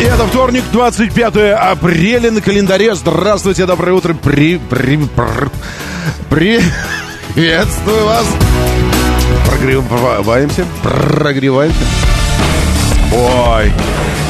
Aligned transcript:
И 0.00 0.02
это 0.02 0.26
вторник, 0.26 0.64
25 0.72 1.36
апреля 1.56 2.30
на 2.30 2.40
календаре. 2.40 2.94
Здравствуйте, 2.94 3.64
доброе 3.64 3.92
утро. 3.92 4.14
При, 4.14 4.58
при, 4.58 4.98
при, 6.28 6.60
приветствую 7.34 8.04
вас. 8.04 8.26
Прогреваемся, 9.46 10.66
прогреваемся. 10.82 11.78
Ой, 13.14 13.72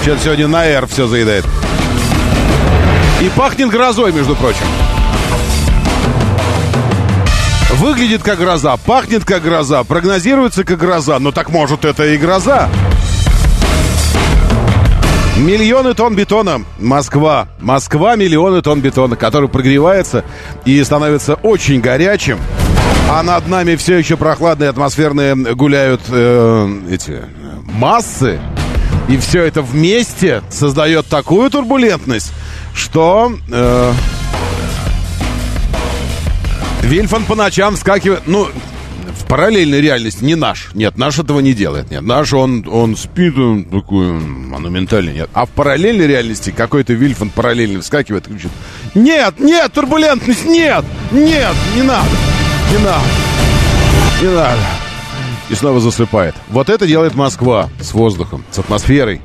что-то 0.02 0.22
сегодня 0.22 0.48
на 0.48 0.66
R 0.66 0.86
все 0.86 1.06
заедает. 1.06 1.46
И 3.22 3.30
пахнет 3.30 3.70
грозой, 3.70 4.12
между 4.12 4.36
прочим. 4.36 4.66
Выглядит 7.76 8.22
как 8.22 8.38
гроза, 8.38 8.76
пахнет 8.76 9.24
как 9.24 9.42
гроза, 9.42 9.82
прогнозируется 9.82 10.64
как 10.64 10.78
гроза. 10.78 11.18
Но 11.18 11.32
так 11.32 11.48
может 11.48 11.84
это 11.84 12.04
и 12.06 12.18
гроза. 12.18 12.68
Миллионы 15.36 15.94
тонн 15.94 16.14
бетона. 16.14 16.62
Москва. 16.78 17.48
Москва 17.58 18.14
миллионы 18.14 18.62
тонн 18.62 18.80
бетона, 18.80 19.16
который 19.16 19.48
прогревается 19.48 20.24
и 20.64 20.82
становится 20.84 21.34
очень 21.34 21.80
горячим. 21.80 22.38
А 23.10 23.22
над 23.22 23.48
нами 23.48 23.74
все 23.74 23.98
еще 23.98 24.16
прохладные 24.16 24.70
атмосферные 24.70 25.34
гуляют 25.34 26.02
э, 26.08 26.78
эти 26.88 27.22
массы. 27.64 28.38
И 29.08 29.16
все 29.18 29.42
это 29.42 29.60
вместе 29.60 30.42
создает 30.50 31.06
такую 31.06 31.50
турбулентность, 31.50 32.32
что 32.72 33.32
э, 33.50 33.92
Вильфан 36.82 37.24
по 37.24 37.34
ночам 37.34 37.74
вскакивает. 37.74 38.22
Ну, 38.26 38.48
в 39.24 39.26
параллельной 39.26 39.80
реальности 39.80 40.22
не 40.22 40.34
наш. 40.34 40.70
Нет, 40.74 40.98
наш 40.98 41.18
этого 41.18 41.40
не 41.40 41.54
делает. 41.54 41.90
Нет, 41.90 42.02
наш 42.02 42.32
он, 42.34 42.68
он 42.70 42.94
спит, 42.94 43.36
он 43.38 43.64
такой 43.64 44.12
монументальный. 44.12 45.14
Нет. 45.14 45.30
А 45.32 45.46
в 45.46 45.50
параллельной 45.50 46.06
реальности 46.06 46.52
какой-то 46.54 46.92
Вильфан 46.92 47.30
параллельно 47.30 47.80
вскакивает 47.80 48.28
и 48.28 48.32
кричит. 48.32 48.50
Нет, 48.94 49.40
нет, 49.40 49.72
турбулентность, 49.72 50.44
нет, 50.44 50.84
нет, 51.10 51.54
не 51.74 51.82
надо, 51.82 52.08
не 52.70 52.78
надо, 52.84 53.04
не 54.20 54.28
надо. 54.28 54.60
И 55.48 55.54
снова 55.54 55.80
засыпает. 55.80 56.34
Вот 56.50 56.68
это 56.68 56.86
делает 56.86 57.14
Москва 57.14 57.70
с 57.80 57.94
воздухом, 57.94 58.44
с 58.50 58.58
атмосферой. 58.58 59.22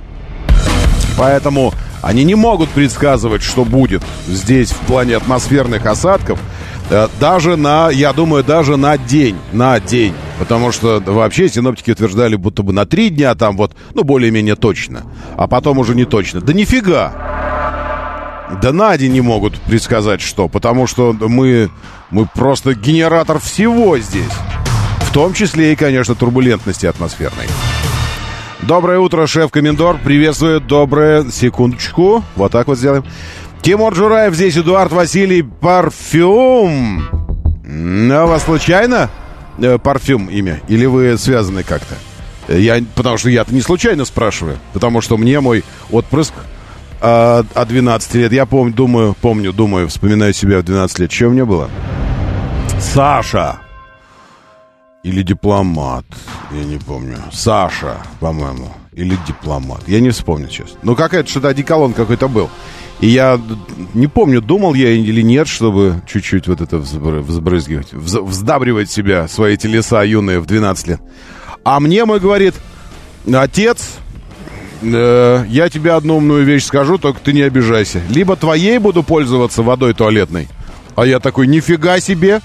Поэтому 1.18 1.74
они 2.02 2.24
не 2.24 2.36
могут 2.36 2.70
предсказывать, 2.70 3.44
что 3.44 3.66
будет 3.66 4.02
здесь 4.28 4.72
в 4.72 4.78
плане 4.80 5.18
атмосферных 5.18 5.86
осадков. 5.86 6.40
Э, 6.90 7.08
даже 7.20 7.56
на, 7.56 7.90
я 7.90 8.14
думаю, 8.14 8.44
даже 8.44 8.78
на 8.78 8.98
день. 8.98 9.38
На 9.52 9.80
день. 9.80 10.14
Потому 10.40 10.72
что 10.72 11.02
вообще 11.06 11.50
синоптики 11.50 11.92
утверждали, 11.92 12.36
будто 12.36 12.64
бы 12.64 12.74
на 12.74 12.86
три 12.86 13.10
дня 13.10 13.36
там 13.36 13.58
вот, 13.58 13.76
ну, 13.94 14.04
более-менее 14.04 14.56
точно. 14.56 15.04
А 15.38 15.48
потом 15.48 15.78
уже 15.78 15.96
не 15.96 16.06
точно. 16.06 16.42
Да 16.42 16.54
нифига! 16.54 17.14
Да 18.62 18.74
на 18.74 18.98
день 18.98 19.14
не 19.14 19.22
могут 19.22 19.60
предсказать 19.62 20.22
что. 20.22 20.48
Потому 20.48 20.88
что 20.88 21.14
мы, 21.14 21.70
мы 22.10 22.26
просто 22.26 22.74
генератор 22.74 23.40
всего 23.40 23.98
здесь. 24.00 24.34
В 25.02 25.14
том 25.14 25.34
числе 25.34 25.74
и, 25.74 25.76
конечно, 25.76 26.16
турбулентности 26.16 26.86
атмосферной. 26.86 27.46
Доброе 28.64 29.00
утро, 29.00 29.26
шеф-комендор. 29.28 30.00
Приветствую. 30.04 30.60
Доброе. 30.60 31.30
Секундочку. 31.30 32.24
Вот 32.36 32.52
так 32.52 32.68
вот 32.68 32.78
сделаем. 32.78 33.06
Тимур 33.62 33.94
Джураев 33.94 34.34
здесь, 34.36 34.58
Эдуард 34.58 34.92
Василий 34.92 35.42
Парфюм. 35.42 37.04
А 38.12 38.26
вас 38.26 38.44
случайно 38.44 39.10
э, 39.60 39.78
парфюм 39.78 40.28
имя? 40.28 40.62
Или 40.70 40.86
вы 40.86 41.18
связаны 41.18 41.64
как-то? 41.64 41.96
Я, 42.54 42.82
потому 42.96 43.18
что 43.18 43.30
я-то 43.30 43.54
не 43.54 43.62
случайно 43.62 44.06
спрашиваю. 44.06 44.58
Потому 44.74 45.02
что 45.02 45.18
мне 45.18 45.40
мой 45.40 45.64
отпрыск 45.92 46.34
э, 47.02 47.44
от 47.54 47.68
12 47.68 48.16
лет, 48.16 48.32
я 48.32 48.46
помню, 48.46 48.74
думаю, 48.74 49.16
помню, 49.20 49.52
думаю, 49.52 49.90
вспоминаю 49.90 50.34
себя 50.34 50.60
в 50.60 50.64
12 50.64 51.00
лет. 51.00 51.22
У 51.22 51.30
меня 51.30 51.46
было? 51.46 51.70
Саша. 52.80 53.60
Или 55.04 55.22
дипломат. 55.22 56.06
Я 56.52 56.64
не 56.64 56.78
помню. 56.78 57.18
Саша, 57.32 57.98
по-моему. 58.20 58.72
Или 58.94 59.18
дипломат. 59.28 59.82
Я 59.88 60.00
не 60.00 60.10
вспомню 60.10 60.50
сейчас. 60.50 60.70
Ну, 60.82 60.96
какая-то 60.96 61.30
что-то 61.30 61.50
одеколон 61.50 61.94
какой-то 61.94 62.28
был. 62.28 62.50
И 63.02 63.08
я 63.08 63.40
не 63.94 64.08
помню, 64.08 64.42
думал 64.42 64.74
я 64.74 64.92
или 64.92 65.22
нет, 65.22 65.48
чтобы 65.48 66.02
чуть-чуть 66.06 66.48
вот 66.48 66.60
это 66.60 66.78
взбрызгивать, 66.78 67.94
вздабривать 67.94 68.92
себя, 68.92 69.28
свои 69.28 69.56
телеса 69.56 70.04
юные 70.04 70.40
в 70.40 70.46
12 70.46 70.88
лет. 70.88 71.02
А 71.64 71.80
мне 71.80 72.04
мой 72.04 72.20
говорит, 72.20 72.56
отец, 73.32 73.92
э, 74.82 75.46
я 75.48 75.70
тебе 75.70 75.94
одну 75.94 76.18
умную 76.18 76.44
вещь 76.44 76.66
скажу, 76.66 76.98
только 76.98 77.22
ты 77.22 77.32
не 77.32 77.42
обижайся. 77.42 78.02
Либо 78.10 78.36
твоей 78.36 78.78
буду 78.80 79.02
пользоваться 79.02 79.64
водой 79.64 79.94
туалетной, 79.94 80.50
а 80.96 81.06
я 81.06 81.22
такой, 81.22 81.48
нифига 81.48 82.02
себе, 82.02 82.42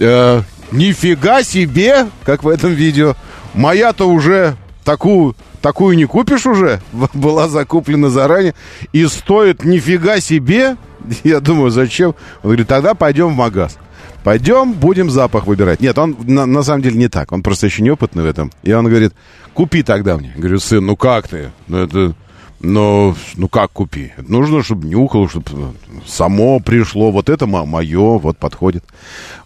э, 0.00 0.42
нифига 0.72 1.44
себе, 1.44 2.08
как 2.24 2.42
в 2.42 2.48
этом 2.48 2.72
видео. 2.72 3.14
Моя-то 3.54 4.08
уже 4.08 4.56
такую 4.84 5.34
такую 5.60 5.96
не 5.96 6.04
купишь 6.04 6.46
уже, 6.46 6.80
была 7.14 7.48
закуплена 7.48 8.10
заранее, 8.10 8.54
и 8.92 9.06
стоит 9.06 9.64
нифига 9.64 10.20
себе. 10.20 10.76
Я 11.24 11.40
думаю, 11.40 11.70
зачем? 11.70 12.14
Он 12.42 12.50
говорит, 12.50 12.68
тогда 12.68 12.94
пойдем 12.94 13.28
в 13.28 13.34
магаз. 13.34 13.78
Пойдем, 14.22 14.72
будем 14.72 15.10
запах 15.10 15.46
выбирать. 15.46 15.80
Нет, 15.80 15.98
он 15.98 16.16
на, 16.22 16.46
на 16.46 16.62
самом 16.62 16.82
деле 16.82 16.96
не 16.96 17.08
так. 17.08 17.30
Он 17.32 17.42
просто 17.42 17.66
еще 17.66 17.82
неопытный 17.82 18.22
в 18.22 18.26
этом. 18.26 18.50
И 18.62 18.72
он 18.72 18.86
говорит, 18.86 19.12
купи 19.52 19.82
тогда 19.82 20.16
мне. 20.16 20.32
Я 20.34 20.40
говорю, 20.40 20.58
сын, 20.60 20.84
ну 20.84 20.96
как 20.96 21.28
ты? 21.28 21.50
Ну 21.66 21.78
это... 21.78 22.14
Ну, 22.60 23.14
ну 23.36 23.48
как 23.48 23.72
купи? 23.72 24.12
нужно, 24.16 24.62
чтобы 24.62 24.86
нюхал, 24.86 25.28
чтобы 25.28 25.74
само 26.06 26.60
пришло. 26.60 27.10
Вот 27.10 27.28
это 27.28 27.46
мое, 27.46 28.18
вот 28.18 28.38
подходит. 28.38 28.84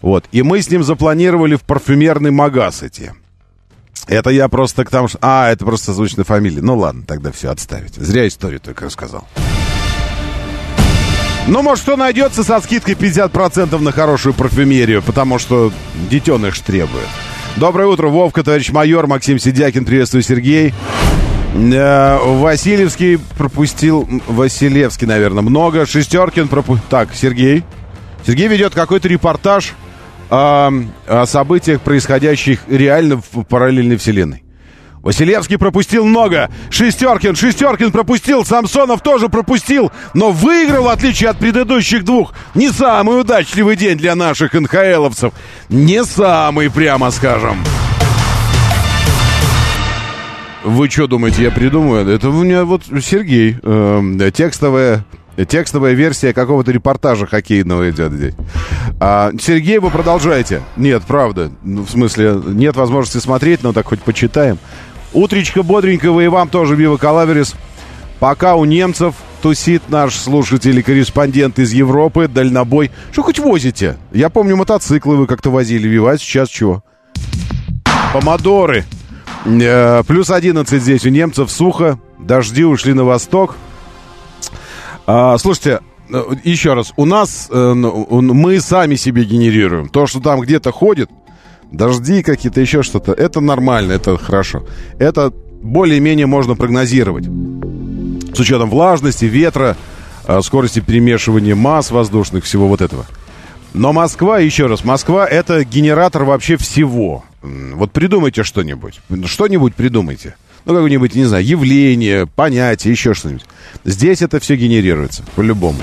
Вот. 0.01 0.23
И 0.31 0.41
мы 0.41 0.61
с 0.61 0.69
ним 0.69 0.83
запланировали 0.83 1.55
в 1.55 1.63
парфюмерный 1.63 2.31
магаз 2.31 2.81
идти. 2.81 3.09
Это 4.09 4.31
я 4.31 4.47
просто 4.47 4.85
к 4.85 4.89
тому, 4.89 5.07
что... 5.07 5.19
А, 5.21 5.51
это 5.51 5.63
просто 5.63 5.93
звучная 5.93 6.25
фамилия. 6.25 6.61
Ну 6.61 6.75
ладно, 6.75 7.03
тогда 7.05 7.31
все, 7.31 7.51
отставить. 7.51 7.93
Зря 7.93 8.27
историю 8.27 8.59
только 8.59 8.85
рассказал. 8.85 9.27
Ну, 11.47 11.61
может, 11.61 11.83
что 11.83 11.95
найдется 11.95 12.43
со 12.43 12.59
скидкой 12.59 12.95
50% 12.95 13.77
на 13.79 13.91
хорошую 13.91 14.33
парфюмерию, 14.33 15.03
потому 15.03 15.37
что 15.37 15.71
детеныш 16.09 16.59
требует. 16.59 17.07
Доброе 17.55 17.87
утро, 17.87 18.07
Вовка, 18.07 18.43
товарищ 18.43 18.71
майор, 18.71 19.05
Максим 19.05 19.37
Сидякин, 19.37 19.85
приветствую, 19.85 20.23
Сергей. 20.23 20.73
Э, 21.53 22.17
Васильевский 22.19 23.19
пропустил... 23.37 24.09
Василевский, 24.27 25.05
наверное, 25.05 25.43
много. 25.43 25.85
Шестеркин 25.85 26.47
пропустил... 26.47 26.83
Так, 26.89 27.09
Сергей. 27.13 27.63
Сергей 28.25 28.47
ведет 28.47 28.73
какой-то 28.73 29.07
репортаж 29.07 29.73
о, 30.29 30.71
о 31.07 31.25
событиях, 31.25 31.81
происходящих 31.81 32.61
реально 32.67 33.17
в 33.17 33.43
параллельной 33.43 33.97
вселенной. 33.97 34.43
Василевский 35.01 35.57
пропустил 35.57 36.05
много. 36.05 36.49
Шестеркин, 36.69 37.35
Шестеркин 37.35 37.91
пропустил. 37.91 38.43
Самсонов 38.45 39.01
тоже 39.01 39.29
пропустил. 39.29 39.91
Но 40.13 40.31
выиграл, 40.31 40.83
в 40.83 40.87
отличие 40.89 41.29
от 41.29 41.37
предыдущих 41.37 42.03
двух. 42.03 42.33
Не 42.53 42.69
самый 42.69 43.21
удачливый 43.21 43.75
день 43.75 43.97
для 43.97 44.15
наших 44.15 44.53
НХЛовцев. 44.53 45.33
Не 45.69 46.03
самый, 46.03 46.69
прямо 46.69 47.11
скажем. 47.11 47.57
Вы 50.65 50.89
что 50.89 51.07
думаете, 51.07 51.43
я 51.43 51.51
придумаю? 51.51 52.07
Это 52.07 52.29
у 52.29 52.43
меня 52.43 52.65
вот 52.65 52.83
Сергей. 53.01 53.57
Э, 53.63 54.31
текстовая 54.33 55.05
Текстовая 55.45 55.93
версия 55.93 56.33
какого-то 56.33 56.71
репортажа 56.71 57.27
хоккейного 57.27 57.89
идет 57.89 58.11
здесь. 58.13 58.33
А, 58.99 59.31
Сергей, 59.39 59.79
вы 59.79 59.89
продолжайте. 59.89 60.61
Нет, 60.75 61.03
правда. 61.07 61.51
Ну, 61.63 61.83
в 61.83 61.89
смысле, 61.89 62.41
нет 62.45 62.75
возможности 62.75 63.23
смотреть, 63.23 63.63
но 63.63 63.73
так 63.73 63.87
хоть 63.87 64.01
почитаем. 64.01 64.57
Утречка 65.13 65.63
бодренького 65.63 66.21
и 66.21 66.27
вам 66.27 66.49
тоже, 66.49 66.75
Вива 66.75 66.97
Калаверис. 66.97 67.55
Пока 68.19 68.55
у 68.55 68.65
немцев 68.65 69.15
тусит 69.41 69.83
наш 69.89 70.15
слушатель 70.15 70.77
и 70.77 70.81
корреспондент 70.81 71.57
из 71.59 71.71
Европы, 71.71 72.27
дальнобой. 72.27 72.91
Что 73.11 73.23
хоть 73.23 73.39
возите? 73.39 73.97
Я 74.11 74.29
помню, 74.29 74.57
мотоциклы 74.57 75.15
вы 75.15 75.25
как-то 75.27 75.49
возили, 75.49 75.87
Вива, 75.87 76.11
а 76.11 76.17
сейчас 76.17 76.49
чего? 76.49 76.83
Помодоры. 78.13 78.83
Э, 79.45 80.03
плюс 80.05 80.29
11 80.29 80.81
здесь 80.81 81.05
у 81.05 81.09
немцев, 81.09 81.49
сухо. 81.49 81.99
дожди 82.19 82.65
ушли 82.65 82.93
на 82.93 83.05
восток. 83.05 83.55
А, 85.11 85.39
слушайте, 85.39 85.79
э, 86.13 86.23
еще 86.43 86.75
раз, 86.75 86.93
у 86.95 87.03
нас, 87.03 87.47
э, 87.49 87.73
мы 87.73 88.59
сами 88.61 88.93
себе 88.93 89.23
генерируем. 89.23 89.89
То, 89.89 90.05
что 90.05 90.19
там 90.19 90.39
где-то 90.39 90.71
ходит, 90.71 91.09
дожди 91.71 92.21
какие-то, 92.21 92.61
еще 92.61 92.83
что-то, 92.83 93.13
это 93.13 93.39
нормально, 93.39 93.93
это 93.93 94.19
хорошо. 94.19 94.67
Это 94.99 95.33
более-менее 95.63 96.27
можно 96.27 96.53
прогнозировать. 96.53 97.25
С 97.25 98.39
учетом 98.39 98.69
влажности, 98.69 99.25
ветра, 99.25 99.77
э, 100.27 100.41
скорости 100.43 100.79
перемешивания 100.79 101.55
масс 101.55 101.89
воздушных, 101.89 102.43
всего 102.43 102.67
вот 102.67 102.81
этого. 102.81 103.07
Но 103.73 103.93
Москва, 103.93 104.37
еще 104.37 104.67
раз, 104.67 104.83
Москва 104.83 105.25
это 105.25 105.63
генератор 105.63 106.23
вообще 106.23 106.55
всего. 106.55 107.23
Вот 107.41 107.91
придумайте 107.93 108.43
что-нибудь. 108.43 109.01
Что-нибудь 109.25 109.73
придумайте. 109.73 110.35
Ну, 110.69 110.75
какое-нибудь, 110.75 111.15
не 111.15 111.25
знаю, 111.25 111.43
явление, 111.43 112.27
понятие, 112.27 112.91
еще 112.91 113.15
что-нибудь. 113.15 113.43
Здесь 113.85 114.21
это 114.21 114.39
все 114.39 114.55
генерируется, 114.55 115.23
по-любому. 115.35 115.79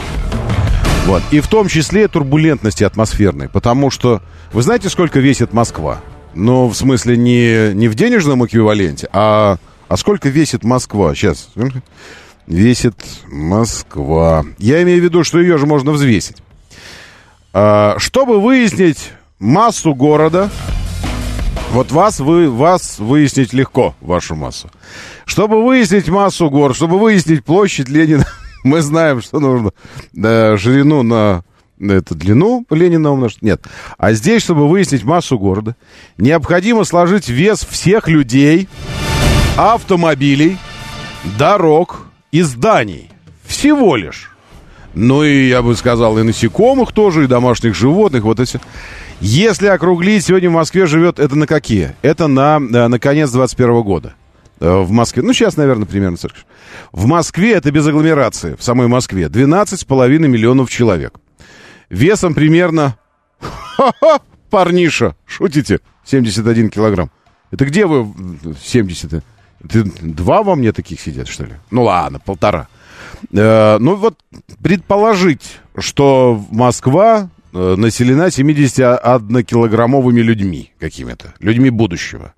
Вот. 1.07 1.25
И 1.33 1.41
в 1.41 1.49
том 1.49 1.67
числе 1.67 2.07
турбулентности 2.07 2.85
атмосферной. 2.85 3.49
Потому 3.49 3.91
что, 3.91 4.23
вы 4.53 4.63
знаете, 4.63 4.89
сколько 4.89 5.19
весит 5.19 5.53
Москва? 5.53 6.03
Ну, 6.35 6.69
в 6.69 6.77
смысле, 6.77 7.17
не, 7.17 7.75
не 7.75 7.89
в 7.89 7.97
денежном 7.97 8.47
эквиваленте, 8.47 9.09
а, 9.13 9.57
а 9.89 9.97
сколько 9.97 10.29
весит 10.29 10.63
Москва? 10.63 11.17
Сейчас. 11.17 11.49
Весит 12.47 12.95
Москва. 13.27 14.45
Я 14.59 14.85
имею 14.85 15.01
в 15.01 15.05
виду, 15.05 15.25
что 15.25 15.41
ее 15.41 15.59
же 15.59 15.67
можно 15.67 15.91
взвесить. 15.91 16.37
А, 17.53 17.97
чтобы 17.99 18.41
выяснить 18.41 19.11
массу 19.41 19.97
города, 19.97 20.49
вот 21.73 21.93
вас, 21.93 22.21
вы, 22.21 22.51
вас 22.51 22.99
выяснить 22.99 23.53
легко, 23.53 23.95
вашу 24.01 24.35
массу. 24.35 24.71
Чтобы 25.25 25.65
выяснить 25.65 26.09
массу 26.09 26.49
гор, 26.49 26.75
чтобы 26.75 26.99
выяснить 26.99 27.45
площадь 27.45 27.89
Ленина, 27.89 28.27
мы 28.65 28.81
знаем, 28.81 29.21
что 29.21 29.41
нужно 29.41 29.73
да, 30.13 30.57
ширину 30.59 31.03
на, 31.03 31.45
эту 31.79 32.15
длину 32.15 32.65
Ленина 32.71 33.13
умножить. 33.13 33.43
Нет. 33.43 33.63
А 33.99 34.13
здесь, 34.13 34.43
чтобы 34.43 34.69
выяснить 34.69 35.05
массу 35.05 35.39
города, 35.39 35.77
необходимо 36.19 36.85
сложить 36.85 37.29
вес 37.29 37.67
всех 37.69 38.09
людей, 38.09 38.69
автомобилей, 39.57 40.59
дорог 41.39 42.07
и 42.33 42.43
зданий. 42.43 43.11
Всего 43.45 43.97
лишь. 43.97 44.33
Ну 44.95 45.25
и, 45.25 45.49
я 45.49 45.61
бы 45.61 45.77
сказал, 45.77 46.19
и 46.19 46.23
насекомых 46.23 46.93
тоже, 46.93 47.25
и 47.25 47.27
домашних 47.27 47.75
животных, 47.75 48.25
вот 48.25 48.41
эти. 48.41 48.61
Если 49.21 49.67
округлить, 49.67 50.25
сегодня 50.25 50.51
в 50.51 50.55
Москве 50.55 50.87
живет, 50.87 51.19
это 51.19 51.37
на 51.37 51.47
какие? 51.47 51.97
Это 52.03 52.27
на, 52.27 52.57
э, 52.57 52.89
на 52.89 52.99
конец 52.99 53.31
21 53.31 53.83
года. 53.83 54.15
Э, 54.61 54.81
в 54.81 54.91
Москве, 54.91 55.23
ну 55.23 55.33
сейчас, 55.33 55.57
наверное, 55.57 55.87
примерно. 55.87 56.19
В 56.93 57.07
Москве, 57.07 57.53
это 57.53 57.71
без 57.71 57.87
агломерации, 57.87 58.55
в 58.57 58.63
самой 58.63 58.89
Москве, 58.89 59.25
12,5 59.29 60.29
миллионов 60.29 60.71
человек. 60.71 61.15
Весом 61.89 62.35
примерно... 62.35 62.97
Парниша, 64.51 65.17
шутите? 65.27 65.81
71 66.05 66.71
килограмм. 66.71 67.11
Это 67.51 67.65
где 67.65 67.87
вы 67.87 68.07
70 68.63 69.13
-то? 69.13 69.23
Это 69.65 69.85
два 70.03 70.43
во 70.43 70.55
мне 70.55 70.73
таких 70.73 71.01
сидят, 71.01 71.27
что 71.29 71.45
ли? 71.45 71.55
Ну 71.71 71.85
ладно, 71.85 72.21
полтора. 72.21 72.69
Э, 73.33 73.79
ну 73.79 73.97
вот 73.97 74.19
предположить, 74.63 75.61
что 75.79 76.43
Москва 76.51 77.29
населена 77.77 78.27
71-килограммовыми 78.27 80.21
людьми 80.21 80.73
какими-то, 80.79 81.33
людьми 81.41 81.71
будущего. 81.71 82.35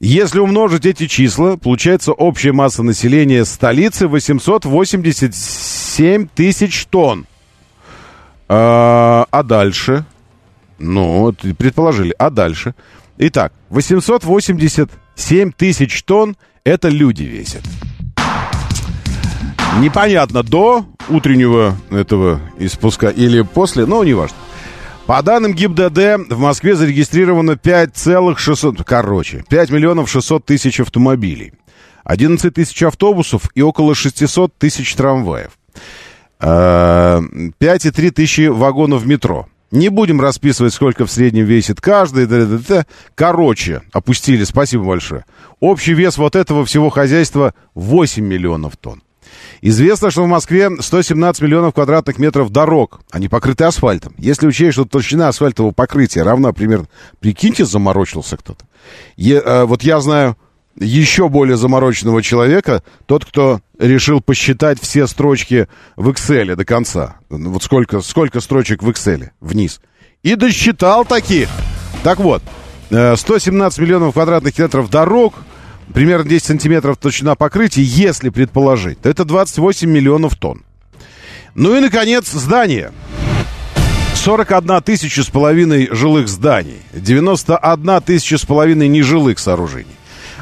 Если 0.00 0.38
умножить 0.38 0.86
эти 0.86 1.08
числа, 1.08 1.56
получается 1.56 2.12
общая 2.12 2.52
масса 2.52 2.84
населения 2.84 3.44
столицы 3.44 4.06
887 4.06 6.28
тысяч 6.34 6.86
тонн. 6.86 7.26
А, 8.48 9.26
а 9.30 9.42
дальше? 9.42 10.04
Ну, 10.78 11.32
предположили. 11.32 12.14
А 12.18 12.30
дальше? 12.30 12.74
Итак, 13.18 13.52
887 13.70 15.52
тысяч 15.52 16.02
тонн 16.04 16.36
это 16.62 16.88
люди 16.88 17.24
весят. 17.24 17.62
Непонятно, 19.80 20.42
до 20.42 20.84
утреннего 21.08 21.76
этого 21.90 22.40
испуска 22.58 23.10
или 23.10 23.42
после, 23.42 23.86
но 23.86 24.02
не 24.02 24.12
важно. 24.12 24.36
По 25.06 25.22
данным 25.22 25.54
ГИБДД, 25.54 26.32
в 26.32 26.38
Москве 26.40 26.74
зарегистрировано 26.74 27.56
5,600... 27.56 28.82
Короче, 28.82 29.44
5 29.48 29.70
миллионов 29.70 30.10
600 30.10 30.44
тысяч 30.44 30.80
автомобилей, 30.80 31.52
11 32.02 32.52
тысяч 32.52 32.82
автобусов 32.82 33.50
и 33.54 33.62
около 33.62 33.94
600 33.94 34.52
тысяч 34.58 34.94
трамваев. 34.96 35.52
5,3 36.40 37.28
э, 37.60 38.10
тысячи 38.10 38.48
вагонов 38.48 39.06
метро. 39.06 39.46
Не 39.70 39.90
будем 39.90 40.20
расписывать, 40.20 40.74
сколько 40.74 41.06
в 41.06 41.10
среднем 41.10 41.44
весит 41.44 41.80
каждый. 41.80 42.26
Да, 42.26 42.46
да, 42.46 42.58
да. 42.68 42.86
Короче, 43.14 43.82
опустили, 43.92 44.42
спасибо 44.42 44.84
большое. 44.84 45.24
Общий 45.60 45.94
вес 45.94 46.18
вот 46.18 46.34
этого 46.34 46.64
всего 46.64 46.90
хозяйства 46.90 47.54
8 47.74 48.24
миллионов 48.24 48.76
тонн. 48.76 49.02
Известно, 49.60 50.10
что 50.10 50.24
в 50.24 50.28
Москве 50.28 50.70
117 50.78 51.42
миллионов 51.42 51.74
квадратных 51.74 52.18
метров 52.18 52.50
дорог, 52.50 53.00
они 53.10 53.28
покрыты 53.28 53.64
асфальтом. 53.64 54.14
Если 54.18 54.46
учесть, 54.46 54.74
что 54.74 54.84
толщина 54.84 55.28
асфальтового 55.28 55.72
покрытия 55.72 56.22
равна 56.22 56.52
примерно... 56.52 56.86
Прикиньте, 57.20 57.64
заморочился 57.64 58.36
кто-то. 58.36 58.64
Е, 59.16 59.36
э, 59.44 59.64
вот 59.64 59.82
я 59.82 60.00
знаю 60.00 60.36
еще 60.76 61.28
более 61.28 61.56
замороченного 61.56 62.22
человека, 62.22 62.82
тот, 63.06 63.24
кто 63.24 63.60
решил 63.78 64.20
посчитать 64.20 64.80
все 64.80 65.06
строчки 65.06 65.68
в 65.96 66.08
Excel 66.08 66.54
до 66.54 66.64
конца. 66.64 67.16
Вот 67.28 67.62
сколько, 67.62 68.00
сколько 68.00 68.40
строчек 68.40 68.82
в 68.82 68.88
Excel 68.88 69.30
вниз. 69.40 69.80
И 70.22 70.34
досчитал 70.34 71.04
таких. 71.04 71.48
Так 72.02 72.18
вот, 72.18 72.42
117 72.90 73.78
э, 73.78 73.82
миллионов 73.82 74.14
квадратных 74.14 74.56
метров 74.58 74.90
дорог, 74.90 75.34
примерно 75.94 76.28
10 76.28 76.44
сантиметров 76.44 76.96
толщина 76.96 77.34
покрытия, 77.34 77.82
если 77.82 78.28
предположить, 78.28 79.00
то 79.00 79.08
это 79.08 79.24
28 79.24 79.88
миллионов 79.88 80.36
тонн. 80.36 80.64
Ну 81.54 81.76
и, 81.76 81.80
наконец, 81.80 82.30
здание. 82.30 82.92
41 84.14 84.82
тысяча 84.82 85.22
с 85.22 85.28
половиной 85.28 85.88
жилых 85.90 86.28
зданий, 86.28 86.80
91 86.92 88.02
тысяча 88.02 88.36
с 88.36 88.44
половиной 88.44 88.88
нежилых 88.88 89.38
сооружений. 89.38 89.86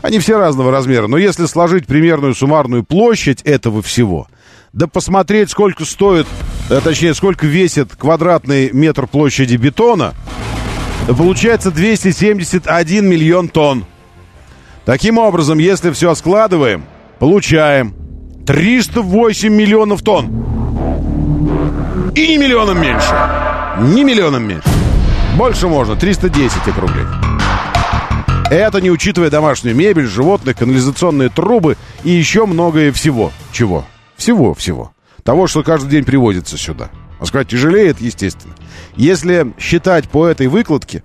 Они 0.03 0.19
все 0.19 0.39
разного 0.39 0.71
размера, 0.71 1.07
но 1.07 1.19
если 1.19 1.47
сложить 1.47 1.87
примерную 1.87 2.35
суммарную 2.35 2.85
площадь 2.85 3.43
этого 3.43 3.83
всего, 3.83 4.29
да 4.73 4.87
посмотреть, 4.87 5.51
сколько 5.51 5.85
стоит, 5.85 6.27
а 6.69 6.81
точнее, 6.81 7.15
сколько 7.15 7.47
весит 7.47 7.95
квадратный 7.97 8.71
метр 8.73 9.07
площади 9.07 9.57
бетона, 9.57 10.15
получается 11.07 11.71
271 11.71 13.07
миллион 13.07 13.49
тонн. 13.49 13.85
Таким 14.87 15.19
образом, 15.19 15.59
если 15.59 15.91
все 15.91 16.15
складываем, 16.15 16.85
получаем 17.19 17.97
308 18.47 19.53
миллионов 19.53 20.03
тонн. 20.03 20.29
И 22.15 22.29
не 22.29 22.39
миллионом 22.39 22.81
меньше. 22.81 23.13
Не 23.81 24.05
миллионом 24.05 24.47
меньше. 24.47 24.69
Больше 25.37 25.67
можно, 25.67 25.97
310 25.97 26.69
округлить. 26.69 27.09
Это 28.49 28.81
не 28.81 28.93
учитывая 28.93 29.29
домашнюю 29.29 29.75
мебель, 29.75 30.07
животных, 30.07 30.57
канализационные 30.57 31.31
трубы 31.31 31.77
и 32.05 32.11
еще 32.11 32.47
многое 32.47 32.93
всего. 32.93 33.33
Чего? 33.51 33.85
Всего-всего. 34.17 34.93
Того, 35.25 35.49
что 35.49 35.65
каждый 35.65 35.91
день 35.91 36.05
приводится 36.05 36.57
сюда. 36.57 36.91
Москва 37.19 37.45
тяжелеет, 37.45 38.01
естественно. 38.01 38.55
Если 38.95 39.53
считать 39.59 40.09
по 40.09 40.29
этой 40.29 40.47
выкладке, 40.47 41.03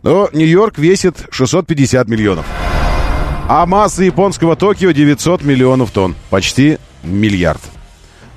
то 0.00 0.30
Нью-Йорк 0.32 0.78
весит 0.78 1.26
650 1.30 2.08
миллионов. 2.08 2.46
А 3.52 3.66
масса 3.66 4.04
японского 4.04 4.54
Токио 4.54 4.92
900 4.92 5.42
миллионов 5.42 5.90
тонн. 5.90 6.14
Почти 6.30 6.78
миллиард. 7.02 7.60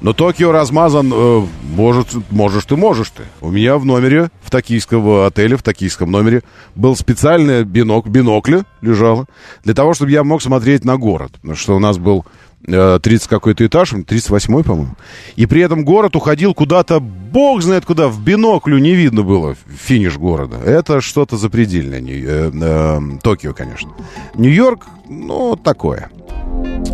Но 0.01 0.11
Токио 0.13 0.51
размазан, 0.51 1.13
э, 1.13 1.45
может, 1.61 2.07
можешь 2.31 2.65
ты, 2.65 2.75
можешь 2.75 3.11
ты. 3.11 3.21
У 3.39 3.51
меня 3.51 3.77
в 3.77 3.85
номере, 3.85 4.31
в 4.41 4.49
токийском 4.49 5.07
отеле, 5.23 5.55
в 5.55 5.61
токийском 5.61 6.09
номере, 6.09 6.41
был 6.73 6.95
специальный 6.95 7.63
бинок, 7.63 8.07
бинокля 8.07 8.65
лежало, 8.81 9.27
для 9.63 9.75
того, 9.75 9.93
чтобы 9.93 10.09
я 10.09 10.23
мог 10.23 10.41
смотреть 10.41 10.83
на 10.83 10.97
город. 10.97 11.33
Потому 11.33 11.55
что 11.57 11.75
у 11.75 11.79
нас 11.79 11.99
был 11.99 12.25
30 12.65 13.25
э, 13.25 13.29
какой-то 13.29 13.65
этаж, 13.65 13.93
38-й, 13.93 14.63
по-моему. 14.63 14.95
И 15.35 15.45
при 15.45 15.61
этом 15.61 15.83
город 15.83 16.15
уходил 16.15 16.53
куда-то, 16.53 16.99
бог 16.99 17.61
знает 17.61 17.85
куда, 17.85 18.07
в 18.07 18.21
биноклю 18.21 18.77
не 18.77 18.93
видно 18.93 19.23
было 19.23 19.55
финиш 19.67 20.17
города. 20.17 20.57
Это 20.57 21.01
что-то 21.01 21.37
запредельное. 21.37 22.01
Э, 22.01 22.51
э, 22.53 22.99
Токио, 23.21 23.53
конечно. 23.53 23.91
Нью-Йорк, 24.35 24.87
ну, 25.09 25.57
такое. 25.57 26.09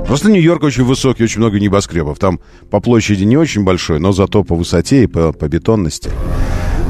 Просто 0.07 0.31
Нью-Йорк 0.31 0.63
очень 0.63 0.85
высокий, 0.85 1.23
очень 1.23 1.39
много 1.39 1.59
небоскребов. 1.59 2.17
Там 2.17 2.39
по 2.71 2.79
площади 2.79 3.23
не 3.23 3.37
очень 3.37 3.63
большой, 3.63 3.99
но 3.99 4.11
зато 4.11 4.43
по 4.43 4.55
высоте 4.55 5.03
и 5.03 5.07
по, 5.07 5.33
по 5.33 5.47
бетонности. 5.47 6.09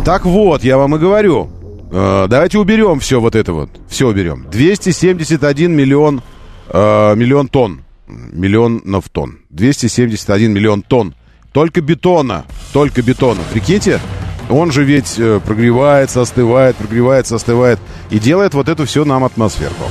Так 0.05 0.25
вот, 0.25 0.63
я 0.63 0.77
вам 0.77 0.95
и 0.95 0.99
говорю. 0.99 1.49
Э, 1.91 2.27
давайте 2.29 2.57
уберем 2.57 3.01
все 3.01 3.19
вот 3.19 3.35
это 3.35 3.51
вот. 3.51 3.69
Все 3.89 4.07
уберем. 4.07 4.47
271 4.49 5.69
миллион, 5.75 6.21
э, 6.69 7.15
миллион 7.15 7.49
тонн 7.49 7.81
миллионов 8.09 9.09
тонн. 9.09 9.39
271 9.49 10.51
миллион 10.51 10.81
тонн. 10.81 11.15
Только 11.51 11.81
бетона. 11.81 12.45
Только 12.73 13.01
бетона. 13.01 13.41
Прикиньте, 13.51 13.99
он 14.49 14.71
же 14.71 14.83
ведь 14.83 15.17
э, 15.17 15.39
прогревается, 15.45 16.21
остывает, 16.21 16.75
прогревается, 16.75 17.35
остывает. 17.35 17.79
И 18.09 18.19
делает 18.19 18.53
вот 18.53 18.67
эту 18.69 18.85
все 18.85 19.05
нам 19.05 19.23
атмосферку. 19.23 19.85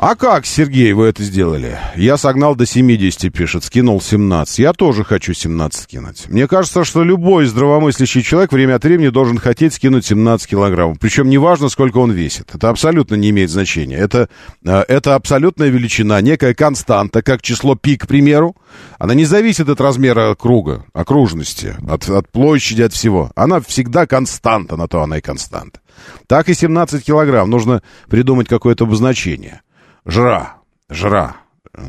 А 0.00 0.14
как, 0.14 0.46
Сергей, 0.46 0.92
вы 0.92 1.06
это 1.06 1.24
сделали? 1.24 1.76
Я 1.96 2.18
согнал 2.18 2.54
до 2.54 2.66
70, 2.66 3.32
пишет, 3.32 3.64
скинул 3.64 4.00
17. 4.00 4.60
Я 4.60 4.72
тоже 4.72 5.02
хочу 5.02 5.34
17 5.34 5.82
скинуть. 5.82 6.28
Мне 6.28 6.46
кажется, 6.46 6.84
что 6.84 7.02
любой 7.02 7.46
здравомыслящий 7.46 8.22
человек 8.22 8.52
время 8.52 8.76
от 8.76 8.84
времени 8.84 9.08
должен 9.08 9.38
хотеть 9.38 9.74
скинуть 9.74 10.06
17 10.06 10.46
килограммов. 10.46 11.00
Причем 11.00 11.28
неважно, 11.28 11.68
сколько 11.68 11.98
он 11.98 12.12
весит. 12.12 12.54
Это 12.54 12.68
абсолютно 12.68 13.16
не 13.16 13.30
имеет 13.30 13.50
значения. 13.50 13.96
Это, 13.96 14.28
э, 14.64 14.84
это 14.86 15.16
абсолютная 15.16 15.68
величина, 15.68 16.20
некая 16.20 16.54
константа, 16.54 17.20
как 17.20 17.42
число 17.42 17.74
пи, 17.74 17.96
к 17.96 18.06
примеру. 18.06 18.54
Она 19.00 19.14
не 19.14 19.24
зависит 19.24 19.68
от 19.68 19.80
размера 19.80 20.36
круга, 20.36 20.84
окружности, 20.92 21.74
от, 21.88 22.08
от 22.08 22.30
площади, 22.30 22.82
от 22.82 22.92
всего. 22.92 23.32
Она 23.34 23.60
всегда 23.60 24.06
константа, 24.06 24.76
на 24.76 24.86
то 24.86 25.02
она 25.02 25.18
и 25.18 25.20
константа. 25.20 25.80
Так 26.28 26.48
и 26.48 26.54
17 26.54 27.04
килограмм. 27.04 27.50
Нужно 27.50 27.82
придумать 28.08 28.46
какое-то 28.46 28.84
обозначение. 28.84 29.60
Жра. 30.08 30.56
Жра. 30.88 31.36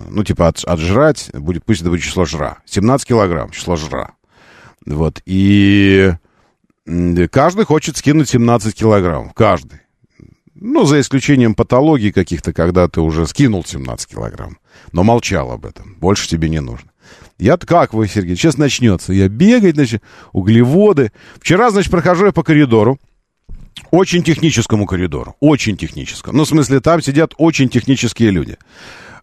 Ну, 0.10 0.24
типа, 0.24 0.50
от, 0.50 0.64
отжрать, 0.66 1.32
будет, 1.34 1.64
пусть 1.64 1.82
это 1.82 1.90
будет 1.90 2.04
число 2.04 2.26
жра. 2.26 2.58
17 2.66 3.08
килограмм, 3.08 3.50
число 3.50 3.78
жра. 3.78 4.12
Вот. 4.86 5.22
И 5.26 6.12
каждый 7.32 7.66
хочет 7.66 7.98
скинуть 7.98 8.30
17 8.30 8.76
килограмм. 8.76 9.32
Каждый. 9.32 9.80
Ну, 10.54 10.84
за 10.84 11.00
исключением 11.00 11.56
патологии 11.56 12.12
каких-то, 12.12 12.52
когда 12.52 12.90
ты 12.90 13.00
уже 13.00 13.26
скинул 13.26 13.64
17 13.64 14.10
килограмм. 14.10 14.58
Но 14.92 15.04
молчал 15.04 15.52
об 15.52 15.66
этом. 15.66 15.96
Больше 15.96 16.28
тебе 16.28 16.50
не 16.50 16.60
нужно. 16.60 16.92
Я 17.38 17.56
как 17.56 17.94
вы, 17.94 18.10
Сергей? 18.10 18.36
Сейчас 18.36 18.58
начнется. 18.58 19.14
Я 19.14 19.30
бегать, 19.30 19.76
значит, 19.76 20.04
углеводы. 20.34 21.14
Вчера, 21.40 21.70
значит, 21.70 21.90
прохожу 21.90 22.26
я 22.26 22.32
по 22.34 22.44
коридору. 22.44 23.00
Очень 23.92 24.24
техническому 24.24 24.86
коридору. 24.86 25.36
Очень 25.40 25.78
техническому. 25.78 26.38
Ну, 26.38 26.44
в 26.46 26.48
смысле, 26.48 26.80
там 26.80 27.02
сидят 27.02 27.34
очень 27.38 27.70
технические 27.70 28.32
люди. 28.32 28.58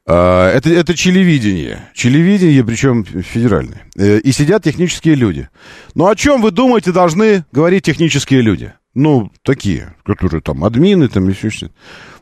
А, 0.06 0.50
это, 0.52 0.70
это 0.70 0.94
телевидение. 0.94 1.90
Телевидение, 1.94 2.64
причем 2.64 3.04
федеральное. 3.04 3.84
Э, 3.96 4.18
и 4.18 4.32
сидят 4.32 4.62
технические 4.64 5.16
люди. 5.16 5.48
Ну, 5.94 6.06
о 6.06 6.14
чем, 6.14 6.42
вы 6.42 6.52
думаете, 6.52 6.92
должны 6.92 7.44
говорить 7.52 7.84
технические 7.84 8.42
люди? 8.42 8.72
Ну, 8.94 9.30
такие, 9.42 9.94
которые 10.04 10.40
там 10.40 10.64
админы, 10.64 11.08
там 11.08 11.28
еще 11.28 11.50
что-то. 11.50 11.74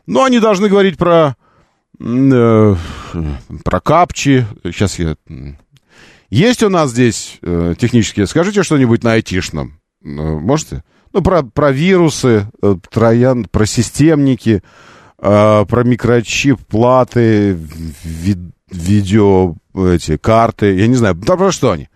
Ну, 0.07 0.23
они 0.23 0.39
должны 0.39 0.67
говорить 0.67 0.97
про, 0.97 1.35
э, 1.99 2.75
про 3.63 3.79
капчи. 3.79 4.45
Сейчас 4.63 4.99
я... 4.99 5.15
Есть 6.29 6.63
у 6.63 6.69
нас 6.69 6.91
здесь 6.91 7.37
э, 7.43 7.75
технические? 7.77 8.27
Скажите 8.27 8.63
что-нибудь 8.63 9.03
на 9.03 9.13
айтишном. 9.13 9.79
Э, 10.03 10.07
можете? 10.07 10.83
Ну, 11.15 11.21
про, 11.21 11.43
про 11.43 11.71
вирусы, 11.71 12.45
э, 12.61 12.75
троян, 12.91 13.45
про 13.45 13.65
системники, 13.65 14.61
э, 15.17 15.65
про 15.65 15.83
микрочип, 15.85 16.59
платы, 16.69 17.57
ви, 18.03 18.35
видео, 18.69 19.55
эти, 19.73 20.17
карты, 20.17 20.75
я 20.75 20.87
не 20.87 20.95
знаю, 20.95 21.15
да 21.15 21.37
про 21.37 21.53
что 21.53 21.71
они. 21.71 21.87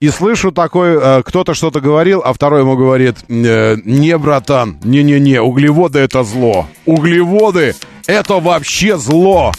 И 0.00 0.08
слышу 0.08 0.50
такой, 0.50 0.98
э, 1.00 1.22
кто-то 1.24 1.54
что-то 1.54 1.80
говорил, 1.80 2.20
а 2.24 2.32
второй 2.32 2.62
ему 2.62 2.76
говорит, 2.76 3.18
э, 3.28 3.76
не, 3.84 4.18
братан, 4.18 4.80
не-не-не, 4.82 5.40
углеводы 5.40 6.00
это 6.00 6.24
зло. 6.24 6.66
Углеводы 6.84 7.76
это 8.08 8.40
вообще 8.40 8.98
зло. 8.98 9.52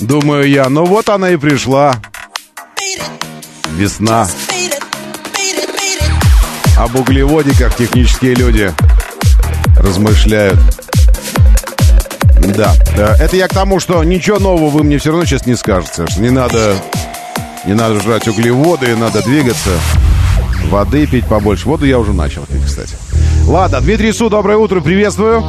Думаю 0.00 0.48
я, 0.48 0.70
ну 0.70 0.86
вот 0.86 1.10
она 1.10 1.28
и 1.28 1.36
пришла. 1.36 1.96
Весна 3.76 4.26
об 6.78 6.94
углеводиках 6.94 7.74
технические 7.74 8.34
люди 8.34 8.72
размышляют. 9.76 10.58
Да, 12.56 12.72
это 13.18 13.36
я 13.36 13.48
к 13.48 13.52
тому, 13.52 13.80
что 13.80 14.02
ничего 14.04 14.38
нового 14.38 14.70
вы 14.70 14.84
мне 14.84 14.98
все 14.98 15.10
равно 15.10 15.24
сейчас 15.24 15.44
не 15.44 15.56
скажете, 15.56 16.06
что 16.08 16.20
не 16.20 16.30
надо, 16.30 16.76
не 17.66 17.74
надо 17.74 18.00
жрать 18.00 18.28
углеводы, 18.28 18.96
надо 18.96 19.22
двигаться, 19.22 19.70
воды 20.66 21.06
пить 21.06 21.26
побольше. 21.26 21.66
Воду 21.66 21.84
я 21.84 21.98
уже 21.98 22.12
начал 22.12 22.46
пить, 22.46 22.64
кстати. 22.64 22.94
Ладно, 23.44 23.80
Дмитрий 23.80 24.12
Су, 24.12 24.30
доброе 24.30 24.56
утро, 24.56 24.80
приветствую. 24.80 25.42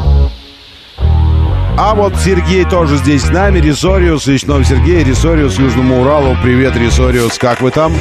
А 1.78 1.94
вот 1.96 2.16
Сергей 2.18 2.66
тоже 2.66 2.98
здесь 2.98 3.24
с 3.24 3.30
нами, 3.30 3.60
Рисориус, 3.60 4.28
Речной 4.28 4.66
Сергей, 4.66 5.04
Рисориус, 5.04 5.58
Южному 5.58 6.02
Уралу. 6.02 6.36
Привет, 6.44 6.76
Рисориус, 6.76 7.38
как 7.38 7.62
вы 7.62 7.72
там? 7.72 7.94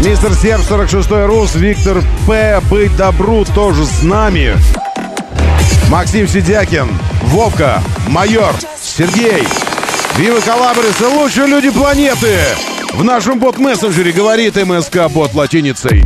Мистер 0.00 0.32
Серб 0.34 0.62
46 0.62 1.10
Рус, 1.26 1.54
Виктор 1.56 2.02
П. 2.26 2.60
Быть 2.70 2.96
добру 2.96 3.44
тоже 3.44 3.84
с 3.84 4.02
нами. 4.02 4.56
Максим 5.90 6.28
Сидякин, 6.28 6.88
Вовка, 7.24 7.82
Майор, 8.06 8.54
Сергей. 8.80 9.42
Вива 10.16 10.40
Калабрис, 10.40 11.00
лучшие 11.00 11.48
люди 11.48 11.70
планеты. 11.70 12.38
В 12.94 13.02
нашем 13.02 13.40
бот-мессенджере 13.40 14.12
говорит 14.12 14.54
МСК 14.56 15.08
бот 15.10 15.34
латиницей. 15.34 16.04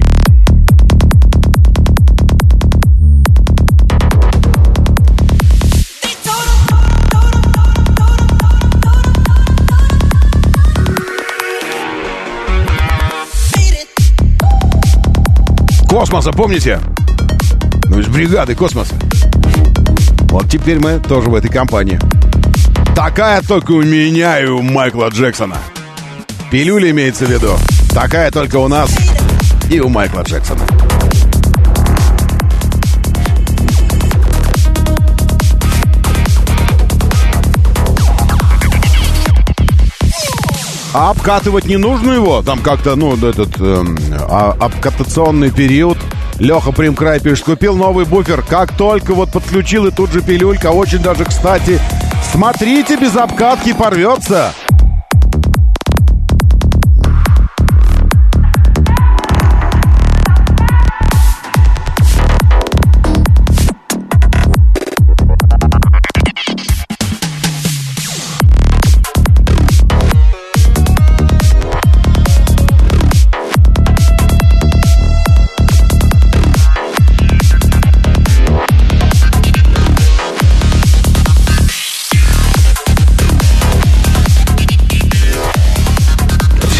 Космоса, 15.92 16.32
помните? 16.32 16.80
Ну, 17.88 18.00
из 18.00 18.06
бригады 18.06 18.54
космоса. 18.54 18.94
Вот 20.30 20.48
теперь 20.48 20.78
мы 20.78 20.98
тоже 20.98 21.28
в 21.28 21.34
этой 21.34 21.50
компании. 21.50 22.00
Такая 22.96 23.42
только 23.42 23.72
у 23.72 23.82
меня 23.82 24.40
и 24.40 24.46
у 24.46 24.62
Майкла 24.62 25.10
Джексона. 25.10 25.58
Пилюля 26.50 26.92
имеется 26.92 27.26
в 27.26 27.30
виду. 27.30 27.58
Такая 27.94 28.30
только 28.30 28.56
у 28.56 28.68
нас 28.68 28.90
и 29.70 29.80
у 29.80 29.90
Майкла 29.90 30.22
Джексона. 30.22 30.62
А 40.94 41.10
обкатывать 41.10 41.64
не 41.64 41.78
нужно 41.78 42.12
его? 42.12 42.42
Там 42.42 42.60
как-то, 42.60 42.96
ну, 42.96 43.16
этот 43.16 43.58
э, 43.58 43.84
обкатационный 44.60 45.50
период. 45.50 45.96
Леха 46.38 46.72
Примкрай 46.72 47.18
пишет, 47.20 47.44
купил 47.44 47.76
новый 47.76 48.04
буфер. 48.04 48.42
Как 48.42 48.76
только 48.76 49.14
вот 49.14 49.32
подключил, 49.32 49.86
и 49.86 49.90
тут 49.90 50.12
же 50.12 50.20
пилюлька. 50.20 50.70
Очень 50.70 50.98
даже 50.98 51.24
кстати. 51.24 51.80
Смотрите, 52.32 52.96
без 52.96 53.16
обкатки 53.16 53.72
порвется. 53.72 54.52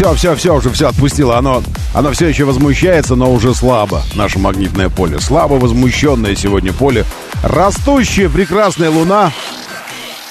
Все, 0.03 0.15
все, 0.15 0.35
все, 0.35 0.55
уже 0.55 0.69
все 0.69 0.89
отпустило. 0.89 1.37
Оно, 1.37 1.63
оно 1.93 2.11
все 2.11 2.27
еще 2.27 2.43
возмущается, 2.43 3.15
но 3.15 3.31
уже 3.31 3.53
слабо. 3.55 4.03
Наше 4.15 4.37
магнитное 4.37 4.89
поле. 4.89 5.19
Слабо 5.19 5.53
возмущенное 5.53 6.35
сегодня 6.35 6.73
поле. 6.73 7.05
Растущая 7.41 8.29
прекрасная 8.29 8.89
луна. 8.89 9.31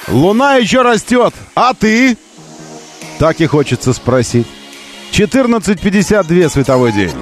Луна 0.09 0.57
еще 0.57 0.83
растет. 0.83 1.33
А 1.55 1.73
ты? 1.75 2.17
Так 3.19 3.41
и 3.41 3.47
хочется 3.47 3.93
спросить. 3.93 4.47
14.52 5.13 6.51
световой 6.51 6.93
день. 6.93 7.13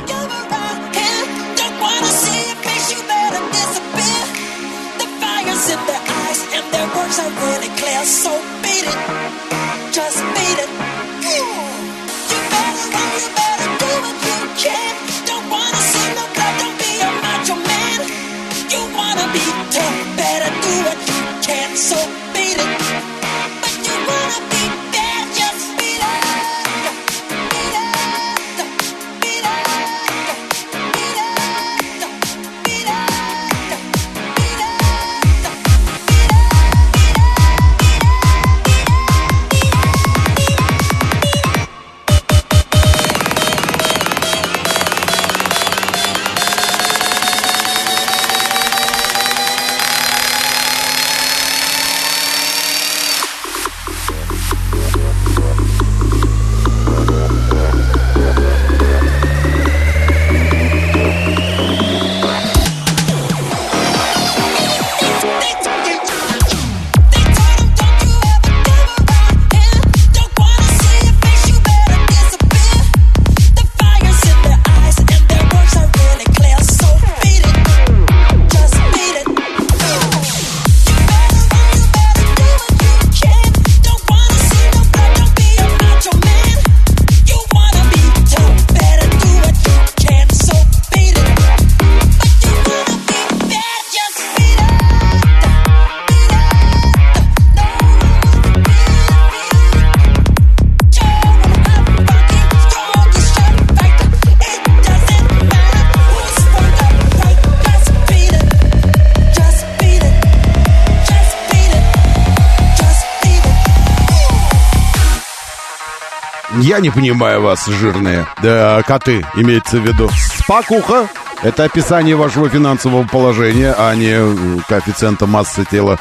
Не 116.81 116.89
понимаю 116.89 117.43
вас, 117.43 117.67
жирные 117.67 118.27
да, 118.43 118.83
коты, 118.87 119.23
имеется 119.37 119.77
в 119.77 119.87
виду. 119.87 120.09
Спакуха– 120.39 121.09
это 121.43 121.65
описание 121.65 122.17
вашего 122.17 122.49
финансового 122.49 123.07
положения, 123.07 123.75
а 123.77 123.95
не 123.95 124.15
э, 124.15 124.59
коэффициента 124.67 125.27
массы 125.27 125.67
тела 125.71 126.01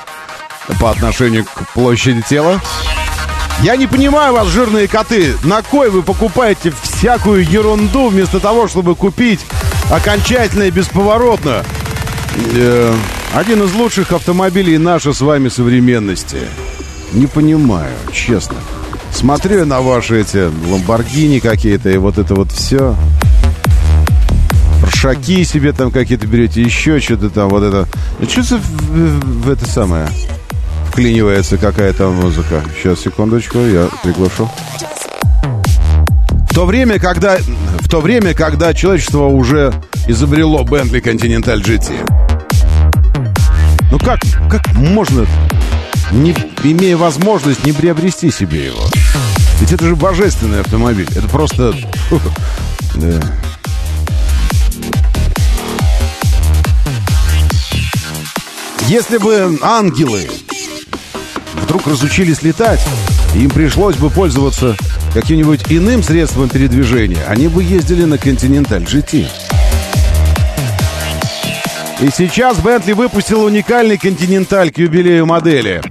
по 0.80 0.90
отношению 0.90 1.44
к 1.44 1.68
площади 1.74 2.22
тела. 2.22 2.62
Я 3.62 3.76
не 3.76 3.88
понимаю 3.88 4.32
вас, 4.32 4.48
жирные 4.48 4.88
коты. 4.88 5.36
На 5.44 5.62
кой 5.64 5.90
вы 5.90 6.02
покупаете 6.02 6.72
всякую 6.82 7.46
ерунду 7.46 8.08
вместо 8.08 8.40
того, 8.40 8.70
чтобы 8.70 8.96
купить 8.96 9.42
окончательно 9.92 10.64
и 10.64 10.72
бесповоротно 10.72 11.66
э, 12.56 12.94
один 13.34 13.64
из 13.64 13.74
лучших 13.74 14.14
автомобилей 14.14 14.78
нашей 14.78 15.14
с 15.14 15.20
вами 15.20 15.50
современности? 15.50 16.48
Не 17.12 17.28
понимаю, 17.28 17.96
честно. 18.14 18.56
Смотрю 19.12 19.66
на 19.66 19.82
ваши 19.82 20.22
эти 20.22 20.50
ламборгини 20.70 21.40
какие-то 21.40 21.90
и 21.90 21.98
вот 21.98 22.18
это 22.18 22.36
вот 22.36 22.52
все. 22.52 22.96
Шаки 24.94 25.44
себе 25.44 25.72
там 25.72 25.92
какие-то 25.92 26.28
берете, 26.28 26.62
еще 26.62 27.00
что-то 27.00 27.30
там, 27.30 27.50
вот 27.50 27.64
это. 27.64 27.88
Что 28.28 28.58
в, 28.58 29.44
в 29.44 29.50
это 29.50 29.66
самое? 29.66 30.08
Вклинивается 30.90 31.58
какая-то 31.58 32.10
музыка. 32.10 32.64
Сейчас, 32.76 33.02
секундочку, 33.02 33.60
я 33.60 33.88
приглашу. 34.04 34.50
В 36.50 36.54
то 36.54 36.66
время, 36.66 37.00
когда, 37.00 37.38
в 37.80 37.88
то 37.88 38.02
время, 38.02 38.34
когда 38.34 38.74
человечество 38.74 39.26
уже 39.26 39.74
изобрело 40.08 40.64
Bentley 40.64 41.02
Continental 41.02 41.62
GT. 41.62 42.30
Ну 43.92 43.98
как, 44.00 44.20
как 44.50 44.74
можно, 44.74 45.26
не 46.12 46.36
имея 46.64 46.98
возможность, 46.98 47.66
не 47.66 47.72
приобрести 47.72 48.32
себе 48.32 48.66
его? 48.66 48.84
Ведь 49.60 49.72
это 49.72 49.86
же 49.86 49.96
божественный 49.96 50.62
автомобиль. 50.62 51.08
Это 51.16 51.28
просто... 51.28 51.74
Да. 52.96 53.22
Если 58.88 59.18
бы 59.18 59.60
ангелы 59.62 60.28
вдруг 61.54 61.86
разучились 61.86 62.42
летать, 62.42 62.80
им 63.36 63.52
пришлось 63.52 63.96
бы 63.96 64.10
пользоваться 64.10 64.76
каким-нибудь 65.14 65.66
иным 65.70 66.02
средством 66.02 66.50
передвижения, 66.50 67.24
они 67.28 67.48
бы 67.48 67.64
ездили 67.64 68.06
на 68.06 68.16
Continental 68.16 68.84
GT. 68.84 69.28
И 72.02 72.10
сейчас 72.16 72.58
Бентли 72.58 72.94
выпустил 72.94 73.44
уникальный 73.44 73.98
Continental 73.98 74.72
к 74.72 74.78
юбилею 74.78 75.26
модели. 75.26 75.82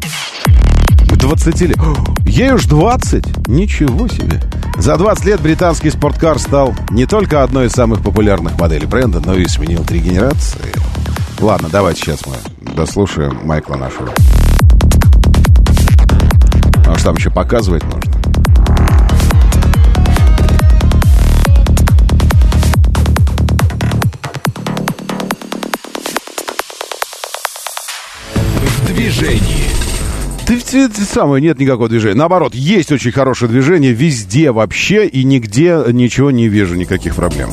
К 1.28 1.36
20 1.36 1.60
лет. 1.60 1.76
Ей 2.24 2.52
уж 2.52 2.64
20? 2.64 3.48
Ничего 3.48 4.08
себе. 4.08 4.40
За 4.78 4.96
20 4.96 5.26
лет 5.26 5.40
британский 5.42 5.90
спорткар 5.90 6.38
стал 6.38 6.74
не 6.88 7.04
только 7.04 7.42
одной 7.42 7.66
из 7.66 7.72
самых 7.72 8.02
популярных 8.02 8.58
моделей 8.58 8.86
бренда, 8.86 9.20
но 9.20 9.34
и 9.34 9.46
сменил 9.46 9.84
три 9.84 10.00
генерации. 10.00 10.72
Ладно, 11.40 11.68
давайте 11.70 12.00
сейчас 12.00 12.20
мы 12.24 12.36
дослушаем 12.74 13.40
Майкла 13.44 13.76
нашего. 13.76 14.08
А 16.86 16.94
что 16.94 17.04
там 17.04 17.16
еще 17.16 17.30
показывать 17.30 17.84
нужно? 17.84 18.14
Движении. 28.86 29.87
Ты, 30.48 30.60
ты, 30.60 30.88
ты 30.88 31.02
самое, 31.02 31.42
нет 31.42 31.58
никакого 31.58 31.90
движения. 31.90 32.14
Наоборот, 32.14 32.54
есть 32.54 32.90
очень 32.90 33.12
хорошее 33.12 33.50
движение 33.50 33.92
везде 33.92 34.50
вообще, 34.50 35.06
и 35.06 35.22
нигде 35.22 35.78
ничего 35.92 36.30
не 36.30 36.48
вижу, 36.48 36.74
никаких 36.74 37.16
проблем. 37.16 37.50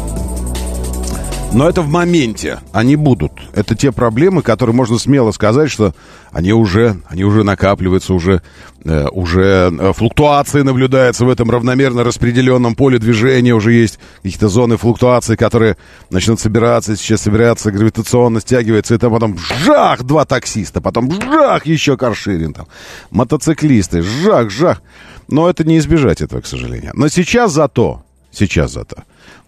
Но 1.53 1.69
это 1.69 1.81
в 1.81 1.89
моменте. 1.89 2.59
Они 2.73 2.97
будут. 2.97 3.31
Это 3.53 3.75
те 3.75 3.93
проблемы, 3.93 4.41
которые 4.41 4.75
можно 4.75 4.99
смело 4.99 5.31
сказать, 5.31 5.71
что 5.71 5.93
они 6.31 6.51
уже, 6.51 6.97
они 7.07 7.23
уже 7.23 7.43
накапливаются, 7.45 8.13
уже, 8.13 8.41
э, 8.83 9.07
уже 9.07 9.71
э, 9.71 9.93
флуктуации 9.93 10.63
наблюдаются 10.63 11.23
в 11.23 11.29
этом 11.29 11.49
равномерно 11.49 12.03
распределенном 12.03 12.75
поле 12.75 12.99
движения. 12.99 13.53
Уже 13.55 13.71
есть 13.71 13.99
какие-то 14.21 14.49
зоны 14.49 14.75
флуктуации, 14.75 15.37
которые 15.37 15.77
начнут 16.09 16.41
собираться, 16.41 16.97
сейчас 16.97 17.21
собираться, 17.21 17.71
гравитационно 17.71 18.41
стягивается. 18.41 18.95
Это 18.95 19.09
потом 19.09 19.37
жах, 19.37 20.03
два 20.03 20.25
таксиста, 20.25 20.81
потом 20.81 21.09
жах, 21.09 21.65
еще 21.65 21.95
карширин 21.95 22.51
там. 22.53 22.67
Мотоциклисты, 23.11 24.01
жах, 24.01 24.49
жах. 24.49 24.81
Но 25.29 25.49
это 25.49 25.63
не 25.63 25.77
избежать 25.77 26.21
этого, 26.21 26.41
к 26.41 26.47
сожалению. 26.47 26.91
Но 26.95 27.07
сейчас 27.07 27.53
зато, 27.53 28.03
сейчас 28.31 28.73
зато, 28.73 28.97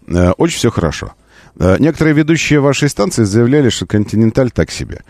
э, 0.06 0.30
очень 0.38 0.56
все 0.56 0.70
хорошо. 0.70 1.12
Э, 1.58 1.76
некоторые 1.78 2.14
ведущие 2.14 2.60
вашей 2.60 2.88
станции 2.88 3.24
заявляли, 3.24 3.68
что 3.68 3.86
«Континенталь» 3.86 4.50
так 4.50 4.70
себе. 4.70 5.02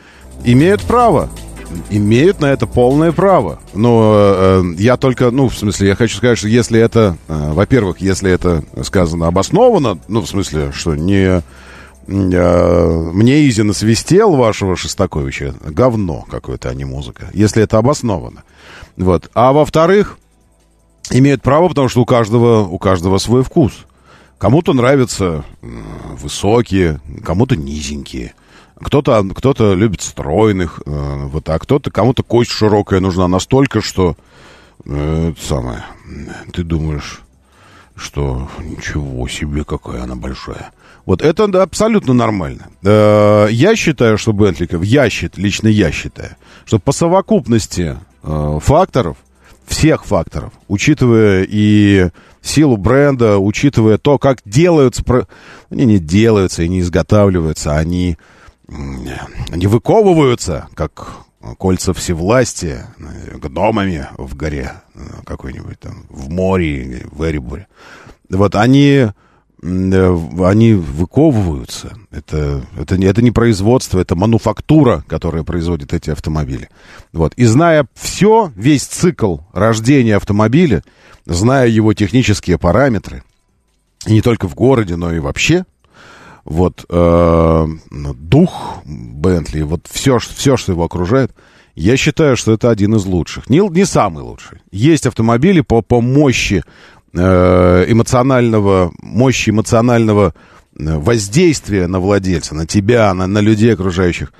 Имеют 0.44 0.82
право. 0.82 1.28
Имеют 1.90 2.40
на 2.40 2.46
это 2.46 2.66
полное 2.66 3.12
право. 3.12 3.60
Но 3.74 4.14
э, 4.16 4.62
я 4.78 4.96
только, 4.96 5.30
ну, 5.30 5.48
в 5.48 5.54
смысле, 5.54 5.88
я 5.88 5.96
хочу 5.96 6.16
сказать, 6.16 6.38
что 6.38 6.48
если 6.48 6.80
это, 6.80 7.18
э, 7.28 7.52
во-первых, 7.52 8.00
если 8.00 8.30
это 8.30 8.64
сказано 8.82 9.26
обоснованно, 9.26 9.98
ну, 10.08 10.22
в 10.22 10.28
смысле, 10.28 10.72
что 10.72 10.94
не... 10.94 11.42
Э, 12.06 13.10
мне 13.12 13.46
Изи 13.46 13.62
насвистел 13.62 14.34
вашего 14.34 14.76
Шостаковича. 14.76 15.54
Говно 15.66 16.24
какое-то, 16.30 16.70
а 16.70 16.74
не 16.74 16.86
музыка. 16.86 17.28
Если 17.34 17.62
это 17.62 17.76
обосновано. 17.76 18.44
Вот. 18.96 19.30
А 19.34 19.52
во-вторых, 19.52 20.18
имеют 21.10 21.42
право, 21.42 21.68
потому 21.68 21.90
что 21.90 22.00
у 22.00 22.06
каждого, 22.06 22.62
у 22.62 22.78
каждого 22.78 23.18
свой 23.18 23.42
вкус. 23.42 23.86
Кому-то 24.38 24.72
нравятся 24.72 25.44
высокие, 25.60 27.00
кому-то 27.24 27.56
низенькие. 27.56 28.34
Кто-то 28.80 29.24
кто 29.34 29.74
любит 29.74 30.00
стройных, 30.02 30.80
э, 30.86 31.24
вот, 31.26 31.48
а 31.48 31.58
кто-то, 31.58 31.90
кому-то 31.90 32.22
кость 32.22 32.52
широкая 32.52 33.00
нужна 33.00 33.26
настолько, 33.26 33.80
что 33.80 34.16
э, 34.84 35.32
это 35.32 35.44
самое, 35.44 35.84
ты 36.52 36.62
думаешь, 36.62 37.22
что 37.96 38.48
ничего 38.60 39.26
себе, 39.26 39.64
какая 39.64 40.04
она 40.04 40.14
большая. 40.14 40.70
Вот 41.04 41.22
это 41.22 41.44
абсолютно 41.60 42.12
нормально. 42.12 42.68
Э, 42.84 43.48
я 43.50 43.74
считаю, 43.74 44.16
что 44.16 44.32
Бентликов, 44.32 44.84
я 44.84 45.10
считаю, 45.10 45.44
лично 45.44 45.66
я 45.66 45.90
считаю, 45.90 46.36
что 46.64 46.78
по 46.78 46.92
совокупности 46.92 47.96
э, 48.22 48.58
факторов, 48.62 49.16
всех 49.66 50.04
факторов, 50.04 50.52
учитывая 50.68 51.44
и 51.48 52.10
силу 52.42 52.76
бренда, 52.76 53.38
учитывая 53.38 53.98
то, 53.98 54.18
как 54.18 54.38
делаются... 54.44 55.04
Они 55.70 55.84
не 55.84 55.98
делаются 55.98 56.62
и 56.62 56.68
не 56.68 56.80
изготавливаются, 56.80 57.76
они, 57.76 58.16
они 58.68 59.66
выковываются, 59.66 60.68
как 60.74 61.12
кольца 61.58 61.92
всевластия 61.92 62.94
гномами 63.34 64.08
в 64.16 64.34
горе 64.34 64.72
какой-нибудь 65.24 65.78
там, 65.80 66.06
в 66.08 66.28
море, 66.30 67.06
в 67.10 67.24
Эребуре. 67.24 67.68
Вот 68.28 68.54
они, 68.56 69.08
они 69.62 70.72
выковываются. 70.72 71.96
Это, 72.10 72.62
это, 72.78 72.94
это 72.94 73.22
не 73.22 73.30
производство, 73.30 73.98
это 73.98 74.14
мануфактура, 74.14 75.04
которая 75.08 75.42
производит 75.42 75.92
эти 75.92 76.10
автомобили. 76.10 76.68
Вот. 77.12 77.34
И 77.34 77.44
зная 77.44 77.86
все, 77.94 78.52
весь 78.54 78.84
цикл 78.84 79.38
рождения 79.52 80.16
автомобиля, 80.16 80.82
зная 81.26 81.68
его 81.68 81.92
технические 81.92 82.58
параметры, 82.58 83.24
и 84.06 84.12
не 84.12 84.22
только 84.22 84.48
в 84.48 84.54
городе, 84.54 84.96
но 84.96 85.12
и 85.12 85.18
вообще, 85.18 85.64
вот 86.44 86.86
э, 86.88 87.66
дух 87.90 88.78
Бентли, 88.84 89.62
вот 89.62 89.86
все, 89.90 90.18
все, 90.18 90.56
что 90.56 90.72
его 90.72 90.84
окружает, 90.84 91.32
я 91.74 91.96
считаю, 91.96 92.36
что 92.36 92.52
это 92.52 92.70
один 92.70 92.96
из 92.96 93.04
лучших. 93.06 93.48
Не, 93.50 93.60
не 93.68 93.84
самый 93.84 94.24
лучший. 94.24 94.58
Есть 94.72 95.06
автомобили 95.06 95.60
по, 95.60 95.82
по 95.82 96.00
мощи 96.00 96.64
э, 96.64 96.97
эмоционального, 97.18 98.92
мощи 99.00 99.50
эмоционального 99.50 100.34
э, 100.78 100.98
воздействия 100.98 101.86
на 101.86 102.00
владельца, 102.00 102.54
на 102.54 102.66
тебя, 102.66 103.12
на, 103.14 103.26
на 103.26 103.38
людей 103.40 103.72
окружающих. 103.72 104.32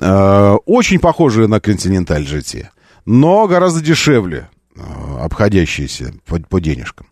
Э, 0.00 0.56
очень 0.66 0.98
похожие 0.98 1.46
на 1.46 1.56
Continental 1.56 2.24
GT, 2.24 2.66
но 3.04 3.46
гораздо 3.46 3.80
дешевле. 3.80 4.48
Э, 4.76 4.80
обходящиеся 5.20 6.14
по, 6.26 6.40
по 6.40 6.60
денежкам. 6.60 7.06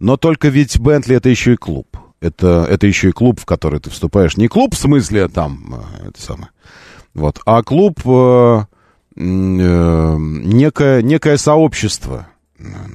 Но 0.00 0.16
только 0.16 0.48
ведь 0.48 0.78
Бентли 0.78 1.16
это 1.16 1.28
еще 1.28 1.54
и 1.54 1.56
клуб. 1.56 1.96
Это, 2.20 2.66
это 2.68 2.86
еще 2.86 3.10
и 3.10 3.12
клуб, 3.12 3.40
в 3.40 3.46
который 3.46 3.78
ты 3.78 3.90
вступаешь. 3.90 4.36
Не 4.36 4.48
клуб 4.48 4.74
в 4.74 4.78
смысле 4.78 5.28
там, 5.28 5.74
э, 6.02 6.08
это 6.08 6.20
самое, 6.20 6.50
вот, 7.12 7.38
а 7.46 7.62
клуб 7.62 8.00
э, 8.04 8.64
э, 9.16 10.16
некое, 10.18 11.02
некое 11.02 11.36
сообщество. 11.36 12.26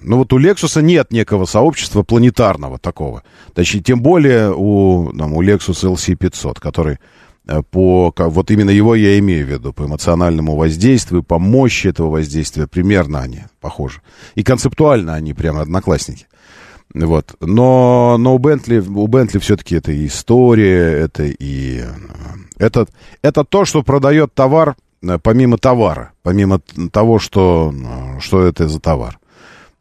Ну 0.03 0.17
вот 0.17 0.33
у 0.33 0.37
Лексуса 0.37 0.81
нет 0.81 1.11
некого 1.11 1.45
сообщества 1.45 2.03
планетарного 2.03 2.77
такого. 2.79 3.23
Точнее, 3.53 3.81
тем 3.81 4.01
более 4.01 4.53
у, 4.55 5.11
там, 5.17 5.33
у 5.33 5.43
Lexus 5.43 5.83
LC500, 5.83 6.59
который 6.59 6.99
Э, 7.49 7.63
по, 7.63 8.13
вот 8.15 8.51
именно 8.51 8.69
его 8.69 8.95
я 8.95 9.17
имею 9.19 9.45
в 9.45 9.49
виду, 9.49 9.73
по 9.73 9.85
эмоциональному 9.85 10.55
воздействию, 10.55 11.23
по 11.23 11.39
мощи 11.39 11.87
этого 11.87 12.09
воздействия, 12.09 12.67
примерно 12.67 13.21
они 13.21 13.41
похожи. 13.59 14.01
И 14.35 14.43
концептуально 14.43 15.15
они 15.15 15.33
прямо 15.33 15.61
одноклассники. 15.61 16.27
Вот. 16.93 17.35
Но, 17.39 18.17
но 18.19 18.35
у 18.35 18.37
Бентли, 18.37 18.79
у 18.79 19.07
Бентли 19.07 19.39
все-таки 19.39 19.75
это 19.75 19.91
и 19.91 20.07
история, 20.07 20.91
это 20.91 21.23
и... 21.23 21.83
Это, 22.57 22.87
это 23.21 23.45
то, 23.45 23.65
что 23.65 23.83
продает 23.83 24.33
товар 24.33 24.75
помимо 25.23 25.57
товара, 25.57 26.11
помимо 26.23 26.59
того, 26.91 27.19
что, 27.19 27.73
что 28.19 28.43
это 28.43 28.67
за 28.67 28.81
товар. 28.81 29.17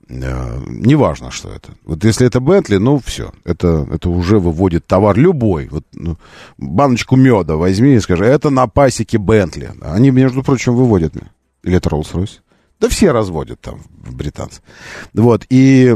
Неважно, 0.09 1.31
что 1.31 1.51
это. 1.51 1.73
Вот 1.85 2.03
если 2.03 2.27
это 2.27 2.41
Бентли, 2.41 2.77
ну 2.77 2.99
все, 3.05 3.31
это, 3.45 3.87
это 3.93 4.09
уже 4.09 4.39
выводит 4.39 4.87
товар 4.87 5.17
любой. 5.19 5.69
Вот, 5.69 5.85
ну, 5.93 6.17
баночку 6.57 7.17
меда 7.17 7.57
возьми 7.57 7.95
и 7.95 8.01
скажи, 8.01 8.25
это 8.25 8.49
на 8.49 8.67
пасеке 8.69 9.19
Бентли. 9.19 9.71
Они, 9.83 10.11
между 10.11 10.43
прочим, 10.43 10.75
выводят. 10.75 11.15
Или 11.63 11.77
это 11.77 11.91
Роллс-Ройс? 11.91 12.41
Да 12.81 12.89
все 12.89 13.13
разводят 13.13 13.61
там, 13.61 13.81
британцы. 13.91 14.63
Вот, 15.13 15.45
и 15.51 15.95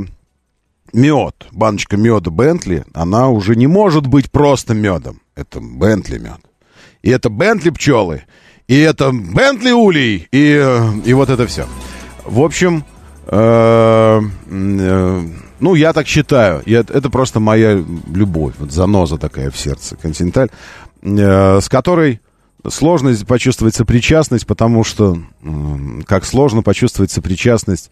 мед, 0.92 1.46
баночка 1.53 1.96
меда 1.96 2.31
Бентли, 2.31 2.85
она 2.92 3.31
уже 3.31 3.57
не 3.57 3.66
может 3.66 4.07
быть 4.07 4.31
просто 4.31 4.75
медом. 4.75 5.22
Это 5.35 5.61
Бентли 5.61 6.18
мед. 6.18 6.40
И 7.03 7.11
это 7.11 7.31
Бентли 7.31 7.70
пчелы, 7.70 8.25
и 8.68 8.79
это 8.79 9.11
Бентли 9.12 9.70
улей, 9.70 10.29
и, 10.31 11.01
и 11.05 11.12
вот 11.14 11.31
это 11.31 11.46
все. 11.46 11.66
В 12.25 12.40
общем, 12.40 12.79
э, 12.79 12.81
э, 12.81 12.91
ну, 15.62 15.74
я 15.74 15.92
так 15.92 16.06
считаю. 16.08 16.62
Я, 16.66 16.80
это 16.80 17.08
просто 17.08 17.38
моя 17.40 17.82
любовь, 18.12 18.54
вот 18.58 18.72
заноза 18.72 19.16
такая 19.16 19.50
в 19.50 19.56
сердце, 19.56 19.96
континенталь, 19.96 20.48
э, 21.02 21.61
с 21.61 21.68
которой 21.68 22.20
сложно 22.68 23.14
почувствовать 23.26 23.74
сопричастность, 23.74 24.46
потому 24.46 24.85
что 24.85 25.18
как 26.06 26.24
сложно 26.24 26.62
почувствовать 26.62 27.11
сопричастность 27.11 27.90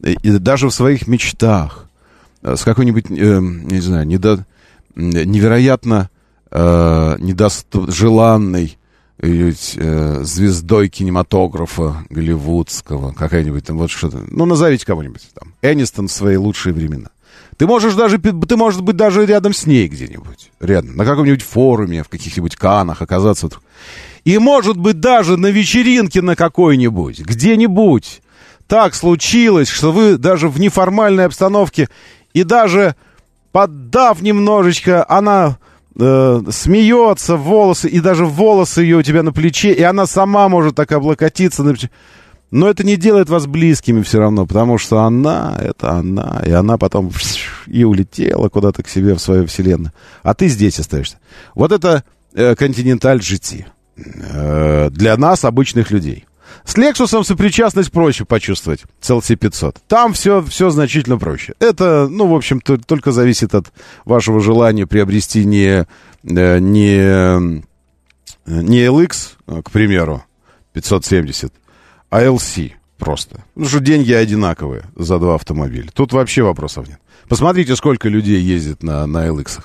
и 0.00 0.30
даже 0.30 0.68
в 0.68 0.74
своих 0.74 1.06
мечтах 1.06 1.88
э, 2.42 2.56
с 2.56 2.62
какой-нибудь, 2.62 3.06
э, 3.10 3.38
не 3.40 3.80
знаю, 3.80 4.06
недо, 4.06 4.44
невероятно 4.94 6.10
э, 6.50 7.16
недост... 7.18 7.66
желанной 7.88 8.78
э, 9.22 10.24
звездой 10.24 10.88
кинематографа 10.88 12.04
голливудского, 12.10 13.12
какая-нибудь 13.12 13.64
там 13.64 13.78
вот 13.78 13.90
что-то. 13.90 14.24
Ну, 14.28 14.44
назовите 14.44 14.84
кого-нибудь 14.84 15.28
там. 15.34 15.54
Энистон 15.62 16.08
в 16.08 16.12
свои 16.12 16.36
лучшие 16.36 16.72
времена. 16.72 17.10
Ты 17.56 17.66
можешь 17.66 17.94
даже, 17.94 18.18
ты 18.18 18.56
можешь 18.56 18.80
быть 18.80 18.96
даже 18.96 19.24
рядом 19.24 19.52
с 19.54 19.66
ней 19.66 19.86
где-нибудь. 19.86 20.50
Рядом. 20.60 20.96
На 20.96 21.04
каком-нибудь 21.04 21.42
форуме, 21.42 22.02
в 22.02 22.08
каких-нибудь 22.08 22.56
канах 22.56 23.02
оказаться. 23.02 23.48
И, 24.24 24.38
может 24.38 24.76
быть, 24.76 25.00
даже 25.00 25.36
на 25.36 25.46
вечеринке 25.46 26.22
на 26.22 26.34
какой-нибудь, 26.34 27.20
где-нибудь. 27.20 28.22
Так 28.66 28.94
случилось, 28.94 29.68
что 29.68 29.92
вы 29.92 30.16
даже 30.16 30.48
в 30.48 30.58
неформальной 30.58 31.26
обстановке 31.26 31.88
и 32.32 32.42
даже 32.42 32.96
поддав 33.52 34.22
немножечко, 34.22 35.04
она 35.08 35.58
э, 35.98 36.42
смеется 36.50 37.36
волосы, 37.36 37.88
и 37.88 38.00
даже 38.00 38.24
волосы 38.24 38.82
ее 38.82 38.98
у 38.98 39.02
тебя 39.02 39.22
на 39.22 39.32
плече, 39.32 39.72
и 39.72 39.82
она 39.82 40.06
сама 40.06 40.48
может 40.48 40.74
так 40.74 40.92
облокотиться 40.92 41.62
на 41.62 41.72
плече. 41.72 41.90
Но 42.50 42.68
это 42.68 42.84
не 42.84 42.96
делает 42.96 43.30
вас 43.30 43.46
близкими 43.46 44.02
все 44.02 44.18
равно, 44.18 44.46
потому 44.46 44.76
что 44.76 45.00
она, 45.00 45.56
это 45.58 45.92
она, 45.92 46.42
и 46.44 46.50
она 46.50 46.76
потом 46.76 47.10
и 47.66 47.82
улетела 47.82 48.50
куда-то 48.50 48.82
к 48.82 48.88
себе 48.88 49.14
в 49.14 49.20
свою 49.20 49.46
вселенную. 49.46 49.92
А 50.22 50.34
ты 50.34 50.48
здесь 50.48 50.78
остаешься. 50.78 51.16
Вот 51.54 51.72
это 51.72 52.04
э, 52.34 52.54
континенталь 52.54 53.20
GT. 53.20 53.64
Э, 53.96 54.90
для 54.90 55.16
нас, 55.16 55.44
обычных 55.44 55.90
людей. 55.90 56.26
С 56.64 56.76
Lexus 56.76 57.24
сопричастность 57.24 57.92
проще 57.92 58.24
почувствовать, 58.24 58.84
с 59.00 59.10
LC500. 59.10 59.76
Там 59.88 60.12
все, 60.12 60.42
все 60.42 60.70
значительно 60.70 61.18
проще. 61.18 61.54
Это, 61.58 62.08
ну, 62.08 62.26
в 62.26 62.34
общем, 62.34 62.60
только 62.60 63.12
зависит 63.12 63.54
от 63.54 63.72
вашего 64.04 64.40
желания 64.40 64.86
приобрести 64.86 65.44
не, 65.44 65.86
э, 66.24 66.58
не, 66.58 67.62
не 68.46 68.86
LX, 68.86 69.62
к 69.62 69.70
примеру, 69.70 70.24
570, 70.72 71.52
а 72.10 72.22
LC 72.22 72.72
просто. 72.98 73.44
Потому 73.54 73.68
что 73.68 73.80
деньги 73.80 74.12
одинаковые 74.12 74.84
за 74.96 75.18
два 75.18 75.34
автомобиля. 75.34 75.90
Тут 75.92 76.12
вообще 76.12 76.42
вопросов 76.42 76.88
нет. 76.88 76.98
Посмотрите, 77.28 77.76
сколько 77.76 78.08
людей 78.08 78.40
ездит 78.40 78.82
на, 78.82 79.06
на 79.06 79.26
LX. 79.26 79.58
-ах. 79.58 79.64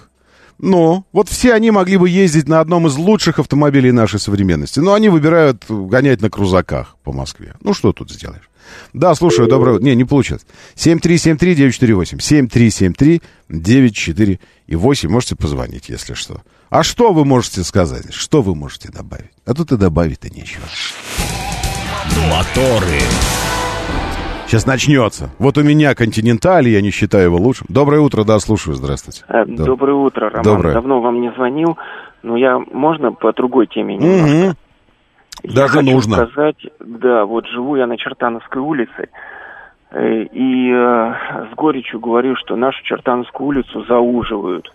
Ну, 0.60 1.06
вот 1.12 1.30
все 1.30 1.54
они 1.54 1.72
могли 1.72 1.98
бы 1.98 2.10
ездить 2.10 2.48
на 2.48 2.60
одном 2.60 2.86
из 2.88 2.96
лучших 2.96 3.40
автомобилей 3.40 3.92
нашей 3.92 4.20
современности. 4.20 4.80
Но 4.80 4.94
они 4.94 5.10
выбирают 5.10 5.66
гонять 5.68 6.22
на 6.22 6.30
крузаках 6.30 6.96
по 7.04 7.12
Москве. 7.12 7.56
Ну, 7.62 7.74
что 7.74 7.94
тут 7.94 8.12
сделаешь? 8.12 8.50
Да, 8.94 9.16
слушаю, 9.16 9.48
доброе. 9.48 9.80
Не, 9.80 9.96
не 9.96 10.04
получилось. 10.04 10.46
7373948. 10.76 13.22
7373948. 13.50 15.08
Можете 15.08 15.36
позвонить, 15.36 15.90
если 15.90 16.16
что. 16.16 16.42
А 16.70 16.84
что 16.84 17.14
вы 17.14 17.24
можете 17.24 17.64
сказать? 17.64 18.14
Что 18.14 18.42
вы 18.42 18.56
можете 18.56 18.90
добавить? 18.90 19.32
А 19.46 19.54
тут 19.54 19.72
и 19.72 19.78
добавить-то 19.78 20.30
нечего. 20.30 20.66
Моторы. 22.30 23.00
Сейчас 24.48 24.66
начнется. 24.66 25.30
Вот 25.40 25.58
у 25.58 25.62
меня 25.62 25.94
«Континенталь», 25.94 26.70
я 26.70 26.82
не 26.82 26.90
считаю 26.90 27.26
его 27.26 27.38
лучшим. 27.38 27.68
Доброе 27.68 28.00
утро, 28.00 28.24
да, 28.24 28.40
слушаю, 28.40 28.76
здравствуйте. 28.76 29.26
Э, 29.28 29.44
доброе 29.46 29.96
утро, 29.96 30.30
Роман. 30.30 30.44
Доброе. 30.44 30.74
Давно 30.74 31.02
вам 31.02 31.20
не 31.20 31.30
звонил, 31.34 31.78
но 32.24 32.38
я, 32.38 32.58
можно 32.58 33.12
по 33.12 33.34
другой 33.34 33.68
теме 33.68 33.98
немножко? 33.98 34.48
Угу. 34.48 35.54
Даже 35.54 35.74
хочу 35.80 35.92
нужно. 35.92 36.28
сказать, 36.28 36.66
да, 36.80 37.26
вот 37.26 37.46
живу 37.48 37.76
я 37.76 37.88
на 37.88 37.98
Чертановской 37.98 38.62
улице, 38.62 39.10
э, 39.92 40.24
и 40.32 40.72
э, 40.72 41.14
с 41.52 41.56
горечью 41.58 42.00
говорю, 42.00 42.38
что 42.38 42.56
нашу 42.56 42.82
Чертановскую 42.86 43.48
улицу 43.50 43.84
зауживают. 43.84 44.74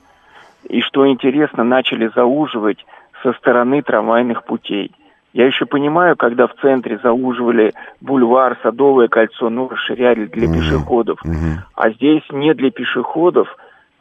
И 0.68 0.82
что 0.82 1.08
интересно, 1.08 1.64
начали 1.64 2.10
зауживать 2.14 2.84
со 3.22 3.32
стороны 3.32 3.80
трамвайных 3.80 4.44
путей. 4.44 4.92
Я 5.32 5.46
еще 5.46 5.64
понимаю, 5.64 6.16
когда 6.16 6.46
в 6.46 6.54
центре 6.60 6.98
зауживали 7.02 7.72
бульвар, 8.00 8.58
Садовое 8.62 9.08
кольцо, 9.08 9.48
ну, 9.48 9.68
расширяли 9.68 10.26
для 10.26 10.46
mm-hmm. 10.46 10.54
пешеходов. 10.54 11.18
Mm-hmm. 11.24 11.56
А 11.74 11.90
здесь 11.90 12.22
не 12.30 12.52
для 12.54 12.70
пешеходов, 12.70 13.48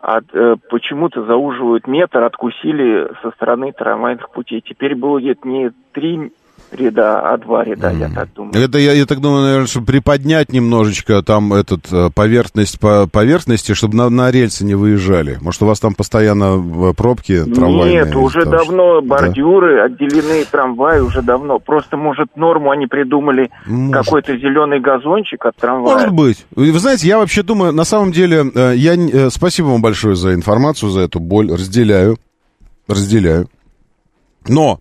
а 0.02 0.20
э, 0.34 0.56
почему-то 0.70 1.24
зауживают 1.24 1.88
метр, 1.88 2.24
откусили 2.24 3.10
со 3.22 3.32
стороны 3.32 3.72
трамвайных 3.72 4.30
путей. 4.32 4.62
Теперь 4.62 4.96
будет 4.96 5.46
не 5.46 5.72
три 5.94 6.34
ряда, 6.74 7.20
а 7.20 7.38
два 7.38 7.64
ряда, 7.64 7.92
mm. 7.92 8.00
я 8.00 8.10
так 8.10 8.34
думаю. 8.34 8.54
Это 8.56 8.78
я, 8.78 8.94
я 8.94 9.06
так 9.06 9.20
думаю, 9.20 9.44
наверное, 9.44 9.68
чтобы 9.68 9.88
приподнять 9.88 10.52
немножечко 10.52 11.22
там 11.22 11.54
этот 11.54 11.92
э, 11.92 12.10
поверхность 12.14 12.80
по 12.80 13.08
поверхности, 13.08 13.74
чтобы 13.74 13.98
на, 13.98 14.10
на 14.10 14.32
рельсы 14.32 14.66
не 14.66 14.76
выезжали. 14.76 15.38
Может, 15.42 15.62
у 15.64 15.66
вас 15.66 15.80
там 15.80 15.94
постоянно 15.94 16.90
э, 16.90 16.94
пробки 16.94 17.44
трамвайные? 17.44 18.06
Нет, 18.06 18.16
уже 18.16 18.46
давно 18.46 19.00
что... 19.00 19.08
бордюры 19.08 19.78
да? 19.78 19.84
отделены 19.86 20.46
трамваи 20.46 21.00
уже 21.00 21.22
давно. 21.22 21.60
Просто, 21.60 21.98
может, 21.98 22.36
норму 22.36 22.72
они 22.72 22.88
придумали 22.88 23.52
какой-то 23.92 24.38
зеленый 24.38 24.80
газончик 24.80 25.46
от 25.46 25.56
трамвая. 25.58 25.96
Может 25.96 26.12
быть. 26.12 26.46
Вы 26.56 26.78
знаете, 26.80 27.08
я 27.08 27.18
вообще 27.18 27.44
думаю, 27.44 27.74
на 27.74 27.84
самом 27.84 28.12
деле, 28.12 28.46
э, 28.54 28.74
я 28.76 29.30
спасибо 29.30 29.68
вам 29.68 29.82
большое 29.82 30.16
за 30.16 30.34
информацию, 30.34 30.90
за 30.90 31.02
эту 31.02 31.20
боль. 31.20 31.52
Разделяю. 31.52 32.18
Разделяю. 32.88 33.48
Но 34.48 34.80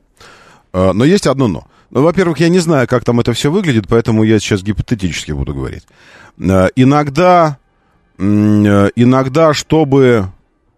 но 0.72 1.04
есть 1.04 1.26
одно 1.26 1.48
но. 1.48 1.64
Ну, 1.90 2.02
во-первых, 2.02 2.38
я 2.38 2.48
не 2.48 2.60
знаю, 2.60 2.86
как 2.86 3.04
там 3.04 3.18
это 3.20 3.32
все 3.32 3.50
выглядит, 3.50 3.86
поэтому 3.88 4.22
я 4.22 4.38
сейчас 4.38 4.62
гипотетически 4.62 5.32
буду 5.32 5.54
говорить. 5.54 5.86
Э, 6.38 6.68
иногда, 6.76 7.58
э, 8.18 8.22
иногда, 8.94 9.52
чтобы 9.54 10.28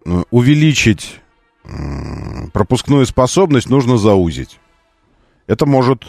э, 0.05 0.23
увеличить 0.31 1.19
пропускную 2.53 3.07
способность, 3.07 3.71
нужно 3.71 3.97
заузить. 3.97 4.59
Это 5.47 5.65
может 5.65 6.07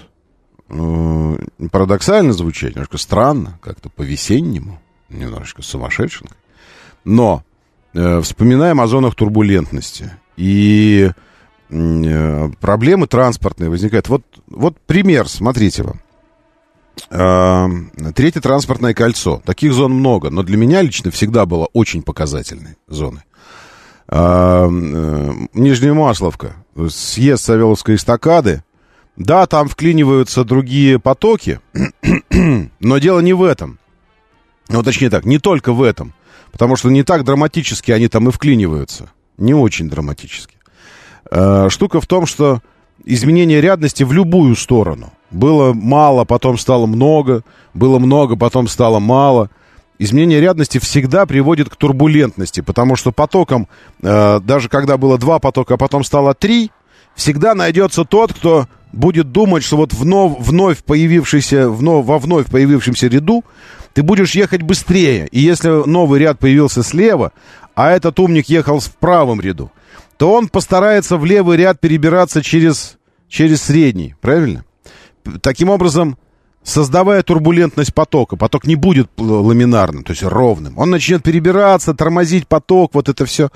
парадоксально 0.68 2.34
звучать, 2.34 2.74
немножко 2.74 2.98
странно, 2.98 3.60
как-то 3.62 3.90
по-весеннему, 3.90 4.82
немножечко 5.10 5.62
сумасшедшим. 5.62 6.28
Но 7.04 7.44
вспоминаем 7.94 8.82
о 8.82 8.88
зонах 8.88 9.14
турбулентности. 9.14 10.10
И 10.36 11.12
проблемы 11.70 13.08
транспортные 13.08 13.70
возникают. 13.70 14.10
Вот, 14.10 14.24
вот 14.48 14.78
пример, 14.86 15.28
смотрите 15.28 15.84
вам. 15.84 16.02
А, 17.10 17.70
третье 18.16 18.42
транспортное 18.42 18.94
кольцо. 18.94 19.42
Таких 19.46 19.74
зон 19.74 19.94
много, 19.94 20.30
но 20.30 20.44
для 20.44 20.58
меня 20.58 20.82
лично 20.82 21.12
всегда 21.12 21.46
было 21.46 21.68
очень 21.74 22.04
показательной 22.04 22.78
зоны. 22.88 23.24
Э, 24.08 24.68
Нижняя 25.54 25.94
Масловка, 25.94 26.56
съезд 26.90 27.44
Савеловской 27.44 27.96
эстакады. 27.96 28.64
Да, 29.16 29.46
там 29.46 29.68
вклиниваются 29.68 30.44
другие 30.44 31.00
потоки, 31.00 31.60
но 32.80 32.98
дело 32.98 33.20
не 33.20 33.34
в 33.34 33.44
этом. 33.44 33.80
Ну, 34.70 34.82
точнее 34.82 35.10
так, 35.10 35.26
не 35.26 35.38
только 35.38 35.72
в 35.72 35.84
этом. 35.84 36.14
Потому 36.52 36.76
что 36.76 36.90
не 36.90 37.04
так 37.04 37.24
драматически 37.24 37.92
они 37.92 38.08
там 38.08 38.30
и 38.30 38.32
вклиниваются. 38.32 39.12
Не 39.38 39.54
очень 39.54 39.90
драматически. 39.90 40.58
Э, 41.32 41.68
штука 41.70 42.02
в 42.02 42.08
том, 42.08 42.26
что 42.26 42.62
изменение 43.06 43.62
рядности 43.62 44.04
в 44.04 44.12
любую 44.14 44.56
сторону. 44.56 45.12
Было 45.32 45.74
мало, 45.74 46.26
потом 46.26 46.58
стало 46.58 46.86
много, 46.86 47.44
было 47.74 48.00
много, 48.00 48.36
потом 48.36 48.68
стало 48.68 49.00
мало. 49.00 49.50
изменение 50.00 50.42
рядности 50.42 50.80
всегда 50.80 51.26
приводит 51.26 51.70
к 51.70 51.76
турбулентности, 51.76 52.62
потому 52.62 52.96
что 52.96 53.12
потоком, 53.12 53.68
э, 54.02 54.40
даже 54.44 54.70
когда 54.70 54.98
было 54.98 55.18
два 55.18 55.40
потока, 55.40 55.76
а 55.76 55.78
потом 55.78 56.04
стало 56.04 56.34
три, 56.34 56.72
всегда 57.16 57.56
найдется 57.56 58.04
тот, 58.04 58.34
кто 58.34 58.68
будет 58.92 59.32
думать, 59.32 59.64
что 59.64 59.78
вот 59.78 59.94
вновь, 59.94 60.38
вновь 60.40 60.84
появившийся, 60.84 61.70
вновь, 61.70 62.06
во 62.06 62.20
вновь 62.20 62.48
появившемся 62.48 63.08
ряду 63.08 63.44
ты 63.94 64.02
будешь 64.02 64.36
ехать 64.36 64.62
быстрее. 64.62 65.28
И 65.28 65.40
если 65.40 65.88
новый 65.88 66.20
ряд 66.20 66.40
появился 66.40 66.84
слева, 66.84 67.32
а 67.76 67.92
этот 67.92 68.20
умник 68.20 68.50
ехал 68.50 68.80
в 68.80 68.92
правом 68.96 69.40
ряду, 69.40 69.72
то 70.18 70.34
он 70.34 70.48
постарается 70.48 71.18
в 71.18 71.26
левый 71.26 71.58
ряд 71.58 71.80
перебираться 71.80 72.42
через, 72.42 72.98
через 73.28 73.64
средний, 73.64 74.16
правильно? 74.22 74.66
Таким 75.42 75.70
образом, 75.70 76.18
создавая 76.64 77.24
турбулентность 77.24 77.94
потока, 77.94 78.36
поток 78.36 78.66
не 78.66 78.76
будет 78.76 79.10
ламинарным, 79.18 80.04
то 80.04 80.12
есть 80.12 80.24
ровным. 80.24 80.78
Он 80.78 80.90
начнет 80.90 81.24
перебираться, 81.24 81.94
тормозить 81.94 82.48
поток, 82.48 82.94
вот 82.94 83.10
это 83.10 83.26
все. 83.26 83.50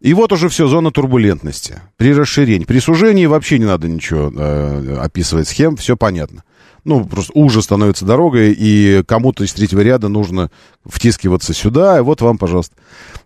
И 0.00 0.12
вот 0.12 0.32
уже 0.32 0.48
все, 0.48 0.66
зона 0.66 0.90
турбулентности. 0.90 1.80
При 1.96 2.12
расширении. 2.12 2.66
При 2.66 2.78
сужении 2.78 3.26
вообще 3.26 3.58
не 3.58 3.64
надо 3.64 3.88
ничего 3.88 4.30
э, 4.34 4.98
описывать 5.00 5.48
схем, 5.48 5.76
все 5.76 5.96
понятно 5.96 6.44
ну, 6.84 7.04
просто 7.04 7.32
уже 7.34 7.62
становится 7.62 8.04
дорогой, 8.04 8.52
и 8.52 9.02
кому-то 9.06 9.44
из 9.44 9.52
третьего 9.52 9.80
ряда 9.80 10.08
нужно 10.08 10.50
втискиваться 10.84 11.54
сюда, 11.54 11.98
и 11.98 12.02
вот 12.02 12.20
вам, 12.20 12.38
пожалуйста. 12.38 12.76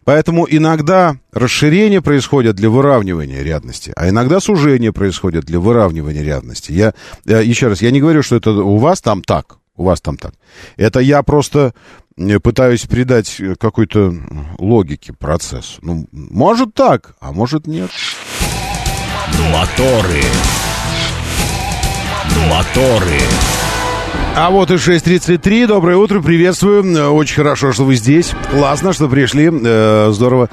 Поэтому 0.04 0.46
иногда 0.48 1.16
расширение 1.32 2.00
происходит 2.00 2.56
для 2.56 2.70
выравнивания 2.70 3.42
рядности, 3.42 3.92
а 3.96 4.08
иногда 4.08 4.40
сужение 4.40 4.92
происходит 4.92 5.44
для 5.44 5.58
выравнивания 5.58 6.22
рядности. 6.22 6.72
Я, 6.72 6.94
я 7.24 7.40
еще 7.40 7.68
раз, 7.68 7.82
я 7.82 7.90
не 7.90 8.00
говорю, 8.00 8.22
что 8.22 8.36
это 8.36 8.52
у 8.52 8.76
вас 8.78 9.00
там 9.00 9.22
так, 9.22 9.58
у 9.76 9.84
вас 9.84 10.00
там 10.00 10.16
так. 10.16 10.34
Это 10.76 11.00
я 11.00 11.22
просто 11.22 11.74
э, 12.16 12.38
пытаюсь 12.38 12.86
придать 12.86 13.40
какой-то 13.58 14.14
логике 14.58 15.12
процессу. 15.12 15.80
Ну, 15.82 16.06
может 16.12 16.74
так, 16.74 17.16
а 17.20 17.32
может 17.32 17.66
нет. 17.66 17.90
Моторы. 19.52 20.22
Моторы. 22.46 23.18
А 24.36 24.50
вот 24.50 24.70
и 24.70 24.74
6.33. 24.74 25.66
Доброе 25.66 25.96
утро, 25.96 26.20
приветствую. 26.20 27.12
Очень 27.12 27.36
хорошо, 27.36 27.72
что 27.72 27.84
вы 27.84 27.96
здесь. 27.96 28.32
Классно, 28.50 28.92
что 28.92 29.08
пришли. 29.08 29.50
Э, 29.50 30.10
здорово. 30.12 30.48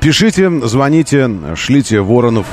Пишите, 0.00 0.50
звоните, 0.66 1.30
шлите 1.54 2.00
воронов. 2.00 2.46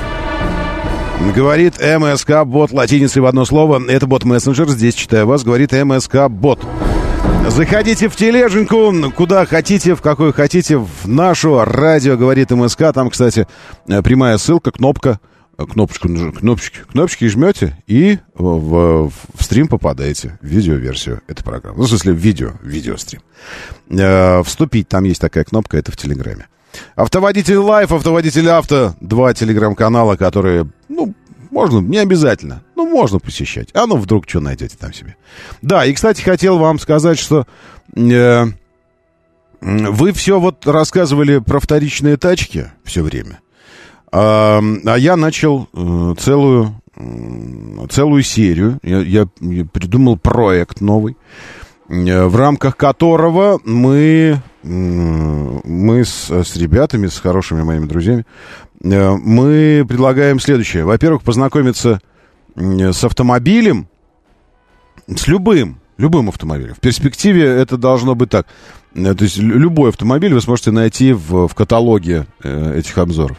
Говорит 1.34 1.80
МСК 1.80 2.44
бот 2.44 2.70
латиницей 2.70 3.20
в 3.20 3.26
одно 3.26 3.44
слово. 3.44 3.82
Это 3.88 4.06
бот 4.06 4.22
мессенджер. 4.24 4.68
Здесь 4.68 4.94
читаю 4.94 5.26
вас. 5.26 5.42
Говорит 5.42 5.72
МСК 5.72 6.28
бот. 6.28 6.60
Заходите 7.48 8.08
в 8.08 8.14
тележеньку, 8.16 8.92
куда 9.16 9.46
хотите, 9.46 9.94
в 9.94 10.02
какой 10.02 10.32
хотите, 10.32 10.76
в 10.76 11.08
нашу 11.08 11.64
радио, 11.64 12.16
говорит 12.16 12.50
МСК. 12.50 12.92
Там, 12.94 13.10
кстати, 13.10 13.48
прямая 13.86 14.38
ссылка, 14.38 14.70
кнопка 14.70 15.18
кнопочку, 15.66 16.08
кнопочки, 16.08 16.80
кнопочки 16.90 17.26
жмете 17.28 17.76
и 17.86 18.18
в, 18.34 18.44
в, 18.44 19.12
в 19.34 19.42
стрим 19.42 19.68
попадаете, 19.68 20.38
в 20.40 20.46
видеоверсию 20.46 21.22
этой 21.26 21.42
программы. 21.42 21.78
Ну, 21.78 21.84
в 21.84 21.88
смысле, 21.88 22.12
в 22.12 22.16
видео, 22.16 22.52
видеострим. 22.62 23.22
Э, 23.90 24.42
вступить, 24.44 24.88
там 24.88 25.04
есть 25.04 25.20
такая 25.20 25.44
кнопка, 25.44 25.76
это 25.76 25.90
в 25.90 25.96
Телеграме. 25.96 26.46
Автоводитель 26.94 27.56
Life, 27.56 27.92
Автоводитель 27.92 28.48
Авто, 28.50 28.94
два 29.00 29.34
телеграм-канала, 29.34 30.16
которые, 30.16 30.68
ну, 30.88 31.14
можно, 31.50 31.78
не 31.78 31.98
обязательно, 31.98 32.62
ну, 32.76 32.88
можно 32.88 33.18
посещать. 33.18 33.70
А 33.74 33.86
ну, 33.86 33.96
вдруг 33.96 34.28
что 34.28 34.40
найдете 34.40 34.76
там 34.78 34.92
себе. 34.92 35.16
Да, 35.62 35.84
и, 35.84 35.92
кстати, 35.92 36.22
хотел 36.22 36.58
вам 36.58 36.78
сказать, 36.78 37.18
что... 37.18 37.46
Э, 37.96 38.46
вы 39.60 40.12
все 40.12 40.38
вот 40.38 40.66
рассказывали 40.68 41.38
про 41.38 41.58
вторичные 41.58 42.16
тачки 42.16 42.70
все 42.84 43.02
время. 43.02 43.40
А, 44.10 44.60
а 44.86 44.96
я 44.96 45.16
начал 45.16 45.68
э, 45.72 46.14
целую, 46.18 46.80
целую 47.90 48.22
серию. 48.22 48.78
Я, 48.82 49.00
я, 49.00 49.26
придумал 49.66 50.16
проект 50.16 50.80
новый, 50.80 51.16
э, 51.88 52.26
в 52.26 52.36
рамках 52.36 52.76
которого 52.76 53.60
мы, 53.64 54.40
мы 54.62 56.04
с, 56.04 56.30
с 56.30 56.56
ребятами, 56.56 57.06
с 57.06 57.18
хорошими 57.18 57.62
моими 57.62 57.86
друзьями, 57.86 58.24
э, 58.82 59.10
мы 59.16 59.84
предлагаем 59.86 60.40
следующее. 60.40 60.84
Во-первых, 60.84 61.22
познакомиться 61.22 62.00
с 62.56 63.04
автомобилем, 63.04 63.88
с 65.06 65.28
любым, 65.28 65.80
любым 65.98 66.30
автомобилем. 66.30 66.74
В 66.74 66.80
перспективе 66.80 67.44
это 67.44 67.76
должно 67.76 68.14
быть 68.14 68.30
так. 68.30 68.46
То 68.94 69.16
есть 69.20 69.36
любой 69.36 69.90
автомобиль 69.90 70.32
вы 70.32 70.40
сможете 70.40 70.70
найти 70.70 71.12
в, 71.12 71.46
в 71.46 71.54
каталоге 71.54 72.26
этих 72.42 72.96
обзоров 72.98 73.38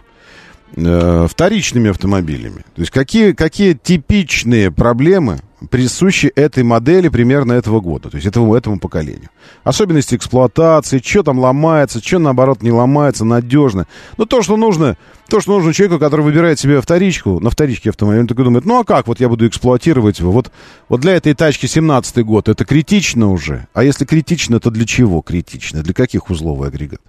э, 0.76 1.28
вторичными 1.30 1.90
автомобилями. 1.90 2.64
То 2.76 2.82
есть 2.82 2.92
какие, 2.92 3.34
какие 3.34 3.74
типичные 3.74 4.72
проблемы 4.72 5.40
присущи 5.70 6.28
этой 6.28 6.64
модели 6.64 7.10
примерно 7.10 7.54
этого 7.54 7.82
года, 7.82 8.10
то 8.10 8.16
есть 8.16 8.28
этому, 8.28 8.56
этому 8.56 8.80
поколению. 8.80 9.30
Особенности 9.64 10.16
эксплуатации, 10.16 11.02
что 11.04 11.24
там 11.24 11.40
ломается, 11.40 12.00
что 12.02 12.20
наоборот 12.20 12.62
не 12.62 12.72
ломается, 12.72 13.26
надежно. 13.26 13.88
Ну, 14.18 14.26
то, 14.26 14.42
что 14.42 14.58
нужно, 14.58 14.98
то, 15.28 15.42
что 15.42 15.52
нужно 15.52 15.74
человеку, 15.74 16.00
который 16.00 16.22
выбирает 16.22 16.60
себе 16.60 16.82
вторичку, 16.82 17.40
на 17.40 17.50
вторичке 17.50 17.90
автомобиля, 17.90 18.22
он 18.22 18.28
такой 18.28 18.46
думает, 18.46 18.66
ну, 18.66 18.80
а 18.80 18.84
как 18.84 19.08
вот 19.08 19.20
я 19.20 19.28
буду 19.28 19.48
эксплуатировать 19.48 20.20
его? 20.20 20.32
Вот, 20.32 20.52
вот 20.88 21.02
для 21.02 21.16
этой 21.16 21.34
тачки 21.34 21.66
17 21.66 22.24
год, 22.26 22.48
это 22.48 22.66
критично 22.66 23.30
уже. 23.30 23.68
А 23.74 23.84
если 23.84 24.06
критично, 24.06 24.60
то 24.60 24.70
для 24.70 24.86
чего 24.86 25.22
критично? 25.22 25.84
Для 25.84 25.94
каких 25.94 26.30
узлов 26.30 26.64
и 26.64 26.68
агрегатов? 26.68 27.09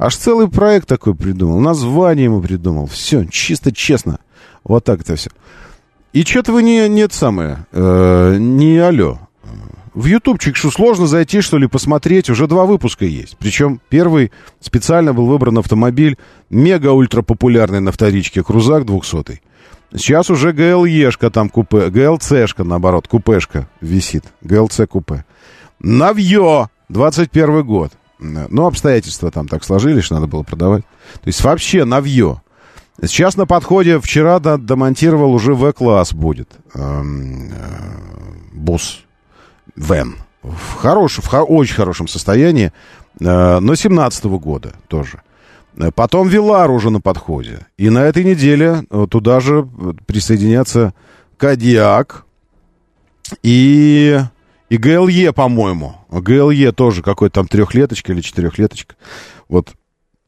Аж 0.00 0.16
целый 0.16 0.48
проект 0.48 0.88
такой 0.88 1.14
придумал. 1.14 1.60
Название 1.60 2.24
ему 2.24 2.40
придумал. 2.40 2.86
Все, 2.86 3.26
чисто 3.26 3.70
честно. 3.70 4.18
Вот 4.64 4.82
так 4.82 5.02
это 5.02 5.14
все. 5.14 5.28
И 6.14 6.22
что-то 6.22 6.54
вы 6.54 6.62
не, 6.62 6.88
нет 6.88 7.12
самое, 7.12 7.66
э, 7.70 8.36
не 8.38 8.78
алло. 8.78 9.18
В 9.92 10.06
ютубчик 10.06 10.56
что, 10.56 10.70
сложно 10.70 11.06
зайти, 11.06 11.42
что 11.42 11.58
ли, 11.58 11.66
посмотреть? 11.66 12.30
Уже 12.30 12.46
два 12.46 12.64
выпуска 12.64 13.04
есть. 13.04 13.36
Причем 13.38 13.78
первый 13.90 14.32
специально 14.60 15.12
был 15.12 15.26
выбран 15.26 15.58
автомобиль 15.58 16.16
мега-ультра 16.48 17.20
популярный 17.20 17.80
на 17.80 17.92
вторичке, 17.92 18.42
Крузак 18.42 18.86
200 18.86 19.42
Сейчас 19.96 20.30
уже 20.30 20.52
ГЛЕшка 20.52 21.28
там 21.28 21.50
купе, 21.50 21.90
ГЛЦшка, 21.90 22.64
наоборот, 22.64 23.06
купешка 23.06 23.68
висит. 23.82 24.24
ГЛЦ 24.40 24.82
купе. 24.88 25.26
Навье, 25.78 26.70
21 26.88 27.66
год. 27.66 27.92
Ну, 28.20 28.66
обстоятельства 28.66 29.30
там 29.30 29.48
так 29.48 29.64
сложились, 29.64 30.04
что 30.04 30.14
надо 30.14 30.26
было 30.26 30.42
продавать. 30.42 30.82
То 31.14 31.26
есть 31.26 31.42
вообще 31.42 31.84
навье. 31.84 32.42
Сейчас 33.02 33.36
на 33.36 33.46
подходе, 33.46 33.98
вчера 33.98 34.38
домонтировал, 34.38 35.32
уже 35.32 35.54
В-класс 35.54 36.12
будет. 36.12 36.50
Эм, 36.74 37.50
э, 37.50 37.54
бус. 38.52 39.00
Вен. 39.74 40.16
В, 40.42 40.76
хорош, 40.76 41.18
в 41.18 41.26
хо- 41.26 41.44
очень 41.44 41.74
хорошем 41.74 42.08
состоянии. 42.08 42.72
Э, 43.20 43.58
но 43.60 43.74
17 43.74 44.24
-го 44.26 44.38
года 44.38 44.74
тоже. 44.88 45.22
Потом 45.94 46.28
Вилар 46.28 46.70
уже 46.70 46.90
на 46.90 47.00
подходе. 47.00 47.66
И 47.78 47.88
на 47.90 48.00
этой 48.00 48.24
неделе 48.24 48.84
э, 48.90 49.06
туда 49.08 49.40
же 49.40 49.66
присоединятся 50.06 50.92
Кадиак 51.38 52.26
и 53.42 54.20
и 54.70 54.76
ГЛЕ, 54.76 55.32
по-моему. 55.32 55.96
ГЛЕ 56.10 56.72
тоже 56.72 57.02
какой-то 57.02 57.34
там 57.34 57.48
трехлеточка 57.48 58.12
или 58.12 58.22
четырехлеточка. 58.22 58.94
Вот. 59.48 59.72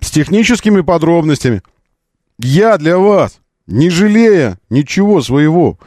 С 0.00 0.10
техническими 0.10 0.80
подробностями. 0.80 1.62
Я 2.38 2.76
для 2.76 2.98
вас, 2.98 3.38
не 3.68 3.88
жалея 3.88 4.58
ничего 4.68 5.22
своего, 5.22 5.78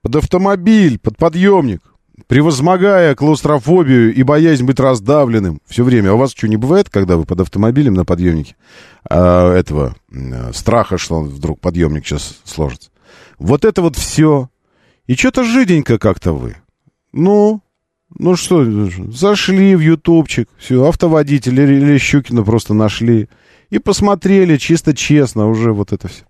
под 0.00 0.14
автомобиль, 0.14 1.00
под 1.00 1.16
подъемник, 1.16 1.82
превозмогая 2.28 3.16
клаустрофобию 3.16 4.14
и 4.14 4.22
боязнь 4.22 4.64
быть 4.64 4.78
раздавленным 4.78 5.60
все 5.66 5.82
время. 5.82 6.10
А 6.10 6.14
у 6.14 6.18
вас 6.18 6.34
что, 6.36 6.46
не 6.46 6.56
бывает, 6.56 6.88
когда 6.88 7.16
вы 7.16 7.24
под 7.24 7.40
автомобилем 7.40 7.94
на 7.94 8.04
подъемнике 8.04 8.54
а, 9.10 9.52
этого 9.52 9.96
а, 10.12 10.52
страха, 10.52 10.98
что 10.98 11.22
вдруг 11.22 11.58
подъемник 11.58 12.06
сейчас 12.06 12.38
сложится? 12.44 12.90
Вот 13.40 13.64
это 13.64 13.82
вот 13.82 13.96
все. 13.96 14.50
И 15.08 15.16
что-то 15.16 15.42
жиденько 15.42 15.98
как-то 15.98 16.32
вы. 16.32 16.56
Ну, 17.12 17.60
ну 18.18 18.36
что, 18.36 18.64
зашли 19.12 19.74
в 19.76 19.80
ютубчик, 19.80 20.48
все, 20.58 20.84
автоводитель 20.84 21.60
или 21.60 21.98
Щукина 21.98 22.42
просто 22.42 22.74
нашли. 22.74 23.28
И 23.70 23.78
посмотрели 23.78 24.56
чисто 24.56 24.94
честно 24.94 25.48
уже 25.48 25.72
вот 25.72 25.92
это 25.92 26.08
все. 26.08 26.24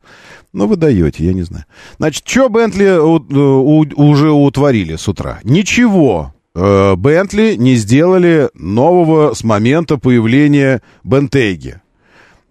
Ну, 0.53 0.67
вы 0.67 0.77
даете, 0.77 1.25
я 1.25 1.33
не 1.33 1.43
знаю. 1.43 1.67
Значит, 1.99 2.27
что 2.27 2.49
Бентли 2.49 2.99
у, 2.99 3.17
у, 3.17 3.87
уже 3.97 4.31
утворили 4.31 4.97
с 4.97 5.07
утра? 5.09 5.41
Ничего. 5.45 6.35
Э, 6.55 6.97
Бентли 6.97 7.55
не 7.55 7.77
сделали 7.77 8.51
нового 8.55 9.35
с 9.35 9.45
момента 9.45 9.99
появления 9.99 10.83
Бентейги. 11.05 11.81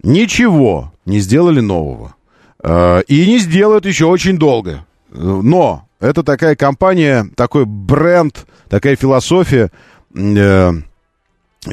Ничего 0.03 0.93
не 1.05 1.19
сделали 1.19 1.59
нового. 1.59 2.15
Э, 2.63 3.01
и 3.07 3.27
не 3.27 3.39
сделают 3.39 3.85
еще 3.85 4.05
очень 4.05 4.37
долго. 4.37 4.85
Но 5.09 5.86
это 5.99 6.23
такая 6.23 6.55
компания, 6.55 7.27
такой 7.35 7.65
бренд, 7.65 8.45
такая 8.69 8.95
философия, 8.95 9.71
э, 10.13 10.73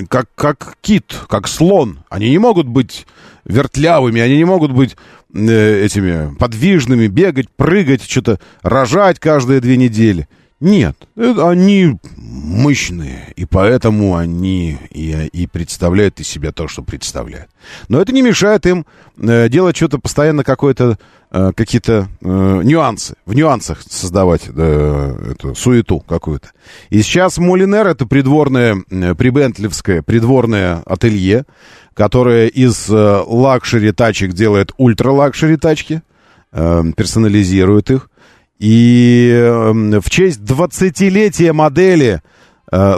как, 0.09 0.27
как 0.35 0.77
кит, 0.81 1.15
как 1.29 1.49
слон. 1.49 2.01
Они 2.09 2.31
не 2.31 2.39
могут 2.39 2.67
быть 2.67 3.07
вертлявыми, 3.45 4.21
они 4.21 4.37
не 4.37 4.45
могут 4.45 4.73
быть 4.73 4.97
э, 5.35 5.85
этими 5.85 6.35
подвижными, 6.37 7.07
бегать, 7.07 7.51
прыгать, 7.51 8.03
что-то 8.09 8.41
рожать 8.63 9.19
каждые 9.21 9.61
две 9.61 9.77
недели. 9.77 10.29
Нет, 10.61 10.97
это, 11.17 11.51
они 11.51 11.99
мощные, 12.17 13.33
и 13.37 13.45
поэтому 13.45 14.17
они 14.17 14.79
и, 14.91 15.29
и 15.33 15.47
представляют 15.47 16.21
из 16.21 16.29
себя 16.29 16.53
то, 16.53 16.69
что 16.69 16.83
представляют. 16.83 17.51
Но 17.89 18.01
это 18.01 18.13
не 18.13 18.23
мешает 18.23 18.65
им 18.65 18.87
э, 19.19 19.49
делать 19.49 19.77
что-то 19.77 19.99
постоянно 19.99 20.43
какое-то, 20.43 20.99
какие-то 21.57 22.09
э, 22.20 22.61
нюансы, 22.62 23.16
в 23.27 23.35
нюансах 23.35 23.83
создавать 23.83 24.42
э, 24.55 25.33
эту 25.33 25.55
суету 25.55 25.99
какую-то. 26.01 26.51
И 26.90 27.03
сейчас 27.03 27.38
Молинер, 27.38 27.88
это 27.88 28.07
придворное, 28.07 28.77
э, 28.88 29.14
прибентливское 29.14 30.03
придворное 30.03 30.83
ателье, 30.87 31.44
которое 31.94 32.47
из 32.47 32.88
э, 32.88 33.23
luxury 33.27 33.90
тачек 33.90 34.33
делает 34.33 34.73
ultra-luxury 34.77 35.57
тачки, 35.57 36.03
э, 36.53 36.83
персонализирует 36.97 37.90
их. 37.90 38.11
И 38.61 39.31
эм, 39.35 40.01
в 40.01 40.09
честь 40.11 40.40
20-летия 40.40 41.53
модели 41.53 42.23
э, 42.23 42.34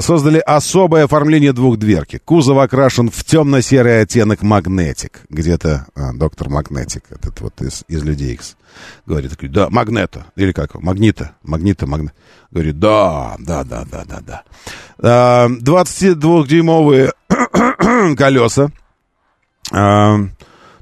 создали 0.00 0.38
особое 0.38 1.04
оформление 1.04 1.52
двухдверки. 1.52 2.18
Кузов 2.24 2.58
окрашен 2.58 3.10
в 3.10 3.24
темно-серый 3.24 4.00
оттенок 4.00 4.42
Magnetic. 4.42 5.22
Где-то 5.28 5.86
а, 5.94 6.12
доктор 6.12 6.48
Магнетик, 6.48 7.04
этот 7.10 7.40
вот 7.40 7.60
из, 7.60 7.84
из 7.88 8.02
Людей 8.02 8.34
Икс, 8.34 8.56
говорит, 9.04 9.32
такой, 9.32 9.48
да, 9.48 9.68
магнета, 9.68 10.26
или 10.36 10.52
как, 10.52 10.74
магнита, 10.74 11.32
магнита, 11.42 11.86
магнит. 11.86 12.14
Говорит, 12.50 12.78
да, 12.78 13.36
да, 13.38 13.64
да, 13.64 13.84
да, 13.90 14.04
да, 14.04 14.20
да. 14.20 14.42
А, 14.98 15.48
22-дюймовые 15.48 17.12
колеса. 18.16 18.70
А, 19.72 20.16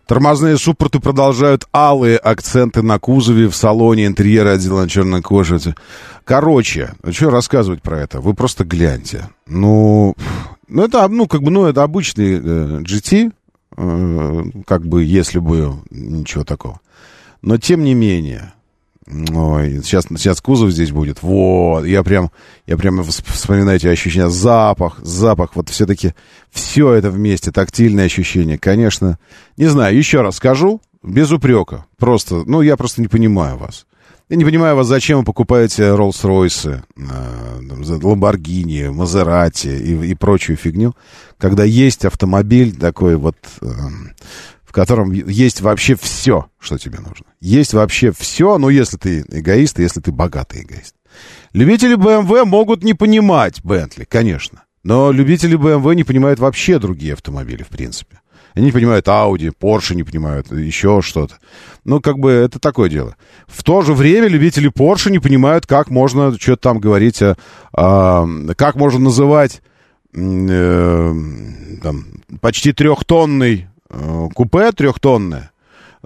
Тормозные 0.07 0.59
суппорты 0.59 1.01
продолжают 1.01 1.65
алые 1.73 2.19
акценты 2.19 2.83
на 2.83 2.99
кузове, 2.99 3.49
в 3.49 3.57
салоне, 3.57 4.07
интерьеры 4.07 4.51
отделаны 4.51 4.87
черной 4.87 5.23
кожей. 5.23 5.59
Короче, 6.25 6.95
что 7.11 7.31
рассказывать 7.31 7.83
про 7.83 8.01
это? 8.01 8.21
Вы 8.21 8.35
просто 8.35 8.65
гляньте. 8.65 9.29
Ну, 9.47 10.15
ну 10.69 10.85
это, 10.85 11.07
ну, 11.09 11.27
как 11.27 11.43
бы, 11.43 11.51
ну, 11.51 11.67
это 11.67 11.83
обычный 11.83 12.35
э, 12.35 12.81
GT, 12.81 13.33
э, 13.77 14.45
как 14.67 14.87
бы, 14.87 15.05
если 15.05 15.39
бы 15.39 15.75
ничего 15.91 16.45
такого. 16.45 16.81
Но, 17.43 17.59
тем 17.59 17.85
не 17.85 17.95
менее, 17.95 18.55
Ой, 19.07 19.83
сейчас, 19.85 20.07
сейчас 20.09 20.41
кузов 20.41 20.71
здесь 20.71 20.91
будет. 20.91 21.23
Вот, 21.23 21.85
я 21.85 22.03
прям, 22.03 22.31
я 22.67 22.79
прям 22.79 23.03
вспоминаю 23.03 23.77
эти 23.77 23.87
ощущения. 23.87 24.31
Запах, 24.31 24.99
запах, 25.03 25.57
вот 25.57 25.69
все-таки 25.69 26.15
все 26.51 26.93
это 26.93 27.11
вместе, 27.11 27.53
тактильное 27.53 28.07
ощущение. 28.07 28.59
Конечно, 28.59 29.19
не 29.59 29.67
знаю, 29.67 29.95
еще 29.95 30.23
раз 30.23 30.37
скажу, 30.37 30.81
без 31.03 31.31
упрека. 31.33 31.85
Просто, 31.99 32.45
ну, 32.47 32.63
я 32.63 32.79
просто 32.79 33.03
не 33.03 33.09
понимаю 33.09 33.59
вас. 33.59 33.85
Я 34.35 34.39
не 34.39 34.45
понимаю 34.45 34.75
вас, 34.75 34.89
зачем 34.89 35.21
вы 35.21 35.25
покупаете 35.25 35.95
Роллс-Ройсы, 35.95 36.83
Ламборгини, 38.03 38.89
Мазерати 38.89 39.69
и, 39.69 40.11
и 40.11 40.15
прочую 40.17 40.57
фигню, 40.57 40.97
когда 41.39 41.63
есть 41.63 42.05
автомобиль 42.05 42.75
такой 42.75 43.15
вот 43.15 43.37
э, 43.61 43.67
котором 44.75 45.13
есть 45.13 45.61
вообще 45.61 45.95
все, 45.95 46.49
что 46.59 46.79
тебе 46.79 46.99
нужно. 46.99 47.27
Есть 47.41 47.75
вообще 47.75 48.11
все, 48.11 48.59
ну, 48.59 48.69
если 48.69 48.97
ты 48.97 49.25
эгоист, 49.29 49.79
если 49.79 50.01
ты 50.01 50.11
богатый 50.11 50.63
эгоист. 50.63 50.97
Любители 51.53 51.97
BMW 51.97 52.45
могут 52.45 52.83
не 52.83 52.93
понимать 52.93 53.65
Бентли, 53.65 54.05
конечно. 54.05 54.65
Но 54.83 55.13
любители 55.13 55.57
BMW 55.57 55.95
не 55.95 56.03
понимают 56.03 56.41
вообще 56.41 56.81
другие 56.81 57.13
автомобили, 57.13 57.63
в 57.63 57.69
принципе. 57.69 58.19
Они 58.55 58.71
понимают 58.73 59.07
Audi, 59.09 59.53
Porsche 59.53 59.95
не 59.95 60.05
понимают, 60.05 60.53
еще 60.53 61.03
что-то. 61.03 61.35
Ну, 61.85 62.01
как 62.01 62.19
бы 62.19 62.31
это 62.31 62.59
такое 62.59 62.89
дело. 62.89 63.17
В 63.47 63.63
то 63.63 63.83
же 63.83 63.93
время 63.95 64.29
любители 64.29 64.71
Porsche 64.71 65.11
не 65.11 65.19
понимают, 65.19 65.67
как 65.67 65.91
можно 65.91 66.33
что-то 66.39 66.63
там 66.63 66.79
говорить, 66.79 67.21
о, 67.21 67.37
о, 67.73 68.27
как 68.57 68.77
можно 68.77 69.01
называть 69.01 69.61
э, 70.15 71.15
там, 71.83 72.07
почти 72.41 72.73
трехтонный 72.73 73.67
Э, 73.95 74.29
купе 74.35 74.73
трехтонное 74.73 75.53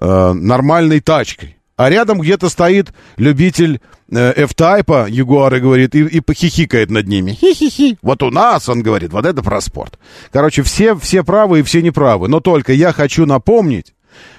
э, 0.00 0.32
нормальной 0.32 1.00
тачкой. 1.00 1.57
А 1.78 1.90
рядом 1.90 2.20
где-то 2.20 2.48
стоит 2.48 2.92
любитель 3.16 3.80
э, 4.10 4.32
F-Type, 4.32 5.08
Ягуар, 5.08 5.54
и 5.54 5.60
говорит, 5.60 5.94
и, 5.94 6.00
и 6.00 6.18
похихикает 6.18 6.90
над 6.90 7.06
ними. 7.06 7.30
Хи-хи-хи. 7.30 7.98
Вот 8.02 8.24
у 8.24 8.32
нас, 8.32 8.68
он 8.68 8.82
говорит, 8.82 9.12
вот 9.12 9.24
это 9.24 9.44
про 9.44 9.60
спорт. 9.60 9.96
Короче, 10.32 10.64
все, 10.64 10.96
все 10.96 11.22
правы 11.22 11.60
и 11.60 11.62
все 11.62 11.80
неправы. 11.80 12.26
Но 12.26 12.40
только 12.40 12.72
я 12.72 12.92
хочу 12.92 13.26
напомнить, 13.26 13.94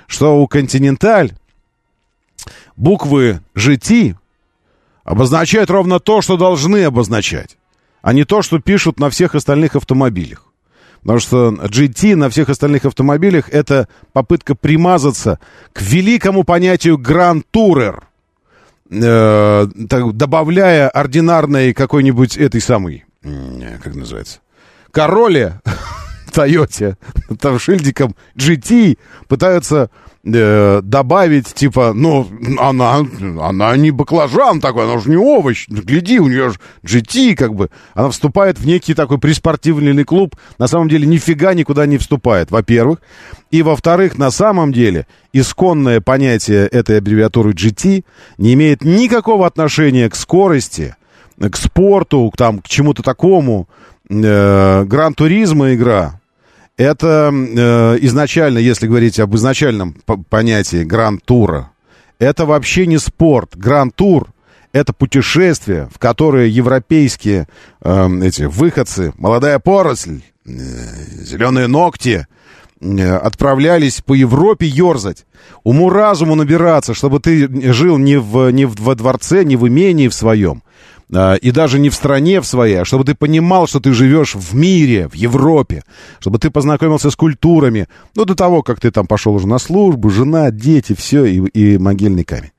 что 0.05 0.43
у 0.43 0.47
Continental 0.47 1.31
буквы 2.75 3.39
GT 3.55 4.17
обозначают 5.05 5.69
ровно 5.69 6.01
то, 6.01 6.21
что 6.21 6.35
должны 6.35 6.83
обозначать, 6.83 7.55
а 8.01 8.11
не 8.11 8.25
то, 8.25 8.41
что 8.41 8.59
пишут 8.59 8.99
на 8.99 9.09
всех 9.09 9.33
остальных 9.33 9.77
автомобилях. 9.77 10.48
Потому 11.01 11.19
что 11.19 11.49
GT 11.49 12.15
на 12.15 12.29
всех 12.29 12.49
остальных 12.49 12.85
автомобилях 12.85 13.49
это 13.49 13.87
попытка 14.13 14.55
примазаться 14.55 15.39
к 15.73 15.81
великому 15.81 16.43
понятию 16.43 16.97
Tourer, 16.97 18.03
э, 18.91 19.67
добавляя 20.13 20.89
ординарной 20.89 21.73
какой-нибудь 21.73 22.37
этой 22.37 22.61
самой, 22.61 23.05
как 23.21 23.95
называется, 23.95 24.39
Короле, 24.91 25.61
Тойоте, 26.31 26.97
там 27.39 27.59
шильдиком 27.59 28.15
GT 28.35 28.97
пытаются 29.27 29.89
э, 30.33 30.81
добавить, 30.83 31.53
типа, 31.53 31.93
ну, 31.93 32.27
она, 32.59 33.05
она 33.41 33.77
не 33.77 33.91
баклажан 33.91 34.61
такой, 34.61 34.85
она 34.85 34.99
же 34.99 35.09
не 35.09 35.17
овощ. 35.17 35.67
Гляди, 35.67 36.19
у 36.19 36.27
нее 36.27 36.51
же 36.51 36.59
GT, 36.83 37.35
как 37.35 37.55
бы. 37.55 37.69
Она 37.93 38.09
вступает 38.09 38.59
в 38.59 38.65
некий 38.65 38.93
такой 38.93 39.17
приспортивный 39.17 40.03
клуб. 40.03 40.35
На 40.57 40.67
самом 40.67 40.89
деле 40.89 41.07
нифига 41.07 41.53
никуда 41.53 41.85
не 41.85 41.97
вступает, 41.97 42.51
во-первых. 42.51 42.99
И, 43.51 43.61
во-вторых, 43.61 44.17
на 44.17 44.31
самом 44.31 44.71
деле 44.73 45.07
исконное 45.33 46.01
понятие 46.01 46.67
этой 46.67 46.97
аббревиатуры 46.97 47.51
GT 47.51 48.03
не 48.37 48.53
имеет 48.53 48.83
никакого 48.83 49.47
отношения 49.47 50.09
к 50.09 50.15
скорости, 50.15 50.95
к 51.39 51.55
спорту, 51.55 52.29
к, 52.31 52.37
там, 52.37 52.59
к 52.59 52.67
чему-то 52.67 53.03
такому. 53.03 53.67
Э, 54.09 54.83
Гран-туризма 54.85 55.73
игра, 55.73 56.18
это 56.79 57.29
э, 57.33 57.97
изначально, 58.03 58.57
если 58.59 58.87
говорить 58.87 59.19
об 59.19 59.35
изначальном 59.35 59.97
понятии 60.29 60.85
гранд-тура, 60.85 61.71
это 62.19 62.45
вообще 62.45 62.87
не 62.87 62.97
спорт. 62.97 63.57
Гранд-тур— 63.57 64.29
это 64.71 64.93
путешествие, 64.93 65.89
в 65.93 65.99
которое 65.99 66.47
европейские 66.47 67.49
э, 67.81 68.09
эти 68.23 68.43
выходцы, 68.43 69.11
молодая 69.17 69.59
поросль, 69.59 70.21
э, 70.45 70.51
зеленые 70.51 71.67
ногти 71.67 72.27
э, 72.79 73.13
отправлялись 73.13 73.99
по 73.99 74.13
Европе 74.13 74.65
ерзать, 74.65 75.25
уму-разуму 75.65 76.35
набираться, 76.35 76.93
чтобы 76.93 77.19
ты 77.19 77.73
жил 77.73 77.97
не, 77.97 78.15
в, 78.17 78.51
не 78.51 78.63
во 78.63 78.95
дворце, 78.95 79.43
не 79.43 79.57
в 79.57 79.67
имении 79.67 80.07
в 80.07 80.13
своем, 80.13 80.63
и 81.11 81.51
даже 81.51 81.79
не 81.79 81.89
в 81.89 81.95
стране 81.95 82.39
в 82.39 82.45
своей, 82.45 82.81
а 82.81 82.85
чтобы 82.85 83.03
ты 83.03 83.15
понимал, 83.15 83.67
что 83.67 83.79
ты 83.79 83.93
живешь 83.93 84.35
в 84.35 84.53
мире, 84.53 85.07
в 85.07 85.15
Европе, 85.15 85.83
чтобы 86.19 86.37
ты 86.37 86.51
познакомился 86.51 87.09
с 87.09 87.15
культурами, 87.15 87.87
ну, 88.15 88.25
до 88.25 88.35
того, 88.35 88.61
как 88.61 88.79
ты 88.79 88.91
там 88.91 89.07
пошел 89.07 89.33
уже 89.33 89.47
на 89.47 89.57
службу, 89.57 90.11
жена, 90.11 90.51
дети, 90.51 90.93
все, 90.93 91.25
и, 91.25 91.37
и 91.39 91.77
могильный 91.79 92.23
камень. 92.23 92.51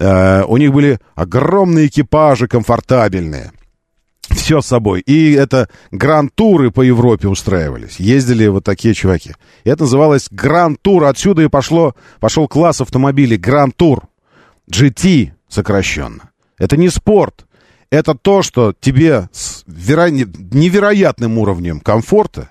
А, 0.00 0.44
у 0.44 0.58
них 0.58 0.72
были 0.72 0.98
огромные 1.14 1.86
экипажи, 1.86 2.46
комфортабельные. 2.46 3.52
Все 4.28 4.60
с 4.60 4.66
собой. 4.66 5.00
И 5.00 5.32
это 5.32 5.70
гранд-туры 5.90 6.70
по 6.70 6.82
Европе 6.82 7.28
устраивались. 7.28 7.98
Ездили 7.98 8.46
вот 8.48 8.64
такие 8.64 8.92
чуваки. 8.92 9.34
И 9.64 9.70
это 9.70 9.84
называлось 9.84 10.28
гранд-тур. 10.30 11.04
Отсюда 11.04 11.42
и 11.42 11.48
пошло, 11.48 11.94
пошел 12.20 12.46
класс 12.46 12.82
автомобилей 12.82 13.38
гранд-тур. 13.38 14.02
GT 14.70 15.30
сокращенно. 15.48 16.30
Это 16.58 16.76
не 16.76 16.90
спорт 16.90 17.46
это 17.90 18.14
то, 18.14 18.42
что 18.42 18.74
тебе 18.78 19.28
с 19.32 19.64
веро... 19.66 20.10
невероятным 20.10 21.38
уровнем 21.38 21.80
комфорта 21.80 22.50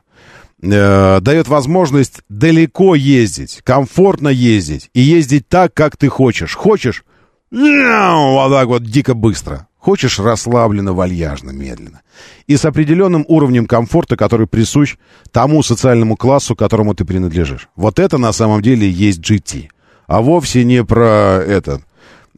э, 0.61 1.19
дает 1.21 1.47
возможность 1.47 2.21
далеко 2.29 2.95
ездить, 2.95 3.61
комфортно 3.63 4.29
ездить 4.29 4.89
и 4.93 5.01
ездить 5.01 5.47
так, 5.47 5.73
как 5.73 5.97
ты 5.97 6.09
хочешь. 6.09 6.55
Хочешь 6.55 7.03
вот 7.51 8.49
так 8.51 8.67
вот 8.67 8.83
дико 8.83 9.13
быстро. 9.13 9.67
Хочешь 9.77 10.19
расслабленно, 10.19 10.91
вальяжно, 10.91 11.51
медленно. 11.51 12.01
И 12.45 12.57
с 12.57 12.65
определенным 12.65 13.23
уровнем 13.27 13.67
комфорта, 13.67 14.17
который 14.17 14.45
присущ 14.45 14.97
тому 15.31 15.63
социальному 15.63 16.17
классу, 16.17 16.57
которому 16.57 16.93
ты 16.93 17.05
принадлежишь. 17.05 17.69
Вот 17.75 17.99
это 17.99 18.17
на 18.17 18.33
самом 18.33 18.61
деле 18.61 18.89
есть 18.89 19.19
GT. 19.19 19.69
А 20.07 20.21
вовсе 20.21 20.65
не 20.65 20.83
про 20.83 21.41
этот 21.41 21.83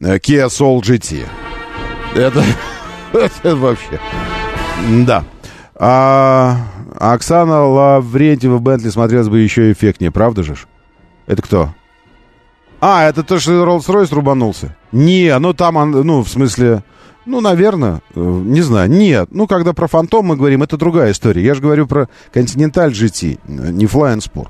э, 0.00 0.18
Kia 0.18 0.46
Soul 0.46 0.80
GT. 0.80 1.26
Это... 2.14 2.44
Это 3.42 3.56
вообще. 3.56 4.00
Да. 5.04 5.24
А, 5.74 6.56
Оксана 6.98 7.64
Лаврентьева 7.64 8.58
Бентли 8.58 8.90
смотрелась 8.90 9.28
бы 9.28 9.38
еще 9.40 9.72
эффектнее, 9.72 10.10
правда 10.10 10.42
же? 10.42 10.56
Это 11.26 11.42
кто? 11.42 11.74
А, 12.80 13.08
это 13.08 13.22
то, 13.22 13.38
что 13.38 13.64
Роллс-Ройс 13.64 14.14
рубанулся? 14.14 14.76
Не, 14.92 15.38
ну 15.38 15.52
там, 15.52 15.90
ну, 15.90 16.22
в 16.22 16.28
смысле... 16.28 16.82
Ну, 17.26 17.40
наверное, 17.40 18.00
э, 18.14 18.20
не 18.20 18.62
знаю. 18.62 18.90
Нет, 18.90 19.28
ну, 19.30 19.46
когда 19.46 19.74
про 19.74 19.86
Фантом 19.86 20.26
мы 20.26 20.36
говорим, 20.36 20.62
это 20.62 20.78
другая 20.78 21.12
история. 21.12 21.44
Я 21.44 21.54
же 21.54 21.60
говорю 21.60 21.86
про 21.86 22.08
Continental 22.32 22.88
GT, 22.88 23.38
не 23.46 23.84
Flying 23.84 24.18
Spur. 24.18 24.48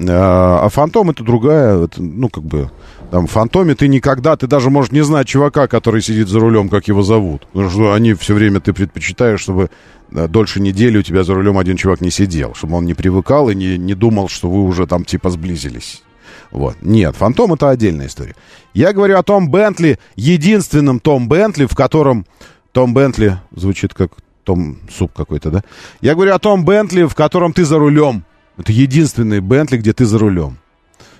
А, 0.00 0.60
а 0.64 0.68
Фантом 0.68 1.10
это 1.10 1.24
другая, 1.24 1.84
это, 1.84 2.02
ну, 2.02 2.28
как 2.28 2.44
бы, 2.44 2.70
там, 3.10 3.26
Фантоме 3.26 3.74
ты 3.74 3.88
никогда, 3.88 4.36
ты 4.36 4.46
даже 4.46 4.70
можешь 4.70 4.92
не 4.92 5.02
знать 5.02 5.26
чувака, 5.26 5.66
который 5.66 6.02
сидит 6.02 6.28
за 6.28 6.40
рулем, 6.40 6.68
как 6.68 6.88
его 6.88 7.02
зовут. 7.02 7.46
Потому 7.52 7.70
что 7.70 7.92
они 7.92 8.14
все 8.14 8.34
время, 8.34 8.60
ты 8.60 8.72
предпочитаешь, 8.72 9.40
чтобы 9.40 9.70
да, 10.10 10.28
дольше 10.28 10.60
недели 10.60 10.98
у 10.98 11.02
тебя 11.02 11.24
за 11.24 11.34
рулем 11.34 11.58
один 11.58 11.76
чувак 11.76 12.00
не 12.00 12.10
сидел, 12.10 12.54
чтобы 12.54 12.76
он 12.76 12.84
не 12.84 12.94
привыкал 12.94 13.48
и 13.48 13.54
не, 13.54 13.76
не 13.78 13.94
думал, 13.94 14.28
что 14.28 14.48
вы 14.48 14.62
уже 14.62 14.86
там, 14.86 15.04
типа, 15.04 15.30
сблизились. 15.30 16.02
Вот. 16.50 16.76
Нет, 16.80 17.16
Фантом 17.16 17.52
это 17.54 17.70
отдельная 17.70 18.06
история. 18.06 18.34
Я 18.74 18.92
говорю 18.92 19.18
о 19.18 19.22
Том 19.22 19.50
Бентли, 19.50 19.98
единственном 20.16 21.00
Том 21.00 21.28
Бентли, 21.28 21.66
в 21.66 21.74
котором... 21.74 22.26
Том 22.72 22.94
Бентли 22.94 23.38
звучит 23.54 23.94
как 23.94 24.12
Том 24.44 24.78
Суп 24.90 25.12
какой-то, 25.12 25.50
да? 25.50 25.62
Я 26.00 26.14
говорю 26.14 26.34
о 26.34 26.38
Том 26.38 26.64
Бентли, 26.64 27.04
в 27.04 27.14
котором 27.14 27.52
ты 27.52 27.64
за 27.64 27.78
рулем. 27.78 28.24
Это 28.58 28.72
единственный 28.72 29.40
Бентли, 29.40 29.76
где 29.76 29.92
ты 29.92 30.04
за 30.04 30.18
рулем. 30.18 30.58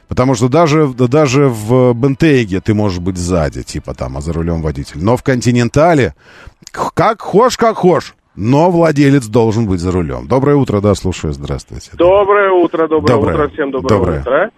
Потому 0.09 0.35
что 0.35 0.49
даже, 0.49 0.89
даже 0.89 1.49
в 1.49 1.93
Бентейге 1.93 2.61
ты 2.61 2.75
можешь 2.75 2.99
быть 2.99 3.17
сзади, 3.17 3.63
типа 3.63 3.95
там, 3.95 4.17
а 4.17 4.21
за 4.21 4.33
рулем 4.33 4.63
водитель. 4.63 5.03
Но 5.03 5.17
в 5.17 5.23
Континентале, 5.23 6.15
как 6.73 7.21
хошь, 7.21 7.57
как 7.57 7.77
хошь, 7.77 8.15
но 8.35 8.71
владелец 8.71 9.27
должен 9.27 9.67
быть 9.67 9.81
за 9.81 9.93
рулем. 9.93 10.27
Доброе 10.27 10.57
утро, 10.57 10.81
да, 10.81 10.95
слушаю, 10.95 11.33
здравствуйте. 11.33 11.91
Доброе 11.95 12.51
утро, 12.51 12.89
доброе, 12.89 13.17
доброе. 13.17 13.35
утро, 13.35 13.49
всем 13.49 13.71
доброе, 13.71 13.99
доброе 13.99 14.21
утро. 14.21 14.51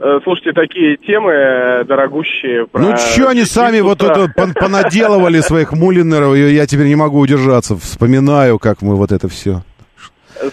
Э, 0.00 0.20
слушайте, 0.24 0.52
такие 0.52 0.96
темы 0.96 1.32
э, 1.32 1.84
дорогущие. 1.84 2.66
Про 2.66 2.80
ну, 2.80 2.96
что 2.96 3.28
они 3.28 3.44
сами 3.44 3.80
вот 3.80 4.02
это 4.02 4.32
понаделывали 4.54 5.40
своих 5.40 5.72
мулинеров, 5.72 6.34
и 6.34 6.54
я 6.54 6.66
теперь 6.66 6.86
не 6.86 6.96
могу 6.96 7.18
удержаться. 7.18 7.76
Вспоминаю, 7.76 8.58
как 8.58 8.82
мы 8.82 8.96
вот 8.96 9.12
это 9.12 9.28
все. 9.28 9.62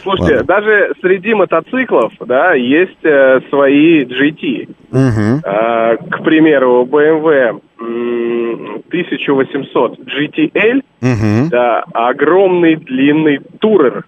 Слушайте, 0.02 0.38
Ладно. 0.38 0.48
даже 0.48 0.94
среди 1.02 1.34
мотоциклов, 1.34 2.14
да, 2.22 2.54
есть 2.54 3.04
э, 3.04 3.42
свои 3.50 4.04
GT. 4.04 4.70
Угу. 4.92 5.42
Э, 5.44 5.98
к 5.98 6.24
примеру, 6.24 6.86
BMW 6.86 7.60
1800 7.78 10.00
GTL, 10.00 10.82
угу. 11.02 11.50
да, 11.50 11.84
огромный 11.94 12.76
длинный 12.76 13.40
турер. 13.60 14.06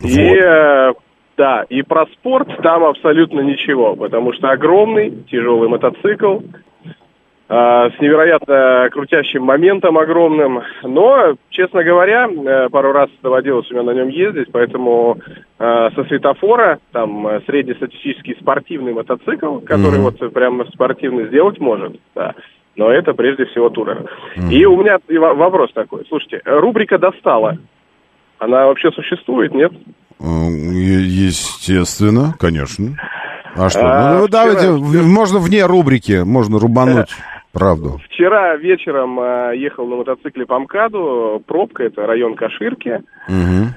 Вот. 0.00 0.10
И 0.10 0.36
э, 0.40 0.92
да, 1.36 1.64
и 1.68 1.82
про 1.82 2.06
спорт 2.06 2.48
там 2.62 2.84
абсолютно 2.84 3.40
ничего, 3.40 3.94
потому 3.96 4.32
что 4.32 4.50
огромный, 4.50 5.10
тяжелый 5.30 5.68
мотоцикл, 5.68 6.38
с 7.52 8.00
невероятно 8.00 8.88
крутящим 8.90 9.42
моментом 9.42 9.98
огромным. 9.98 10.62
Но, 10.84 11.34
честно 11.50 11.84
говоря, 11.84 12.26
э, 12.26 12.70
пару 12.70 12.92
раз 12.92 13.10
доводилось 13.22 13.70
у 13.70 13.74
меня 13.74 13.82
на 13.82 13.90
нем 13.90 14.08
ездить, 14.08 14.48
поэтому 14.50 15.18
э, 15.58 15.90
со 15.94 16.04
светофора, 16.04 16.78
там, 16.92 17.26
э, 17.26 17.42
среднестатистический 17.44 18.38
спортивный 18.40 18.94
мотоцикл, 18.94 19.58
который 19.58 19.98
mm-hmm. 19.98 20.16
вот 20.22 20.32
прям 20.32 20.66
спортивный 20.72 21.26
сделать 21.26 21.60
может, 21.60 22.00
да. 22.14 22.34
Но 22.74 22.90
это 22.90 23.12
прежде 23.12 23.44
всего 23.44 23.68
турер. 23.68 24.06
Mm-hmm. 24.36 24.50
И 24.50 24.64
у 24.64 24.78
меня 24.78 24.98
вопрос 25.34 25.72
такой. 25.74 26.06
Слушайте, 26.08 26.40
рубрика 26.46 26.96
«Достала». 26.96 27.58
Она 28.38 28.66
вообще 28.66 28.90
существует, 28.92 29.52
нет? 29.52 29.72
Естественно, 30.18 32.34
конечно. 32.38 32.96
А 33.54 33.68
что? 33.68 33.80
А, 33.84 34.14
ну, 34.14 34.26
вчера... 34.26 34.44
давайте, 34.44 35.02
можно 35.02 35.38
вне 35.38 35.66
рубрики, 35.66 36.22
можно 36.24 36.58
рубануть. 36.58 37.10
Правду. 37.52 37.98
Вчера 38.06 38.56
вечером 38.56 39.20
э, 39.20 39.56
ехал 39.56 39.86
на 39.86 39.96
мотоцикле 39.96 40.46
по 40.46 40.58
МКАДу, 40.58 41.42
пробка, 41.46 41.84
это 41.84 42.06
район 42.06 42.34
Каширки. 42.34 43.02
Угу. 43.28 43.68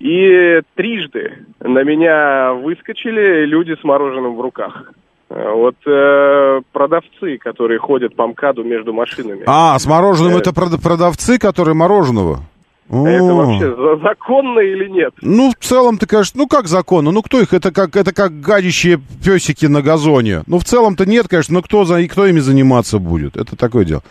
И 0.00 0.60
трижды 0.74 1.44
на 1.60 1.84
меня 1.84 2.52
выскочили 2.54 3.44
люди 3.44 3.76
с 3.80 3.84
мороженым 3.84 4.34
в 4.34 4.40
руках. 4.40 4.92
Вот 5.28 5.76
э, 5.86 6.60
продавцы, 6.72 7.38
которые 7.38 7.78
ходят 7.78 8.16
по 8.16 8.26
МКАДу 8.26 8.64
между 8.64 8.92
машинами. 8.92 9.44
А, 9.46 9.78
с 9.78 9.86
мороженым 9.86 10.36
э, 10.36 10.38
это 10.40 10.52
продавцы, 10.52 11.38
которые 11.38 11.74
мороженого? 11.74 12.40
О. 12.90 13.06
Это 13.06 13.34
вообще 13.34 13.98
законно 14.02 14.58
или 14.58 14.88
нет? 14.88 15.14
Ну, 15.22 15.52
в 15.56 15.64
целом, 15.64 15.96
ты 15.96 16.06
конечно, 16.06 16.38
ну 16.38 16.48
как 16.48 16.66
законно? 16.66 17.12
Ну, 17.12 17.22
кто 17.22 17.40
их? 17.40 17.54
Это 17.54 17.70
как, 17.70 17.94
это 17.94 18.12
как 18.12 18.40
гадящие 18.40 19.00
песики 19.24 19.66
на 19.66 19.80
газоне. 19.80 20.42
Ну, 20.48 20.58
в 20.58 20.64
целом-то 20.64 21.06
нет, 21.06 21.28
конечно, 21.28 21.54
но 21.54 21.62
кто, 21.62 21.84
за, 21.84 22.00
и 22.00 22.08
кто 22.08 22.26
ими 22.26 22.40
заниматься 22.40 22.98
будет? 22.98 23.36
Это 23.36 23.54
такое 23.54 23.84
дело. 23.84 24.02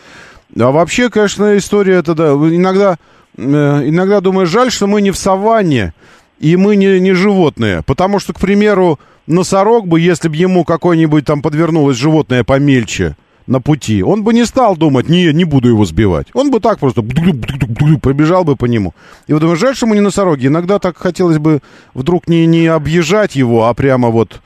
А 0.57 0.71
вообще, 0.71 1.09
конечно, 1.09 1.57
история 1.57 1.95
это, 1.95 2.15
да, 2.15 2.29
иногда, 2.29 2.95
э, 3.37 3.41
иногда 3.43 4.21
думаю, 4.21 4.47
жаль, 4.47 4.71
что 4.71 4.87
мы 4.87 5.01
не 5.01 5.11
в 5.11 5.17
саванне, 5.17 5.93
и 6.39 6.55
мы 6.55 6.77
не, 6.77 7.01
не 7.01 7.11
животные. 7.11 7.83
Потому 7.85 8.19
что, 8.19 8.31
к 8.31 8.39
примеру, 8.39 8.97
носорог 9.27 9.87
бы, 9.87 9.99
если 9.99 10.29
бы 10.29 10.37
ему 10.37 10.63
какое-нибудь 10.63 11.25
там 11.25 11.41
подвернулось 11.41 11.97
животное 11.97 12.45
помельче, 12.45 13.17
на 13.49 13.59
пути, 13.59 14.03
он 14.03 14.23
бы 14.23 14.33
не 14.33 14.45
стал 14.45 14.77
думать, 14.77 15.09
не, 15.09 15.33
не 15.33 15.43
буду 15.43 15.69
его 15.69 15.83
сбивать. 15.83 16.27
Он 16.33 16.51
бы 16.51 16.59
так 16.59 16.79
просто 16.79 17.01
пробежал 17.01 18.43
бы 18.43 18.55
по 18.55 18.65
нему. 18.65 18.93
И 19.25 19.33
вот 19.33 19.39
думаю, 19.39 19.57
жаль, 19.57 19.75
что 19.75 19.87
мы 19.87 19.95
не 19.95 20.01
носороги. 20.01 20.47
Иногда 20.47 20.77
так 20.77 20.97
хотелось 20.97 21.39
бы 21.39 21.61
вдруг 21.95 22.27
не, 22.27 22.45
не 22.45 22.67
объезжать 22.67 23.35
его, 23.35 23.65
а 23.65 23.73
прямо 23.73 24.09
вот... 24.09 24.41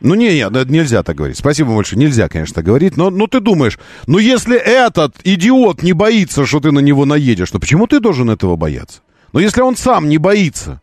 Ну, 0.00 0.14
не, 0.14 0.34
не, 0.34 0.48
ну, 0.48 0.64
нельзя 0.64 1.02
так 1.02 1.16
говорить. 1.16 1.36
Спасибо 1.36 1.74
большое. 1.74 2.00
Нельзя, 2.00 2.28
конечно, 2.28 2.54
так 2.54 2.64
говорить. 2.64 2.96
Но, 2.96 3.10
но 3.10 3.26
ты 3.26 3.40
думаешь, 3.40 3.78
ну, 4.06 4.18
если 4.18 4.56
этот 4.56 5.16
идиот 5.24 5.82
не 5.82 5.92
боится, 5.92 6.46
что 6.46 6.60
ты 6.60 6.72
на 6.72 6.80
него 6.80 7.04
наедешь, 7.04 7.50
то 7.50 7.58
почему 7.58 7.86
ты 7.86 8.00
должен 8.00 8.30
этого 8.30 8.56
бояться? 8.56 9.00
Но 9.32 9.40
если 9.40 9.60
он 9.60 9.76
сам 9.76 10.08
не 10.08 10.16
боится 10.16 10.80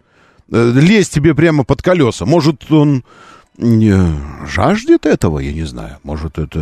э, 0.52 0.72
лезть 0.76 1.14
тебе 1.14 1.34
прямо 1.34 1.64
под 1.64 1.82
колеса, 1.82 2.26
может, 2.26 2.72
он 2.72 3.04
жаждет 3.58 5.06
этого, 5.06 5.40
я 5.40 5.54
не 5.54 5.64
знаю. 5.64 5.98
Может, 6.04 6.40
это... 6.40 6.60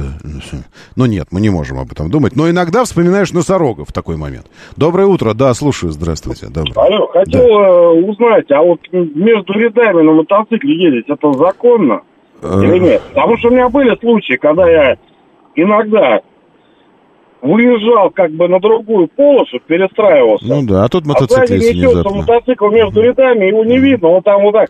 Ну, 0.95 1.05
нет, 1.05 1.27
мы 1.31 1.39
не 1.41 1.49
можем 1.49 1.79
об 1.79 1.91
этом 1.91 2.11
думать. 2.11 2.35
Но 2.35 2.49
иногда 2.49 2.83
вспоминаешь 2.83 3.31
носорогов 3.31 3.89
в 3.89 3.93
такой 3.93 4.17
момент. 4.17 4.47
Доброе 4.75 5.07
утро. 5.07 5.33
Да, 5.33 5.53
слушаю. 5.53 5.91
Здравствуйте. 5.91 6.47
Доброе. 6.47 6.73
Алло, 6.75 7.07
хотел 7.07 7.47
да. 7.47 7.47
Э, 7.47 7.87
узнать, 7.91 8.51
а 8.51 8.61
вот 8.61 8.79
между 8.91 9.53
рядами 9.53 10.01
на 10.01 10.11
мотоцикле 10.11 10.75
ездить, 10.75 11.09
это 11.09 11.31
законно 11.33 12.01
или 12.43 12.75
э. 12.75 12.79
нет? 12.79 13.01
Потому 13.13 13.37
что 13.37 13.49
у 13.49 13.51
меня 13.51 13.69
были 13.69 13.95
случаи, 13.99 14.33
когда 14.33 14.69
я 14.69 14.97
иногда 15.55 16.21
выезжал 17.41 18.11
как 18.11 18.31
бы 18.31 18.47
на 18.47 18.59
другую 18.59 19.07
полосу, 19.07 19.59
перестраивался. 19.65 20.45
Ну 20.45 20.63
да, 20.63 20.85
а 20.85 20.89
тут 20.89 21.05
мотоциклист 21.05 21.69
а 21.69 21.73
внезапно. 21.73 22.17
мотоцикл 22.17 22.67
между 22.69 23.01
рядами, 23.01 23.45
его 23.45 23.63
не 23.63 23.79
видно, 23.79 24.09
он 24.09 24.23
там 24.23 24.41
вот 24.43 24.53
так 24.53 24.69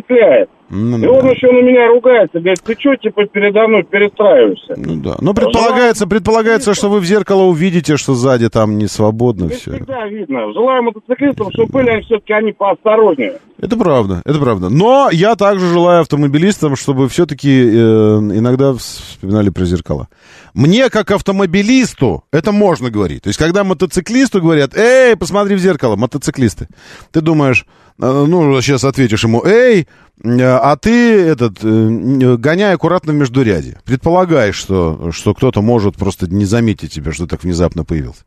петляет. 0.00 0.48
Ну, 0.74 0.96
и 0.96 1.06
он 1.06 1.20
да. 1.20 1.30
еще 1.32 1.48
на 1.48 1.60
меня 1.60 1.86
ругается, 1.88 2.40
говорит, 2.40 2.62
ты 2.64 2.74
что, 2.78 2.96
типа, 2.96 3.26
передо 3.26 3.68
мной 3.68 3.82
перестраиваешься? 3.82 4.72
Ну 4.78 4.96
да. 5.02 5.16
Но 5.20 5.34
предполагается, 5.34 6.06
предполагается, 6.06 6.72
что 6.72 6.88
вы 6.88 7.00
в 7.00 7.04
зеркало 7.04 7.42
увидите, 7.42 7.98
что 7.98 8.14
сзади 8.14 8.48
там 8.48 8.78
не 8.78 8.86
свободно 8.86 9.46
это 9.46 9.56
все. 9.56 9.72
всегда 9.72 10.06
видно. 10.06 10.50
Желаю 10.54 10.82
мотоциклистам, 10.84 11.50
чтобы 11.52 11.72
были 11.72 11.90
они 11.90 12.02
все-таки 12.04 12.32
они 12.32 12.52
поосторожнее. 12.52 13.34
Это 13.60 13.76
правда, 13.76 14.22
это 14.24 14.38
правда. 14.38 14.70
Но 14.70 15.10
я 15.12 15.36
также 15.36 15.66
желаю 15.68 16.00
автомобилистам, 16.00 16.74
чтобы 16.74 17.10
все-таки 17.10 17.50
э, 17.50 17.74
иногда 17.74 18.72
вспоминали 18.72 19.50
про 19.50 19.66
зеркала. 19.66 20.08
Мне, 20.54 20.88
как 20.88 21.10
автомобилисту, 21.10 22.24
это 22.32 22.50
можно 22.50 22.90
говорить. 22.90 23.24
То 23.24 23.28
есть, 23.28 23.38
когда 23.38 23.62
мотоциклисту 23.62 24.40
говорят, 24.40 24.74
эй, 24.74 25.16
посмотри 25.16 25.54
в 25.54 25.58
зеркало, 25.58 25.96
мотоциклисты, 25.96 26.68
ты 27.10 27.20
думаешь, 27.20 27.66
ну, 27.98 28.60
сейчас 28.60 28.84
ответишь 28.84 29.24
ему, 29.24 29.44
эй, 29.44 29.86
а 30.24 30.76
ты 30.76 31.20
этот, 31.20 31.58
э, 31.62 32.36
гоняй 32.36 32.74
аккуратно 32.74 33.12
в 33.12 33.16
междуряде. 33.16 33.80
Предполагаешь, 33.84 34.54
что, 34.54 35.10
что 35.10 35.34
кто-то 35.34 35.62
может 35.62 35.96
просто 35.96 36.28
не 36.28 36.44
заметить 36.44 36.92
тебя, 36.92 37.12
что 37.12 37.26
так 37.26 37.42
внезапно 37.42 37.84
появился. 37.84 38.22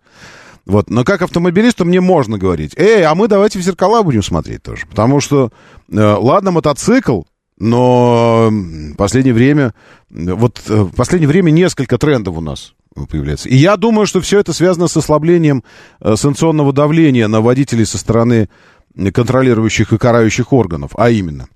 Вот. 0.65 0.89
Но 0.89 1.03
как 1.03 1.21
автомобилисту 1.21 1.85
мне 1.85 2.01
можно 2.01 2.37
говорить, 2.37 2.73
эй, 2.75 3.03
а 3.03 3.15
мы 3.15 3.27
давайте 3.27 3.59
в 3.59 3.61
зеркала 3.61 4.03
будем 4.03 4.23
смотреть 4.23 4.63
тоже. 4.63 4.85
Потому 4.89 5.21
что, 5.21 5.51
э, 5.89 5.97
ладно, 5.97 6.51
мотоцикл, 6.51 7.21
но 7.57 8.49
в 8.51 8.95
последнее 8.95 9.33
время, 9.33 9.73
вот 10.09 10.61
э, 10.67 10.81
в 10.81 10.95
последнее 10.95 11.29
время 11.29 11.51
несколько 11.51 11.97
трендов 11.97 12.37
у 12.37 12.41
нас 12.41 12.73
появляется. 13.09 13.47
И 13.47 13.55
я 13.55 13.77
думаю, 13.77 14.05
что 14.05 14.19
все 14.19 14.39
это 14.39 14.51
связано 14.51 14.87
с 14.87 14.97
ослаблением 14.97 15.63
санкционного 16.01 16.73
давления 16.73 17.27
на 17.27 17.41
водителей 17.41 17.85
со 17.85 17.97
стороны 17.97 18.49
контролирующих 18.95 19.93
и 19.93 19.97
карающих 19.97 20.53
органов, 20.53 20.91
а 20.95 21.09
именно 21.09 21.47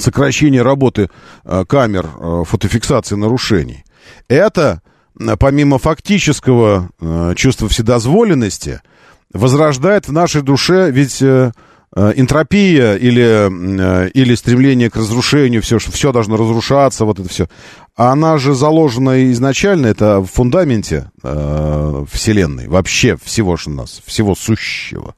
сокращение 0.00 0.62
работы 0.62 1.08
э, 1.44 1.64
камер 1.68 2.06
э, 2.06 2.42
фотофиксации 2.46 3.16
нарушений. 3.16 3.84
Это, 4.28 4.82
э, 5.18 5.36
помимо 5.38 5.78
фактического 5.78 6.90
чувства 7.36 7.68
вседозволенности, 7.68 8.80
возрождает 9.32 10.08
в 10.08 10.12
нашей 10.12 10.42
душе 10.42 10.90
ведь 10.90 11.22
энтропия 11.92 12.94
или, 12.94 14.10
или 14.10 14.34
стремление 14.36 14.90
к 14.90 14.96
разрушению, 14.96 15.60
все, 15.60 15.80
что 15.80 15.90
все 15.90 16.12
должно 16.12 16.36
разрушаться, 16.36 17.04
вот 17.04 17.18
это 17.18 17.28
все, 17.28 17.48
она 17.96 18.38
же 18.38 18.54
заложена 18.54 19.30
изначально, 19.32 19.86
это 19.88 20.20
в 20.20 20.26
фундаменте 20.26 21.10
э, 21.22 22.04
Вселенной, 22.10 22.68
вообще 22.68 23.18
всего 23.22 23.56
у 23.66 23.70
нас, 23.70 24.00
всего 24.06 24.34
сущего. 24.34 25.14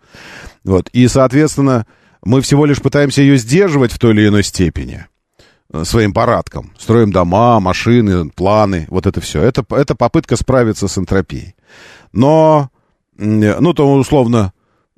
Вот. 0.65 0.89
И, 0.93 1.09
соответственно, 1.09 1.87
мы 2.25 2.41
всего 2.41 2.67
лишь 2.67 2.81
пытаемся 2.81 3.23
ее 3.23 3.37
сдерживать 3.37 3.93
в 3.93 3.99
той 3.99 4.13
или 4.13 4.29
иной 4.29 4.45
степени 4.45 5.07
э, 5.73 5.85
своим 5.85 6.13
парадком. 6.13 6.73
Строим 6.79 7.13
дома, 7.13 7.61
машины, 7.61 8.31
планы, 8.31 8.87
вот 8.91 9.07
это 9.07 9.21
все. 9.21 9.43
Это, 9.43 9.65
это 9.71 9.95
попытка 9.95 10.37
справиться 10.37 10.89
с 10.89 10.99
энтропией. 10.99 11.55
Но, 12.13 12.71
ну, 13.17 13.73
то 13.73 13.93
условно, 13.95 14.53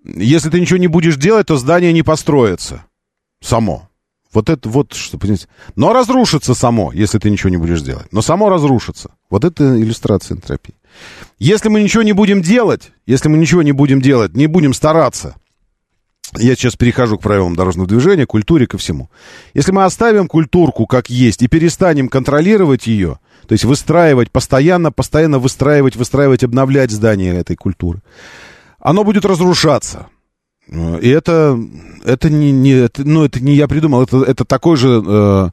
если 0.05 0.51
ты 0.51 0.61
ничего 0.61 0.79
не 0.79 0.89
будешь 0.89 1.17
делать, 1.17 1.47
то 1.47 1.57
здание 1.57 1.93
не 1.93 2.03
построится 2.03 2.85
само. 3.41 3.89
Вот 4.35 4.51
это 4.51 4.69
вот, 4.69 4.93
что, 4.93 5.17
понимаете. 5.17 5.47
Но 5.77 5.93
разрушится 5.93 6.55
само, 6.55 6.93
если 6.93 7.19
ты 7.19 7.31
ничего 7.31 7.51
не 7.51 7.57
будешь 7.57 7.83
делать. 7.83 8.09
Но 8.11 8.21
само 8.21 8.49
разрушится. 8.49 9.12
Вот 9.31 9.45
это 9.45 9.81
иллюстрация 9.81 10.37
энтропии. 10.37 10.75
Если 11.39 11.69
мы 11.69 11.83
ничего 11.83 12.03
не 12.03 12.12
будем 12.12 12.43
делать, 12.43 12.91
если 13.07 13.29
мы 13.29 13.39
ничего 13.39 13.62
не 13.62 13.73
будем 13.73 14.01
делать, 14.01 14.35
не 14.35 14.49
будем 14.49 14.75
стараться, 14.75 15.37
я 16.37 16.55
сейчас 16.55 16.76
перехожу 16.76 17.18
к 17.18 17.22
правилам 17.22 17.57
дорожного 17.57 17.89
движения, 17.89 18.26
культуре, 18.26 18.66
ко 18.66 18.78
всему. 18.78 19.11
Если 19.55 19.72
мы 19.72 19.85
оставим 19.85 20.26
культурку 20.26 20.87
как 20.87 21.11
есть 21.11 21.43
и 21.43 21.49
перестанем 21.49 22.09
контролировать 22.09 22.87
ее, 22.87 23.18
то 23.47 23.53
есть 23.53 23.64
выстраивать, 23.64 24.30
постоянно, 24.30 24.91
постоянно 24.91 25.39
выстраивать, 25.39 25.97
выстраивать, 25.97 26.45
обновлять 26.45 26.91
здание 26.91 27.35
этой 27.35 27.57
культуры, 27.57 28.03
оно 28.80 29.05
будет 29.05 29.24
разрушаться. 29.24 30.09
И 30.66 31.09
это, 31.09 31.59
это 32.05 32.30
не, 32.30 32.51
не, 32.51 32.72
это, 32.72 33.07
ну, 33.07 33.24
это 33.24 33.39
не 33.41 33.55
я 33.55 33.68
придумал, 33.68 34.03
это, 34.03 34.22
это 34.22 34.47
такой 34.47 34.78
же, 34.78 35.03
э, 35.07 35.51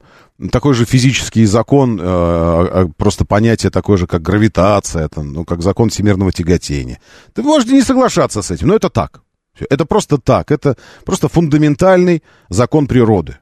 такой 0.50 0.72
же 0.72 0.86
физический 0.86 1.44
закон, 1.44 2.00
э, 2.00 2.02
а, 2.02 2.88
просто 2.96 3.26
понятие 3.26 3.70
такое 3.70 3.98
же, 3.98 4.06
как 4.06 4.22
гравитация, 4.22 5.04
это, 5.04 5.22
ну, 5.22 5.44
как 5.44 5.62
закон 5.62 5.90
всемирного 5.90 6.32
тяготения. 6.32 6.98
Ты 7.34 7.42
можете 7.42 7.74
не 7.74 7.82
соглашаться 7.82 8.40
с 8.40 8.50
этим, 8.50 8.68
но 8.68 8.74
это 8.74 8.88
так. 8.88 9.20
Это 9.70 9.84
просто 9.84 10.18
так, 10.18 10.50
это 10.50 10.76
просто 11.04 11.28
фундаментальный 11.28 12.22
закон 12.48 12.86
природы. 12.86 13.38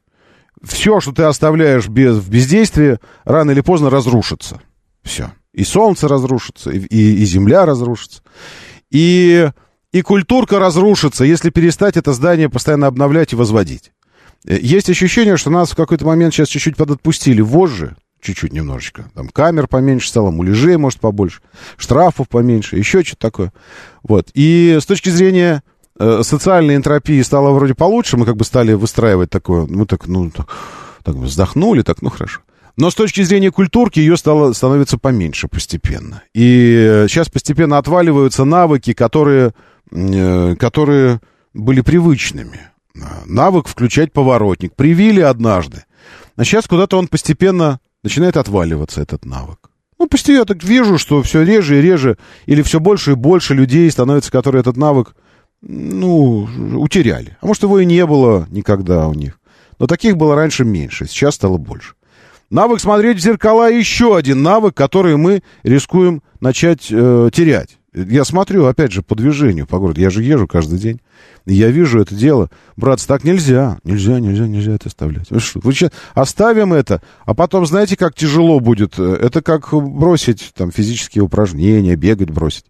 Все, 0.62 1.00
что 1.00 1.12
ты 1.12 1.22
оставляешь 1.22 1.88
без, 1.88 2.16
в 2.16 2.30
бездействии, 2.30 2.98
рано 3.24 3.52
или 3.52 3.60
поздно 3.60 3.88
разрушится. 3.90 4.60
Все. 5.02 5.32
И 5.52 5.64
солнце 5.64 6.08
разрушится, 6.08 6.70
и, 6.70 6.78
и, 6.78 7.22
и 7.22 7.24
земля 7.24 7.64
разрушится. 7.64 8.22
И 8.90 9.50
и 9.92 10.02
культурка 10.02 10.60
разрушится, 10.60 11.24
если 11.24 11.50
перестать 11.50 11.96
это 11.96 12.12
здание 12.12 12.48
постоянно 12.48 12.86
обновлять 12.86 13.32
и 13.32 13.36
возводить. 13.36 13.92
Э, 14.46 14.56
есть 14.60 14.88
ощущение, 14.88 15.36
что 15.36 15.50
нас 15.50 15.70
в 15.70 15.76
какой-то 15.76 16.06
момент 16.06 16.32
сейчас 16.32 16.48
чуть-чуть 16.48 16.76
подотпустили 16.76 17.40
вожжи, 17.40 17.96
чуть-чуть 18.20 18.52
немножечко. 18.52 19.10
Там 19.14 19.28
камер 19.28 19.66
поменьше 19.66 20.08
стало, 20.08 20.30
муляжей, 20.30 20.76
может, 20.76 21.00
побольше, 21.00 21.40
штрафов 21.76 22.28
поменьше, 22.28 22.76
еще 22.76 23.02
что-то 23.02 23.20
такое. 23.20 23.52
Вот. 24.04 24.28
И 24.34 24.78
с 24.80 24.86
точки 24.86 25.08
зрения 25.08 25.64
социальной 26.22 26.76
энтропии 26.76 27.20
стало 27.22 27.50
вроде 27.50 27.74
получше, 27.74 28.16
мы 28.16 28.26
как 28.26 28.36
бы 28.36 28.44
стали 28.44 28.72
выстраивать 28.72 29.30
такое, 29.30 29.66
мы 29.66 29.86
так, 29.86 30.06
ну, 30.06 30.30
так, 30.30 30.48
так 31.04 31.14
вздохнули, 31.16 31.82
так, 31.82 32.02
ну, 32.02 32.10
хорошо. 32.10 32.40
Но 32.76 32.90
с 32.90 32.94
точки 32.94 33.22
зрения 33.22 33.50
культурки 33.50 34.00
ее 34.00 34.16
стало, 34.16 34.52
становится 34.52 34.96
поменьше 34.96 35.48
постепенно. 35.48 36.22
И 36.34 37.04
сейчас 37.08 37.28
э, 37.28 37.32
постепенно 37.32 37.78
отваливаются 37.78 38.44
навыки, 38.44 38.92
которые 38.94 39.52
Э, 39.92 40.54
которые 40.56 41.20
были 41.52 41.80
привычными. 41.80 42.70
Навык 43.26 43.66
включать 43.66 44.12
поворотник. 44.12 44.74
Привили 44.74 45.20
однажды. 45.20 45.84
А 46.36 46.44
сейчас 46.44 46.66
куда-то 46.66 46.96
он 46.96 47.08
постепенно 47.08 47.80
начинает 48.04 48.36
отваливаться, 48.36 49.00
этот 49.00 49.24
навык. 49.24 49.70
Ну, 49.98 50.06
почти 50.06 50.34
я 50.34 50.44
так 50.44 50.62
вижу, 50.62 50.96
что 50.96 51.22
все 51.22 51.42
реже 51.42 51.78
и 51.78 51.82
реже, 51.82 52.18
или 52.46 52.62
все 52.62 52.78
больше 52.78 53.12
и 53.12 53.14
больше 53.14 53.54
людей 53.54 53.90
становится, 53.90 54.30
которые 54.30 54.60
этот 54.60 54.76
навык, 54.76 55.14
ну, 55.62 56.48
утеряли. 56.78 57.36
А 57.40 57.46
может, 57.46 57.62
его 57.62 57.78
и 57.80 57.84
не 57.84 58.04
было 58.06 58.46
никогда 58.50 59.08
у 59.08 59.14
них. 59.14 59.38
Но 59.78 59.86
таких 59.86 60.16
было 60.16 60.34
раньше 60.34 60.64
меньше, 60.64 61.06
сейчас 61.06 61.34
стало 61.34 61.56
больше. 61.56 61.94
Навык 62.50 62.80
смотреть 62.80 63.18
в 63.18 63.20
зеркала 63.20 63.70
еще 63.70 64.16
один 64.16 64.42
навык, 64.42 64.74
который 64.74 65.16
мы 65.16 65.42
рискуем 65.62 66.22
начать 66.40 66.88
э, 66.90 67.30
терять. 67.32 67.78
Я 67.92 68.24
смотрю, 68.24 68.66
опять 68.66 68.92
же, 68.92 69.02
по 69.02 69.16
движению 69.16 69.66
по 69.66 69.78
городу. 69.78 70.00
Я 70.00 70.10
же 70.10 70.22
езжу 70.22 70.46
каждый 70.46 70.78
день. 70.78 71.00
Я 71.44 71.70
вижу 71.70 72.00
это 72.00 72.14
дело. 72.14 72.48
Братцы, 72.76 73.06
так 73.06 73.24
нельзя. 73.24 73.78
Нельзя, 73.82 74.20
нельзя, 74.20 74.46
нельзя 74.46 74.74
это 74.74 74.88
оставлять. 74.88 75.30
Вы 75.30 75.40
что, 75.40 75.60
вы 75.62 75.72
сейчас 75.72 75.90
оставим 76.14 76.72
это, 76.72 77.02
а 77.24 77.34
потом, 77.34 77.66
знаете, 77.66 77.96
как 77.96 78.14
тяжело 78.14 78.60
будет? 78.60 78.98
Это 78.98 79.42
как 79.42 79.72
бросить 79.72 80.52
там 80.54 80.70
физические 80.70 81.24
упражнения, 81.24 81.96
бегать 81.96 82.30
бросить. 82.30 82.64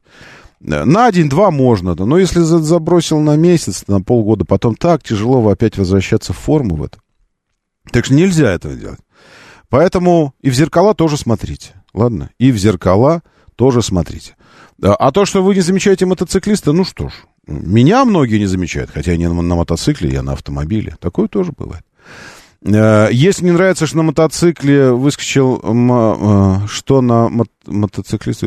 На 0.61 1.11
день-два 1.11 1.51
можно, 1.51 1.95
но 1.95 2.19
если 2.19 2.41
забросил 2.41 3.19
на 3.21 3.37
месяц, 3.37 3.85
на 3.87 4.03
полгода, 4.03 4.45
потом 4.45 4.77
так 4.77 5.03
тяжело 5.03 5.49
опять 5.49 5.79
возвращаться 5.79 6.35
в 6.35 6.39
форму 6.39 6.77
в 6.77 6.85
это. 6.85 6.99
Так 7.91 8.05
что 8.05 8.15
нельзя 8.15 8.53
этого 8.53 8.75
делать. 8.75 9.01
Поэтому 9.71 10.35
и 10.41 10.51
в 10.51 10.55
зеркала 10.55 10.95
тоже 10.95 11.17
смотрите. 11.17 11.83
Ладно? 11.95 12.31
И 12.39 12.53
в 12.53 12.59
зеркала 12.59 13.23
тоже 13.57 13.83
смотрите. 13.83 14.37
А 14.83 15.13
то, 15.13 15.25
что 15.25 15.43
вы 15.43 15.55
не 15.55 15.61
замечаете 15.61 16.07
мотоциклиста, 16.07 16.73
ну 16.73 16.85
что 16.85 17.09
ж, 17.09 17.13
меня 17.47 18.05
многие 18.05 18.39
не 18.39 18.47
замечают, 18.47 18.91
хотя 18.91 19.13
я 19.13 19.17
не 19.17 19.29
на 19.29 19.55
мотоцикле, 19.55 20.11
я 20.11 20.23
на 20.23 20.33
автомобиле. 20.33 20.97
Такое 21.01 21.29
тоже 21.29 21.53
бывает. 21.57 21.85
Э, 22.63 23.09
если 23.11 23.45
не 23.47 23.53
нравится, 23.53 23.87
что 23.87 23.97
на 23.97 24.03
мотоцикле 24.03 24.93
выскочил, 24.93 25.61
э, 25.63 26.67
что 26.69 27.01
на 27.01 27.29
мо 27.29 27.45
мотоциклист... 27.67 28.43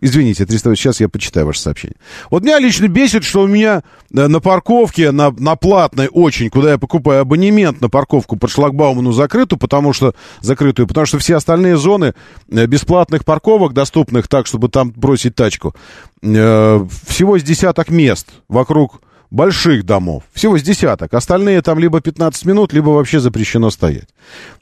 Извините, 0.00 0.46
300... 0.46 0.76
сейчас 0.76 1.00
я 1.00 1.08
почитаю 1.08 1.46
ваше 1.46 1.60
сообщение. 1.60 1.96
Вот 2.30 2.42
меня 2.42 2.58
лично 2.58 2.88
бесит, 2.88 3.24
что 3.24 3.42
у 3.42 3.46
меня 3.46 3.82
э, 4.12 4.26
на 4.26 4.40
парковке, 4.40 5.12
на, 5.12 5.30
на 5.30 5.56
платной 5.56 6.08
очень, 6.12 6.50
куда 6.50 6.72
я 6.72 6.78
покупаю 6.78 7.22
абонемент 7.22 7.80
на 7.80 7.88
парковку 7.88 8.36
под 8.36 8.50
шлагбауману 8.50 9.12
закрытую, 9.12 9.58
потому 9.58 9.92
что 9.94 10.14
закрытую, 10.40 10.86
потому 10.86 11.06
что 11.06 11.18
все 11.18 11.36
остальные 11.36 11.76
зоны 11.76 12.14
бесплатных 12.48 13.24
парковок, 13.24 13.72
доступных 13.72 14.28
так, 14.28 14.46
чтобы 14.46 14.68
там 14.68 14.92
бросить 14.94 15.34
тачку, 15.34 15.74
всего 16.20 17.38
с 17.38 17.42
десяток 17.42 17.90
мест 17.90 18.28
вокруг 18.48 19.00
больших 19.30 19.84
домов. 19.84 20.22
Всего 20.32 20.58
с 20.58 20.62
десяток. 20.62 21.14
Остальные 21.14 21.62
там 21.62 21.78
либо 21.78 22.00
15 22.00 22.44
минут, 22.44 22.72
либо 22.72 22.90
вообще 22.90 23.20
запрещено 23.20 23.70
стоять. 23.70 24.08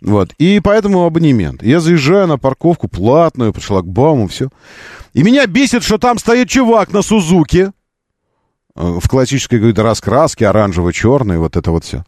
Вот. 0.00 0.32
И 0.38 0.60
поэтому 0.60 1.04
абонемент. 1.04 1.62
Я 1.62 1.80
заезжаю 1.80 2.26
на 2.26 2.38
парковку 2.38 2.88
платную, 2.88 3.52
по 3.52 3.60
шлагбауму, 3.60 4.28
все. 4.28 4.48
И 5.12 5.22
меня 5.22 5.46
бесит, 5.46 5.82
что 5.84 5.98
там 5.98 6.18
стоит 6.18 6.48
чувак 6.48 6.92
на 6.92 7.02
Сузуке. 7.02 7.72
Э, 8.74 8.98
в 9.00 9.08
классической 9.08 9.58
какой-то 9.58 9.82
раскраске, 9.82 10.46
оранжево-черной, 10.46 11.38
вот 11.38 11.56
это 11.56 11.70
вот 11.70 11.84
все. 11.84 12.04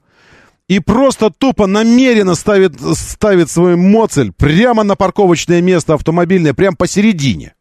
И 0.67 0.81
просто 0.81 1.31
тупо 1.31 1.67
намеренно 1.67 2.35
ставит, 2.35 2.81
ставит 2.97 3.51
свой 3.51 3.77
моцель 3.77 4.33
прямо 4.33 4.83
на 4.83 4.97
парковочное 4.97 5.61
место 5.61 5.95
автомобильное, 5.95 6.55
прямо 6.55 6.75
посередине 6.77 7.55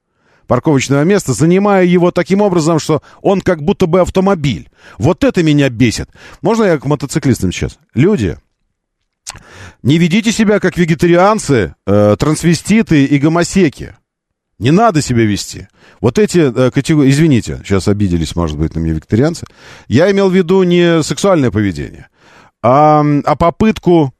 парковочного 0.53 1.01
места, 1.01 1.33
занимая 1.33 1.83
его 1.83 2.11
таким 2.11 2.41
образом, 2.41 2.77
что 2.77 3.01
он 3.23 3.41
как 3.41 3.63
будто 3.63 3.87
бы 3.87 4.01
автомобиль. 4.01 4.69
Вот 4.99 5.23
это 5.23 5.41
меня 5.41 5.67
бесит. 5.69 6.11
Можно 6.43 6.65
я 6.65 6.77
к 6.77 6.85
мотоциклистам 6.85 7.51
сейчас? 7.51 7.79
Люди, 7.95 8.37
не 9.81 9.97
ведите 9.97 10.31
себя 10.31 10.59
как 10.59 10.77
вегетарианцы, 10.77 11.73
э, 11.87 12.15
трансвеститы 12.19 13.03
и 13.03 13.17
гомосеки. 13.17 13.95
Не 14.59 14.69
надо 14.69 15.01
себя 15.01 15.25
вести. 15.25 15.69
Вот 16.01 16.19
эти 16.19 16.37
э, 16.37 16.69
категории... 16.69 17.09
Извините, 17.09 17.59
сейчас 17.65 17.87
обиделись, 17.87 18.35
может 18.35 18.55
быть, 18.55 18.75
на 18.75 18.79
меня 18.79 18.93
вегетарианцы. 18.93 19.47
Я 19.87 20.11
имел 20.11 20.29
в 20.29 20.35
виду 20.35 20.61
не 20.61 21.01
сексуальное 21.01 21.49
поведение, 21.49 22.09
а, 22.61 23.03
а 23.25 23.35
попытку, 23.35 24.13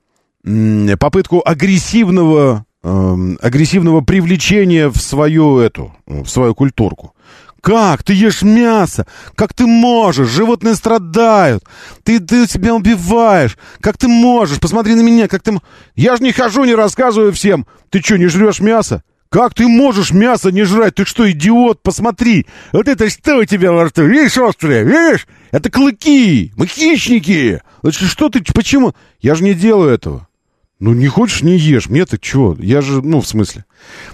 попытку 0.43 1.43
агрессивного 1.45 2.65
агрессивного 2.84 4.01
привлечения 4.01 4.89
в 4.89 4.97
свою 4.97 5.59
эту, 5.59 5.95
в 6.05 6.27
свою 6.27 6.53
культурку. 6.53 7.15
Как? 7.63 8.03
Ты 8.03 8.13
ешь 8.13 8.41
мясо? 8.41 9.07
Как 9.36 9.53
ты 9.53 9.65
можешь? 9.65 10.27
Животные 10.27 10.75
страдают. 10.75 11.63
Ты, 12.03 12.19
ты 12.19 12.45
себя 12.45 12.75
убиваешь. 12.75 13.57
Как 13.79 13.97
ты 13.97 14.09
можешь? 14.09 14.59
Посмотри 14.59 14.95
на 14.95 15.01
меня, 15.01 15.29
как 15.29 15.43
ты... 15.43 15.57
Я 15.95 16.17
же 16.17 16.23
не 16.23 16.34
хожу, 16.34 16.65
не 16.65 16.75
рассказываю 16.75 17.31
всем. 17.31 17.65
Ты 17.89 18.01
что, 18.01 18.17
не 18.17 18.27
жрешь 18.27 18.59
мясо? 18.59 19.01
Как 19.29 19.53
ты 19.53 19.65
можешь 19.65 20.11
мясо 20.11 20.51
не 20.51 20.63
жрать? 20.63 20.95
Ты 20.95 21.05
что, 21.05 21.31
идиот? 21.31 21.81
Посмотри. 21.81 22.47
Вот 22.73 22.89
это 22.89 23.09
что 23.09 23.38
у 23.38 23.45
тебя 23.45 23.71
во 23.71 23.86
рту? 23.86 24.03
Видишь, 24.03 24.38
острое? 24.38 24.84
Видишь? 24.84 25.25
Это 25.51 25.71
клыки. 25.71 26.51
Мы 26.57 26.67
хищники. 26.67 27.61
Что 27.91 28.27
ты, 28.27 28.43
почему? 28.53 28.93
Я 29.21 29.36
же 29.36 29.43
не 29.45 29.53
делаю 29.53 29.89
этого. 29.89 30.27
Ну, 30.80 30.93
не 30.93 31.07
хочешь, 31.07 31.43
не 31.43 31.57
ешь. 31.57 31.89
Мне-то 31.89 32.17
чего? 32.17 32.55
Я 32.59 32.82
же, 32.82 33.01
ну, 33.01 33.21
в 33.21 33.28
смысле. 33.28 33.65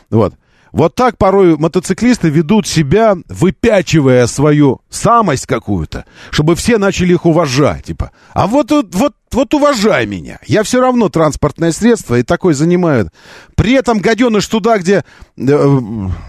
Вот. 0.10 0.36
Вот 0.72 0.94
так 0.94 1.18
порой 1.18 1.58
мотоциклисты 1.58 2.30
ведут 2.30 2.68
себя, 2.68 3.18
выпячивая 3.28 4.28
свою 4.28 4.82
самость 4.90 5.48
какую-то, 5.48 6.06
чтобы 6.30 6.56
все 6.56 6.78
начали 6.78 7.14
их 7.14 7.26
уважать. 7.26 7.86
Типа, 7.86 8.12
а 8.34 8.46
вот, 8.46 8.72
вот, 8.72 9.16
вот 9.32 9.54
уважай 9.54 10.06
меня. 10.06 10.40
Я 10.46 10.64
все 10.64 10.80
равно 10.80 11.10
транспортное 11.10 11.72
средство 11.72 12.20
и 12.20 12.24
такой 12.24 12.54
занимает. 12.54 13.08
При 13.56 13.74
этом 13.74 14.00
гаденыш 14.00 14.48
туда, 14.48 14.78
где 14.78 15.04
э, 15.38 15.80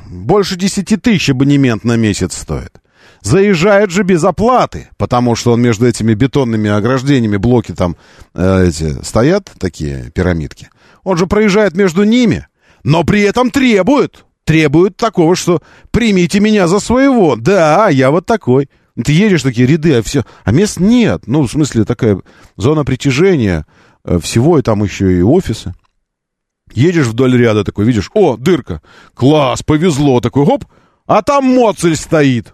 больше 0.09 0.57
10 0.57 1.03
тысяч 1.03 1.31
абонемент 1.31 1.85
на 1.85 1.97
месяц 1.97 2.37
стоит. 2.37 2.80
Заезжает 3.23 3.91
же 3.91 4.03
без 4.03 4.25
оплаты, 4.25 4.89
потому 4.97 5.35
что 5.37 5.53
он 5.53 5.61
между 5.61 5.87
этими 5.87 6.15
бетонными 6.15 6.71
ограждениями, 6.71 7.37
блоки 7.37 7.73
там 7.73 7.97
э, 8.35 8.69
эти 8.69 9.03
стоят, 9.05 9.51
такие 9.59 10.11
пирамидки. 10.11 10.71
Он 11.05 11.17
же 11.17 11.27
проезжает 11.27 11.75
между 11.75 12.05
ними, 12.05 12.47
но 12.83 13.05
при 13.05 13.21
этом 13.23 13.51
требует 13.51 14.25
требуют 14.51 14.97
такого, 14.97 15.37
что 15.37 15.63
примите 15.93 16.41
меня 16.41 16.67
за 16.67 16.81
своего. 16.81 17.37
Да, 17.37 17.89
я 17.89 18.11
вот 18.11 18.27
такой. 18.27 18.69
Ты 19.01 19.13
едешь 19.13 19.45
такие 19.45 19.65
ряды, 19.65 19.95
а 19.95 20.03
все, 20.03 20.25
а 20.45 20.51
мест 20.51 20.81
нет. 20.81 21.23
Ну, 21.27 21.43
в 21.43 21.51
смысле, 21.51 21.85
такая 21.85 22.21
зона 22.57 22.85
притяжения 22.85 23.65
э, 24.05 24.19
всего, 24.19 24.59
и 24.59 24.63
там 24.63 24.83
еще 24.83 25.17
и 25.17 25.23
офисы. 25.23 25.73
Едешь 26.73 27.07
вдоль 27.07 27.37
ряда 27.37 27.63
такой, 27.63 27.85
видишь, 27.85 28.11
о, 28.13 28.37
дырка, 28.37 28.83
класс, 29.15 29.63
повезло, 29.63 30.21
такой, 30.21 30.45
хоп, 30.45 30.65
а 31.07 31.23
там 31.23 31.45
моцель 31.45 31.95
стоит. 31.95 32.53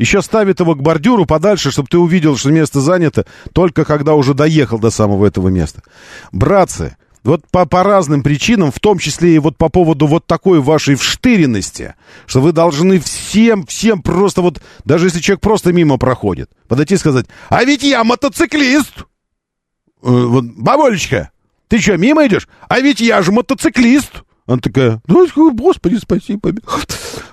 Еще 0.00 0.22
ставит 0.22 0.60
его 0.60 0.74
к 0.74 0.80
бордюру 0.80 1.26
подальше, 1.26 1.70
чтобы 1.70 1.88
ты 1.88 1.98
увидел, 1.98 2.34
что 2.38 2.50
место 2.50 2.80
занято, 2.80 3.26
только 3.52 3.84
когда 3.84 4.14
уже 4.14 4.32
доехал 4.32 4.78
до 4.78 4.88
самого 4.88 5.26
этого 5.26 5.48
места. 5.48 5.82
Братцы, 6.32 6.96
вот 7.22 7.42
по, 7.50 7.66
по 7.66 7.82
разным 7.82 8.22
причинам, 8.22 8.72
в 8.72 8.80
том 8.80 8.98
числе 8.98 9.34
и 9.34 9.38
вот 9.38 9.58
по 9.58 9.68
поводу 9.68 10.06
вот 10.06 10.26
такой 10.26 10.60
вашей 10.60 10.94
вштыренности, 10.94 11.96
что 12.24 12.40
вы 12.40 12.52
должны 12.52 12.98
всем, 12.98 13.66
всем 13.66 14.00
просто 14.00 14.40
вот, 14.40 14.62
даже 14.86 15.08
если 15.08 15.20
человек 15.20 15.42
просто 15.42 15.70
мимо 15.74 15.98
проходит, 15.98 16.48
подойти 16.66 16.94
и 16.94 16.96
сказать, 16.96 17.26
а 17.50 17.62
ведь 17.62 17.82
я 17.82 18.02
мотоциклист! 18.02 19.00
Э, 19.00 19.04
вот, 20.02 20.44
бабулечка, 20.56 21.30
ты 21.68 21.78
что, 21.78 21.98
мимо 21.98 22.26
идешь? 22.26 22.48
А 22.70 22.80
ведь 22.80 23.02
я 23.02 23.20
же 23.20 23.32
мотоциклист! 23.32 24.22
Она 24.50 24.58
такая, 24.58 24.98
ну, 25.06 25.28
господи, 25.54 25.94
спасибо. 25.94 26.50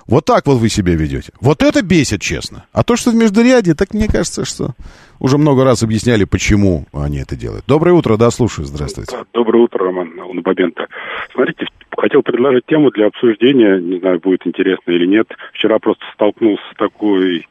Вот 0.06 0.24
так 0.24 0.46
вот 0.46 0.58
вы 0.58 0.68
себя 0.68 0.94
ведете. 0.94 1.32
Вот 1.40 1.64
это 1.64 1.82
бесит, 1.82 2.20
честно. 2.20 2.66
А 2.72 2.84
то, 2.84 2.94
что 2.94 3.10
в 3.10 3.16
междуряде, 3.16 3.74
так 3.74 3.92
мне 3.92 4.06
кажется, 4.06 4.44
что 4.44 4.74
уже 5.18 5.36
много 5.36 5.64
раз 5.64 5.82
объясняли, 5.82 6.22
почему 6.22 6.86
они 6.92 7.18
это 7.18 7.34
делают. 7.34 7.64
Доброе 7.66 7.94
утро, 7.94 8.16
да, 8.16 8.30
слушаю, 8.30 8.66
здравствуйте. 8.66 9.16
Доброе 9.34 9.64
утро, 9.64 9.86
Роман 9.86 10.12
Лунобабенко. 10.16 10.86
Смотрите, 11.34 11.66
хотел 11.96 12.22
предложить 12.22 12.66
тему 12.66 12.92
для 12.92 13.08
обсуждения, 13.08 13.80
не 13.80 13.98
знаю, 13.98 14.20
будет 14.20 14.46
интересно 14.46 14.92
или 14.92 15.04
нет. 15.04 15.26
Вчера 15.54 15.80
просто 15.80 16.04
столкнулся 16.14 16.62
с 16.72 16.78
такой 16.78 17.48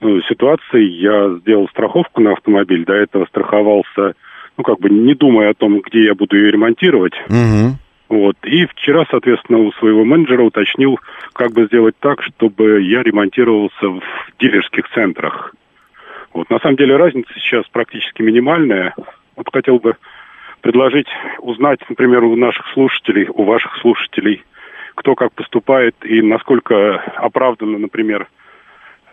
ну, 0.00 0.20
ситуацией. 0.22 1.00
Я 1.00 1.38
сделал 1.42 1.68
страховку 1.68 2.20
на 2.20 2.32
автомобиль, 2.32 2.84
до 2.84 2.94
этого 2.94 3.24
страховался, 3.26 4.14
ну, 4.56 4.64
как 4.64 4.80
бы 4.80 4.90
не 4.90 5.14
думая 5.14 5.50
о 5.50 5.54
том, 5.54 5.80
где 5.80 6.06
я 6.06 6.16
буду 6.16 6.36
ее 6.36 6.50
ремонтировать. 6.50 7.14
Угу. 7.28 7.78
Вот. 8.08 8.36
И 8.44 8.66
вчера, 8.66 9.04
соответственно, 9.10 9.58
у 9.58 9.72
своего 9.72 10.04
менеджера 10.04 10.42
уточнил, 10.42 10.98
как 11.32 11.52
бы 11.52 11.66
сделать 11.66 11.96
так, 11.98 12.22
чтобы 12.22 12.82
я 12.82 13.02
ремонтировался 13.02 13.88
в 13.88 14.02
дилерских 14.38 14.88
центрах. 14.90 15.54
Вот. 16.32 16.48
На 16.50 16.58
самом 16.60 16.76
деле 16.76 16.96
разница 16.96 17.32
сейчас 17.34 17.66
практически 17.68 18.22
минимальная. 18.22 18.94
Вот 19.34 19.48
хотел 19.52 19.78
бы 19.78 19.96
предложить 20.60 21.08
узнать, 21.40 21.80
например, 21.88 22.24
у 22.24 22.36
наших 22.36 22.66
слушателей, 22.72 23.28
у 23.28 23.44
ваших 23.44 23.76
слушателей, 23.78 24.44
кто 24.94 25.14
как 25.14 25.32
поступает 25.32 25.94
и 26.04 26.22
насколько 26.22 26.96
оправдано, 27.16 27.78
например, 27.78 28.28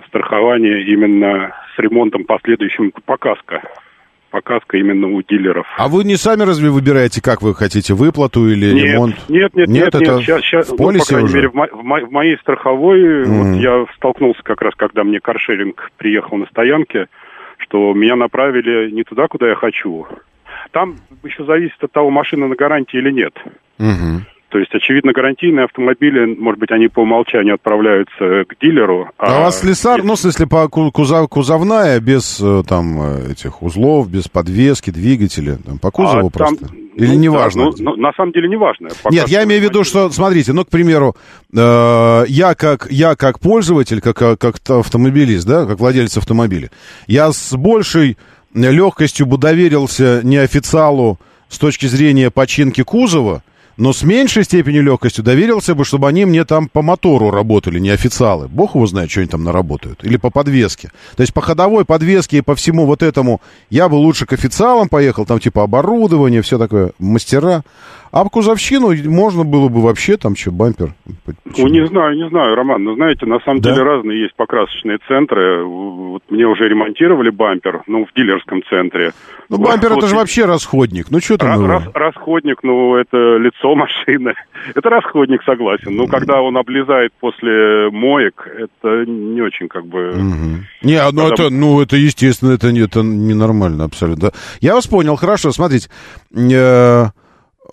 страхование 0.08 0.84
именно 0.84 1.56
с 1.76 1.80
ремонтом 1.80 2.26
последующим 2.26 2.92
по 3.06 3.18
каско 3.18 3.64
показка 4.34 4.78
именно 4.78 5.08
у 5.08 5.22
дилеров. 5.22 5.68
А 5.78 5.88
вы 5.88 6.04
не 6.04 6.16
сами 6.16 6.42
разве 6.42 6.72
выбираете, 6.72 7.22
как 7.22 7.44
вы 7.44 7.54
хотите, 7.54 7.94
выплату 7.94 8.48
или 8.48 8.74
нет, 8.74 8.84
ремонт? 8.86 9.16
Нет, 9.30 9.54
нет, 9.54 9.68
нет, 9.68 9.68
нет. 9.68 9.88
Это 9.90 10.00
нет. 10.00 10.22
Сейчас, 10.22 10.42
сейчас, 10.42 10.70
в 10.70 10.76
полисе 10.76 10.98
ну, 10.98 11.04
по 11.04 11.10
крайней 11.10 11.26
уже? 11.26 11.36
мере, 11.36 11.50
в, 11.50 11.54
мо- 11.54 11.70
в, 11.72 11.84
мо- 11.84 12.06
в 12.08 12.12
моей 12.12 12.38
страховой, 12.40 13.00
mm. 13.00 13.26
вот 13.26 13.62
я 13.62 13.86
столкнулся 13.96 14.42
как 14.42 14.64
раз, 14.64 14.74
когда 14.76 15.04
мне 15.04 15.20
каршеринг 15.20 15.92
приехал 15.98 16.38
на 16.38 16.48
стоянке, 16.48 17.06
что 17.60 17.94
меня 17.94 18.16
направили 18.16 18.90
не 18.90 19.04
туда, 19.04 19.28
куда 19.28 19.50
я 19.50 19.56
хочу. 19.56 20.08
Там 20.72 20.96
еще 21.24 21.46
зависит 21.46 21.84
от 21.84 21.92
того, 21.92 22.10
машина 22.10 22.48
на 22.48 22.56
гарантии 22.56 22.98
или 22.98 23.12
нет. 23.12 23.34
Угу. 23.78 24.26
То 24.54 24.60
есть, 24.60 24.70
очевидно, 24.72 25.14
гарантийные 25.14 25.66
автомобили, 25.66 26.36
может 26.40 26.60
быть, 26.60 26.70
они 26.70 26.88
по 26.88 27.00
умолчанию 27.00 27.56
отправляются 27.56 28.46
к 28.48 28.56
дилеру. 28.62 29.10
А, 29.18 29.38
а 29.38 29.40
у 29.40 29.44
вас 29.46 29.62
слесарь, 29.62 29.96
если... 29.96 30.08
ну, 30.08 30.14
в 30.14 30.20
смысле, 30.20 30.46
по 30.46 30.68
кузов, 30.70 31.28
кузовная, 31.28 32.00
без 32.00 32.40
э, 32.40 32.62
там 32.68 33.02
э, 33.02 33.32
этих 33.32 33.64
узлов, 33.64 34.12
без 34.12 34.28
подвески, 34.28 34.92
двигателя, 34.92 35.58
там, 35.66 35.80
по 35.80 35.90
кузову 35.90 36.28
а 36.28 36.30
просто? 36.30 36.68
Там, 36.68 36.78
Или 36.98 37.16
ну, 37.16 37.20
неважно? 37.20 37.64
Да, 37.64 37.78
ну, 37.80 37.96
ну, 37.96 37.96
на 37.96 38.14
самом 38.14 38.32
деле 38.32 38.48
неважно. 38.48 38.90
Нет, 39.10 39.28
я 39.28 39.44
имею 39.44 39.60
в 39.60 39.64
виду, 39.64 39.84
что, 39.84 40.12
смотрите, 40.12 40.54
ну, 40.54 40.66
к 40.66 40.70
примеру, 40.70 41.16
э, 41.52 42.24
я, 42.28 42.54
как, 42.54 42.86
я 42.92 43.16
как 43.16 43.40
пользователь, 43.40 44.02
как, 44.02 44.18
как 44.18 44.58
автомобилист, 44.70 45.48
да, 45.48 45.66
как 45.66 45.80
владелец 45.80 46.16
автомобиля, 46.16 46.70
я 47.08 47.32
с 47.32 47.58
большей 47.58 48.20
легкостью 48.54 49.26
бы 49.26 49.40
доверился 49.40 50.22
неофициалу 50.24 51.18
с 51.50 51.58
точки 51.58 51.88
зрения 51.88 52.30
починки 52.30 52.84
кузова, 52.84 53.42
но 53.78 53.94
с 53.94 54.04
меньшей 54.04 54.44
степенью 54.44 54.84
легкостью 54.84 55.24
доверился 55.24 55.76
бы, 55.76 55.86
чтобы 55.86 56.08
они 56.08 56.26
мне 56.26 56.46
там 56.46 56.70
по 56.70 56.82
мотору 56.82 57.32
работали, 57.32 57.80
не 57.80 57.90
официалы. 57.90 58.48
Бог 58.48 58.76
его 58.76 58.86
знает, 58.88 59.10
что 59.10 59.22
они 59.22 59.30
там 59.30 59.44
наработают. 59.44 60.04
Или 60.04 60.18
по 60.18 60.30
подвеске. 60.30 60.92
То 61.16 61.22
есть 61.22 61.34
по 61.34 61.42
ходовой 61.42 61.86
подвеске 61.86 62.38
и 62.38 62.42
по 62.42 62.56
всему 62.56 62.86
вот 62.86 63.02
этому 63.02 63.42
я 63.70 63.90
бы 63.90 63.96
лучше 63.96 64.26
к 64.26 64.34
официалам 64.34 64.90
поехал, 64.90 65.26
там 65.26 65.40
типа 65.40 65.64
оборудование, 65.64 66.42
все 66.42 66.58
такое, 66.58 66.92
мастера. 67.00 67.64
А 68.14 68.24
кузовщину 68.26 68.94
можно 69.10 69.44
было 69.44 69.70
бы 69.70 69.82
вообще 69.82 70.18
там 70.18 70.36
что, 70.36 70.52
бампер? 70.52 70.94
Почему? 71.26 71.68
Ну, 71.68 71.74
не 71.74 71.88
знаю, 71.88 72.16
не 72.16 72.30
знаю, 72.30 72.54
Роман. 72.54 72.84
Но 72.84 72.94
знаете, 72.94 73.26
на 73.26 73.40
самом 73.40 73.60
да? 73.60 73.72
деле 73.72 73.82
разные 73.82 74.22
есть 74.22 74.36
покрасочные 74.36 75.00
центры. 75.08 75.66
Вот 75.66 76.22
мне 76.30 76.46
уже 76.46 76.70
ремонтировали 76.70 77.32
бампер, 77.32 77.82
ну, 77.88 78.06
в 78.06 78.14
дилерском 78.16 78.62
центре. 78.70 79.14
Ну, 79.50 79.58
бампер 79.58 79.90
вот, 79.90 79.98
это 79.98 80.08
же 80.10 80.16
вообще 80.16 80.46
расходник. 80.46 81.10
Ну, 81.10 81.20
что 81.22 81.38
там? 81.38 81.66
Рас, 81.66 81.90
расходник, 81.92 82.60
ну, 82.62 82.96
это 82.98 83.18
лицо 83.38 83.74
машины. 83.74 84.36
это 84.76 84.90
расходник, 84.92 85.42
согласен. 85.44 85.96
Но 85.96 86.06
когда 86.06 86.40
он 86.40 86.56
облезает 86.56 87.14
после 87.20 87.90
моек, 87.90 88.48
это 88.48 89.10
не 89.10 89.42
очень 89.42 89.68
как 89.68 89.88
бы... 89.88 90.10
Угу. 90.12 90.88
Не, 90.88 91.02
ну, 91.12 91.30
когда... 91.30 91.46
это, 91.46 91.50
ну, 91.50 91.82
это 91.82 91.96
естественно, 91.96 92.52
это, 92.52 92.68
это 92.68 93.02
ненормально 93.02 93.86
абсолютно. 93.86 94.34
Я 94.62 94.76
вас 94.76 94.86
понял, 94.86 95.16
хорошо, 95.16 95.52
смотрите. 95.52 95.90
Э, 96.32 97.06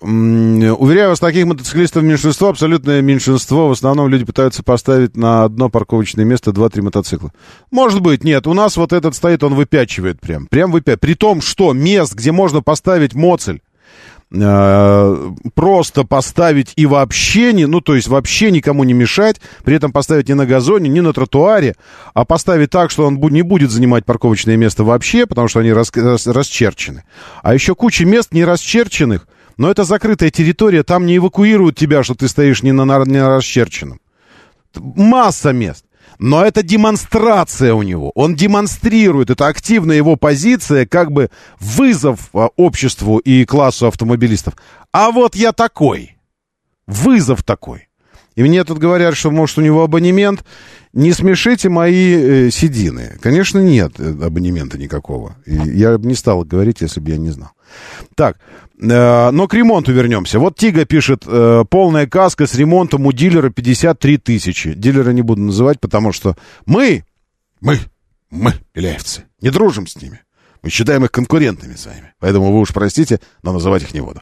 Уверяю 0.01 1.09
вас, 1.09 1.19
таких 1.19 1.45
мотоциклистов 1.45 2.01
меньшинство, 2.01 2.49
абсолютное 2.49 3.01
меньшинство. 3.01 3.67
В 3.67 3.71
основном 3.73 4.07
люди 4.07 4.25
пытаются 4.25 4.63
поставить 4.63 5.15
на 5.15 5.43
одно 5.43 5.69
парковочное 5.69 6.25
место 6.25 6.49
2-3 6.49 6.81
мотоцикла. 6.81 7.31
Может 7.69 8.01
быть, 8.01 8.23
нет. 8.23 8.47
У 8.47 8.53
нас 8.53 8.77
вот 8.77 8.93
этот 8.93 9.13
стоит, 9.13 9.43
он 9.43 9.53
выпячивает 9.53 10.19
прям. 10.19 10.47
Прям 10.47 10.71
выпячивает. 10.71 11.01
При 11.01 11.13
том, 11.13 11.41
что 11.41 11.73
мест, 11.73 12.15
где 12.15 12.31
можно 12.31 12.63
поставить 12.63 13.13
моцель, 13.13 13.61
э, 14.31 15.31
просто 15.53 16.03
поставить 16.03 16.73
и 16.75 16.87
вообще 16.87 17.53
не, 17.53 17.67
ну, 17.67 17.79
то 17.79 17.93
есть 17.93 18.07
вообще 18.07 18.49
никому 18.49 18.83
не 18.83 18.93
мешать, 18.93 19.39
при 19.63 19.75
этом 19.75 19.91
поставить 19.91 20.29
не 20.29 20.33
на 20.33 20.47
газоне, 20.47 20.89
не 20.89 21.01
на 21.01 21.13
тротуаре, 21.13 21.75
а 22.15 22.25
поставить 22.25 22.71
так, 22.71 22.89
что 22.89 23.05
он 23.05 23.19
не 23.29 23.43
будет 23.43 23.69
занимать 23.69 24.05
парковочное 24.05 24.57
место 24.57 24.83
вообще, 24.83 25.27
потому 25.27 25.47
что 25.47 25.59
они 25.59 25.71
рас, 25.71 25.91
рас, 25.93 26.25
расчерчены. 26.25 27.03
А 27.43 27.53
еще 27.53 27.75
куча 27.75 28.03
мест 28.03 28.33
не 28.33 28.43
расчерченных, 28.45 29.27
но 29.61 29.69
это 29.69 29.83
закрытая 29.83 30.31
территория, 30.31 30.81
там 30.81 31.05
не 31.05 31.17
эвакуируют 31.17 31.77
тебя, 31.77 32.01
что 32.01 32.15
ты 32.15 32.27
стоишь 32.27 32.63
не 32.63 32.71
на, 32.71 32.83
не 33.05 33.21
расчерченном. 33.21 34.01
Масса 34.73 35.53
мест. 35.53 35.85
Но 36.17 36.43
это 36.43 36.63
демонстрация 36.63 37.75
у 37.75 37.83
него. 37.83 38.11
Он 38.15 38.33
демонстрирует, 38.33 39.29
это 39.29 39.45
активная 39.45 39.97
его 39.97 40.15
позиция, 40.15 40.87
как 40.87 41.11
бы 41.11 41.29
вызов 41.59 42.31
а, 42.33 42.49
обществу 42.55 43.19
и 43.19 43.45
классу 43.45 43.85
автомобилистов. 43.85 44.55
А 44.91 45.11
вот 45.11 45.35
я 45.35 45.51
такой. 45.51 46.17
Вызов 46.87 47.43
такой. 47.43 47.87
И 48.35 48.43
мне 48.43 48.63
тут 48.63 48.77
говорят, 48.77 49.15
что, 49.15 49.31
может, 49.31 49.57
у 49.57 49.61
него 49.61 49.83
абонемент. 49.83 50.43
Не 50.93 51.13
смешите 51.13 51.69
мои 51.69 52.47
э, 52.47 52.49
седины. 52.51 53.17
Конечно, 53.21 53.59
нет 53.59 53.93
э, 53.99 54.09
абонемента 54.09 54.77
никакого. 54.77 55.35
И 55.45 55.53
я 55.53 55.97
бы 55.97 56.07
не 56.07 56.15
стал 56.15 56.43
говорить, 56.43 56.81
если 56.81 56.99
бы 56.99 57.11
я 57.11 57.17
не 57.17 57.29
знал. 57.29 57.51
Так, 58.15 58.37
Э, 58.81 59.29
но 59.31 59.47
к 59.47 59.53
ремонту 59.53 59.93
вернемся. 59.93 60.39
Вот 60.39 60.57
Тига 60.57 60.85
пишет, 60.85 61.23
э, 61.27 61.63
полная 61.69 62.07
каска 62.07 62.47
с 62.47 62.55
ремонтом 62.55 63.05
у 63.05 63.11
дилера 63.11 63.49
53 63.49 64.17
тысячи. 64.17 64.73
Дилера 64.73 65.11
не 65.11 65.21
буду 65.21 65.41
называть, 65.41 65.79
потому 65.79 66.11
что 66.11 66.35
мы, 66.65 67.05
мы, 67.59 67.77
мы, 68.31 68.53
беляевцы, 68.73 69.25
не 69.39 69.51
дружим 69.51 69.85
с 69.85 70.01
ними. 70.01 70.21
Мы 70.63 70.69
считаем 70.69 71.05
их 71.05 71.11
конкурентами 71.11 71.73
с. 71.73 71.87
Поэтому 72.19 72.51
вы 72.51 72.59
уж 72.59 72.71
простите, 72.73 73.19
но 73.43 73.51
называть 73.51 73.83
их 73.83 73.93
не 73.93 74.01
буду. 74.01 74.21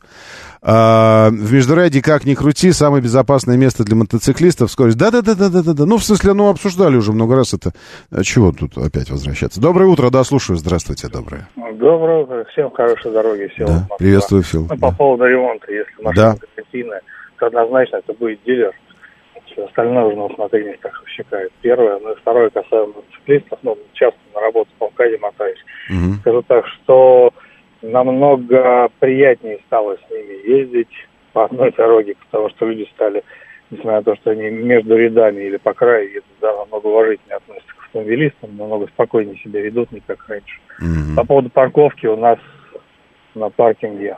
А, 0.62 1.30
в 1.30 1.54
Междуряде, 1.54 2.02
как 2.02 2.26
ни 2.26 2.34
крути, 2.34 2.72
самое 2.72 3.02
безопасное 3.02 3.58
место 3.58 3.84
для 3.84 3.96
мотоциклистов. 3.96 4.72
Скорость. 4.72 4.98
Да-да-да-да-да-да. 4.98 5.86
Ну, 5.86 5.98
в 5.98 6.04
смысле, 6.04 6.34
ну, 6.34 6.50
обсуждали 6.50 6.98
уже 6.98 7.14
много 7.14 7.36
раз 7.36 7.54
это. 7.54 7.72
А 8.12 8.24
чего 8.24 8.52
тут 8.52 8.78
опять 8.78 9.10
возвращаться? 9.10 9.62
Доброе 9.62 9.86
утро, 9.86 10.10
да, 10.10 10.24
слушаю. 10.24 10.58
Здравствуйте, 10.58 11.08
доброе. 11.08 11.48
Доброе 11.56 12.24
утро. 12.24 12.46
Всем 12.52 12.72
хорошей 12.72 13.12
дороги. 13.12 13.50
Всем 13.54 13.68
да. 13.68 13.88
Приветствую, 13.98 14.44
Фил. 14.44 14.68
Ну, 14.70 14.78
по 14.78 14.92
поводу 14.92 15.26
ремонта, 15.26 15.72
если 15.72 16.04
машина 16.04 16.36
да. 16.40 16.94
то 17.40 17.46
однозначно 17.48 17.98
это 17.98 18.14
будет 18.14 18.40
дилер. 18.46 18.74
Все 19.46 19.66
остальное 19.66 20.04
уже 20.06 20.18
на 20.18 20.26
усмотрение 20.26 20.76
страховщика. 20.78 21.40
Первое. 21.62 22.00
Ну 22.00 22.12
и 22.12 22.16
второе 22.20 22.50
касаемо 22.50 22.94
мотоциклистов. 22.94 23.60
Ну, 23.64 23.78
часто 23.94 24.20
на 24.36 24.42
работу 24.42 24.70
по 24.78 24.90
МКАДе 24.90 25.18
мотаюсь. 25.20 25.60
Угу. 25.90 26.14
Скажу 26.22 26.42
так, 26.44 26.66
что 26.68 27.34
намного 27.82 28.90
приятнее 29.00 29.60
стало 29.68 29.98
с 29.98 30.12
ними 30.12 30.48
ездить 30.48 31.08
по 31.34 31.46
одной 31.46 31.72
дороге, 31.72 32.16
потому 32.30 32.50
что 32.50 32.66
люди 32.66 32.90
стали, 32.96 33.24
несмотря 33.70 33.98
на 33.98 34.04
то, 34.04 34.16
что 34.16 34.32
они 34.32 34.50
между 34.50 34.98
рядами 34.98 35.44
или 35.44 35.58
по 35.58 35.74
краю 35.74 36.10
едут, 36.10 36.26
да, 36.42 36.56
намного 36.56 36.88
уважительнее 36.88 37.38
относятся 37.38 37.74
к 37.76 37.86
автомобилистам, 37.86 38.58
намного 38.58 38.88
спокойнее 38.88 39.38
себя 39.38 39.62
ведут, 39.62 39.92
не 39.92 40.02
как 40.02 40.28
раньше. 40.28 40.60
Mm-hmm. 40.82 41.16
По 41.16 41.26
поводу 41.26 41.50
парковки 41.50 42.08
у 42.08 42.18
нас 42.18 42.40
на 43.36 43.50
паркинге 43.50 44.18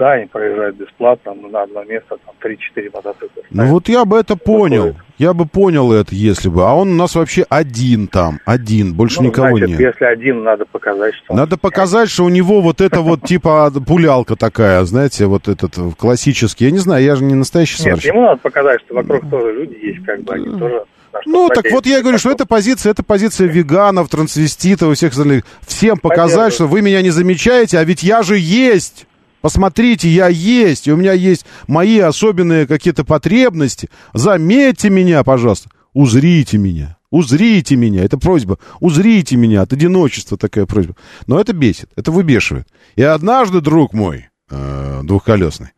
да, 0.00 0.12
они 0.12 0.24
проезжают 0.24 0.76
бесплатно, 0.76 1.34
но 1.34 1.48
на 1.48 1.62
одно 1.64 1.84
место 1.84 2.16
там 2.24 2.34
3-4 2.42 2.90
мотоцикла. 2.94 3.42
Ну 3.50 3.66
вот 3.66 3.86
я 3.90 4.06
бы 4.06 4.18
это 4.18 4.34
понял. 4.34 4.84
Выходит. 4.84 5.04
Я 5.18 5.34
бы 5.34 5.44
понял 5.44 5.92
это, 5.92 6.14
если 6.14 6.48
бы. 6.48 6.62
А 6.62 6.74
он 6.74 6.92
у 6.92 6.94
нас 6.94 7.14
вообще 7.14 7.44
один 7.50 8.08
там, 8.08 8.40
один, 8.46 8.94
больше 8.94 9.20
ну, 9.20 9.28
никого 9.28 9.58
значит, 9.58 9.68
нет. 9.68 9.80
если 9.80 10.06
один, 10.06 10.42
надо 10.42 10.64
показать, 10.64 11.14
что... 11.14 11.34
Надо 11.34 11.58
показать, 11.58 12.08
что 12.08 12.24
у 12.24 12.30
него 12.30 12.62
вот 12.62 12.80
это 12.80 13.02
вот 13.02 13.24
типа 13.24 13.70
пулялка 13.86 14.36
такая, 14.36 14.82
знаете, 14.84 15.26
вот 15.26 15.48
этот 15.48 15.74
классический. 15.98 16.64
Я 16.64 16.70
не 16.70 16.78
знаю, 16.78 17.04
я 17.04 17.14
же 17.14 17.22
не 17.22 17.34
настоящий 17.34 17.76
сварщик. 17.76 18.06
Нет, 18.06 18.14
ему 18.14 18.22
надо 18.22 18.38
показать, 18.38 18.80
что 18.80 18.94
вокруг 18.94 19.28
тоже 19.28 19.52
люди 19.52 19.84
есть, 19.84 20.02
как 20.06 20.22
бы, 20.22 20.32
они 20.32 20.58
тоже... 20.58 20.84
Ну, 21.26 21.48
так 21.48 21.70
вот 21.72 21.84
я 21.84 22.00
говорю, 22.00 22.16
что 22.16 22.30
это 22.30 22.46
позиция, 22.46 22.92
это 22.92 23.02
позиция 23.02 23.48
веганов, 23.48 24.08
трансвеститов 24.08 24.92
и 24.92 24.94
всех 24.94 25.10
остальных. 25.10 25.44
Всем 25.66 25.98
показать, 25.98 26.54
что 26.54 26.66
вы 26.66 26.80
меня 26.80 27.02
не 27.02 27.10
замечаете, 27.10 27.78
а 27.78 27.84
ведь 27.84 28.02
я 28.02 28.22
же 28.22 28.38
есть. 28.38 29.06
Посмотрите, 29.40 30.08
я 30.08 30.28
есть, 30.28 30.86
и 30.86 30.92
у 30.92 30.96
меня 30.96 31.12
есть 31.12 31.46
мои 31.66 31.98
особенные 31.98 32.66
какие-то 32.66 33.04
потребности. 33.04 33.88
Заметьте 34.12 34.90
меня, 34.90 35.24
пожалуйста. 35.24 35.70
Узрите 35.94 36.58
меня. 36.58 36.98
Узрите 37.10 37.74
меня. 37.76 38.04
Это 38.04 38.18
просьба. 38.18 38.58
Узрите 38.80 39.36
меня. 39.36 39.62
От 39.62 39.72
одиночества 39.72 40.36
такая 40.36 40.66
просьба. 40.66 40.94
Но 41.26 41.40
это 41.40 41.52
бесит. 41.52 41.90
Это 41.96 42.12
выбешивает. 42.12 42.68
И 42.96 43.02
однажды, 43.02 43.60
друг 43.60 43.94
мой, 43.94 44.28
э, 44.50 45.00
двухколесный, 45.02 45.70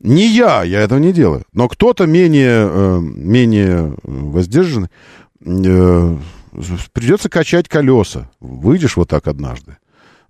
не 0.00 0.26
я, 0.26 0.64
я 0.64 0.80
этого 0.80 0.98
не 0.98 1.12
делаю, 1.12 1.44
но 1.54 1.66
кто-то 1.66 2.04
менее, 2.04 2.68
э, 2.68 2.98
менее 3.00 3.94
воздержанный, 4.02 4.88
э, 5.40 6.16
придется 6.92 7.30
качать 7.30 7.68
колеса. 7.68 8.28
Выйдешь 8.40 8.96
вот 8.96 9.08
так 9.08 9.28
однажды 9.28 9.78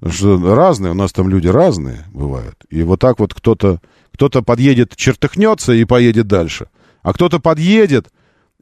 что 0.06 0.54
разные, 0.54 0.92
у 0.92 0.94
нас 0.94 1.12
там 1.12 1.28
люди 1.28 1.48
разные 1.48 2.04
бывают. 2.12 2.56
И 2.70 2.82
вот 2.82 3.00
так 3.00 3.18
вот 3.18 3.34
кто-то 3.34 3.80
кто 4.14 4.42
подъедет, 4.42 4.94
чертыхнется 4.96 5.72
и 5.72 5.84
поедет 5.84 6.28
дальше. 6.28 6.68
А 7.02 7.12
кто-то 7.12 7.40
подъедет 7.40 8.10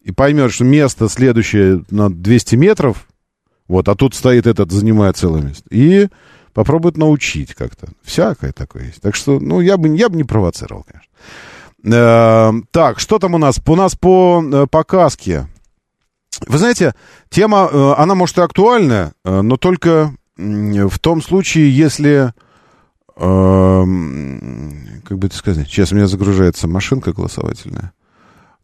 и 0.03 0.11
поймет, 0.11 0.53
что 0.53 0.65
место 0.65 1.09
следующее 1.09 1.85
на 1.91 2.11
200 2.11 2.57
метров, 2.57 3.07
вот, 3.69 3.89
а 3.89 3.95
тут 3.95 4.15
стоит 4.15 4.47
этот, 4.47 4.73
занимает 4.73 5.17
целое 5.17 5.43
место. 5.43 5.65
И 5.71 6.09
попробует 6.55 6.97
научить 6.97 7.55
как-то. 7.55 7.89
Всякое 8.03 8.53
такое 8.53 8.87
есть. 8.87 9.01
Так 9.01 9.15
что, 9.15 9.39
ну, 9.41 9.61
я 9.61 9.77
бы, 9.77 9.95
я 9.97 10.09
бы 10.09 10.17
не 10.17 10.25
провоцировал, 10.25 10.85
конечно. 10.85 11.11
Э, 11.85 12.53
так, 12.71 12.99
что 12.99 13.19
там 13.19 13.35
у 13.35 13.39
нас? 13.39 13.61
У 13.65 13.77
нас 13.77 13.95
по, 13.95 14.43
э, 14.43 14.67
по 14.71 14.85
каске. 14.85 15.49
Вы 16.47 16.59
знаете, 16.59 16.95
тема, 17.29 17.69
э, 17.71 17.95
она 17.99 18.15
может 18.15 18.39
и 18.39 18.43
актуальная, 18.43 19.13
но 19.25 19.57
только 19.57 20.15
в 20.37 20.99
том 20.99 21.23
случае, 21.23 21.75
если... 21.77 22.33
Э, 23.17 23.85
как 25.05 25.19
бы 25.19 25.27
это 25.27 25.37
сказать? 25.37 25.69
Сейчас 25.69 25.93
у 25.93 25.97
меня 25.97 26.07
загружается 26.07 26.69
машинка 26.69 27.13
голосовательная. 27.13 27.93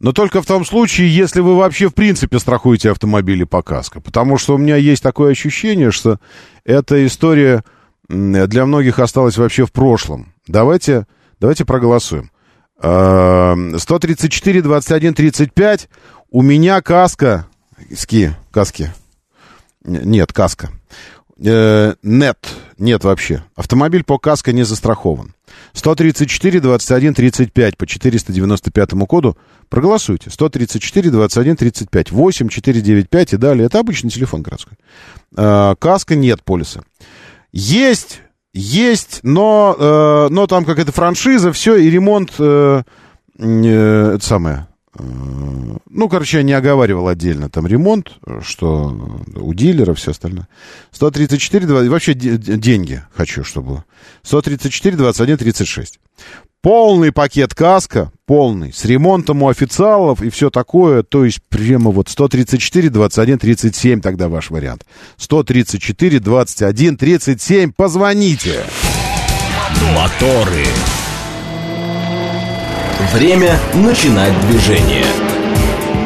Но 0.01 0.13
только 0.13 0.41
в 0.43 0.47
том 0.47 0.65
случае, 0.65 1.15
если 1.15 1.41
вы 1.41 1.57
вообще 1.57 1.89
в 1.89 1.95
принципе 1.95 2.39
страхуете 2.39 2.91
автомобили 2.91 3.45
по 3.45 3.63
каско. 3.63 4.01
Потому 4.01 4.39
что 4.39 4.55
у 4.55 4.59
меня 4.59 4.77
есть 4.77 5.03
такое 5.03 5.33
ощущение, 5.33 5.91
что 5.91 6.19
эта 6.65 7.05
история 7.05 7.65
для 8.09 8.65
многих 8.65 9.01
осталась 9.01 9.37
вообще 9.37 9.67
в 9.67 9.73
прошлом. 9.73 10.33
Давайте, 10.47 11.07
давайте 11.41 11.65
проголосуем. 11.65 12.31
134, 12.79 14.63
21, 14.63 15.15
35. 15.15 15.89
У 16.31 16.43
меня 16.43 16.81
каска. 16.81 17.47
Ски, 17.93 18.31
каски. 18.53 18.93
Нет, 19.85 20.33
каска. 20.33 20.71
Э, 21.45 21.95
нет, 22.03 22.39
нет 22.79 23.05
вообще. 23.05 23.45
Автомобиль 23.55 24.05
по 24.05 24.19
каско 24.19 24.53
не 24.53 24.65
застрахован. 24.65 25.35
134 25.73 26.61
21 26.61 27.15
35 27.15 27.77
по 27.77 27.87
495 27.87 28.91
коду. 29.07 29.37
Проголосуйте. 29.69 30.31
134 30.31 31.11
21 31.11 31.57
35 31.57 32.13
8 32.13 32.49
495 32.49 33.33
и 33.33 33.37
далее. 33.37 33.67
Это 33.67 33.79
обычный 33.79 34.11
телефон 34.11 34.43
городской. 34.43 34.77
Э, 35.37 35.75
каска 35.79 36.17
нет 36.17 36.43
полиса. 36.43 36.83
Есть, 37.53 38.21
есть, 38.53 39.21
но, 39.23 39.77
э, 39.79 40.29
но 40.31 40.47
там 40.47 40.65
какая-то 40.65 40.93
франшиза, 40.93 41.53
все, 41.53 41.77
и 41.77 41.89
ремонт, 41.89 42.33
э, 42.39 42.83
э, 43.39 44.13
это 44.15 44.25
самое, 44.25 44.67
ну, 45.01 46.09
короче, 46.09 46.39
я 46.39 46.43
не 46.43 46.53
оговаривал 46.53 47.09
отдельно 47.09 47.49
там 47.49 47.67
ремонт, 47.67 48.13
что 48.43 49.23
у 49.37 49.55
дилера, 49.55 49.95
все 49.95 50.11
остальное. 50.11 50.49
134, 50.93 51.67
20, 51.67 51.91
вообще 51.91 52.15
деньги 52.15 53.03
хочу, 53.15 53.45
чтобы 53.45 53.85
134, 54.23 54.97
21, 54.97 55.37
36. 55.37 56.01
Полный 56.61 57.13
пакет 57.13 57.55
каска, 57.55 58.11
полный, 58.27 58.73
с 58.73 58.85
ремонтом 58.85 59.45
у 59.45 59.49
официалов 59.49 60.23
и 60.23 60.31
все 60.31 60.51
такое, 60.51 61.05
то 61.05 61.25
есть 61.25 61.41
прямо 61.49 61.93
вот 61.93 62.09
134, 62.09 62.91
21, 62.91 63.39
37 63.39 64.01
тогда 64.01 64.29
ваш 64.29 64.51
вариант. 64.51 64.85
134, 65.19 66.19
21, 66.19 66.97
37, 66.97 67.73
позвоните. 67.73 68.65
Моторы. 69.95 70.67
Время 72.99 73.57
начинать 73.75 74.39
движение. 74.41 75.07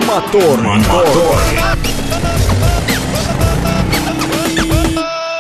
Мотор, 0.06 0.60
мотор. 0.60 1.38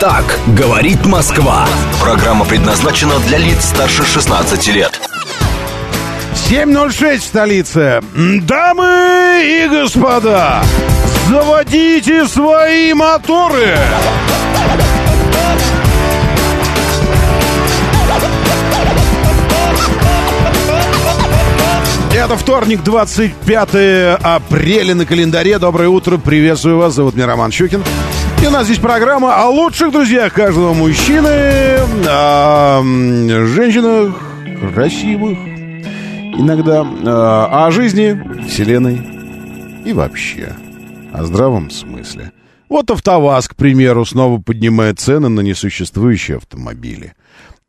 Так 0.00 0.38
говорит 0.56 1.04
Москва. 1.04 1.68
Программа 2.00 2.46
предназначена 2.46 3.18
для 3.26 3.36
лиц 3.36 3.66
старше 3.66 4.02
16 4.02 4.66
лет. 4.68 4.98
7.06 6.48 7.18
в 7.18 7.22
столице. 7.22 8.02
Дамы 8.14 9.42
и 9.44 9.68
господа, 9.68 10.64
заводите 11.28 12.26
свои 12.26 12.94
моторы. 12.94 13.76
Это 22.24 22.36
вторник, 22.36 22.84
25 22.84 24.20
апреля 24.22 24.94
на 24.94 25.04
календаре. 25.04 25.58
Доброе 25.58 25.88
утро, 25.88 26.18
приветствую 26.18 26.78
вас. 26.78 26.94
Зовут 26.94 27.16
меня 27.16 27.26
Роман 27.26 27.50
Щукин. 27.50 27.82
И 28.40 28.46
у 28.46 28.50
нас 28.50 28.66
здесь 28.66 28.78
программа 28.78 29.42
о 29.42 29.48
лучших 29.48 29.90
друзьях 29.90 30.32
каждого 30.32 30.72
мужчины, 30.72 31.80
о 32.06 32.80
женщинах 32.80 34.14
красивых, 34.72 35.36
иногда, 36.38 36.82
о 36.82 37.68
жизни, 37.72 38.16
вселенной 38.46 39.84
и 39.84 39.92
вообще 39.92 40.54
о 41.12 41.24
здравом 41.24 41.72
смысле. 41.72 42.30
Вот 42.68 42.88
АвтоВАЗ, 42.88 43.48
к 43.48 43.56
примеру, 43.56 44.04
снова 44.04 44.40
поднимает 44.40 45.00
цены 45.00 45.28
на 45.28 45.40
несуществующие 45.40 46.36
автомобили. 46.36 47.14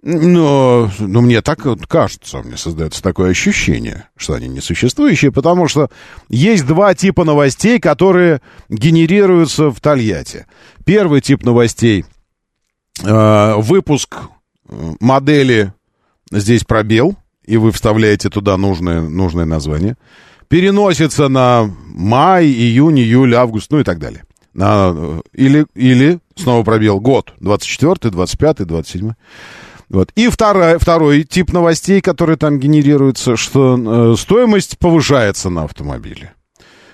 Но, 0.06 0.92
но 1.00 1.22
мне 1.22 1.42
так 1.42 1.66
кажется, 1.88 2.40
мне 2.40 2.58
создается 2.58 3.02
такое 3.02 3.32
ощущение, 3.32 4.10
что 4.18 4.34
они 4.34 4.50
несуществующие, 4.50 5.32
потому 5.32 5.70
что 5.70 5.90
есть 6.28 6.66
два 6.68 6.94
типа 6.94 7.24
новостей, 7.24 7.80
которые 7.80 8.42
генерируются 8.68 9.70
в 9.72 9.80
Тольятти. 9.80 10.46
Первый 10.84 11.22
тип 11.22 11.44
новостей 11.44 12.04
э, 13.02 13.54
выпуск 13.56 14.18
модели 15.00 15.74
здесь 16.32 16.66
пробел, 16.66 17.16
и 17.46 17.56
вы 17.56 17.72
вставляете 17.72 18.30
туда 18.30 18.58
нужное, 18.58 19.02
нужное 19.02 19.46
название. 19.46 19.96
Переносится 20.50 21.30
на 21.30 21.74
май, 21.86 22.46
июнь, 22.46 23.00
июль, 23.00 23.36
август, 23.36 23.72
ну 23.72 23.80
и 23.80 23.84
так 23.86 24.00
далее. 24.00 24.26
На, 24.54 25.22
или, 25.32 25.66
или 25.76 26.20
снова 26.36 26.64
пробел 26.64 27.00
год, 27.00 27.34
24, 27.40 28.12
25, 28.12 28.68
27. 28.68 29.14
Вот. 29.94 30.12
И 30.16 30.28
второй, 30.28 30.80
второй 30.80 31.24
тип 31.24 31.54
новостей, 31.54 32.02
который 32.02 32.36
там 32.36 32.60
генерируется, 32.60 33.38
что 33.38 33.78
э, 33.78 34.16
стоимость 34.18 34.80
повышается 34.80 35.52
на 35.52 35.66
автомобиле. 35.66 36.34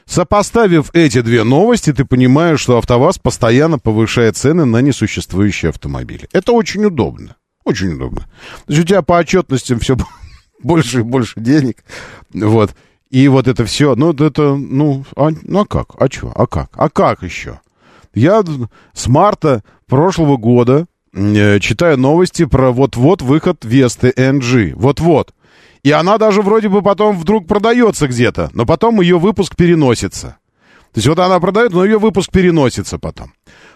Сопоставив 0.05 0.89
эти 0.93 1.21
две 1.21 1.45
новости, 1.45 1.93
ты 1.93 2.03
понимаешь, 2.03 2.59
что 2.59 2.77
АвтоВАЗ 2.77 3.19
постоянно 3.19 3.79
повышает 3.79 4.35
цены 4.35 4.65
на 4.65 4.81
несуществующие 4.81 5.69
автомобили. 5.69 6.27
Это 6.33 6.51
очень 6.51 6.83
удобно. 6.83 7.37
Очень 7.63 7.93
удобно. 7.93 8.23
То 8.65 8.73
есть 8.73 8.81
у 8.81 8.85
тебя 8.85 9.01
по 9.01 9.17
отчетностям 9.17 9.79
все 9.79 9.95
больше 10.61 10.99
и 10.99 11.03
больше 11.03 11.39
денег. 11.39 11.85
Вот. 12.33 12.75
И 13.09 13.29
вот 13.29 13.47
это 13.47 13.63
все, 13.63 13.95
ну, 13.95 14.11
это, 14.11 14.55
ну, 14.55 15.05
а, 15.15 15.29
ну, 15.43 15.61
а 15.61 15.65
как? 15.65 15.91
А 15.97 16.11
что? 16.11 16.33
А 16.35 16.45
как? 16.47 16.71
А 16.73 16.89
как 16.89 17.23
еще? 17.23 17.61
Я 18.13 18.43
с 18.93 19.07
марта 19.07 19.63
прошлого 19.87 20.35
года 20.35 20.85
читаю 21.13 21.97
новости 21.97 22.45
про 22.45 22.71
вот-вот 22.71 23.21
выход 23.21 23.65
Весты 23.65 24.13
NG. 24.15 24.73
Вот-вот. 24.75 25.33
И 25.83 25.91
она 25.91 26.17
даже 26.17 26.41
вроде 26.41 26.69
бы 26.69 26.81
потом 26.81 27.17
вдруг 27.17 27.47
продается 27.47 28.07
где-то, 28.07 28.49
но 28.53 28.65
потом 28.65 28.99
ее 29.01 29.17
выпуск 29.17 29.55
переносится. 29.55 30.37
То 30.93 30.97
есть 30.97 31.07
вот 31.07 31.19
она 31.19 31.39
продает, 31.39 31.71
но 31.71 31.85
ее 31.85 31.99
выпуск 31.99 32.31
переносится 32.31 32.97
потом. 32.97 33.31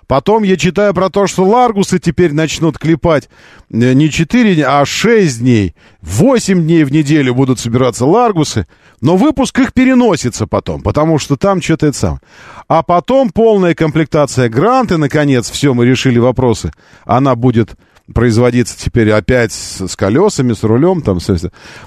Потом 0.08 0.44
я 0.44 0.58
читаю 0.58 0.94
про 0.94 1.10
то, 1.10 1.28
что 1.28 1.46
Ларгусы 1.46 2.00
теперь 2.00 2.34
начнут 2.34 2.78
клепать 2.78 3.30
э, 3.70 3.94
не 3.94 4.10
4, 4.10 4.66
а 4.66 4.84
6 4.84 5.40
дней. 5.40 5.76
8 6.02 6.62
дней 6.62 6.84
в 6.84 6.92
неделю 6.92 7.36
будут 7.36 7.60
собираться 7.60 8.06
Ларгусы, 8.06 8.68
но 9.04 9.18
выпуск 9.18 9.60
их 9.60 9.74
переносится 9.74 10.48
потом, 10.48 10.82
потому 10.82 11.20
что 11.20 11.36
там 11.36 11.62
что-то 11.62 11.88
это 11.88 11.98
самое. 11.98 12.22
А 12.70 12.84
потом 12.84 13.32
полная 13.32 13.76
комплектация 13.76 14.48
Гранты, 14.48 14.96
наконец, 14.98 15.50
все, 15.50 15.74
мы 15.74 15.86
решили 15.86 16.20
вопросы. 16.20 16.72
Она 17.04 17.36
будет 17.36 17.76
производиться 18.14 18.80
теперь 18.80 19.12
опять 19.12 19.52
с, 19.52 19.94
колесами, 19.98 20.54
с 20.54 20.64
рулем, 20.64 21.02
там, 21.02 21.20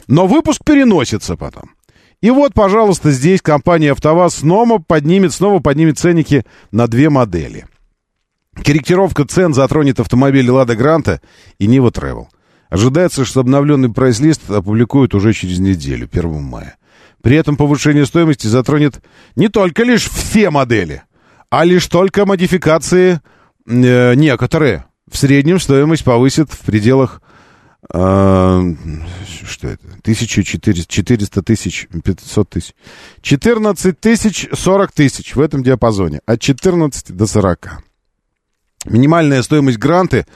но 0.08 0.26
выпуск 0.26 0.60
переносится 0.62 1.36
потом. 1.36 1.70
И 2.20 2.30
вот, 2.30 2.52
пожалуйста, 2.52 3.10
здесь 3.10 3.40
компания 3.40 3.92
«АвтоВАЗ» 3.92 4.34
снова 4.36 4.76
поднимет, 4.78 5.32
снова 5.32 5.60
поднимет 5.60 5.98
ценники 5.98 6.44
на 6.70 6.86
две 6.86 7.08
модели. 7.08 7.64
Корректировка 8.62 9.24
цен 9.24 9.54
затронет 9.54 10.00
автомобили 10.00 10.50
«Лада 10.50 10.76
Гранта» 10.76 11.22
и 11.58 11.66
«Нива 11.66 11.88
Travel. 11.88 12.26
Ожидается, 12.68 13.24
что 13.24 13.40
обновленный 13.40 13.90
прайс-лист 13.90 14.50
опубликуют 14.50 15.14
уже 15.14 15.32
через 15.32 15.60
неделю, 15.60 16.06
1 16.12 16.42
мая. 16.42 16.76
При 17.26 17.36
этом 17.36 17.56
повышение 17.56 18.06
стоимости 18.06 18.46
затронет 18.46 19.02
не 19.34 19.48
только 19.48 19.82
лишь 19.82 20.08
все 20.08 20.48
модели, 20.48 21.02
а 21.50 21.64
лишь 21.64 21.88
только 21.88 22.24
модификации 22.24 23.20
э, 23.66 24.14
некоторые. 24.14 24.84
В 25.10 25.16
среднем 25.16 25.58
стоимость 25.58 26.04
повысит 26.04 26.52
в 26.52 26.60
пределах 26.60 27.20
а, 27.92 28.62
что 29.44 29.66
это? 29.66 29.84
1400, 30.02 30.86
400 30.86 31.42
тысяч, 31.42 31.88
500 32.04 32.48
тысяч. 32.48 32.74
14 33.22 33.98
тысяч, 33.98 34.48
40 34.52 34.92
тысяч 34.92 35.34
в 35.34 35.40
этом 35.40 35.64
диапазоне. 35.64 36.20
От 36.26 36.40
14 36.40 37.10
до 37.10 37.26
40. 37.26 37.82
Минимальная 38.84 39.42
стоимость 39.42 39.78
гранты 39.78 40.26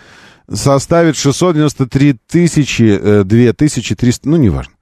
составит 0.53 1.17
693 1.17 2.17
тысячи, 2.27 3.23
2300, 3.23 4.27
э, 4.27 4.29
ну, 4.29 4.37
неважно. 4.39 4.73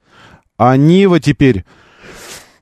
А 0.57 0.75
Нива 0.75 1.19
теперь 1.19 1.65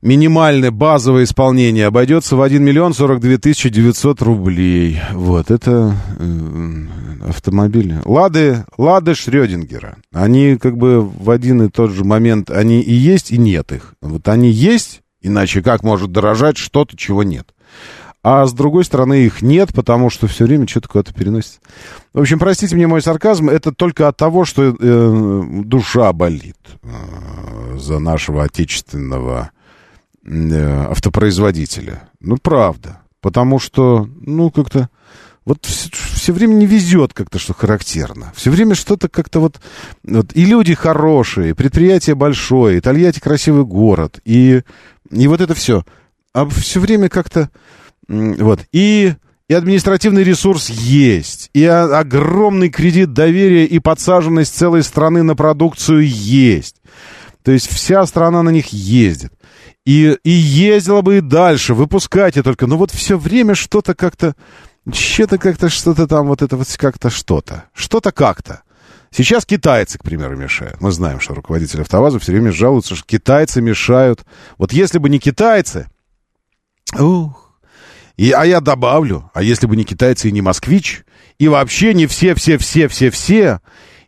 минимальное 0.01 0.71
базовое 0.71 1.23
исполнение 1.23 1.87
обойдется 1.87 2.35
в 2.35 2.41
1 2.41 2.63
миллион 2.63 2.93
42 2.93 3.37
тысячи 3.37 3.69
900 3.69 4.21
рублей. 4.21 4.99
Вот, 5.13 5.51
это 5.51 5.95
э, 6.19 6.85
автомобили. 7.27 8.01
Лады, 8.05 8.65
Лады 8.77 9.15
Шрёдингера. 9.15 9.97
Они 10.13 10.57
как 10.57 10.77
бы 10.77 11.01
в 11.01 11.29
один 11.29 11.63
и 11.63 11.69
тот 11.69 11.91
же 11.91 12.03
момент, 12.03 12.49
они 12.49 12.81
и 12.81 12.93
есть, 12.93 13.31
и 13.31 13.37
нет 13.37 13.71
их. 13.71 13.95
Вот 14.01 14.27
они 14.27 14.49
есть, 14.49 15.01
иначе 15.21 15.61
как 15.61 15.83
может 15.83 16.11
дорожать 16.11 16.57
что-то, 16.57 16.95
чего 16.97 17.23
нет. 17.23 17.53
А 18.23 18.45
с 18.45 18.51
другой 18.51 18.83
стороны 18.83 19.25
их 19.25 19.41
нет, 19.41 19.73
потому 19.73 20.09
что 20.09 20.27
все 20.27 20.45
время 20.45 20.67
что-то 20.67 20.89
куда-то 20.89 21.13
переносится. 21.13 21.59
В 22.13 22.19
общем, 22.19 22.39
простите 22.39 22.75
мне 22.75 22.85
мой 22.85 23.01
сарказм, 23.01 23.49
это 23.49 23.71
только 23.71 24.07
от 24.07 24.17
того, 24.17 24.43
что 24.43 24.75
э, 24.77 25.43
душа 25.63 26.11
болит 26.11 26.57
э, 26.83 27.77
за 27.77 27.99
нашего 27.99 28.43
отечественного 28.43 29.51
автопроизводителя. 30.28 32.09
Ну, 32.19 32.38
правда. 32.38 33.01
Потому 33.21 33.59
что, 33.59 34.07
ну, 34.21 34.51
как-то... 34.51 34.89
Вот 35.45 35.65
все, 35.65 35.89
все 35.93 36.34
время 36.34 36.55
не 36.55 36.65
везет 36.65 37.13
как-то, 37.13 37.39
что 37.39 37.53
характерно. 37.53 38.34
Все 38.36 38.51
время 38.51 38.75
что-то 38.75 39.07
как-то 39.07 39.39
вот, 39.39 39.61
вот... 40.03 40.32
И 40.34 40.43
люди 40.43 40.73
хорошие, 40.73 41.55
предприятие 41.55 42.15
большое, 42.15 42.78
и 42.78 42.82
Тольятти 42.82 43.21
красивый 43.21 43.63
город, 43.63 44.19
и, 44.25 44.61
и 45.09 45.28
вот 45.28 45.39
это 45.39 45.55
все. 45.55 45.86
А 46.34 46.45
все 46.47 46.82
время 46.82 47.07
как-то... 47.07 47.49
Вот. 48.09 48.59
И, 48.73 49.13
и 49.47 49.53
административный 49.53 50.25
ресурс 50.25 50.69
есть, 50.69 51.49
и 51.53 51.63
огромный 51.63 52.69
кредит 52.69 53.13
доверия 53.13 53.65
и 53.65 53.80
подсаженность 53.80 54.53
целой 54.53 54.84
страны 54.84 55.23
на 55.23 55.38
продукцию 55.38 56.05
есть. 56.05 56.82
То 57.47 57.53
есть 57.53 57.71
вся 57.71 58.05
страна 58.05 58.43
на 58.43 58.49
них 58.49 58.73
ездит. 58.73 59.31
И, 59.85 60.17
и 60.25 60.29
ездила 60.29 61.01
бы 61.01 61.19
и 61.19 61.21
дальше, 61.21 61.73
выпускайте 61.73 62.43
только. 62.43 62.67
Но 62.67 62.75
вот 62.75 62.91
все 62.91 63.17
время 63.17 63.55
что-то 63.55 63.95
как-то... 63.95 64.35
Что-то 64.91 65.37
как-то 65.37 65.69
что-то 65.69 66.07
там, 66.07 66.27
вот 66.27 66.41
это 66.41 66.57
вот 66.57 66.67
как-то 66.75 67.09
что-то. 67.09 67.63
Что-то 67.73 68.11
как-то. 68.11 68.63
Сейчас 69.11 69.45
китайцы, 69.45 69.97
к 69.97 70.03
примеру, 70.03 70.35
мешают. 70.35 70.81
Мы 70.81 70.91
знаем, 70.91 71.21
что 71.21 71.35
руководители 71.35 71.79
АвтоВАЗа 71.83 72.19
все 72.19 72.33
время 72.33 72.51
жалуются, 72.51 72.95
что 72.95 73.07
китайцы 73.07 73.61
мешают. 73.61 74.25
Вот 74.57 74.73
если 74.73 74.97
бы 74.97 75.07
не 75.07 75.17
китайцы... 75.17 75.89
Ух. 76.99 77.57
И, 78.17 78.31
а 78.31 78.43
я 78.43 78.59
добавлю, 78.59 79.31
а 79.33 79.41
если 79.41 79.67
бы 79.67 79.77
не 79.77 79.85
китайцы 79.85 80.27
и 80.27 80.33
не 80.33 80.41
москвич, 80.41 81.05
и 81.39 81.47
вообще 81.47 81.93
не 81.93 82.07
все-все-все-все-все, 82.07 83.61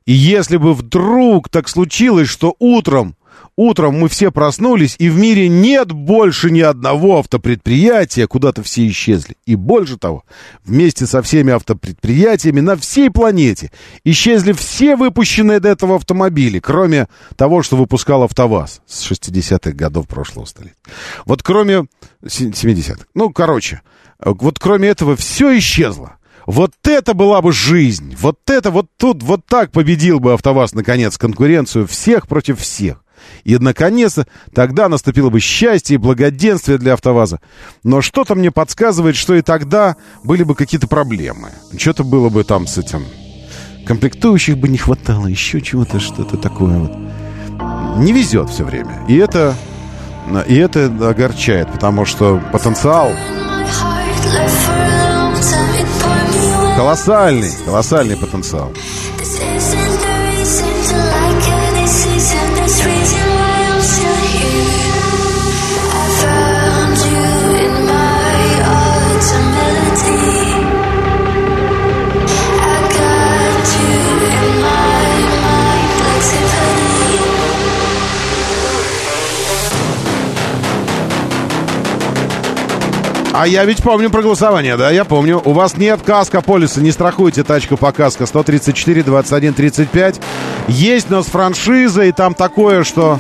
и 0.06 0.12
если 0.12 0.58
бы 0.58 0.74
вдруг 0.74 1.48
так 1.48 1.70
случилось, 1.70 2.28
что 2.28 2.54
утром 2.60 3.16
Утром 3.62 4.00
мы 4.00 4.08
все 4.08 4.32
проснулись, 4.32 4.96
и 5.00 5.10
в 5.10 5.18
мире 5.18 5.50
нет 5.50 5.92
больше 5.92 6.50
ни 6.50 6.62
одного 6.62 7.20
автопредприятия, 7.20 8.26
куда-то 8.26 8.64
все 8.64 8.88
исчезли. 8.88 9.36
И 9.46 9.56
больше 9.56 9.98
того, 9.98 10.24
вместе 10.64 11.06
со 11.06 11.22
всеми 11.22 11.52
автопредприятиями 11.52 12.62
на 12.62 12.78
всей 12.78 13.10
планете 13.10 13.70
исчезли 14.06 14.54
все 14.54 14.96
выпущенные 14.96 15.60
до 15.60 15.68
этого 15.68 15.98
автомобили, 15.98 16.60
кроме 16.60 17.10
того, 17.36 17.62
что 17.62 17.76
выпускал 17.76 18.24
АвтоВАЗ 18.24 18.80
с 18.88 19.12
60-х 19.12 19.72
годов 19.72 20.08
прошлого 20.08 20.46
столетия. 20.46 20.78
Вот 21.26 21.44
кроме 21.44 21.88
70-х. 22.24 23.08
Ну, 23.14 23.30
короче, 23.34 23.82
вот 24.24 24.58
кроме 24.58 24.88
этого 24.88 25.18
все 25.18 25.58
исчезло. 25.58 26.16
Вот 26.46 26.72
это 26.86 27.14
была 27.14 27.42
бы 27.42 27.52
жизнь. 27.52 28.16
Вот 28.18 28.40
это 28.50 28.72
вот 28.72 28.88
тут 28.96 29.22
вот 29.22 29.46
так 29.46 29.74
победил 29.74 30.22
бы 30.22 30.32
АвтоВАЗ, 30.32 30.76
наконец, 30.76 31.18
конкуренцию 31.18 31.88
всех 31.88 32.26
против 32.30 32.62
всех. 32.62 33.04
И, 33.44 33.58
наконец, 33.58 34.18
тогда 34.54 34.90
наступило 34.90 35.30
бы 35.30 35.40
счастье 35.40 35.96
и 35.96 35.98
благоденствие 35.98 36.78
для 36.78 36.94
АвтоВАЗа. 36.94 37.40
Но 37.84 38.02
что-то 38.02 38.36
мне 38.36 38.52
подсказывает, 38.52 39.16
что 39.16 39.36
и 39.36 39.42
тогда 39.42 39.96
были 40.24 40.44
бы 40.44 40.56
какие-то 40.56 40.88
проблемы. 40.88 41.50
Что-то 41.78 42.04
было 42.04 42.30
бы 42.30 42.44
там 42.44 42.68
с 42.68 42.78
этим... 42.78 43.06
Комплектующих 43.86 44.58
бы 44.58 44.68
не 44.68 44.78
хватало, 44.78 45.26
еще 45.26 45.62
чего-то, 45.62 46.00
что-то 46.00 46.38
такое 46.38 46.78
вот. 46.78 46.92
Не 47.98 48.12
везет 48.12 48.50
все 48.50 48.64
время. 48.64 49.04
И 49.08 49.16
это... 49.16 49.56
И 50.48 50.56
это 50.56 50.86
огорчает, 51.10 51.72
потому 51.72 52.06
что 52.06 52.40
потенциал 52.52 53.12
колоссальный, 56.80 57.52
колоссальный 57.66 58.16
потенциал. 58.16 58.72
А 83.40 83.48
я 83.48 83.64
ведь 83.64 83.82
помню 83.82 84.10
про 84.10 84.22
голосование, 84.22 84.76
да, 84.76 84.92
я 84.92 85.06
помню. 85.06 85.42
У 85.46 85.54
вас 85.54 85.78
нет 85.78 86.02
каска 86.06 86.42
полиса, 86.42 86.82
не 86.82 86.92
страхуйте 86.92 87.46
тачку 87.46 87.78
по 87.78 87.94
каско 87.94 88.26
134 88.26 89.02
21 89.02 89.54
35. 89.54 90.20
Есть, 90.68 91.10
но 91.10 91.24
с 91.24 91.28
франшизой, 91.28 92.12
там 92.12 92.34
такое, 92.34 92.84
что... 92.84 93.18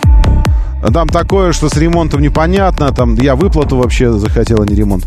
Там 0.93 1.07
такое, 1.07 1.53
что 1.53 1.69
с 1.69 1.77
ремонтом 1.77 2.19
непонятно. 2.19 2.91
Там 2.91 3.15
я 3.15 3.37
выплату 3.37 3.77
вообще 3.77 4.11
захотел, 4.11 4.61
а 4.61 4.65
не 4.65 4.75
ремонт. 4.75 5.05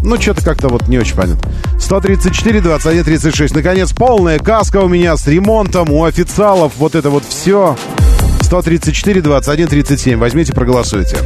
Ну, 0.00 0.20
что-то 0.20 0.44
как-то 0.44 0.68
вот 0.68 0.86
не 0.86 0.96
очень 0.96 1.16
понятно. 1.16 1.50
134, 1.80 2.60
21, 2.60 3.02
36. 3.02 3.56
Наконец, 3.56 3.92
полная 3.92 4.38
каска 4.38 4.76
у 4.76 4.86
меня 4.86 5.16
с 5.16 5.26
ремонтом, 5.26 5.90
у 5.90 6.04
официалов. 6.04 6.74
Вот 6.76 6.94
это 6.94 7.10
вот 7.10 7.24
все. 7.24 7.76
134, 8.42 9.22
21, 9.22 9.66
37. 9.66 10.18
Возьмите, 10.20 10.52
проголосуйте. 10.52 11.16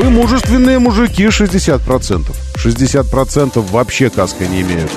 Вы 0.00 0.08
мужественные 0.08 0.78
мужики 0.78 1.24
60%. 1.24 2.34
60% 2.56 3.70
вообще 3.70 4.08
каска 4.08 4.46
не 4.46 4.62
имеют. 4.62 4.90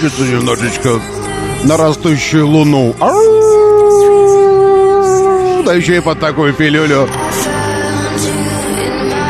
Хочется 0.00 0.22
немножечко 0.22 0.98
на 1.64 1.76
растущую 1.76 2.46
луну. 2.46 2.94
Да 5.64 5.74
еще 5.74 5.98
и 5.98 6.00
под 6.00 6.18
такую 6.18 6.54
пилюлю. 6.54 7.06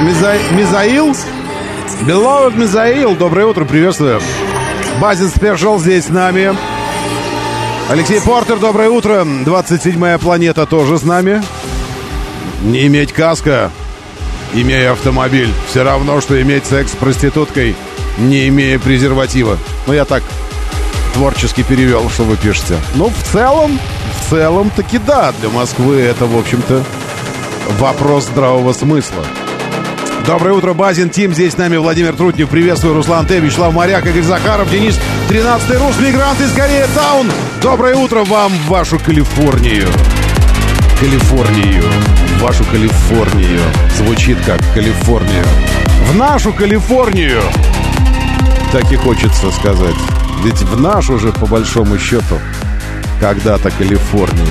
Миза... 0.02 0.36
Мизаил? 0.52 1.16
Beloved 2.02 2.56
Мизаил, 2.56 3.16
доброе 3.16 3.46
утро, 3.46 3.64
приветствую. 3.64 4.20
Базин 5.00 5.28
Спешл 5.28 5.80
здесь 5.80 6.04
с 6.04 6.08
нами. 6.08 6.56
Алексей 7.88 8.20
Портер, 8.20 8.58
доброе 8.58 8.90
утро. 8.90 9.24
27-я 9.24 10.18
планета 10.18 10.66
тоже 10.66 10.98
с 10.98 11.02
нами. 11.02 11.42
Не 12.62 12.86
иметь 12.86 13.12
каска, 13.12 13.72
имея 14.54 14.92
автомобиль, 14.92 15.52
все 15.68 15.82
равно, 15.82 16.20
что 16.20 16.40
иметь 16.40 16.64
секс 16.66 16.92
с 16.92 16.94
проституткой, 16.94 17.74
не 18.18 18.46
имея 18.48 18.78
презерватива. 18.78 19.58
Ну, 19.88 19.94
я 19.94 20.04
так 20.04 20.22
творчески 21.11 21.62
перевел, 21.62 22.08
что 22.11 22.24
вы 22.24 22.36
пишете. 22.36 22.76
Ну, 22.94 23.08
в 23.08 23.32
целом, 23.32 23.78
в 24.20 24.30
целом 24.30 24.70
таки 24.70 24.98
да, 24.98 25.32
для 25.40 25.48
Москвы 25.50 26.00
это, 26.00 26.26
в 26.26 26.36
общем-то, 26.38 26.82
вопрос 27.78 28.24
здравого 28.24 28.72
смысла. 28.72 29.24
Доброе 30.26 30.52
утро, 30.52 30.74
Базин 30.74 31.11
Тим. 31.11 31.32
Здесь 31.32 31.54
с 31.54 31.56
нами 31.56 31.76
Владимир 31.76 32.14
Трутнев. 32.14 32.48
Приветствую, 32.48 32.94
Руслан 32.94 33.26
Т. 33.26 33.40
Вячеслав 33.40 33.72
Моряк, 33.72 34.06
Игорь 34.06 34.22
Захаров, 34.22 34.70
Денис, 34.70 34.98
13-й 35.28 35.76
Рус, 35.76 35.98
мигрант 35.98 36.40
из 36.40 36.52
Корея 36.52 36.86
Таун. 36.94 37.30
Доброе 37.62 37.96
утро 37.96 38.24
вам 38.24 38.52
в 38.52 38.68
вашу 38.68 38.98
Калифорнию. 38.98 39.88
Калифорнию. 41.00 41.84
Вашу 42.40 42.64
Калифорнию. 42.64 43.61
Звучит 43.96 44.38
как 44.44 44.61
Калифорния. 44.74 45.44
В 46.11 46.16
нашу 46.16 46.52
Калифорнию. 46.52 47.40
Так 48.70 48.92
и 48.92 48.96
хочется 48.96 49.50
сказать. 49.50 49.96
Ведь 50.43 50.62
в 50.62 50.80
нашу 50.80 51.18
же, 51.18 51.32
по 51.32 51.47
большому 51.47 51.99
счету, 51.99 52.38
когда-то 53.20 53.70
Калифорнию. 53.70 54.47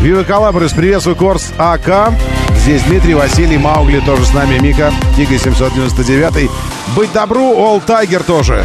Вива 0.00 0.24
Калабрис, 0.24 0.72
приветствую, 0.72 1.16
Корс 1.16 1.52
АК. 1.56 2.12
Здесь 2.62 2.82
Дмитрий, 2.82 3.14
Василий, 3.14 3.56
Маугли 3.56 4.00
тоже 4.00 4.24
с 4.24 4.34
нами, 4.34 4.58
Мика, 4.58 4.92
Тига 5.16 5.38
799. 5.38 6.50
Быть 6.94 7.12
добру, 7.12 7.54
Ол 7.54 7.80
Тайгер 7.80 8.22
тоже. 8.22 8.64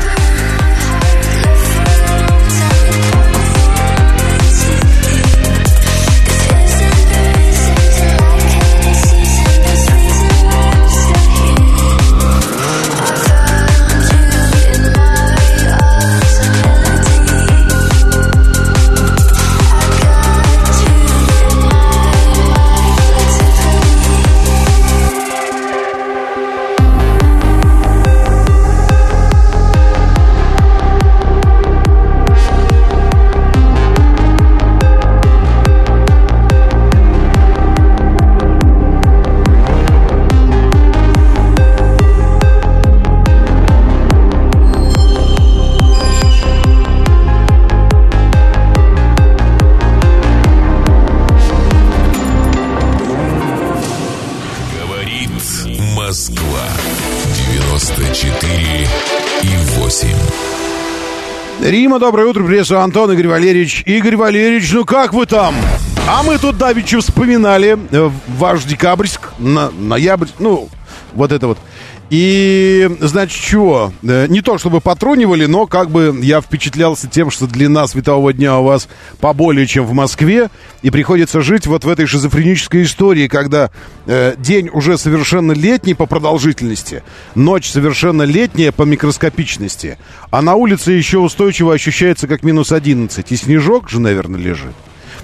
Рима, 61.73 61.97
доброе 61.97 62.27
утро, 62.27 62.43
приветствую, 62.43 62.81
Антон, 62.81 63.11
Игорь 63.13 63.29
Валерьевич. 63.29 63.81
Игорь 63.87 64.15
Валерьевич, 64.15 64.71
ну 64.73 64.85
как 64.85 65.11
вы 65.11 65.25
там? 65.25 65.55
А 66.07 66.21
мы 66.21 66.37
тут 66.37 66.55
давеча 66.55 66.99
вспоминали 67.01 67.79
э, 67.89 68.11
ваш 68.27 68.63
декабрьск, 68.65 69.31
на, 69.39 69.71
ноябрь, 69.71 70.27
ну, 70.37 70.69
вот 71.13 71.31
это 71.31 71.47
вот. 71.47 71.57
И, 72.15 72.87
значит, 72.99 73.41
чего? 73.41 73.91
Э, 74.03 74.27
Не 74.29 74.41
то, 74.41 74.59
чтобы 74.59 74.81
патронивали, 74.81 75.47
но 75.47 75.65
как 75.65 75.89
бы 75.89 76.15
я 76.21 76.41
впечатлялся 76.41 77.07
тем, 77.07 77.31
что 77.31 77.47
длина 77.47 77.87
светового 77.87 78.31
дня 78.33 78.59
у 78.59 78.65
вас 78.65 78.87
поболее, 79.19 79.65
чем 79.65 79.87
в 79.87 79.93
Москве, 79.93 80.51
и 80.83 80.91
приходится 80.91 81.41
жить 81.41 81.65
вот 81.65 81.85
в 81.85 81.89
этой 81.89 82.05
шизофренической 82.05 82.83
истории, 82.83 83.27
когда 83.27 83.71
э, 84.05 84.35
день 84.37 84.69
уже 84.71 84.99
совершенно 84.99 85.53
летний 85.53 85.95
по 85.95 86.05
продолжительности, 86.05 87.01
ночь 87.33 87.67
совершенно 87.67 88.21
летняя 88.21 88.71
по 88.71 88.83
микроскопичности, 88.83 89.97
а 90.29 90.43
на 90.43 90.53
улице 90.53 90.91
еще 90.91 91.17
устойчиво 91.17 91.73
ощущается 91.73 92.27
как 92.27 92.43
минус 92.43 92.71
11, 92.71 93.31
и 93.31 93.35
снежок 93.35 93.89
же, 93.89 93.99
наверное, 93.99 94.39
лежит. 94.39 94.75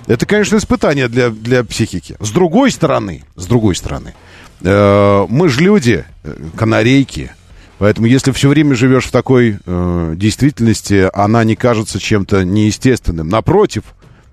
Это, 0.08 0.26
конечно, 0.26 0.58
испытание 0.58 1.08
для, 1.08 1.30
для 1.30 1.64
психики. 1.64 2.16
С 2.20 2.32
другой 2.32 2.72
стороны, 2.72 3.26
с 3.36 3.46
другой 3.46 3.76
стороны, 3.76 4.16
мы 4.62 5.50
же 5.50 5.62
люди, 5.62 6.06
э, 6.24 6.36
канарейки. 6.56 7.32
Поэтому, 7.78 8.08
если 8.08 8.32
все 8.32 8.50
время 8.50 8.76
живешь 8.76 9.06
в 9.06 9.12
такой 9.12 9.58
э, 9.66 10.14
действительности, 10.18 11.10
она 11.14 11.46
не 11.46 11.56
кажется 11.56 11.98
чем-то 11.98 12.44
неестественным. 12.44 13.30
Напротив, 13.30 13.84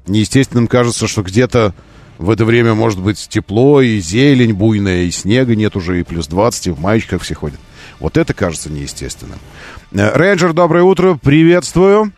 неестественным 0.07 0.67
кажется, 0.67 1.07
что 1.07 1.23
где-то 1.23 1.73
в 2.19 2.31
это 2.31 2.45
время 2.45 2.75
может 2.75 3.01
быть 3.01 3.29
тепло, 3.29 3.81
и 3.81 4.01
зелень 4.01 4.53
буйная, 4.53 5.05
и 5.05 5.11
снега 5.13 5.55
нет 5.55 5.77
уже, 5.77 6.01
и 6.01 6.03
плюс 6.03 6.27
20, 6.27 6.67
и 6.67 6.71
в 6.71 6.81
маечках 6.81 7.23
все 7.23 7.35
ходят. 7.35 7.61
Вот 8.01 8.17
это 8.17 8.35
кажется 8.35 8.71
неестественным. 8.71 9.39
Э, 9.93 10.17
Рейнджер, 10.17 10.53
доброе 10.53 10.83
утро, 10.83 11.15
приветствую. 11.15 12.13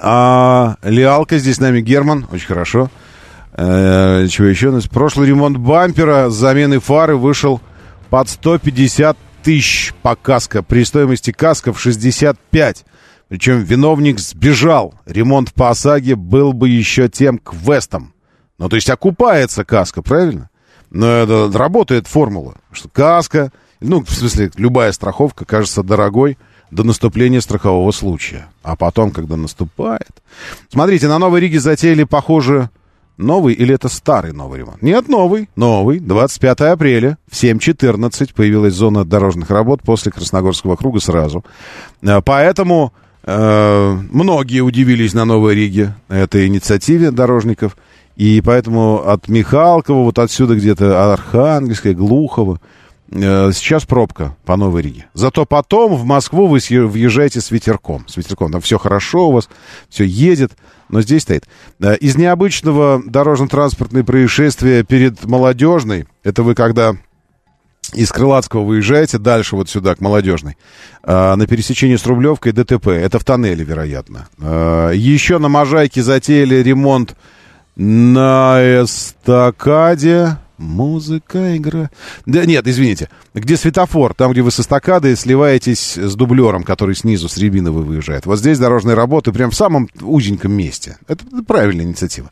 А, 0.00 0.76
Лиалка, 0.84 1.38
здесь 1.38 1.56
с 1.56 1.60
нами 1.60 1.80
Герман, 1.80 2.28
очень 2.30 2.46
хорошо. 2.46 2.90
Э, 3.60 4.28
чего 4.28 4.46
еще? 4.46 4.68
у? 4.68 4.80
Прошлый 4.88 5.28
ремонт 5.28 5.56
бампера 5.56 6.30
с 6.30 6.34
заменой 6.34 6.78
фары 6.78 7.16
вышел 7.16 7.60
под 8.08 8.28
150 8.28 9.18
тысяч 9.42 9.92
по 10.00 10.14
каско. 10.14 10.62
При 10.62 10.84
стоимости 10.84 11.32
каска 11.32 11.72
в 11.72 11.80
65. 11.80 12.84
Причем 13.26 13.58
виновник 13.58 14.20
сбежал. 14.20 14.94
Ремонт 15.06 15.52
по 15.52 15.70
ОСАГе 15.70 16.14
был 16.14 16.52
бы 16.52 16.68
еще 16.68 17.08
тем 17.08 17.38
квестом. 17.38 18.14
Ну, 18.58 18.68
то 18.68 18.76
есть 18.76 18.88
окупается 18.90 19.64
каска, 19.64 20.02
правильно? 20.02 20.50
Но 20.90 21.06
это 21.06 21.50
работает 21.52 22.06
формула, 22.06 22.54
что 22.72 22.88
каска, 22.88 23.52
ну, 23.80 24.04
в 24.04 24.10
смысле, 24.10 24.52
любая 24.56 24.92
страховка 24.92 25.44
кажется 25.44 25.82
дорогой 25.82 26.38
до 26.70 26.84
наступления 26.84 27.40
страхового 27.40 27.90
случая. 27.90 28.48
А 28.62 28.76
потом, 28.76 29.10
когда 29.10 29.36
наступает... 29.36 30.22
Смотрите, 30.70 31.08
на 31.08 31.18
Новой 31.18 31.40
Риге 31.40 31.60
затеяли, 31.60 32.04
похоже, 32.04 32.70
новый 33.18 33.54
или 33.54 33.74
это 33.74 33.88
старый 33.88 34.32
новый 34.32 34.60
ремонт? 34.60 34.80
Нет, 34.80 35.08
новый, 35.08 35.48
новый. 35.56 36.00
25 36.00 36.60
апреля 36.60 37.18
в 37.30 37.34
7.14 37.34 38.34
появилась 38.34 38.74
зона 38.74 39.04
дорожных 39.04 39.50
работ 39.50 39.82
после 39.82 40.12
Красногорского 40.12 40.76
круга 40.76 41.00
сразу. 41.00 41.44
Э, 42.02 42.22
поэтому 42.24 42.92
э, 43.24 43.98
многие 44.10 44.60
удивились 44.60 45.12
на 45.14 45.24
Новой 45.24 45.54
Риге 45.54 45.94
этой 46.08 46.46
инициативе 46.46 47.10
дорожников. 47.10 47.76
И 48.16 48.40
поэтому 48.44 49.06
от 49.06 49.28
Михалкова, 49.28 50.04
вот 50.04 50.18
отсюда 50.18 50.56
где-то 50.56 51.12
Архангельская, 51.12 51.94
Глухова, 51.94 52.60
сейчас 53.10 53.84
пробка 53.84 54.36
по 54.44 54.56
Новой 54.56 54.82
Риге. 54.82 55.06
Зато 55.14 55.46
потом 55.46 55.94
в 55.96 56.04
Москву 56.04 56.46
вы 56.46 56.58
въезжаете 56.58 57.40
с 57.40 57.50
ветерком. 57.50 58.06
С 58.06 58.16
ветерком. 58.16 58.52
Там 58.52 58.60
все 58.60 58.78
хорошо 58.78 59.28
у 59.28 59.32
вас, 59.32 59.48
все 59.88 60.04
едет, 60.04 60.52
но 60.88 61.00
здесь 61.00 61.22
стоит. 61.22 61.48
Э, 61.80 61.96
из 61.96 62.16
необычного 62.16 63.02
дорожно-транспортное 63.04 64.04
происшествия 64.04 64.84
перед 64.84 65.24
Молодежной, 65.24 66.06
это 66.22 66.42
вы 66.42 66.54
когда 66.54 66.96
из 67.94 68.12
Крылатского 68.12 68.64
выезжаете 68.64 69.16
дальше 69.16 69.56
вот 69.56 69.70
сюда, 69.70 69.94
к 69.94 70.00
Молодежной, 70.00 70.58
э, 71.02 71.34
на 71.34 71.46
пересечении 71.46 71.96
с 71.96 72.04
Рублевкой 72.04 72.52
ДТП. 72.52 72.88
Это 72.88 73.18
в 73.18 73.24
тоннеле, 73.24 73.64
вероятно. 73.64 74.28
Еще 74.38 75.38
на 75.38 75.48
Можайке 75.48 76.02
затеяли 76.02 76.56
ремонт 76.56 77.16
на 77.76 78.58
эстакаде 78.60 80.36
музыка, 80.58 81.56
игра... 81.56 81.90
Да 82.26 82.44
нет, 82.44 82.66
извините. 82.66 83.08
Где 83.34 83.56
светофор, 83.56 84.14
там, 84.14 84.32
где 84.32 84.42
вы 84.42 84.50
с 84.50 84.60
эстакадой 84.60 85.16
сливаетесь 85.16 85.96
с 85.96 86.14
дублером, 86.14 86.64
который 86.64 86.94
снизу 86.94 87.28
с 87.28 87.38
Рябиновой 87.38 87.84
выезжает. 87.84 88.26
Вот 88.26 88.38
здесь 88.38 88.58
дорожные 88.58 88.94
работы 88.94 89.32
прям 89.32 89.50
в 89.50 89.54
самом 89.54 89.88
узеньком 90.00 90.52
месте. 90.52 90.98
Это 91.06 91.24
правильная 91.46 91.84
инициатива. 91.84 92.30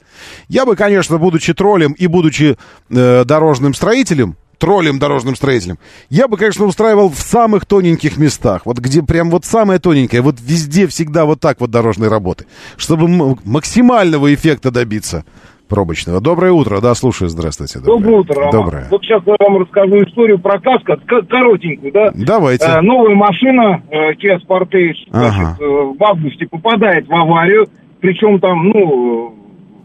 Я 0.49 0.67
бы, 0.67 0.77
конечно, 0.77 1.19
будучи 1.19 1.55
троллем 1.55 1.93
и 1.93 2.07
будучи 2.07 2.57
э, 2.91 3.25
дорожным 3.25 3.75
строителем, 3.75 4.37
троллем 4.59 4.99
дорожным 4.99 5.37
строителем. 5.37 5.79
Я 6.09 6.29
бы, 6.29 6.37
конечно, 6.37 6.65
устраивал 6.65 7.11
в 7.11 7.21
самых 7.21 7.67
тоненьких 7.67 8.17
местах. 8.17 8.63
Вот 8.65 8.79
где 8.79 9.03
прям 9.03 9.31
вот 9.31 9.45
самое 9.45 9.79
тоненькое. 9.79 10.23
Вот 10.23 10.37
везде 10.41 10.87
всегда 10.87 11.25
вот 11.25 11.41
так 11.41 11.61
вот 11.61 11.71
дорожные 11.71 12.11
работы. 12.11 12.47
Чтобы 12.77 13.37
максимального 13.45 14.33
эффекта 14.33 14.71
добиться 14.71 15.25
пробочного. 15.69 16.21
Доброе 16.21 16.53
утро. 16.53 16.81
Да, 16.81 16.95
слушаю. 16.95 17.29
Здравствуйте. 17.29 17.79
Доброе, 17.81 17.99
доброе 17.99 18.19
утро, 18.19 18.35
Роман. 18.35 18.53
Доброе. 18.53 18.87
Вот 18.91 19.03
сейчас 19.03 19.23
я 19.27 19.37
вам 19.39 19.59
расскажу 19.59 20.03
историю 20.05 20.39
про 20.39 20.61
каска, 20.61 20.97
коротенькую, 20.97 21.93
да? 21.93 22.11
Давайте. 22.15 22.67
Э, 22.67 22.81
новая 22.81 23.15
машина 23.15 23.83
э, 23.91 24.13
Kia 24.13 24.39
Sportage 24.47 25.09
ага. 25.11 25.31
значит, 25.31 25.61
э, 25.61 25.65
в 25.65 26.05
августе 26.05 26.47
попадает 26.47 27.09
в 27.09 27.15
аварию. 27.15 27.69
Причем 28.01 28.39
там, 28.41 28.69
ну, 28.69 29.35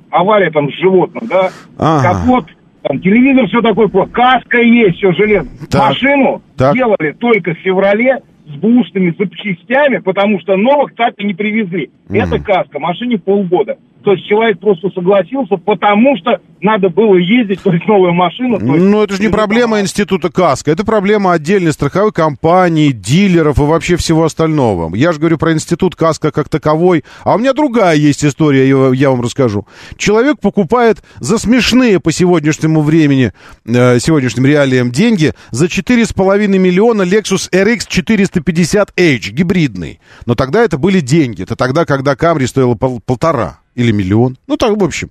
авария 0.09 0.51
там 0.51 0.71
с 0.71 0.75
животным, 0.75 1.27
да? 1.27 1.49
Ага. 1.77 2.13
Капот 2.13 2.45
там 2.83 2.99
телевизор 2.99 3.47
все 3.47 3.61
такое 3.61 3.87
каска 4.07 4.59
есть, 4.59 4.97
все 4.97 5.11
железно. 5.13 5.49
Так. 5.69 5.89
Машину 5.89 6.41
так. 6.57 6.73
делали 6.73 7.11
только 7.11 7.53
в 7.53 7.59
феврале 7.59 8.21
с 8.47 8.55
бушными 8.55 9.13
запчастями, 9.17 9.99
потому 9.99 10.39
что 10.39 10.57
новых 10.57 10.95
так 10.95 11.13
и 11.17 11.23
не 11.23 11.33
привезли. 11.33 11.91
Mm. 12.09 12.23
Это 12.23 12.39
каска, 12.39 12.79
машине 12.79 13.19
полгода. 13.19 13.77
То 14.03 14.13
есть 14.13 14.25
человек 14.27 14.59
просто 14.59 14.89
согласился, 14.95 15.57
потому 15.57 16.17
что 16.17 16.39
надо 16.61 16.89
было 16.89 17.15
ездить, 17.15 17.61
то 17.61 17.71
есть 17.71 17.85
новая 17.87 18.11
машина. 18.11 18.53
Есть... 18.55 18.65
Ну, 18.65 19.03
это 19.03 19.15
же 19.15 19.21
не 19.21 19.29
проблема 19.29 19.79
института 19.79 20.31
КАСКО, 20.31 20.71
это 20.71 20.83
проблема 20.83 21.33
отдельной 21.33 21.71
страховой 21.71 22.11
компании, 22.11 22.91
дилеров 22.91 23.59
и 23.59 23.61
вообще 23.61 23.97
всего 23.97 24.23
остального. 24.23 24.93
Я 24.95 25.11
же 25.11 25.19
говорю 25.19 25.37
про 25.37 25.53
институт 25.53 25.95
КАСКО 25.95 26.31
как 26.31 26.49
таковой, 26.49 27.03
а 27.23 27.35
у 27.35 27.37
меня 27.37 27.53
другая 27.53 27.95
есть 27.95 28.25
история, 28.25 28.67
я 28.67 29.09
вам 29.09 29.21
расскажу. 29.21 29.67
Человек 29.97 30.39
покупает 30.39 31.03
за 31.19 31.37
смешные 31.37 31.99
по 31.99 32.11
сегодняшнему 32.11 32.81
времени, 32.81 33.33
э, 33.65 33.99
сегодняшним 33.99 34.45
реалиям 34.45 34.91
деньги 34.91 35.33
за 35.51 35.67
4,5 35.67 36.47
миллиона 36.57 37.03
Lexus 37.03 37.51
RX 37.51 37.87
450H, 37.87 39.31
гибридный. 39.31 39.99
Но 40.25 40.33
тогда 40.33 40.63
это 40.63 40.79
были 40.79 41.01
деньги, 41.01 41.43
это 41.43 41.55
тогда, 41.55 41.85
когда 41.85 42.13
Camry 42.13 42.47
стоила 42.47 42.73
пол 42.75 42.99
полтора. 43.05 43.60
Или 43.81 43.91
миллион. 43.91 44.37
Ну, 44.45 44.57
так, 44.57 44.77
в 44.77 44.83
общем. 44.83 45.09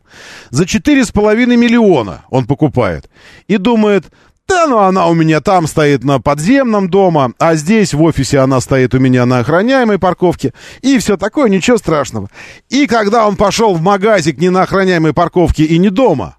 За 0.50 0.64
четыре 0.64 1.04
с 1.04 1.10
половиной 1.10 1.56
миллиона 1.56 2.22
он 2.30 2.46
покупает. 2.46 3.10
И 3.48 3.56
думает, 3.56 4.04
да, 4.46 4.68
ну 4.68 4.78
она 4.78 5.08
у 5.08 5.14
меня 5.14 5.40
там 5.40 5.66
стоит 5.66 6.04
на 6.04 6.20
подземном 6.20 6.88
дома, 6.88 7.32
а 7.38 7.56
здесь 7.56 7.94
в 7.94 8.02
офисе 8.02 8.38
она 8.38 8.60
стоит 8.60 8.94
у 8.94 9.00
меня 9.00 9.26
на 9.26 9.40
охраняемой 9.40 9.98
парковке. 9.98 10.52
И 10.82 10.98
все 10.98 11.16
такое, 11.16 11.48
ничего 11.48 11.78
страшного. 11.78 12.30
И 12.68 12.86
когда 12.86 13.26
он 13.26 13.34
пошел 13.34 13.74
в 13.74 13.80
магазик 13.80 14.38
не 14.38 14.50
на 14.50 14.62
охраняемой 14.62 15.14
парковке 15.14 15.64
и 15.64 15.78
не 15.78 15.90
дома, 15.90 16.36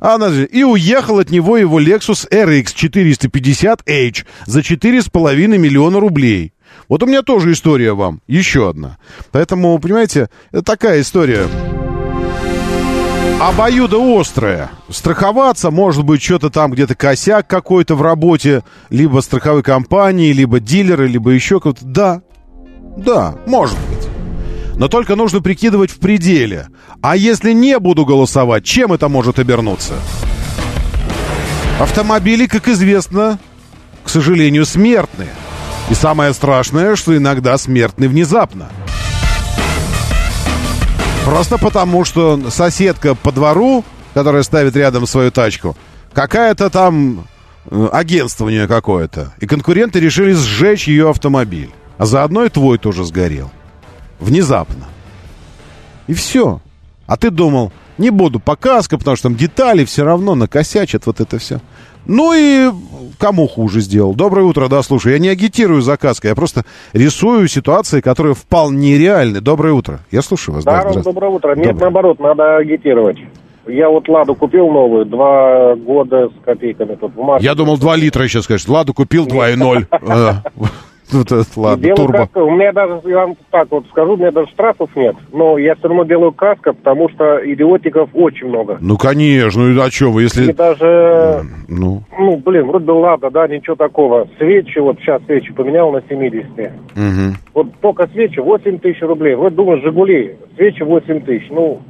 она 0.00 0.30
же, 0.30 0.46
и 0.46 0.64
уехал 0.64 1.20
от 1.20 1.30
него 1.30 1.56
его 1.56 1.80
Lexus 1.80 2.28
RX 2.28 2.74
450H 2.74 4.24
за 4.46 4.60
4,5 4.60 5.58
миллиона 5.58 6.00
рублей. 6.00 6.52
Вот 6.88 7.02
у 7.02 7.06
меня 7.06 7.22
тоже 7.22 7.52
история 7.52 7.92
вам, 7.92 8.20
еще 8.26 8.70
одна. 8.70 8.96
Поэтому, 9.30 9.78
понимаете, 9.78 10.30
такая 10.64 11.00
история 11.02 11.46
обоюдоострая. 13.40 14.70
Страховаться, 14.88 15.70
может 15.70 16.04
быть, 16.04 16.22
что-то 16.22 16.50
там 16.50 16.72
где-то 16.72 16.94
косяк 16.94 17.46
какой-то 17.46 17.94
в 17.94 18.02
работе, 18.02 18.64
либо 18.90 19.20
страховой 19.20 19.62
компании, 19.62 20.32
либо 20.32 20.60
дилеры, 20.60 21.06
либо 21.08 21.30
еще 21.30 21.60
кто-то. 21.60 21.84
Да, 21.84 22.22
да, 22.96 23.36
может 23.46 23.76
быть. 23.88 24.08
Но 24.76 24.88
только 24.88 25.16
нужно 25.16 25.40
прикидывать 25.40 25.90
в 25.90 25.98
пределе. 25.98 26.68
А 27.00 27.16
если 27.16 27.52
не 27.52 27.78
буду 27.78 28.04
голосовать, 28.04 28.64
чем 28.64 28.92
это 28.92 29.08
может 29.08 29.38
обернуться? 29.38 29.94
Автомобили, 31.80 32.46
как 32.46 32.66
известно, 32.68 33.38
к 34.04 34.08
сожалению, 34.08 34.66
смертные. 34.66 35.30
И 35.90 35.94
самое 35.94 36.34
страшное, 36.34 36.96
что 36.96 37.16
иногда 37.16 37.56
смертны 37.56 38.08
внезапно. 38.08 38.68
Просто 41.24 41.58
потому, 41.58 42.04
что 42.04 42.50
соседка 42.50 43.14
по 43.14 43.32
двору, 43.32 43.84
которая 44.14 44.42
ставит 44.42 44.76
рядом 44.76 45.06
свою 45.06 45.30
тачку, 45.30 45.76
какая-то 46.12 46.70
там 46.70 47.26
э, 47.70 47.88
агентство 47.92 48.46
у 48.46 48.50
нее 48.50 48.66
какое-то. 48.66 49.32
И 49.40 49.46
конкуренты 49.46 50.00
решили 50.00 50.32
сжечь 50.32 50.88
ее 50.88 51.10
автомобиль. 51.10 51.70
А 51.96 52.06
заодно 52.06 52.44
и 52.44 52.48
твой 52.48 52.78
тоже 52.78 53.04
сгорел. 53.04 53.50
Внезапно. 54.20 54.86
И 56.06 56.14
все. 56.14 56.60
А 57.06 57.16
ты 57.16 57.30
думал, 57.30 57.72
не 57.98 58.10
буду 58.10 58.40
по 58.40 58.56
каско, 58.56 58.98
потому 58.98 59.16
что 59.16 59.28
там 59.28 59.36
детали 59.36 59.84
все 59.84 60.04
равно 60.04 60.34
накосячат 60.34 61.06
вот 61.06 61.20
это 61.20 61.38
все. 61.38 61.60
Ну 62.06 62.32
и 62.34 62.72
кому 63.18 63.46
хуже 63.48 63.80
сделал. 63.80 64.14
Доброе 64.14 64.44
утро, 64.44 64.68
да, 64.68 64.82
слушай, 64.82 65.12
я 65.12 65.18
не 65.18 65.28
агитирую 65.28 65.82
за 65.82 65.96
каской, 65.96 66.28
я 66.28 66.34
просто 66.34 66.64
рисую 66.92 67.48
ситуации, 67.48 68.00
которые 68.00 68.34
вполне 68.34 68.96
реальны. 68.96 69.40
Доброе 69.40 69.74
утро. 69.74 70.00
Я 70.10 70.22
слушаю 70.22 70.54
вас. 70.54 70.64
Да, 70.64 70.84
да 70.84 71.02
доброе 71.02 71.30
утро. 71.30 71.54
Нет, 71.54 71.66
доброе. 71.66 71.80
наоборот, 71.80 72.20
надо 72.20 72.56
агитировать. 72.56 73.18
Я 73.66 73.90
вот 73.90 74.08
«Ладу» 74.08 74.34
купил 74.34 74.68
новую, 74.70 75.04
два 75.04 75.74
года 75.76 76.28
с 76.28 76.44
копейками 76.44 76.94
тут 76.94 77.14
в 77.14 77.20
марте. 77.20 77.44
Я 77.44 77.54
думал, 77.54 77.76
два 77.76 77.96
литра 77.96 78.24
еще 78.24 78.40
скажешь. 78.40 78.66
«Ладу» 78.66 78.94
купил 78.94 79.26
2,0. 79.26 79.86
Ну, 81.12 81.24
ладно, 81.56 81.82
Делаю 81.82 81.96
турбо. 81.96 82.18
Каска, 82.18 82.38
у 82.38 82.50
меня 82.50 82.72
даже, 82.72 83.00
я 83.04 83.26
вам 83.26 83.36
так 83.50 83.68
вот 83.70 83.86
скажу, 83.90 84.14
у 84.14 84.16
меня 84.16 84.30
даже 84.30 84.50
штрафов 84.50 84.94
нет. 84.94 85.16
Но 85.32 85.58
я 85.58 85.74
все 85.74 85.88
равно 85.88 86.04
делаю 86.04 86.32
каска, 86.32 86.72
потому 86.72 87.08
что 87.08 87.40
идиотиков 87.44 88.10
очень 88.14 88.48
много. 88.48 88.78
Ну, 88.80 88.96
конечно, 88.96 89.62
ну 89.62 89.80
а 89.80 89.90
что 89.90 90.10
вы, 90.10 90.22
если... 90.22 90.50
И 90.50 90.52
даже, 90.52 91.44
ну, 91.68 92.02
ну 92.18 92.36
блин, 92.36 92.66
вроде 92.66 92.84
бы 92.84 92.92
ладно, 92.92 93.30
да, 93.30 93.48
ничего 93.48 93.76
такого. 93.76 94.28
Свечи, 94.38 94.78
вот 94.78 94.98
сейчас 95.00 95.22
свечи 95.24 95.52
поменял 95.52 95.90
на 95.92 96.02
70. 96.08 96.46
Угу. 96.58 97.36
Вот 97.54 97.66
только 97.80 98.06
свечи 98.08 98.40
8 98.40 98.78
тысяч 98.78 99.00
рублей. 99.02 99.34
Вот 99.34 99.54
думаю, 99.54 99.80
«Жигули», 99.80 100.36
свечи 100.56 100.82
8 100.82 101.20
тысяч. 101.20 101.46
Ну, 101.50 101.80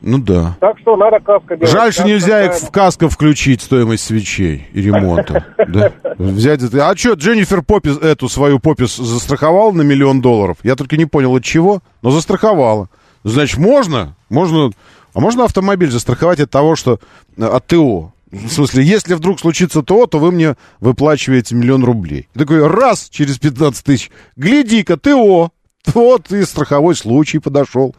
ну 0.00 0.18
да. 0.18 0.56
Так 0.60 0.78
что 0.78 0.96
надо 0.96 1.20
каска 1.20 1.56
делать. 1.56 1.72
Жаль, 1.72 1.92
что 1.92 2.04
нельзя 2.04 2.46
их 2.46 2.54
в 2.54 2.70
каско 2.70 3.08
включить 3.08 3.62
стоимость 3.62 4.04
свечей 4.04 4.68
и 4.72 4.80
ремонта. 4.82 5.46
Да? 5.68 5.92
Взять 6.18 6.62
это. 6.62 6.88
А 6.88 6.96
что, 6.96 7.12
Дженнифер 7.12 7.62
Поппис 7.62 7.96
эту 7.98 8.28
свою 8.28 8.58
Поппис 8.58 8.96
застраховала 8.96 9.72
на 9.72 9.82
миллион 9.82 10.20
долларов? 10.20 10.56
Я 10.62 10.74
только 10.74 10.96
не 10.96 11.04
понял 11.04 11.36
от 11.36 11.44
чего, 11.44 11.80
но 12.02 12.10
застраховала. 12.10 12.88
Значит, 13.22 13.58
можно? 13.58 14.16
Можно 14.28 14.70
А 15.12 15.20
можно 15.20 15.44
автомобиль 15.44 15.90
застраховать 15.90 16.40
от 16.40 16.50
того, 16.50 16.76
что 16.76 16.98
от 17.38 17.66
ТО? 17.66 18.12
В 18.32 18.48
смысле, 18.48 18.84
если 18.84 19.14
вдруг 19.14 19.40
случится 19.40 19.82
ТО, 19.82 20.06
то 20.06 20.18
вы 20.18 20.30
мне 20.30 20.54
выплачиваете 20.80 21.54
миллион 21.54 21.84
рублей. 21.84 22.28
Такой 22.34 22.66
раз 22.66 23.08
через 23.10 23.38
15 23.38 23.84
тысяч, 23.84 24.10
гляди-ка, 24.36 24.96
ТО, 24.96 25.50
вот 25.86 26.30
и 26.32 26.44
страховой 26.44 26.94
случай 26.94 27.38
подошел. 27.38 27.94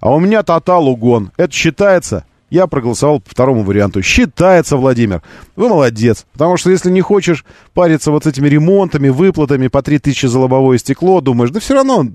А 0.00 0.14
у 0.14 0.20
меня 0.20 0.42
тотал 0.42 0.88
угон. 0.88 1.32
Это 1.36 1.52
считается? 1.52 2.24
Я 2.50 2.66
проголосовал 2.66 3.20
по 3.20 3.30
второму 3.30 3.62
варианту. 3.62 4.02
Считается, 4.02 4.76
Владимир. 4.76 5.22
Вы 5.56 5.70
молодец. 5.70 6.26
Потому 6.32 6.58
что 6.58 6.70
если 6.70 6.90
не 6.90 7.00
хочешь 7.00 7.46
париться 7.72 8.10
вот 8.10 8.24
с 8.24 8.26
этими 8.26 8.46
ремонтами, 8.46 9.08
выплатами 9.08 9.68
по 9.68 9.80
3000 9.80 10.26
за 10.26 10.38
лобовое 10.38 10.76
стекло, 10.76 11.22
думаешь, 11.22 11.50
да 11.50 11.60
все 11.60 11.74
равно, 11.74 12.06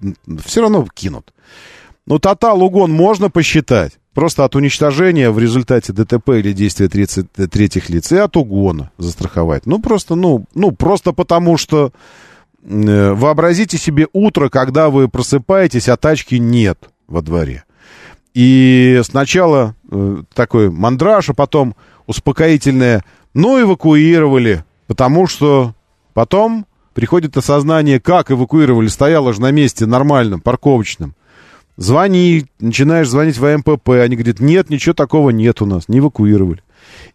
все 0.45 0.61
равно 0.61 0.87
кинут. 0.93 1.33
Ну, 2.05 2.19
тотал 2.19 2.61
угон 2.61 2.91
можно 2.91 3.31
посчитать. 3.31 3.93
Просто 4.13 4.45
от 4.45 4.55
уничтожения 4.55 5.29
в 5.29 5.39
результате 5.39 5.93
ДТП 5.93 6.29
или 6.29 6.51
действия 6.53 6.87
30, 6.87 7.27
третьих 7.51 7.89
лиц 7.89 8.11
и 8.11 8.17
от 8.17 8.37
угона 8.37 8.91
застраховать. 8.97 9.65
Ну, 9.65 9.79
просто, 9.79 10.15
ну, 10.15 10.45
ну, 10.55 10.71
просто 10.71 11.13
потому 11.13 11.57
что 11.57 11.91
вообразите 12.67 13.77
себе 13.77 14.07
утро, 14.13 14.49
когда 14.49 14.89
вы 14.89 15.07
просыпаетесь, 15.07 15.87
а 15.89 15.97
тачки 15.97 16.35
нет 16.35 16.89
во 17.07 17.21
дворе. 17.21 17.63
И 18.33 19.01
сначала 19.03 19.75
э, 19.89 20.23
такой 20.33 20.69
мандраж, 20.69 21.29
а 21.29 21.33
потом 21.33 21.75
успокоительное, 22.05 23.03
ну, 23.33 23.59
эвакуировали, 23.59 24.63
потому 24.85 25.27
что 25.27 25.73
потом 26.13 26.67
приходит 26.93 27.37
осознание, 27.37 27.99
как 27.99 28.31
эвакуировали, 28.31 28.87
стояло 28.87 29.33
же 29.33 29.41
на 29.41 29.51
месте 29.51 29.85
нормальном, 29.85 30.41
парковочном. 30.41 31.15
Звони, 31.77 32.45
начинаешь 32.59 33.09
звонить 33.09 33.37
в 33.37 33.45
АМПП, 33.45 33.89
они 33.89 34.15
говорят, 34.15 34.39
нет, 34.39 34.69
ничего 34.69 34.93
такого 34.93 35.29
нет 35.29 35.61
у 35.61 35.65
нас, 35.65 35.87
не 35.87 35.99
эвакуировали. 35.99 36.63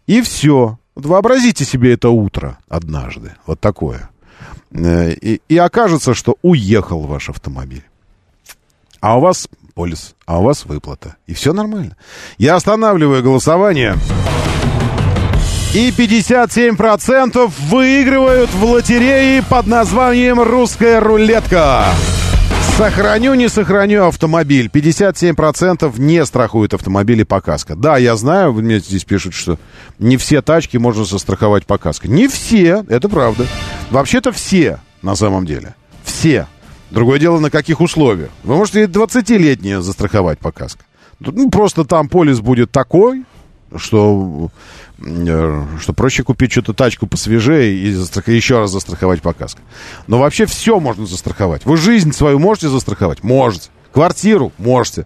И 0.07 0.21
все. 0.21 0.77
Вот 0.95 1.05
вообразите 1.05 1.65
себе 1.65 1.93
это 1.93 2.09
утро 2.09 2.57
однажды, 2.67 3.33
вот 3.45 3.59
такое. 3.59 4.09
Э, 4.73 5.13
и, 5.13 5.41
и 5.47 5.57
окажется, 5.57 6.13
что 6.13 6.37
уехал 6.41 7.01
ваш 7.01 7.29
автомобиль. 7.29 7.83
А 8.99 9.17
у 9.17 9.21
вас 9.21 9.47
полис, 9.73 10.15
а 10.25 10.39
у 10.39 10.43
вас 10.43 10.65
выплата. 10.65 11.17
И 11.27 11.33
все 11.33 11.53
нормально. 11.53 11.95
Я 12.37 12.55
останавливаю 12.55 13.21
голосование. 13.21 13.95
И 15.73 15.89
57% 15.89 17.51
выигрывают 17.69 18.51
в 18.51 18.63
лотерее 18.63 19.41
под 19.43 19.65
названием 19.67 20.39
«Русская 20.39 20.99
рулетка». 20.99 21.85
Сохраню, 22.77 23.33
не 23.35 23.49
сохраню 23.49 24.07
автомобиль. 24.07 24.67
57% 24.71 25.99
не 25.99 26.25
страхуют 26.25 26.73
автомобили 26.73 27.23
по 27.23 27.41
каско. 27.41 27.75
Да, 27.75 27.97
я 27.97 28.15
знаю, 28.15 28.53
мне 28.53 28.79
здесь 28.79 29.03
пишут, 29.03 29.33
что 29.33 29.59
не 29.99 30.17
все 30.17 30.41
тачки 30.41 30.77
можно 30.77 31.05
застраховать 31.05 31.65
по 31.65 31.77
каско. 31.77 32.07
Не 32.07 32.27
все, 32.27 32.83
это 32.87 33.09
правда. 33.09 33.45
Вообще-то 33.93 34.31
все, 34.31 34.79
на 35.01 35.15
самом 35.15 35.45
деле. 35.45 35.75
Все. 36.03 36.47
Другое 36.91 37.19
дело, 37.19 37.39
на 37.39 37.49
каких 37.49 37.81
условиях. 37.81 38.29
Вы 38.43 38.55
можете 38.55 38.85
20-летние 38.85 39.81
застраховать 39.81 40.39
по 40.39 40.51
каско. 40.51 40.83
Ну, 41.19 41.49
просто 41.49 41.85
там 41.85 42.09
полис 42.09 42.39
будет 42.39 42.71
такой, 42.71 43.23
что 43.75 44.51
Э, 45.05 45.65
что 45.79 45.93
проще 45.93 46.23
купить 46.23 46.51
что-то 46.51 46.73
тачку 46.73 47.07
посвежее 47.07 47.75
и 47.75 47.91
застрах... 47.91 48.27
еще 48.29 48.59
раз 48.59 48.71
застраховать 48.71 49.21
по 49.21 49.33
каско. 49.33 49.61
Но 50.07 50.19
вообще 50.19 50.45
все 50.45 50.79
можно 50.79 51.05
застраховать. 51.05 51.65
Вы 51.65 51.77
жизнь 51.77 52.13
свою 52.13 52.39
можете 52.39 52.69
застраховать? 52.69 53.23
Можете. 53.23 53.69
Квартиру? 53.91 54.51
Можете. 54.57 55.05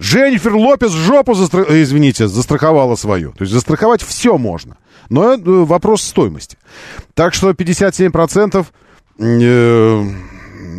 Дженнифер 0.00 0.54
Лопес 0.54 0.92
жопу, 0.92 1.34
застра... 1.34 1.64
Э, 1.68 1.82
извините, 1.82 2.28
застраховала 2.28 2.94
свою. 2.94 3.32
То 3.32 3.42
есть 3.42 3.52
застраховать 3.52 4.02
все 4.02 4.38
можно. 4.38 4.76
Но 5.12 5.34
это 5.34 5.50
вопрос 5.50 6.02
стоимости. 6.02 6.56
Так 7.12 7.34
что 7.34 7.50
57% 7.50 8.66
э, 9.18 10.04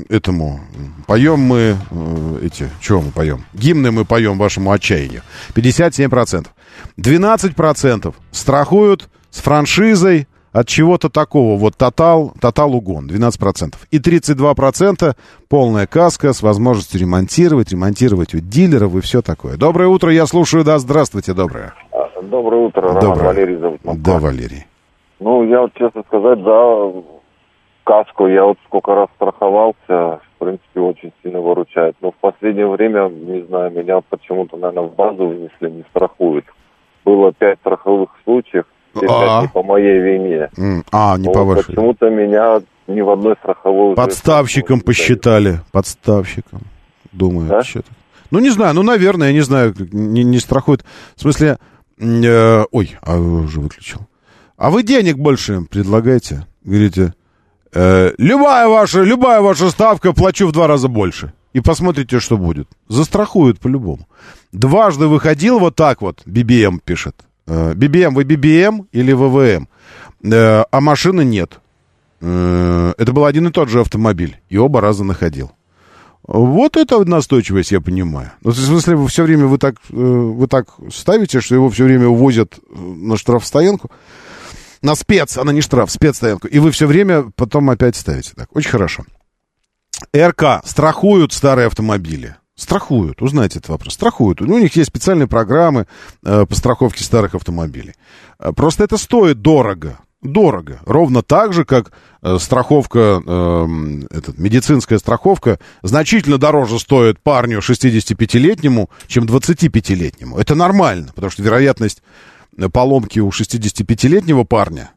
этому 0.10 0.60
поем 1.06 1.40
мы 1.40 1.78
э, 1.92 2.40
эти, 2.42 2.68
чего 2.82 3.02
мы 3.02 3.12
поем? 3.12 3.46
Гимны 3.54 3.92
мы 3.92 4.06
поем 4.06 4.40
вашему 4.40 4.72
отчаянию. 4.72 5.22
57%. 5.54 6.48
12% 6.98 8.16
страхуют 8.32 9.08
с 9.30 9.40
франшизой 9.40 10.28
от 10.54 10.68
чего-то 10.68 11.10
такого. 11.10 11.58
Вот 11.58 11.76
тотал, 11.76 12.32
тотал 12.40 12.76
угон, 12.76 13.08
12%. 13.08 13.76
И 13.92 14.00
32% 14.00 15.16
полная 15.50 15.88
каска 15.88 16.32
с 16.32 16.42
возможностью 16.42 17.02
ремонтировать, 17.02 17.72
ремонтировать 17.72 18.34
у 18.34 18.40
дилеров 18.40 18.96
и 18.96 19.02
все 19.02 19.22
такое. 19.22 19.58
Доброе 19.58 19.88
утро, 19.90 20.12
я 20.12 20.26
слушаю, 20.26 20.64
да, 20.64 20.78
здравствуйте, 20.78 21.34
доброе. 21.34 21.74
Доброе 22.22 22.68
утро, 22.68 22.82
Роман 22.82 23.02
доброе. 23.02 23.26
Валерий 23.26 23.56
зовут. 23.58 23.84
Москва. 23.84 24.04
Да, 24.14 24.20
Валерий. 24.20 24.66
Ну, 25.20 25.44
я 25.44 25.62
вот, 25.62 25.74
честно 25.74 26.04
сказать, 26.04 26.42
да, 26.44 26.92
каску 27.84 28.28
я 28.28 28.46
вот 28.46 28.58
сколько 28.66 28.96
раз 28.96 29.10
страховался, 29.16 29.78
в 29.88 30.22
принципе, 30.40 30.80
очень 30.80 31.12
сильно 31.22 31.42
выручает. 31.42 31.96
Но 32.02 32.12
в 32.12 32.16
последнее 32.16 32.68
время, 32.68 33.10
не 33.10 33.42
знаю, 33.48 33.72
меня 33.72 34.00
почему-то, 34.08 34.56
наверное, 34.58 34.90
в 34.90 34.96
базу 34.96 35.28
внесли, 35.28 35.72
не 35.72 35.84
страхуют 35.90 36.46
было 37.04 37.34
пять 37.34 37.60
страховых 37.60 38.10
случаев, 38.24 38.66
а. 38.96 39.42
не 39.42 39.48
по 39.48 39.64
моей 39.64 40.00
вине. 40.00 40.50
А, 40.92 41.18
не 41.18 41.28
вот 41.28 41.34
по 41.34 41.44
вашей. 41.44 41.68
Почему-то 41.68 42.10
меня 42.10 42.62
ни 42.88 43.02
в 43.02 43.10
одной 43.10 43.36
страховой... 43.42 43.96
Подставщиком 43.96 44.82
посчитали, 44.82 45.60
подставщиком, 45.72 46.62
думаю, 47.12 47.48
да? 47.48 47.64
что-то. 47.64 47.90
Ну, 48.32 48.40
не 48.40 48.50
знаю, 48.50 48.74
ну, 48.74 48.84
наверное, 48.84 49.28
я 49.28 49.34
не 49.34 49.42
знаю, 49.42 49.74
не, 49.92 50.24
не 50.24 50.40
страхуют. 50.40 50.84
В 51.16 51.22
смысле, 51.22 51.60
э, 52.00 52.64
ой, 52.72 52.98
а 53.02 53.18
уже 53.18 53.60
выключил. 53.60 54.00
А 54.58 54.70
вы 54.70 54.84
денег 54.84 55.18
больше 55.18 55.62
предлагаете? 55.70 56.46
Говорите, 56.64 57.14
э, 57.74 58.12
любая 58.18 58.68
ваша, 58.68 59.02
любая 59.04 59.42
ваша 59.42 59.70
ставка, 59.70 60.14
плачу 60.14 60.48
в 60.48 60.52
два 60.52 60.68
раза 60.68 60.88
больше 60.88 61.34
и 61.54 61.60
посмотрите, 61.60 62.20
что 62.20 62.38
будет. 62.38 62.68
Застрахуют 62.88 63.60
по-любому. 63.60 64.08
Дважды 64.52 65.08
выходил 65.08 65.60
вот 65.60 65.76
так 65.76 66.02
вот, 66.02 66.22
BBM 66.26 66.80
пишет. 66.84 67.16
BBM, 67.46 68.10
э, 68.10 68.10
вы 68.10 68.24
BBM 68.24 68.88
или 68.92 69.14
ВВМ? 69.14 69.68
Э, 70.24 70.64
а 70.72 70.82
машины 70.82 71.24
нет. 71.24 71.60
Э, 72.22 72.94
это 72.98 73.14
был 73.14 73.26
один 73.26 73.48
и 73.48 73.52
тот 73.52 73.70
же 73.70 73.82
автомобиль. 73.82 74.40
И 74.50 74.58
оба 74.58 74.82
раза 74.82 75.04
находил. 75.04 75.52
Вот 76.26 76.78
это 76.78 77.04
настойчивость, 77.04 77.72
я 77.72 77.82
понимаю. 77.82 78.32
Ну, 78.42 78.52
в 78.52 78.58
смысле, 78.58 78.96
вы 78.96 79.08
все 79.10 79.24
время 79.24 79.46
вы 79.46 79.58
так, 79.58 79.76
вы 79.90 80.48
так 80.48 80.68
ставите, 80.90 81.42
что 81.42 81.56
его 81.56 81.70
все 81.70 81.84
время 81.84 82.08
увозят 82.08 82.60
на 82.74 83.18
штрафстоянку. 83.18 83.92
На 84.82 84.96
спец, 84.96 85.38
она 85.38 85.52
не 85.52 85.60
штраф, 85.60 85.92
спецстоянку. 85.92 86.48
И 86.48 86.60
вы 86.60 86.72
все 86.72 86.88
время 86.88 87.26
потом 87.36 87.70
опять 87.70 87.98
ставите 87.98 88.32
так. 88.36 88.56
Очень 88.56 88.70
хорошо. 88.70 89.04
РК 90.16 90.62
страхуют 90.66 91.34
старые 91.34 91.68
автомобили. 91.68 92.38
Страхуют, 92.64 93.22
узнайте 93.22 93.60
этот 93.60 93.70
вопрос. 93.70 93.94
Страхуют. 93.94 94.42
У 94.42 94.46
них 94.46 94.74
есть 94.78 94.88
специальные 94.88 95.28
программы 95.28 95.86
э, 96.24 96.46
по 96.46 96.56
страховке 96.56 97.04
старых 97.04 97.36
автомобилей. 97.36 97.94
Э, 98.40 98.54
просто 98.54 98.86
это 98.86 98.96
стоит 98.98 99.42
дорого. 99.42 100.00
Дорого. 100.22 100.80
Ровно 100.86 101.24
так 101.24 101.52
же, 101.52 101.66
как 101.66 101.92
э, 102.22 102.38
страховка, 102.40 103.22
э, 103.26 103.68
этот, 104.12 104.38
медицинская 104.38 104.98
страховка 104.98 105.60
значительно 105.82 106.38
дороже 106.38 106.80
стоит 106.80 107.20
парню 107.20 107.60
65-летнему, 107.60 108.90
чем 109.08 109.26
25-летнему. 109.26 110.38
Это 110.38 110.56
нормально, 110.56 111.10
потому 111.14 111.32
что 111.32 111.44
вероятность 111.44 112.02
поломки 112.72 113.20
у 113.20 113.28
65-летнего 113.28 114.46
парня 114.46 114.92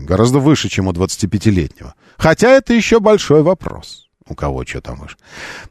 гораздо 0.00 0.38
выше, 0.38 0.70
чем 0.70 0.88
у 0.88 0.92
25-летнего. 0.92 1.92
Хотя 2.16 2.52
это 2.52 2.72
еще 2.72 3.00
большой 3.00 3.42
вопрос. 3.42 4.09
У 4.30 4.34
кого 4.36 4.64
что 4.64 4.80
там 4.80 5.02
уж. 5.02 5.18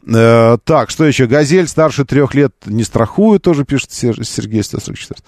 Э, 0.06 0.58
так, 0.66 0.90
что 0.90 1.06
еще? 1.06 1.28
«Газель» 1.28 1.68
старше 1.68 2.04
трех 2.04 2.36
лет 2.36 2.54
не 2.66 2.84
страхует, 2.84 3.42
тоже 3.42 3.64
пишет 3.64 3.92
Сергей 3.94 4.62
144. 4.64 5.22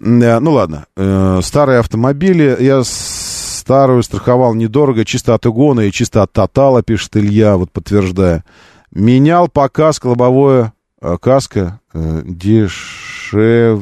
Э, 0.00 0.38
ну 0.40 0.52
ладно. 0.52 0.84
Э, 0.94 1.40
старые 1.42 1.78
автомобили. 1.78 2.54
Я 2.60 2.82
старую 2.84 4.02
страховал 4.02 4.54
недорого, 4.54 5.06
чисто 5.06 5.34
от 5.34 5.46
угона 5.46 5.80
и 5.80 5.90
чисто 5.90 6.22
от 6.22 6.32
тотала, 6.32 6.82
пишет 6.82 7.16
Илья, 7.16 7.56
вот 7.56 7.72
подтверждая. 7.72 8.44
Менял 8.90 9.48
пока 9.48 9.92
лобовое 10.02 10.74
э, 11.00 11.16
каска 11.18 11.80
э, 11.94 12.22
дешевле, 12.26 13.80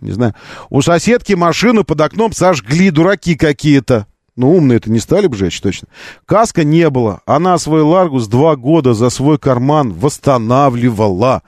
не 0.00 0.12
знаю. 0.12 0.34
У 0.68 0.82
соседки 0.82 1.32
машину 1.32 1.82
под 1.82 2.00
окном 2.00 2.32
сожгли, 2.32 2.90
дураки 2.90 3.34
какие-то. 3.34 4.06
Ну, 4.40 4.56
умные 4.56 4.78
это 4.78 4.90
не 4.90 5.00
стали 5.00 5.26
бы 5.26 5.36
жечь, 5.36 5.60
точно. 5.60 5.88
Каска 6.24 6.64
не 6.64 6.88
было. 6.88 7.20
Она 7.26 7.58
свой 7.58 7.82
Ларгус 7.82 8.26
два 8.26 8.56
года 8.56 8.94
за 8.94 9.10
свой 9.10 9.38
карман 9.38 9.92
восстанавливала. 9.92 11.42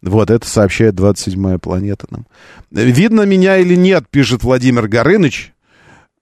Вот 0.00 0.30
это 0.30 0.46
сообщает 0.48 0.94
27-я 0.94 1.58
планета 1.58 2.06
нам. 2.08 2.24
Видно 2.70 3.22
меня 3.22 3.56
или 3.56 3.74
нет, 3.74 4.04
пишет 4.08 4.44
Владимир 4.44 4.86
Горыныч. 4.86 5.54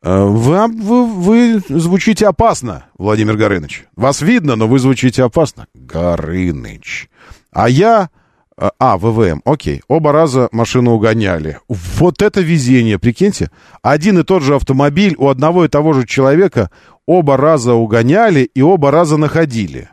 Э, 0.02 0.24
вы, 0.24 0.66
вы, 0.66 1.06
вы 1.06 1.62
звучите 1.68 2.26
опасно, 2.26 2.86
Владимир 2.96 3.36
Горыныч. 3.36 3.84
Вас 3.94 4.22
видно, 4.22 4.56
но 4.56 4.66
вы 4.66 4.78
звучите 4.78 5.24
опасно. 5.24 5.66
Горыныч. 5.74 7.10
А 7.52 7.68
я 7.68 8.08
А, 8.56 8.70
а, 8.78 8.98
ВВМ, 8.98 9.42
окей. 9.44 9.82
Оба 9.88 10.12
раза 10.12 10.48
машину 10.52 10.92
угоняли. 10.92 11.58
Вот 11.68 12.22
это 12.22 12.40
везение, 12.40 12.98
прикиньте. 12.98 13.50
Один 13.82 14.18
и 14.20 14.22
тот 14.22 14.42
же 14.42 14.54
автомобиль 14.54 15.16
у 15.18 15.28
одного 15.28 15.64
и 15.64 15.68
того 15.68 15.92
же 15.92 16.06
человека 16.06 16.70
оба 17.06 17.36
раза 17.36 17.74
угоняли 17.74 18.42
и 18.42 18.62
оба 18.62 18.90
раза 18.90 19.16
находили. 19.16 19.88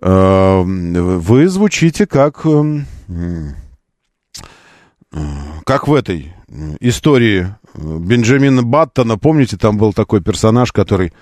Э, 0.00 0.62
вы 0.62 1.48
звучите 1.48 2.06
как... 2.06 2.46
Эм, 2.46 2.86
как 5.64 5.88
в 5.88 5.94
этой 5.94 6.34
истории 6.80 7.54
Бенджамина 7.74 8.62
Баттона. 8.62 9.18
Помните, 9.18 9.56
там 9.56 9.78
был 9.78 9.92
такой 9.92 10.22
персонаж, 10.22 10.72
который... 10.72 11.12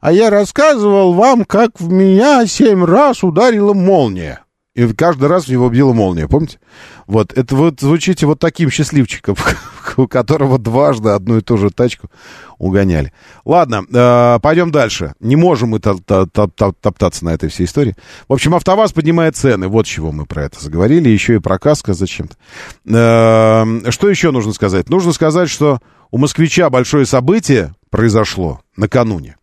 А 0.00 0.12
я 0.12 0.28
рассказывал 0.28 1.14
вам, 1.14 1.44
как 1.44 1.80
в 1.80 1.90
меня 1.90 2.46
семь 2.46 2.84
раз 2.84 3.24
ударила 3.24 3.72
молния. 3.72 4.43
И 4.74 4.92
каждый 4.92 5.28
раз 5.28 5.44
в 5.44 5.48
него 5.50 5.68
била 5.68 5.92
молния, 5.92 6.26
помните? 6.26 6.58
Вот, 7.06 7.32
это 7.32 7.54
вот 7.54 7.80
звучите 7.80 8.26
вот 8.26 8.40
таким 8.40 8.70
счастливчиком, 8.70 9.36
у 9.96 10.08
которого 10.08 10.58
дважды 10.58 11.10
одну 11.10 11.38
и 11.38 11.42
ту 11.42 11.56
же 11.56 11.70
тачку 11.70 12.10
угоняли. 12.58 13.12
Ладно, 13.44 13.84
э, 13.88 14.38
пойдем 14.40 14.72
дальше. 14.72 15.14
Не 15.20 15.36
можем 15.36 15.70
мы 15.70 15.78
топтаться 15.78 17.24
на 17.24 17.30
этой 17.30 17.50
всей 17.50 17.66
истории. 17.66 17.94
В 18.28 18.32
общем, 18.32 18.52
АвтоВАЗ 18.56 18.92
поднимает 18.92 19.36
цены. 19.36 19.68
Вот 19.68 19.86
чего 19.86 20.10
мы 20.10 20.26
про 20.26 20.44
это 20.44 20.60
заговорили. 20.60 21.08
Еще 21.08 21.36
и 21.36 21.38
про 21.38 21.60
КАСКО 21.60 21.94
зачем-то. 21.94 22.34
Э, 22.92 23.90
что 23.90 24.10
еще 24.10 24.32
нужно 24.32 24.52
сказать? 24.52 24.88
Нужно 24.88 25.12
сказать, 25.12 25.50
что 25.50 25.78
у 26.10 26.18
«Москвича» 26.18 26.68
большое 26.68 27.06
событие 27.06 27.74
произошло 27.90 28.60
накануне. 28.76 29.36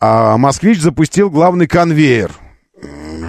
А 0.00 0.36
«Москвич» 0.38 0.80
запустил 0.80 1.30
главный 1.30 1.68
конвейер– 1.68 2.32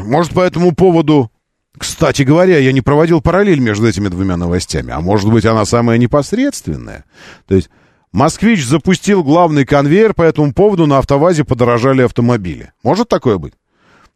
может, 0.08 0.34
по 0.34 0.42
этому 0.42 0.74
поводу... 0.74 1.32
Кстати 1.78 2.24
говоря, 2.24 2.58
я 2.58 2.72
не 2.72 2.82
проводил 2.82 3.22
параллель 3.22 3.60
между 3.60 3.88
этими 3.88 4.08
двумя 4.08 4.36
новостями. 4.36 4.92
А 4.92 5.00
может 5.00 5.30
быть, 5.32 5.46
она 5.46 5.64
самая 5.64 6.00
непосредственная? 6.00 7.06
То 7.48 7.54
есть, 7.54 7.70
«Москвич» 8.12 8.66
запустил 8.66 9.24
главный 9.24 9.64
конвейер, 9.64 10.16
по 10.16 10.24
этому 10.24 10.54
поводу 10.54 10.88
на 10.88 10.98
«АвтоВАЗе» 10.98 11.44
подорожали 11.44 12.02
автомобили. 12.02 12.72
Может 12.84 13.10
такое 13.10 13.38
быть? 13.38 13.54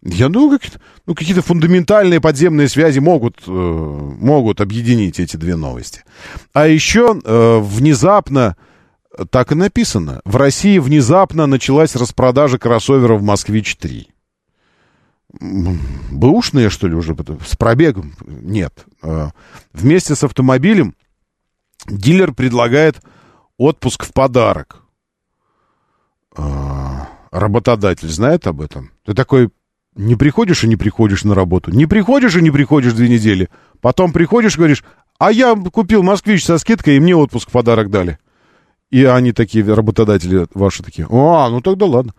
Я 0.04 0.30
думаю, 0.30 0.60
как, 0.60 0.72
ну, 1.06 1.14
какие-то 1.14 1.44
фундаментальные 1.44 2.20
подземные 2.20 2.68
связи 2.68 2.98
могут, 2.98 3.44
э, 3.46 3.52
могут 3.52 4.60
объединить 4.60 5.20
эти 5.20 5.38
две 5.38 5.56
новости. 5.56 6.04
А 6.54 6.68
еще 6.68 7.22
э, 7.24 7.60
внезапно, 7.60 8.58
так 9.30 9.52
и 9.52 9.56
написано, 9.56 10.22
в 10.26 10.38
России 10.38 10.80
внезапно 10.80 11.46
началась 11.46 11.96
распродажа 11.96 12.58
кроссоверов 12.58 13.22
«Москвич-3». 13.22 14.08
Бэушные, 15.42 16.70
что 16.70 16.88
ли, 16.88 16.96
уже? 16.96 17.16
С 17.46 17.56
пробегом? 17.56 18.14
Нет. 18.26 18.86
А, 19.02 19.32
вместе 19.74 20.16
с 20.16 20.24
автомобилем 20.24 20.96
дилер 21.88 22.34
предлагает 22.34 23.02
отпуск 23.58 24.06
в 24.06 24.14
подарок. 24.14 24.84
А, 26.38 27.10
работодатель 27.32 28.10
знает 28.10 28.46
об 28.46 28.62
этом? 28.62 28.92
Ты 29.04 29.16
такой 29.16 29.50
не 29.96 30.16
приходишь 30.16 30.64
и 30.64 30.68
не 30.68 30.76
приходишь 30.76 31.24
на 31.24 31.34
работу. 31.34 31.72
Не 31.72 31.88
приходишь 31.88 32.36
и 32.36 32.42
не 32.42 32.52
приходишь 32.52 32.94
две 32.94 33.10
недели. 33.10 33.50
Потом 33.82 34.14
приходишь 34.14 34.58
говоришь, 34.58 34.84
а 35.18 35.32
я 35.32 35.56
купил 35.56 36.04
москвич 36.04 36.46
со 36.46 36.60
скидкой, 36.60 36.98
и 36.98 37.00
мне 37.00 37.16
отпуск 37.16 37.50
в 37.50 37.52
подарок 37.52 37.90
дали. 37.90 38.20
И 38.92 39.06
они 39.06 39.32
такие, 39.32 39.66
работодатели 39.74 40.46
ваши 40.54 40.84
такие, 40.84 41.08
а, 41.10 41.50
ну 41.50 41.62
тогда 41.62 41.88
ладно. 41.88 42.14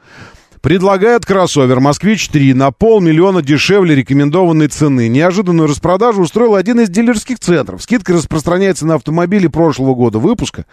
Предлагает 0.63 1.27
кроссовер 1.27 1.81
«Москвич-3» 1.81 2.55
на 2.55 2.71
полмиллиона 2.71 3.43
дешевле 3.43 3.97
рекомендованной 3.97 4.69
цены. 4.69 5.09
Неожиданную 5.09 5.69
распродажу 5.69 6.23
устроил 6.23 6.55
один 6.55 6.79
из 6.79 6.89
дилерских 6.89 7.41
центров. 7.41 7.83
Скидка 7.83 8.13
распространяется 8.13 8.87
на 8.87 8.95
автомобили 8.95 9.49
прошлого 9.49 9.97
года 9.97 10.21
выпуска, 10.21 10.67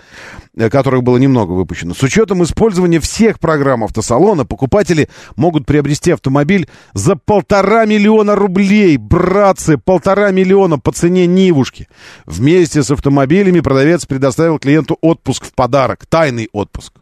э, 0.56 0.70
которых 0.70 1.02
было 1.02 1.18
немного 1.18 1.54
выпущено. 1.54 1.96
С 1.96 2.04
учетом 2.04 2.44
использования 2.44 3.00
всех 3.00 3.40
программ 3.40 3.84
автосалона, 3.84 4.46
покупатели 4.46 5.10
могут 5.36 5.66
приобрести 5.66 6.12
автомобиль 6.12 6.70
за 6.94 7.16
полтора 7.16 7.86
миллиона 7.86 8.36
рублей. 8.36 8.96
Братцы, 8.98 9.80
полтора 9.80 10.30
миллиона 10.30 10.78
по 10.78 10.92
цене 10.92 11.26
Нивушки. 11.26 11.88
Вместе 12.28 12.84
с 12.84 12.92
автомобилями 12.92 13.62
продавец 13.62 14.06
предоставил 14.06 14.60
клиенту 14.60 15.00
отпуск 15.02 15.46
в 15.46 15.54
подарок. 15.56 16.06
Тайный 16.06 16.48
отпуск 16.54 16.94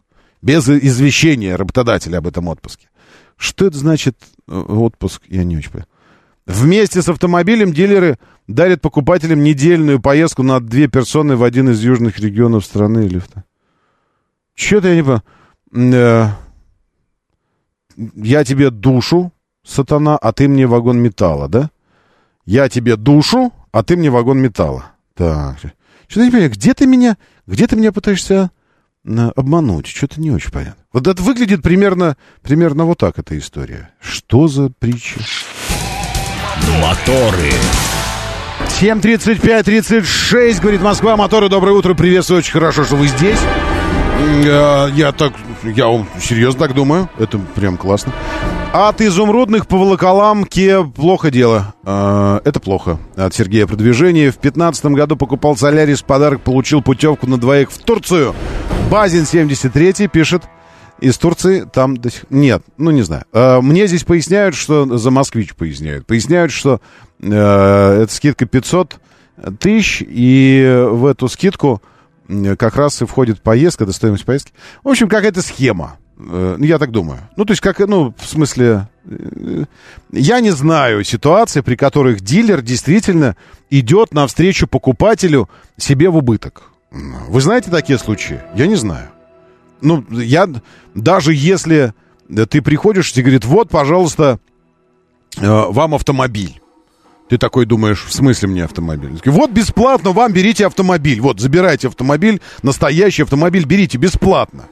без 0.42 0.68
извещения 0.68 1.56
работодателя 1.56 2.18
об 2.18 2.26
этом 2.26 2.48
отпуске. 2.48 2.88
Что 3.36 3.66
это 3.66 3.78
значит 3.78 4.16
э, 4.48 4.52
отпуск? 4.52 5.22
Я 5.28 5.44
не 5.44 5.56
очень 5.56 5.70
понимаю. 5.70 5.88
Вместе 6.46 7.02
с 7.02 7.08
автомобилем 7.08 7.72
дилеры 7.72 8.18
дарят 8.46 8.80
покупателям 8.80 9.42
недельную 9.42 10.00
поездку 10.00 10.42
на 10.42 10.60
две 10.60 10.88
персоны 10.88 11.36
в 11.36 11.44
один 11.44 11.68
из 11.68 11.82
южных 11.82 12.18
регионов 12.18 12.64
страны 12.64 13.06
или 13.06 13.18
что. 13.18 13.44
Что-то 14.54 14.88
я 14.88 14.96
не 14.96 15.02
понимаю. 15.02 15.22
Э, 15.72 16.28
я 18.14 18.44
тебе 18.44 18.70
душу, 18.70 19.32
сатана, 19.64 20.16
а 20.16 20.32
ты 20.32 20.48
мне 20.48 20.66
вагон 20.66 20.98
металла, 20.98 21.48
да? 21.48 21.70
Я 22.46 22.68
тебе 22.68 22.96
душу, 22.96 23.52
а 23.72 23.82
ты 23.82 23.96
мне 23.96 24.10
вагон 24.10 24.38
металла. 24.38 24.92
Так. 25.14 25.58
Что-то 26.06 26.24
не 26.24 26.30
понимаю, 26.30 26.50
где 26.50 26.74
ты 26.74 26.86
меня, 26.86 27.18
где 27.46 27.66
ты 27.66 27.76
меня 27.76 27.92
пытаешься 27.92 28.50
обмануть. 29.36 29.86
Что-то 29.86 30.20
не 30.20 30.30
очень 30.30 30.50
понятно. 30.50 30.82
Вот 30.92 31.06
это 31.06 31.22
выглядит 31.22 31.62
примерно, 31.62 32.16
примерно 32.42 32.84
вот 32.84 32.98
так 32.98 33.18
эта 33.18 33.38
история. 33.38 33.90
Что 34.00 34.48
за 34.48 34.70
притча? 34.70 35.20
Моторы. 36.80 37.52
7.35-36, 38.80 40.60
говорит 40.60 40.82
Москва. 40.82 41.16
Моторы, 41.16 41.48
доброе 41.48 41.72
утро, 41.72 41.94
приветствую. 41.94 42.38
Очень 42.38 42.52
хорошо, 42.52 42.84
что 42.84 42.96
вы 42.96 43.08
здесь. 43.08 43.38
Я, 44.44 44.88
я 44.94 45.12
так, 45.12 45.32
я 45.64 46.06
серьезно 46.20 46.60
так 46.60 46.74
думаю. 46.74 47.08
Это 47.18 47.38
прям 47.38 47.76
классно. 47.76 48.12
От 48.72 49.00
изумрудных 49.00 49.66
по 49.66 49.76
волоколамке 49.76 50.84
плохо 50.84 51.30
дело. 51.30 51.74
А, 51.84 52.40
это 52.44 52.60
плохо. 52.60 52.98
От 53.16 53.34
Сергея 53.34 53.66
продвижение. 53.66 54.30
В 54.30 54.38
2015 54.38 54.84
году 54.86 55.16
покупал 55.16 55.56
Солярис, 55.56 56.02
подарок 56.02 56.42
получил 56.42 56.82
путевку 56.82 57.26
на 57.26 57.38
двоих 57.38 57.72
в 57.72 57.78
Турцию. 57.78 58.34
Базин 58.90 59.26
73 59.26 60.06
пишет. 60.06 60.44
Из 61.00 61.16
Турции 61.18 61.66
там 61.72 61.96
до 61.96 62.10
сих... 62.10 62.24
Нет, 62.30 62.62
ну 62.76 62.90
не 62.90 63.02
знаю. 63.02 63.24
А, 63.32 63.60
мне 63.60 63.86
здесь 63.86 64.04
поясняют, 64.04 64.54
что... 64.54 64.98
За 64.98 65.10
москвич 65.10 65.54
поясняют. 65.54 66.06
Поясняют, 66.06 66.52
что 66.52 66.80
э, 67.20 68.02
это 68.02 68.12
скидка 68.12 68.46
500 68.46 68.98
тысяч, 69.58 70.02
и 70.06 70.86
в 70.90 71.06
эту 71.06 71.28
скидку 71.28 71.82
как 72.58 72.76
раз 72.76 73.00
и 73.02 73.06
входит 73.06 73.40
поездка, 73.40 73.86
до 73.86 73.92
стоимость 73.92 74.24
поездки. 74.24 74.52
В 74.84 74.88
общем, 74.88 75.08
какая-то 75.08 75.42
схема. 75.42 75.98
Э, 76.18 76.56
ну, 76.58 76.64
я 76.64 76.78
так 76.78 76.90
думаю. 76.90 77.20
Ну, 77.36 77.44
то 77.44 77.52
есть, 77.52 77.60
как, 77.60 77.78
ну, 77.78 78.14
в 78.18 78.26
смысле, 78.26 78.88
э, 79.06 79.64
я 80.12 80.40
не 80.40 80.50
знаю 80.50 81.04
ситуации, 81.04 81.60
при 81.60 81.76
которых 81.76 82.20
дилер 82.20 82.60
действительно 82.60 83.36
идет 83.70 84.12
навстречу 84.12 84.66
покупателю 84.66 85.48
себе 85.76 86.10
в 86.10 86.16
убыток. 86.16 86.64
Вы 86.90 87.40
знаете 87.40 87.70
такие 87.70 87.98
случаи? 87.98 88.40
Я 88.54 88.66
не 88.66 88.76
знаю. 88.76 89.08
Ну, 89.80 90.04
я, 90.10 90.48
даже 90.94 91.32
если 91.34 91.94
ты 92.50 92.62
приходишь, 92.62 93.12
тебе 93.12 93.24
говорит, 93.24 93.44
вот, 93.44 93.70
пожалуйста, 93.70 94.38
э, 95.36 95.46
вам 95.46 95.94
автомобиль. 95.94 96.60
Ты 97.28 97.36
такой 97.36 97.66
думаешь, 97.66 98.04
в 98.04 98.12
смысле 98.12 98.48
мне 98.48 98.64
автомобиль? 98.64 99.20
Вот 99.26 99.50
бесплатно 99.50 100.12
вам 100.12 100.32
берите 100.32 100.66
автомобиль. 100.66 101.20
Вот, 101.20 101.40
забирайте 101.40 101.88
автомобиль, 101.88 102.40
настоящий 102.62 103.22
автомобиль 103.22 103.66
берите 103.66 103.98
бесплатно. 103.98 104.64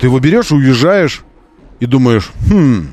Ты 0.00 0.08
его 0.08 0.18
берешь, 0.18 0.50
уезжаешь 0.50 1.22
и 1.78 1.86
думаешь, 1.86 2.30
хм, 2.50 2.92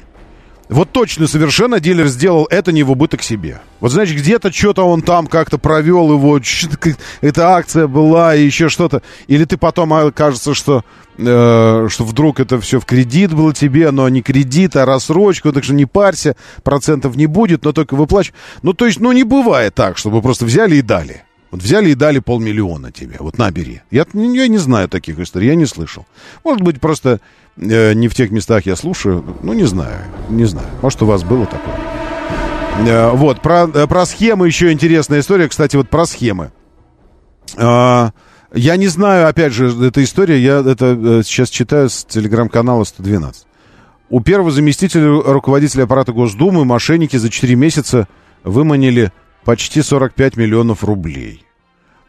вот 0.70 0.92
точно 0.92 1.28
совершенно 1.28 1.80
дилер 1.80 2.08
сделал 2.08 2.48
это 2.50 2.72
не 2.72 2.84
в 2.84 2.92
убыток 2.92 3.22
себе. 3.22 3.60
Вот 3.80 3.92
значит, 3.92 4.18
где-то 4.18 4.52
что-то 4.52 4.84
он 4.84 5.02
там 5.02 5.28
как-то 5.28 5.58
провел 5.58 6.12
его, 6.12 6.40
эта 7.22 7.50
акция 7.50 7.88
была 7.88 8.36
и 8.36 8.46
еще 8.46 8.70
что-то. 8.70 9.02
Или 9.28 9.46
ты 9.46 9.58
потом 9.58 9.94
а, 9.94 10.12
кажется, 10.12 10.54
что, 10.54 10.84
э, 11.18 11.88
что 11.90 12.06
вдруг 12.06 12.40
это 12.40 12.60
все 12.62 12.80
в 12.80 12.86
кредит 12.86 13.34
было 13.34 13.54
тебе, 13.54 13.92
но 13.92 14.08
не 14.08 14.22
кредит, 14.22 14.76
а 14.76 14.86
рассрочку, 14.86 15.52
так 15.52 15.64
что 15.64 15.74
не 15.74 15.86
парься, 15.86 16.36
процентов 16.64 17.16
не 17.18 17.28
будет, 17.28 17.66
но 17.66 17.74
только 17.74 17.96
выплачивай. 17.96 18.36
Ну, 18.62 18.74
то 18.74 18.86
есть, 18.86 19.00
ну, 19.00 19.12
не 19.12 19.24
бывает 19.24 19.76
так, 19.76 19.98
чтобы 19.98 20.22
просто 20.22 20.46
взяли 20.46 20.78
и 20.78 20.82
дали. 20.82 21.24
Вот 21.54 21.62
взяли 21.62 21.92
и 21.92 21.96
дали 21.96 22.18
полмиллиона 22.18 22.92
тебе. 22.92 23.18
Вот 23.20 23.38
набери. 23.38 23.82
Я, 23.92 24.08
я 24.14 24.48
не 24.48 24.58
знаю 24.58 24.90
таких 24.90 25.20
историй, 25.20 25.50
я 25.50 25.56
не 25.56 25.68
слышал. 25.68 26.08
Может 26.44 26.64
быть, 26.64 26.82
просто 26.82 27.20
э, 27.58 27.94
не 27.94 28.08
в 28.08 28.16
тех 28.16 28.32
местах 28.32 28.66
я 28.66 28.76
слушаю. 28.76 29.24
Ну, 29.42 29.54
не 29.54 29.66
знаю. 29.66 30.00
Не 30.30 30.46
знаю. 30.46 30.68
Может, 30.82 31.02
у 31.02 31.06
вас 31.06 31.24
было 31.24 31.46
такое. 31.46 31.76
Э, 32.88 33.12
вот, 33.12 33.42
про, 33.42 33.68
э, 33.68 33.88
про 33.88 34.06
схемы 34.06 34.48
еще 34.48 34.72
интересная 34.72 35.20
история. 35.20 35.48
Кстати, 35.48 35.76
вот 35.76 35.90
про 35.90 36.06
схемы. 36.06 36.52
Я 37.56 38.76
не 38.78 38.88
знаю, 38.88 39.28
опять 39.28 39.52
же, 39.52 39.68
эта 39.86 40.04
история, 40.04 40.40
я 40.40 40.60
это 40.60 41.24
сейчас 41.24 41.50
читаю 41.50 41.90
с 41.90 42.06
телеграм-канала 42.06 42.84
112. 42.84 43.48
У 44.10 44.22
первого 44.22 44.52
заместителя 44.52 45.08
руководителя 45.08 45.86
аппарата 45.86 46.14
Госдумы 46.14 46.64
мошенники 46.64 47.18
за 47.18 47.32
4 47.32 47.56
месяца 47.56 48.08
выманили 48.44 49.12
почти 49.44 49.82
45 49.82 50.38
миллионов 50.38 50.84
рублей. 50.84 51.44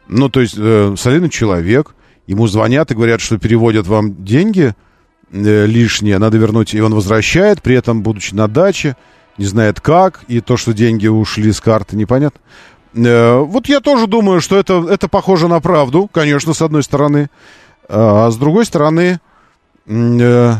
Ну, 0.07 0.29
то 0.29 0.41
есть, 0.41 0.55
э, 0.57 0.93
солидный 0.97 1.29
человек, 1.29 1.95
ему 2.27 2.47
звонят 2.47 2.91
и 2.91 2.95
говорят, 2.95 3.21
что 3.21 3.37
переводят 3.37 3.87
вам 3.87 4.23
деньги 4.23 4.73
э, 5.31 5.65
лишние, 5.65 6.17
надо 6.17 6.37
вернуть, 6.37 6.73
и 6.73 6.81
он 6.81 6.93
возвращает, 6.93 7.61
при 7.61 7.75
этом, 7.75 8.01
будучи 8.01 8.33
на 8.33 8.47
даче, 8.47 8.95
не 9.37 9.45
знает 9.45 9.81
как, 9.81 10.21
и 10.27 10.39
то, 10.41 10.57
что 10.57 10.73
деньги 10.73 11.07
ушли 11.07 11.51
с 11.51 11.59
карты, 11.59 11.95
непонятно. 11.95 12.39
Э, 12.95 13.39
вот 13.39 13.67
я 13.67 13.79
тоже 13.81 14.07
думаю, 14.07 14.41
что 14.41 14.57
это, 14.57 14.85
это 14.89 15.07
похоже 15.07 15.47
на 15.47 15.59
правду, 15.59 16.09
конечно, 16.11 16.53
с 16.53 16.61
одной 16.61 16.83
стороны. 16.83 17.29
А 17.87 18.31
с 18.31 18.37
другой 18.37 18.65
стороны, 18.65 19.19
э, 19.85 20.53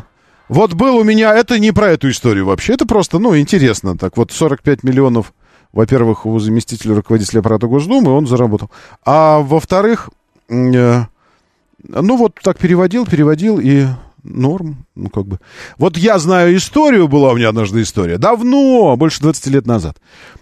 вот 0.50 0.74
был 0.74 0.98
у 0.98 1.04
меня, 1.04 1.36
это 1.36 1.58
не 1.58 1.72
про 1.72 1.92
эту 1.92 2.10
историю 2.10 2.46
вообще, 2.46 2.74
это 2.74 2.86
просто, 2.86 3.20
ну, 3.20 3.38
интересно. 3.38 3.98
Так 3.98 4.18
вот, 4.18 4.32
45 4.32 4.84
миллионов, 4.84 5.34
во-первых, 5.74 6.26
у 6.26 6.38
заместителя 6.40 6.96
руководителя 6.96 7.40
аппарата 7.40 7.68
Госдумы 7.68 8.12
он 8.12 8.28
заработал. 8.28 8.70
А 9.04 9.40
во-вторых, 9.40 10.10
ну 10.48 12.18
вот 12.18 12.40
так 12.42 12.58
переводил, 12.58 13.06
переводил 13.06 13.60
и 13.60 13.86
норм, 14.26 14.86
ну 14.96 15.10
как 15.10 15.26
бы. 15.26 15.40
Вот 15.78 15.98
я 15.98 16.20
знаю 16.20 16.56
историю, 16.56 17.08
была 17.08 17.32
у 17.32 17.36
меня 17.36 17.50
однажды 17.50 17.82
история, 17.82 18.18
давно, 18.18 18.96
больше 18.98 19.22
20 19.22 19.48
лет 19.48 19.66
назад. 19.66 19.98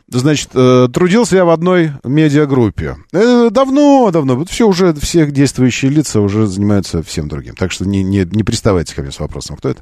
Значит, 0.07 0.49
э, 0.53 0.87
трудился 0.93 1.37
я 1.37 1.45
в 1.45 1.49
одной 1.49 1.91
медиагруппе. 2.03 2.97
Э, 3.13 3.49
давно, 3.51 4.11
давно. 4.11 4.35
Вот 4.35 4.49
все 4.49 4.67
уже, 4.67 4.93
все 4.93 5.25
действующие 5.29 5.91
лица 5.91 6.21
уже 6.21 6.47
занимаются 6.47 7.03
всем 7.03 7.27
другим. 7.27 7.55
Так 7.55 7.71
что 7.71 7.85
не, 7.85 8.03
не, 8.03 8.25
не 8.25 8.43
приставайте 8.43 8.95
ко 8.95 9.01
мне 9.01 9.11
с 9.11 9.19
вопросом, 9.19 9.57
кто 9.57 9.69
это. 9.69 9.81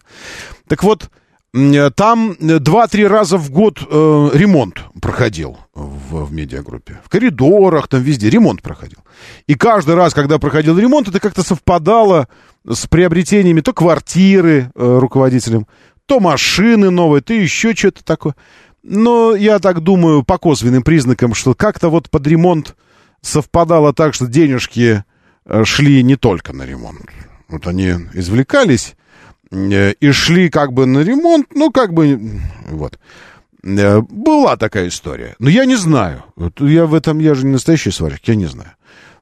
Так 0.67 0.83
вот, 0.83 1.09
там 1.95 2.37
два-три 2.39 3.05
раза 3.05 3.37
в 3.37 3.51
год 3.51 3.79
э, 3.81 4.29
ремонт 4.33 4.83
проходил 5.01 5.57
в, 5.73 6.25
в 6.25 6.31
медиагруппе. 6.31 7.01
В 7.03 7.09
коридорах, 7.09 7.89
там 7.89 8.01
везде 8.01 8.29
ремонт 8.29 8.61
проходил. 8.61 8.99
И 9.47 9.55
каждый 9.55 9.95
раз, 9.95 10.13
когда 10.13 10.39
проходил 10.39 10.79
ремонт, 10.79 11.09
это 11.09 11.19
как-то 11.19 11.43
совпадало 11.43 12.29
с 12.67 12.87
приобретениями 12.87 13.61
то 13.61 13.73
квартиры 13.73 14.71
э, 14.73 14.97
руководителем, 14.99 15.67
то 16.05 16.19
машины 16.19 16.89
новые, 16.89 17.21
то 17.21 17.33
еще 17.33 17.73
что-то 17.73 18.03
такое. 18.03 18.35
Но 18.83 19.35
я 19.35 19.59
так 19.59 19.81
думаю, 19.81 20.23
по 20.23 20.37
косвенным 20.37 20.83
признакам, 20.83 21.33
что 21.33 21.53
как-то 21.53 21.89
вот 21.89 22.09
под 22.09 22.25
ремонт 22.25 22.75
совпадало 23.21 23.93
так, 23.93 24.13
что 24.13 24.27
денежки 24.27 25.03
э, 25.45 25.63
шли 25.63 26.03
не 26.03 26.15
только 26.15 26.53
на 26.53 26.63
ремонт. 26.63 27.09
Вот 27.47 27.67
они 27.67 27.89
извлекались 28.13 28.95
э, 29.51 29.93
и 29.93 30.11
шли 30.11 30.49
как 30.49 30.73
бы 30.73 30.85
на 30.85 30.99
ремонт, 30.99 31.47
ну, 31.53 31.71
как 31.71 31.93
бы, 31.93 32.19
вот. 32.69 32.97
Э, 33.63 34.01
была 34.01 34.57
такая 34.57 34.87
история. 34.87 35.35
Но 35.39 35.49
я 35.49 35.65
не 35.65 35.75
знаю. 35.75 36.23
Вот 36.35 36.59
я 36.61 36.85
в 36.85 36.93
этом, 36.93 37.19
я 37.19 37.35
же 37.35 37.45
не 37.45 37.53
настоящий 37.53 37.91
сварщик, 37.91 38.27
я 38.27 38.35
не 38.35 38.47
знаю. 38.47 38.71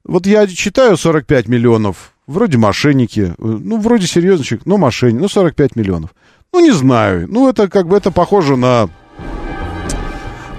Вот 0.06 0.26
я 0.26 0.48
читаю 0.48 0.95
45 0.95 1.48
миллионов, 1.49 2.14
вроде 2.30 2.57
мошенники, 2.57 3.34
ну, 3.38 3.80
вроде 3.80 4.07
серьезный 4.07 4.60
но 4.65 4.77
мошенник, 4.77 5.19
ну, 5.19 5.27
45 5.27 5.76
миллионов. 5.76 6.11
Ну, 6.53 6.61
не 6.61 6.72
знаю. 6.72 7.27
Ну, 7.27 7.49
это 7.49 7.68
как 7.68 7.88
бы, 7.88 7.97
это 7.97 8.11
похоже 8.11 8.56
на 8.56 8.89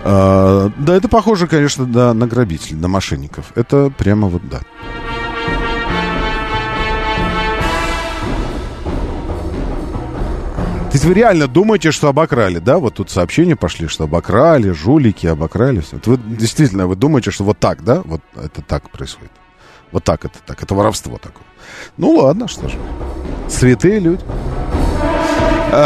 а, 0.02 0.70
да, 0.78 0.97
это 0.97 1.09
похоже, 1.09 1.47
конечно, 1.47 1.84
да, 1.84 2.14
на 2.14 2.26
грабителей, 2.26 2.76
на 2.76 2.88
мошенников. 2.88 3.52
Это 3.55 3.92
прямо 3.97 4.28
вот 4.28 4.42
да. 4.48 4.60
То 10.88 10.94
есть 10.94 11.05
вы 11.05 11.14
реально 11.14 11.47
думаете, 11.47 11.92
что 11.92 12.09
обокрали, 12.09 12.59
да? 12.59 12.78
Вот 12.78 12.94
тут 12.94 13.10
сообщения 13.10 13.55
пошли, 13.55 13.86
что 13.86 14.05
обокрали, 14.05 14.70
жулики, 14.70 15.26
обокрали. 15.26 15.80
Все. 15.80 16.01
вы 16.05 16.16
действительно, 16.16 16.88
вы 16.88 16.97
думаете, 16.97 17.30
что 17.30 17.44
вот 17.44 17.59
так, 17.59 17.84
да? 17.84 18.02
Вот 18.05 18.22
это 18.34 18.62
так 18.62 18.90
происходит. 18.90 19.30
Вот 19.92 20.02
так 20.02 20.24
это 20.24 20.38
так. 20.44 20.60
Это 20.62 20.74
воровство 20.74 21.18
такое. 21.18 21.44
Ну 21.97 22.12
ладно, 22.12 22.48
что 22.48 22.68
ж. 22.68 22.72
Святые 23.48 23.98
люди. 23.98 24.24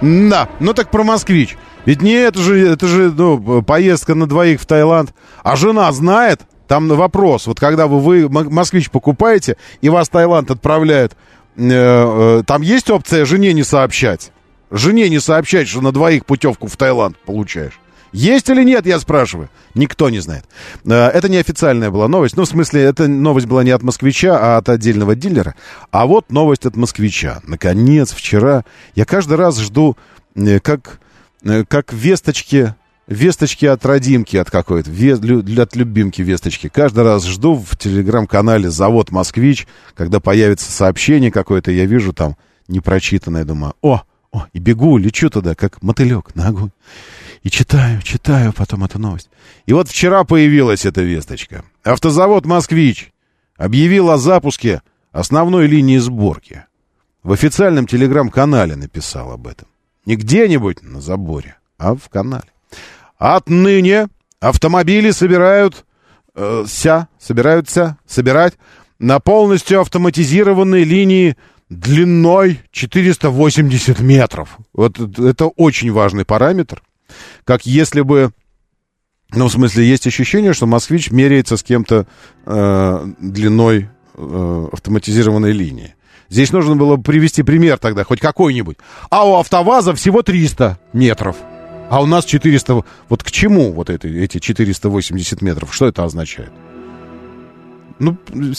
Да, 0.00 0.48
ну 0.60 0.74
так 0.74 0.90
про 0.90 1.02
москвич. 1.02 1.56
Ведь 1.84 2.02
не 2.02 2.12
это 2.12 2.38
же, 2.40 2.72
это 2.72 2.86
же 2.86 3.10
ну, 3.10 3.62
поездка 3.62 4.14
на 4.14 4.26
двоих 4.26 4.60
в 4.60 4.66
Таиланд. 4.66 5.14
А 5.42 5.56
жена 5.56 5.90
знает? 5.92 6.42
Там 6.66 6.88
вопрос. 6.88 7.46
Вот 7.46 7.60
когда 7.60 7.86
вы, 7.86 8.26
вы 8.26 8.28
москвич 8.28 8.90
покупаете, 8.90 9.56
и 9.80 9.88
вас 9.88 10.08
Таиланд 10.08 10.50
отправляет, 10.50 11.12
э, 11.56 11.62
э, 11.68 12.42
там 12.46 12.62
есть 12.62 12.90
опция 12.90 13.24
жене 13.24 13.52
не 13.52 13.62
сообщать? 13.62 14.32
Жене 14.70 15.08
не 15.08 15.20
сообщать, 15.20 15.68
что 15.68 15.82
на 15.82 15.92
двоих 15.92 16.24
путевку 16.24 16.66
в 16.66 16.76
Таиланд 16.76 17.18
получаешь. 17.18 17.78
Есть 18.14 18.48
или 18.48 18.64
нет, 18.64 18.86
я 18.86 18.98
спрашиваю. 18.98 19.50
Никто 19.74 20.08
не 20.08 20.20
знает. 20.20 20.44
Э, 20.86 21.08
это 21.08 21.28
не 21.28 21.36
официальная 21.36 21.90
была 21.90 22.08
новость. 22.08 22.36
Ну, 22.36 22.44
в 22.44 22.48
смысле, 22.48 22.82
эта 22.82 23.08
новость 23.08 23.46
была 23.46 23.62
не 23.64 23.70
от 23.70 23.82
москвича, 23.82 24.38
а 24.40 24.56
от 24.56 24.70
отдельного 24.70 25.14
дилера. 25.14 25.54
А 25.90 26.06
вот 26.06 26.30
новость 26.30 26.64
от 26.64 26.76
москвича. 26.76 27.40
Наконец, 27.46 28.12
вчера 28.12 28.64
я 28.94 29.04
каждый 29.04 29.36
раз 29.36 29.58
жду, 29.58 29.96
э, 30.34 30.60
как 30.60 31.00
Э, 31.44 31.64
как 31.68 31.92
весточки, 31.92 32.74
весточки 33.06 33.66
от 33.66 33.84
родимки 33.84 34.36
от 34.36 34.50
какой-то, 34.50 34.90
от 34.90 35.76
любимки 35.76 36.22
весточки. 36.22 36.68
Каждый 36.68 37.04
раз 37.04 37.26
жду 37.26 37.54
в 37.54 37.76
телеграм-канале 37.76 38.70
«Завод 38.70 39.10
Москвич», 39.10 39.66
когда 39.94 40.20
появится 40.20 40.72
сообщение 40.72 41.30
какое-то, 41.30 41.70
я 41.70 41.84
вижу 41.84 42.14
там 42.14 42.36
непрочитанное, 42.66 43.44
думаю, 43.44 43.74
о, 43.82 44.02
о, 44.34 44.48
и 44.52 44.58
бегу, 44.58 44.98
лечу 44.98 45.30
туда, 45.30 45.54
как 45.54 45.80
мотылек 45.80 46.34
на 46.34 46.48
огонь. 46.48 46.72
И 47.44 47.50
читаю, 47.50 48.02
читаю 48.02 48.52
потом 48.52 48.82
эту 48.84 48.98
новость. 48.98 49.30
И 49.66 49.72
вот 49.72 49.88
вчера 49.88 50.24
появилась 50.24 50.84
эта 50.84 51.02
весточка. 51.02 51.64
Автозавод 51.84 52.44
«Москвич» 52.44 53.12
объявил 53.56 54.10
о 54.10 54.18
запуске 54.18 54.82
основной 55.12 55.68
линии 55.68 55.98
сборки. 55.98 56.64
В 57.22 57.32
официальном 57.32 57.86
телеграм-канале 57.86 58.74
написал 58.74 59.30
об 59.30 59.46
этом. 59.46 59.68
Не 60.04 60.16
где-нибудь 60.16 60.82
на 60.82 61.00
заборе, 61.00 61.56
а 61.78 61.94
в 61.94 62.08
канале. 62.08 62.48
Отныне 63.18 64.08
автомобили 64.40 65.12
собирают, 65.12 65.84
э, 66.34 66.64
ся, 66.66 67.08
собираются 67.18 67.98
собирать 68.04 68.54
на 68.98 69.20
полностью 69.20 69.80
автоматизированной 69.80 70.82
линии 70.82 71.36
длиной 71.80 72.60
480 72.70 74.00
метров. 74.00 74.58
Вот 74.72 74.98
это 75.18 75.46
очень 75.46 75.92
важный 75.92 76.24
параметр. 76.24 76.82
Как 77.44 77.66
если 77.66 78.00
бы, 78.00 78.30
ну, 79.30 79.48
в 79.48 79.52
смысле, 79.52 79.86
есть 79.86 80.06
ощущение, 80.06 80.52
что 80.52 80.66
москвич 80.66 81.10
меряется 81.10 81.56
с 81.56 81.62
кем-то 81.62 82.06
э, 82.46 83.06
длиной 83.18 83.88
э, 84.14 84.68
автоматизированной 84.72 85.52
линии. 85.52 85.94
Здесь 86.30 86.52
нужно 86.52 86.76
было 86.76 86.96
привести 86.96 87.42
пример 87.42 87.78
тогда, 87.78 88.04
хоть 88.04 88.20
какой-нибудь. 88.20 88.78
А 89.10 89.28
у 89.28 89.34
АвтоВАЗа 89.36 89.94
всего 89.94 90.22
300 90.22 90.78
метров. 90.92 91.36
А 91.90 92.02
у 92.02 92.06
нас 92.06 92.24
400... 92.24 92.82
Вот 93.08 93.22
к 93.22 93.30
чему 93.30 93.72
вот 93.72 93.90
это, 93.90 94.08
эти 94.08 94.38
480 94.38 95.42
метров? 95.42 95.74
Что 95.74 95.86
это 95.86 96.04
означает? 96.04 96.50
Ну, 97.98 98.16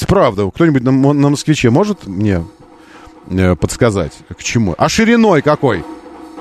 правда, 0.08 0.50
кто-нибудь 0.50 0.84
на, 0.84 0.92
на 0.92 1.30
москвиче 1.30 1.70
может 1.70 2.08
мне 2.08 2.46
подсказать, 3.60 4.14
к 4.38 4.44
чему? 4.44 4.76
А 4.78 4.90
шириной 4.90 5.42
какой? 5.42 5.84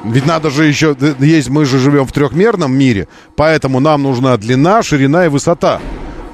Ведь 0.05 0.27
надо 0.27 0.51
же 0.51 0.67
еще... 0.67 0.97
Есть, 1.19 1.49
мы 1.49 1.65
же 1.65 1.79
живем 1.79 2.07
в 2.07 2.13
трехмерном 2.13 2.77
мире, 2.77 3.09
поэтому 3.37 3.81
нам 3.81 4.03
нужна 4.03 4.37
длина, 4.37 4.83
ширина 4.83 5.27
и 5.27 5.29
высота. 5.29 5.81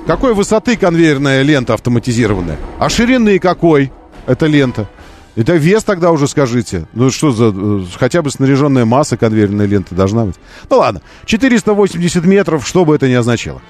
Какой 0.06 0.34
высоты 0.34 0.76
конвейерная 0.76 1.42
лента 1.42 1.74
автоматизированная? 1.74 2.58
А 2.78 2.88
ширины 2.88 3.38
какой? 3.38 3.92
эта 4.30 4.46
лента. 4.46 4.88
Это 5.36 5.54
вес 5.54 5.84
тогда 5.84 6.10
уже 6.10 6.26
скажите. 6.28 6.86
Ну 6.92 7.10
что 7.10 7.30
за... 7.30 7.52
Э, 7.54 7.84
хотя 7.98 8.20
бы 8.20 8.30
снаряженная 8.30 8.84
масса 8.84 9.16
конвейерной 9.16 9.66
ленты 9.66 9.94
должна 9.94 10.26
быть. 10.26 10.36
Ну 10.68 10.78
ладно, 10.78 11.02
480 11.24 12.24
метров, 12.24 12.66
что 12.66 12.84
бы 12.84 12.94
это 12.94 13.08
ни 13.08 13.14
означало. 13.14 13.62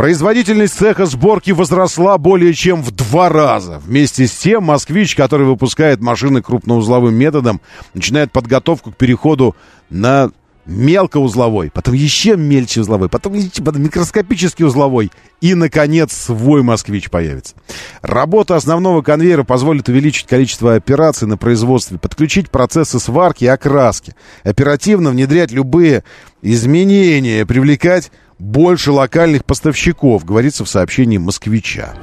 Производительность 0.00 0.78
цеха 0.78 1.04
сборки 1.04 1.50
возросла 1.50 2.16
более 2.16 2.54
чем 2.54 2.82
в 2.82 2.90
два 2.90 3.28
раза. 3.28 3.82
Вместе 3.84 4.26
с 4.26 4.32
тем, 4.32 4.64
«Москвич», 4.64 5.14
который 5.14 5.44
выпускает 5.44 6.00
машины 6.00 6.40
крупноузловым 6.40 7.14
методом, 7.14 7.60
начинает 7.92 8.32
подготовку 8.32 8.92
к 8.92 8.96
переходу 8.96 9.54
на 9.90 10.30
мелкоузловой, 10.64 11.70
потом 11.70 11.92
еще 11.92 12.38
мельче 12.38 12.80
узловой, 12.80 13.10
потом, 13.10 13.34
потом 13.62 13.82
микроскопический 13.82 14.64
узловой. 14.64 15.10
И, 15.42 15.54
наконец, 15.54 16.14
свой 16.14 16.62
«Москвич» 16.62 17.10
появится. 17.10 17.54
Работа 18.00 18.56
основного 18.56 19.02
конвейера 19.02 19.44
позволит 19.44 19.90
увеличить 19.90 20.26
количество 20.26 20.76
операций 20.76 21.28
на 21.28 21.36
производстве, 21.36 21.98
подключить 21.98 22.48
процессы 22.48 22.98
сварки 23.00 23.44
и 23.44 23.48
окраски, 23.48 24.14
оперативно 24.44 25.10
внедрять 25.10 25.52
любые 25.52 26.04
изменения, 26.40 27.44
привлекать 27.44 28.10
больше 28.40 28.90
локальных 28.90 29.44
поставщиков, 29.44 30.24
говорится 30.24 30.64
в 30.64 30.68
сообщении 30.68 31.18
«Москвича». 31.18 31.94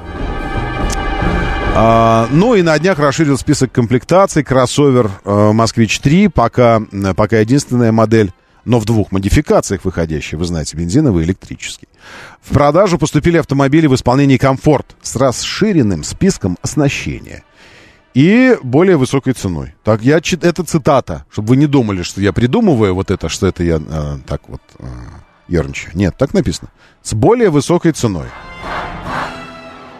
А, 1.74 2.26
ну 2.30 2.54
и 2.54 2.62
на 2.62 2.78
днях 2.78 2.98
расширил 2.98 3.36
список 3.38 3.70
комплектаций 3.70 4.42
кроссовер 4.42 5.10
э, 5.24 5.52
«Москвич-3», 5.52 6.30
пока, 6.30 6.80
пока 7.14 7.38
единственная 7.38 7.92
модель 7.92 8.32
но 8.64 8.78
в 8.78 8.84
двух 8.84 9.12
модификациях 9.12 9.86
выходящие, 9.86 10.38
вы 10.38 10.44
знаете, 10.44 10.76
бензиновый 10.76 11.22
и 11.22 11.26
электрический. 11.26 11.88
В 12.42 12.52
продажу 12.52 12.98
поступили 12.98 13.38
автомобили 13.38 13.86
в 13.86 13.94
исполнении 13.94 14.36
«Комфорт» 14.36 14.94
с 15.00 15.16
расширенным 15.16 16.04
списком 16.04 16.58
оснащения 16.60 17.44
и 18.12 18.58
более 18.62 18.98
высокой 18.98 19.32
ценой. 19.32 19.74
Так, 19.84 20.02
я, 20.02 20.18
это 20.18 20.64
цитата, 20.64 21.24
чтобы 21.32 21.48
вы 21.48 21.56
не 21.56 21.66
думали, 21.66 22.02
что 22.02 22.20
я 22.20 22.34
придумываю 22.34 22.94
вот 22.94 23.10
это, 23.10 23.30
что 23.30 23.46
это 23.46 23.62
я 23.62 23.80
э, 23.80 24.18
так 24.26 24.42
вот 24.48 24.60
э, 24.80 24.84
ерничаю. 25.48 25.92
Нет, 25.94 26.14
так 26.16 26.34
написано. 26.34 26.70
С 27.02 27.14
более 27.14 27.50
высокой 27.50 27.92
ценой. 27.92 28.26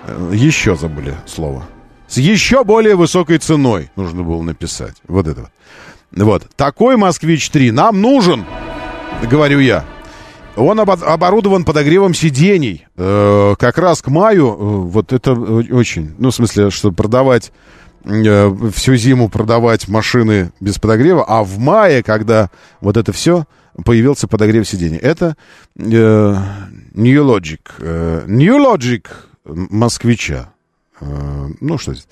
Э, 0.06 0.30
еще 0.32 0.76
забыли 0.76 1.14
слово. 1.26 1.64
С 2.06 2.16
еще 2.16 2.64
более 2.64 2.96
высокой 2.96 3.38
ценой 3.38 3.90
нужно 3.96 4.22
было 4.22 4.42
написать. 4.42 4.96
Вот 5.06 5.26
это 5.26 5.42
вот. 5.42 5.50
Вот. 6.10 6.44
Такой 6.56 6.96
«Москвич-3» 6.96 7.70
нам 7.70 8.00
нужен, 8.00 8.44
говорю 9.30 9.60
я. 9.60 9.84
Он 10.56 10.80
оборудован 10.80 11.64
подогревом 11.64 12.14
сидений. 12.14 12.86
Э, 12.96 13.54
как 13.58 13.78
раз 13.78 14.02
к 14.02 14.08
маю, 14.08 14.46
э, 14.46 14.54
вот 14.54 15.12
это 15.12 15.32
очень, 15.34 16.14
ну, 16.18 16.30
в 16.30 16.34
смысле, 16.34 16.70
что 16.70 16.90
продавать 16.90 17.52
э, 18.04 18.56
всю 18.74 18.96
зиму 18.96 19.28
продавать 19.28 19.86
машины 19.86 20.50
без 20.58 20.78
подогрева, 20.78 21.24
а 21.28 21.44
в 21.44 21.58
мае, 21.58 22.02
когда 22.02 22.50
вот 22.80 22.96
это 22.96 23.12
все, 23.12 23.44
появился 23.84 24.28
подогрев 24.28 24.68
сидений. 24.68 24.98
Это 24.98 25.36
э, 25.76 25.82
New 25.82 27.24
Logic. 27.24 27.60
Э, 27.78 28.24
New 28.26 28.56
Logic 28.58 29.06
москвича. 29.44 30.52
Э, 31.00 31.48
ну, 31.60 31.78
что 31.78 31.94
здесь? 31.94 32.08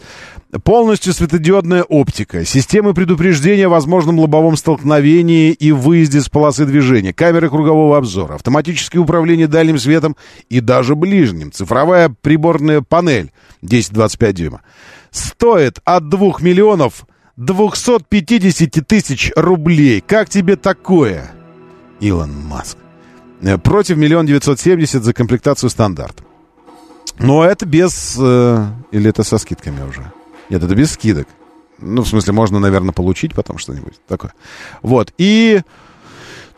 Полностью 0.65 1.13
светодиодная 1.13 1.83
оптика, 1.83 2.45
системы 2.45 2.95
предупреждения 2.95 3.67
о 3.67 3.71
возможном 3.71 4.19
лобовом 4.19 4.57
столкновении 4.57 5.53
и 5.53 5.73
выезде 5.73 6.21
с 6.21 6.29
полосы 6.29 6.65
движения, 6.67 7.13
камеры 7.13 7.51
кругового 7.51 7.99
обзора, 7.99 8.35
автоматическое 8.35 9.03
управление 9.03 9.49
дальним 9.49 9.79
светом 9.79 10.17
и 10.49 10.61
даже 10.61 10.95
ближним, 10.95 11.53
цифровая 11.53 12.15
приборная 12.21 12.81
панель 12.81 13.33
10-25 13.63 14.33
дюйма. 14.33 14.63
Стоит 15.11 15.81
от 15.85 16.09
2 16.09 16.35
миллионов 16.41 17.07
250 17.37 18.87
тысяч 18.87 19.33
рублей. 19.37 20.01
Как 20.01 20.29
тебе 20.29 20.57
такое, 20.57 21.36
Илон 22.01 22.33
Маск? 22.47 22.79
Э, 23.41 23.59
против 23.59 23.97
миллион 23.97 24.27
девятьсот 24.27 24.61
семьдесят 24.61 25.05
за 25.05 25.13
комплектацию 25.13 25.71
стандарт. 25.71 26.23
Но 27.19 27.45
это 27.45 27.67
без... 27.67 28.17
Э, 28.19 28.67
или 28.91 29.11
это 29.11 29.23
со 29.23 29.39
скидками 29.39 29.83
уже? 29.89 30.13
Нет, 30.51 30.63
это 30.63 30.75
без 30.75 30.93
скидок. 30.93 31.27
Ну, 31.79 32.03
в 32.03 32.09
смысле, 32.09 32.33
можно, 32.33 32.59
наверное, 32.59 32.93
получить 32.93 33.35
потом 33.35 33.59
что-нибудь 33.59 33.95
такое. 34.07 34.33
Вот. 34.83 35.13
И... 35.19 35.61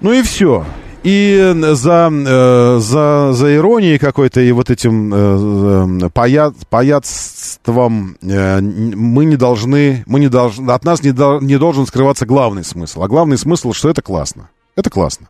Ну 0.01 0.13
и 0.13 0.23
все. 0.23 0.65
И 1.05 1.55
за, 1.75 2.11
э, 2.13 2.79
за, 2.81 3.33
за 3.33 3.55
иронией 3.55 3.99
какой-то 3.99 4.41
и 4.41 4.51
вот 4.53 4.69
этим 4.69 5.13
э, 5.15 6.11
пая, 6.11 6.53
паяцтвом 6.71 8.17
э, 8.21 8.61
мы 8.61 9.25
не 9.25 9.37
должны, 9.37 10.03
мы 10.07 10.19
не 10.19 10.29
должны, 10.29 10.71
от 10.71 10.85
нас 10.85 11.03
не, 11.03 11.13
до, 11.13 11.39
не 11.41 11.57
должен 11.57 11.87
скрываться 11.87 12.27
главный 12.27 12.65
смысл. 12.65 13.03
А 13.03 13.09
главный 13.09 13.39
смысл, 13.39 13.73
что 13.73 13.89
это 13.89 14.03
классно. 14.03 14.51
Это 14.79 14.91
классно. 14.91 15.29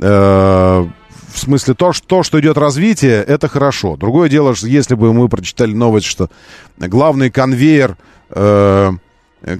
Э, 0.00 0.84
в 1.28 1.38
смысле, 1.38 1.74
то, 1.74 1.92
что, 1.92 2.24
что 2.24 2.40
идет 2.40 2.58
развитие, 2.58 3.22
это 3.22 3.46
хорошо. 3.46 3.96
Другое 3.96 4.28
дело, 4.28 4.56
что 4.56 4.66
если 4.66 4.96
бы 4.96 5.14
мы 5.14 5.28
прочитали 5.28 5.72
новость, 5.72 6.06
что 6.06 6.28
главный 6.76 7.30
конвейер, 7.30 7.96
э, 8.30 8.90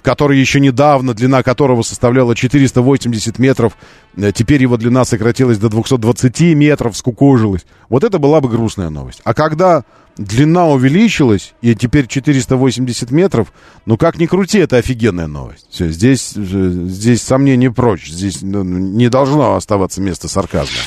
который 0.02 0.36
еще 0.36 0.58
недавно, 0.58 1.14
длина 1.14 1.44
которого 1.44 1.82
составляла 1.82 2.34
480 2.34 3.38
метров, 3.38 3.76
э, 4.16 4.32
теперь 4.34 4.62
его 4.62 4.76
длина 4.76 5.04
сократилась 5.04 5.58
до 5.58 5.68
220 5.68 6.56
метров, 6.56 6.96
скукожилась. 6.96 7.64
Вот 7.88 8.02
это 8.02 8.18
была 8.18 8.40
бы 8.40 8.48
грустная 8.48 8.90
новость. 8.90 9.20
А 9.22 9.32
когда 9.32 9.84
длина 10.20 10.66
увеличилась, 10.66 11.54
и 11.62 11.74
теперь 11.74 12.06
480 12.06 13.10
метров, 13.10 13.52
ну 13.86 13.96
как 13.96 14.18
ни 14.18 14.26
крути, 14.26 14.58
это 14.58 14.76
офигенная 14.76 15.26
новость. 15.26 15.66
Все, 15.70 15.88
здесь, 15.88 16.32
здесь 16.34 17.22
сомнений 17.22 17.70
прочь. 17.70 18.08
Здесь 18.08 18.42
ну, 18.42 18.62
не 18.62 19.08
должно 19.08 19.56
оставаться 19.56 20.00
место 20.00 20.28
сарказма. 20.28 20.78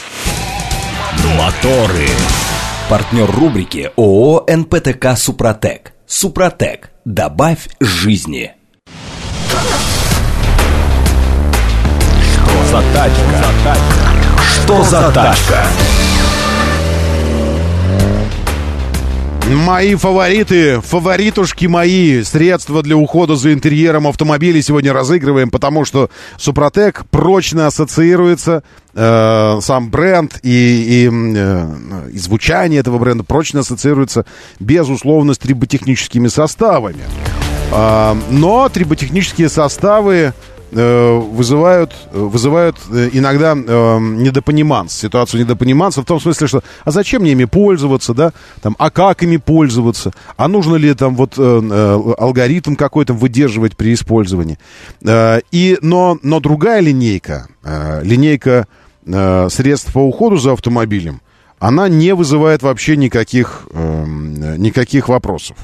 Моторы. 1.37 2.07
Партнер 2.89 3.29
рубрики 3.31 3.91
ООО 3.95 4.45
«НПТК 4.47 5.15
Супротек». 5.15 5.93
Супротек. 6.05 6.91
Добавь 7.05 7.69
жизни. 7.79 8.51
Что 12.33 12.65
за 12.71 12.83
тачка? 12.93 13.77
Что 14.63 14.83
за 14.83 15.11
тачка? 15.11 15.65
Мои 19.53 19.93
фавориты, 19.93 20.81
фаворитушки 20.81 21.67
мои, 21.67 22.23
средства 22.23 22.81
для 22.81 22.97
ухода 22.97 23.35
за 23.35 23.53
интерьером 23.53 24.07
автомобиля 24.07 24.61
сегодня 24.61 24.93
разыгрываем, 24.93 25.51
потому 25.51 25.85
что 25.85 26.09
Супротек 26.37 27.05
прочно 27.11 27.67
ассоциируется, 27.67 28.63
э, 28.95 29.59
сам 29.61 29.91
бренд 29.91 30.39
и, 30.41 30.49
и, 30.49 31.09
э, 31.11 32.09
и 32.13 32.17
звучание 32.17 32.79
этого 32.79 32.97
бренда 32.97 33.23
прочно 33.23 33.59
ассоциируется, 33.59 34.25
безусловно, 34.59 35.35
с 35.35 35.37
триботехническими 35.37 36.29
составами. 36.29 37.03
Э, 37.71 38.15
но 38.31 38.69
триботехнические 38.69 39.49
составы 39.49 40.33
вызывают, 40.73 41.93
вызывают 42.11 42.77
э, 42.89 43.09
иногда 43.13 43.53
э, 43.53 43.99
недопониманс, 43.99 44.93
ситуацию 44.93 45.41
недопониманса 45.41 46.01
в 46.01 46.05
том 46.05 46.19
смысле, 46.19 46.47
что 46.47 46.63
а 46.83 46.91
зачем 46.91 47.21
мне 47.21 47.31
ими 47.33 47.45
пользоваться, 47.45 48.13
да, 48.13 48.33
там, 48.61 48.75
а 48.79 48.89
как 48.89 49.23
ими 49.23 49.37
пользоваться, 49.37 50.13
а 50.37 50.47
нужно 50.47 50.75
ли 50.75 50.93
там 50.93 51.15
вот 51.15 51.37
алгоритм 51.37 52.75
какой-то 52.75 53.13
выдерживать 53.13 53.77
при 53.77 53.93
использовании. 53.93 54.57
И, 55.51 55.77
но, 55.81 56.17
но 56.21 56.39
другая 56.39 56.81
линейка, 56.81 57.47
линейка 57.63 58.67
средств 59.05 59.93
по 59.93 59.99
уходу 59.99 60.37
за 60.37 60.53
автомобилем, 60.53 61.21
она 61.59 61.87
не 61.89 62.13
вызывает 62.13 62.63
вообще 62.63 62.97
никаких, 62.97 63.67
никаких 63.73 65.09
вопросов. 65.09 65.57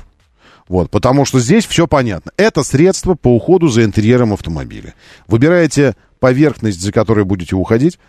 Вот, 0.70 0.92
потому 0.92 1.26
что 1.26 1.40
здесь 1.40 1.66
все 1.66 1.88
понятно. 1.88 2.32
Это 2.38 2.64
средство 2.64 3.16
по 3.16 3.36
уходу 3.36 3.68
за 3.68 3.84
интерьером 3.84 4.34
автомобиля. 4.34 4.94
Выбираете 5.28 5.96
поверхность, 6.20 6.80
за 6.80 6.92
которой 6.92 7.26
будете 7.26 7.56
уходить, 7.56 8.00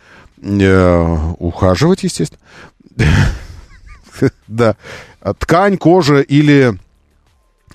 э, 0.41 1.19
ухаживать, 1.39 2.05
естественно. 2.05 2.41
Да. 4.49 4.77
Ткань, 5.39 5.79
кожа 5.79 6.21
или 6.21 6.79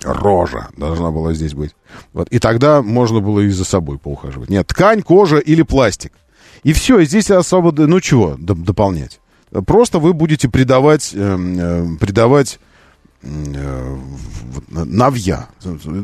рожа 0.04 0.68
должна 0.76 1.10
была 1.10 1.34
здесь 1.34 1.54
быть. 1.54 1.74
Вот. 2.12 2.28
И 2.28 2.38
тогда 2.38 2.82
можно 2.82 3.18
было 3.18 3.40
и 3.40 3.48
за 3.48 3.64
собой 3.64 3.98
поухаживать. 3.98 4.48
Нет, 4.48 4.68
ткань, 4.68 5.02
кожа 5.02 5.38
или 5.38 5.62
пластик. 5.62 6.12
И 6.62 6.72
все, 6.72 7.02
здесь 7.02 7.32
особо, 7.32 7.72
ну 7.72 8.00
чего 8.00 8.36
дополнять. 8.38 9.18
Просто 9.66 9.98
вы 9.98 10.12
будете 10.12 10.48
придавать, 10.48 11.10
эм, 11.14 11.58
э, 11.58 11.98
придавать 11.98 12.60
навья. 14.70 15.48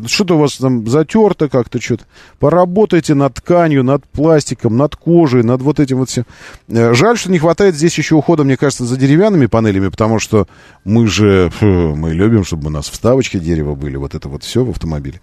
Что-то 0.06 0.36
у 0.36 0.38
вас 0.38 0.56
там 0.56 0.86
затерто 0.86 1.48
как-то 1.48 1.80
что-то. 1.80 2.04
Поработайте 2.38 3.14
над 3.14 3.34
тканью, 3.34 3.84
над 3.84 4.06
пластиком, 4.06 4.76
над 4.76 4.96
кожей, 4.96 5.42
над 5.42 5.62
вот 5.62 5.80
этим 5.80 5.98
вот 5.98 6.10
всем. 6.10 6.24
Э, 6.68 6.94
жаль, 6.94 7.18
что 7.18 7.30
не 7.30 7.38
хватает 7.38 7.74
здесь 7.74 7.96
еще 7.98 8.14
ухода, 8.14 8.44
мне 8.44 8.56
кажется, 8.56 8.84
за 8.84 8.96
деревянными 8.96 9.46
панелями, 9.46 9.88
потому 9.88 10.18
что 10.18 10.46
мы 10.84 11.06
же, 11.06 11.52
мы 11.60 12.12
любим, 12.12 12.44
чтобы 12.44 12.68
у 12.68 12.70
нас 12.70 12.88
вставочки 12.88 13.38
дерева 13.38 13.74
были, 13.74 13.96
вот 13.96 14.14
это 14.14 14.28
вот 14.28 14.44
все 14.44 14.64
в 14.64 14.70
автомобиле. 14.70 15.20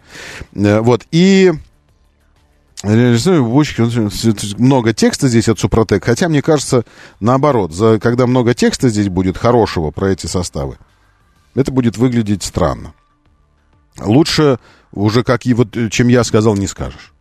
Э, 0.56 0.80
вот, 0.80 1.06
и... 1.12 1.52
Много 4.58 4.94
текста 4.94 5.28
здесь 5.28 5.50
от 5.50 5.60
Супротек, 5.60 6.06
хотя 6.06 6.30
мне 6.30 6.42
кажется, 6.42 6.86
наоборот, 7.20 7.74
за, 7.74 8.00
когда 8.00 8.26
много 8.26 8.54
текста 8.54 8.88
здесь 8.88 9.10
будет 9.10 9.38
хорошего 9.38 9.92
про 9.92 10.12
эти 10.12 10.28
составы, 10.28 10.78
это 11.56 11.72
будет 11.72 11.98
выглядеть 11.98 12.44
странно. 12.44 12.94
Лучше 14.00 14.60
уже, 14.92 15.24
как 15.24 15.46
и 15.46 15.54
вот, 15.54 15.76
чем 15.92 16.08
я 16.08 16.24
сказал, 16.24 16.56
не 16.56 16.68
скажешь. 16.68 17.14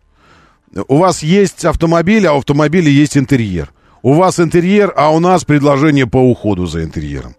У 0.87 0.99
вас 0.99 1.23
есть 1.23 1.65
автомобиль, 1.65 2.27
а 2.27 2.35
у 2.35 2.39
автомобиля 2.39 2.89
есть 2.89 3.17
интерьер. 3.17 3.73
У 4.03 4.13
вас 4.13 4.39
интерьер, 4.39 4.93
а 4.97 5.11
у 5.11 5.19
нас 5.19 5.45
предложение 5.45 6.07
по 6.07 6.19
уходу 6.19 6.67
за 6.67 6.85
интерьером. 6.85 7.35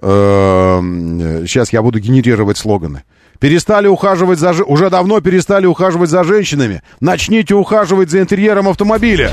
Сейчас 0.00 1.72
я 1.72 1.82
буду 1.82 1.98
генерировать 1.98 2.58
слоганы. 2.58 3.04
Перестали 3.38 3.86
ухаживать 3.86 4.38
за... 4.38 4.52
Уже 4.64 4.90
давно 4.90 5.20
перестали 5.20 5.66
ухаживать 5.66 6.10
за 6.10 6.24
женщинами. 6.24 6.82
Начните 7.00 7.54
ухаживать 7.54 8.10
за 8.10 8.20
интерьером 8.20 8.68
автомобиля. 8.68 9.32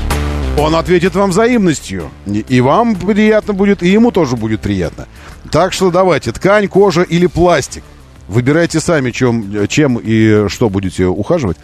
Он 0.58 0.76
ответит 0.76 1.14
вам 1.14 1.30
взаимностью. 1.30 2.10
И 2.26 2.60
вам 2.60 2.94
приятно 2.94 3.54
будет, 3.54 3.82
и 3.82 3.88
ему 3.88 4.10
тоже 4.10 4.36
будет 4.36 4.60
приятно. 4.60 5.08
Так 5.50 5.72
что 5.72 5.90
давайте, 5.90 6.32
ткань, 6.32 6.68
кожа 6.68 7.02
или 7.02 7.26
пластик. 7.26 7.82
Выбирайте 8.28 8.80
сами, 8.80 9.10
чем, 9.10 9.66
чем 9.68 9.98
и 10.02 10.48
что 10.48 10.70
будете 10.70 11.06
ухаживать. 11.06 11.56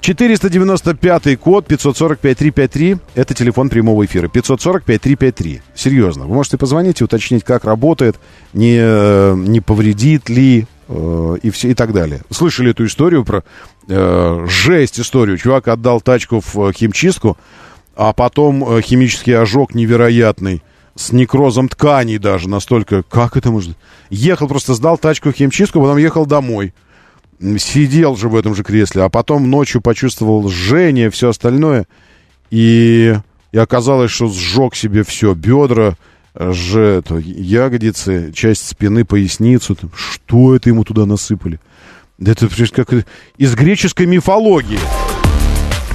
495 0.00 1.40
код 1.40 1.66
545-353. 1.66 2.98
Это 3.14 3.34
телефон 3.34 3.68
прямого 3.68 4.04
эфира. 4.04 4.28
545-353. 4.28 5.60
Серьезно. 5.74 6.26
Вы 6.26 6.34
можете 6.34 6.58
позвонить 6.58 7.00
и 7.00 7.04
уточнить, 7.04 7.42
как 7.42 7.64
работает, 7.64 8.16
не, 8.52 8.76
не 9.48 9.60
повредит 9.60 10.28
ли 10.28 10.66
э, 10.88 11.36
и, 11.42 11.50
все, 11.50 11.70
и 11.70 11.74
так 11.74 11.92
далее. 11.92 12.20
Слышали 12.30 12.70
эту 12.70 12.84
историю 12.84 13.24
про 13.24 13.42
э, 13.88 14.46
жесть 14.46 15.00
историю. 15.00 15.38
Чувак 15.38 15.68
отдал 15.68 16.00
тачку 16.00 16.40
в 16.40 16.72
химчистку, 16.72 17.38
а 17.96 18.12
потом 18.12 18.64
э, 18.68 18.82
химический 18.82 19.36
ожог 19.36 19.74
невероятный 19.74 20.62
с 20.96 21.12
некрозом 21.12 21.68
тканей 21.68 22.18
даже 22.18 22.48
настолько. 22.48 23.02
Как 23.02 23.36
это 23.36 23.50
может? 23.50 23.76
Ехал 24.10 24.48
просто, 24.48 24.74
сдал 24.74 24.98
тачку 24.98 25.32
химчистку, 25.32 25.80
потом 25.80 25.96
ехал 25.96 26.26
домой. 26.26 26.72
Сидел 27.58 28.16
же 28.16 28.28
в 28.28 28.36
этом 28.36 28.54
же 28.54 28.62
кресле, 28.62 29.02
а 29.02 29.08
потом 29.08 29.50
ночью 29.50 29.80
почувствовал 29.80 30.48
жжение, 30.48 31.10
все 31.10 31.30
остальное. 31.30 31.86
И, 32.50 33.14
и 33.52 33.58
оказалось, 33.58 34.12
что 34.12 34.28
сжег 34.28 34.76
себе 34.76 35.02
все, 35.02 35.34
бедра, 35.34 35.96
же, 36.36 36.80
это, 36.80 37.16
ягодицы, 37.16 38.32
часть 38.32 38.66
спины, 38.66 39.04
поясницу. 39.04 39.76
Что 39.94 40.54
это 40.54 40.68
ему 40.68 40.84
туда 40.84 41.06
насыпали? 41.06 41.60
Это 42.24 42.48
как 42.70 42.92
из 43.36 43.54
греческой 43.54 44.06
мифологии. 44.06 44.78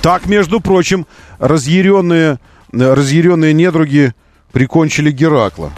Так, 0.01 0.27
между 0.27 0.61
прочим, 0.61 1.05
разъяренные, 1.39 2.39
разъяренные 2.71 3.53
недруги 3.53 4.13
прикончили 4.51 5.11
Геракла. 5.11 5.71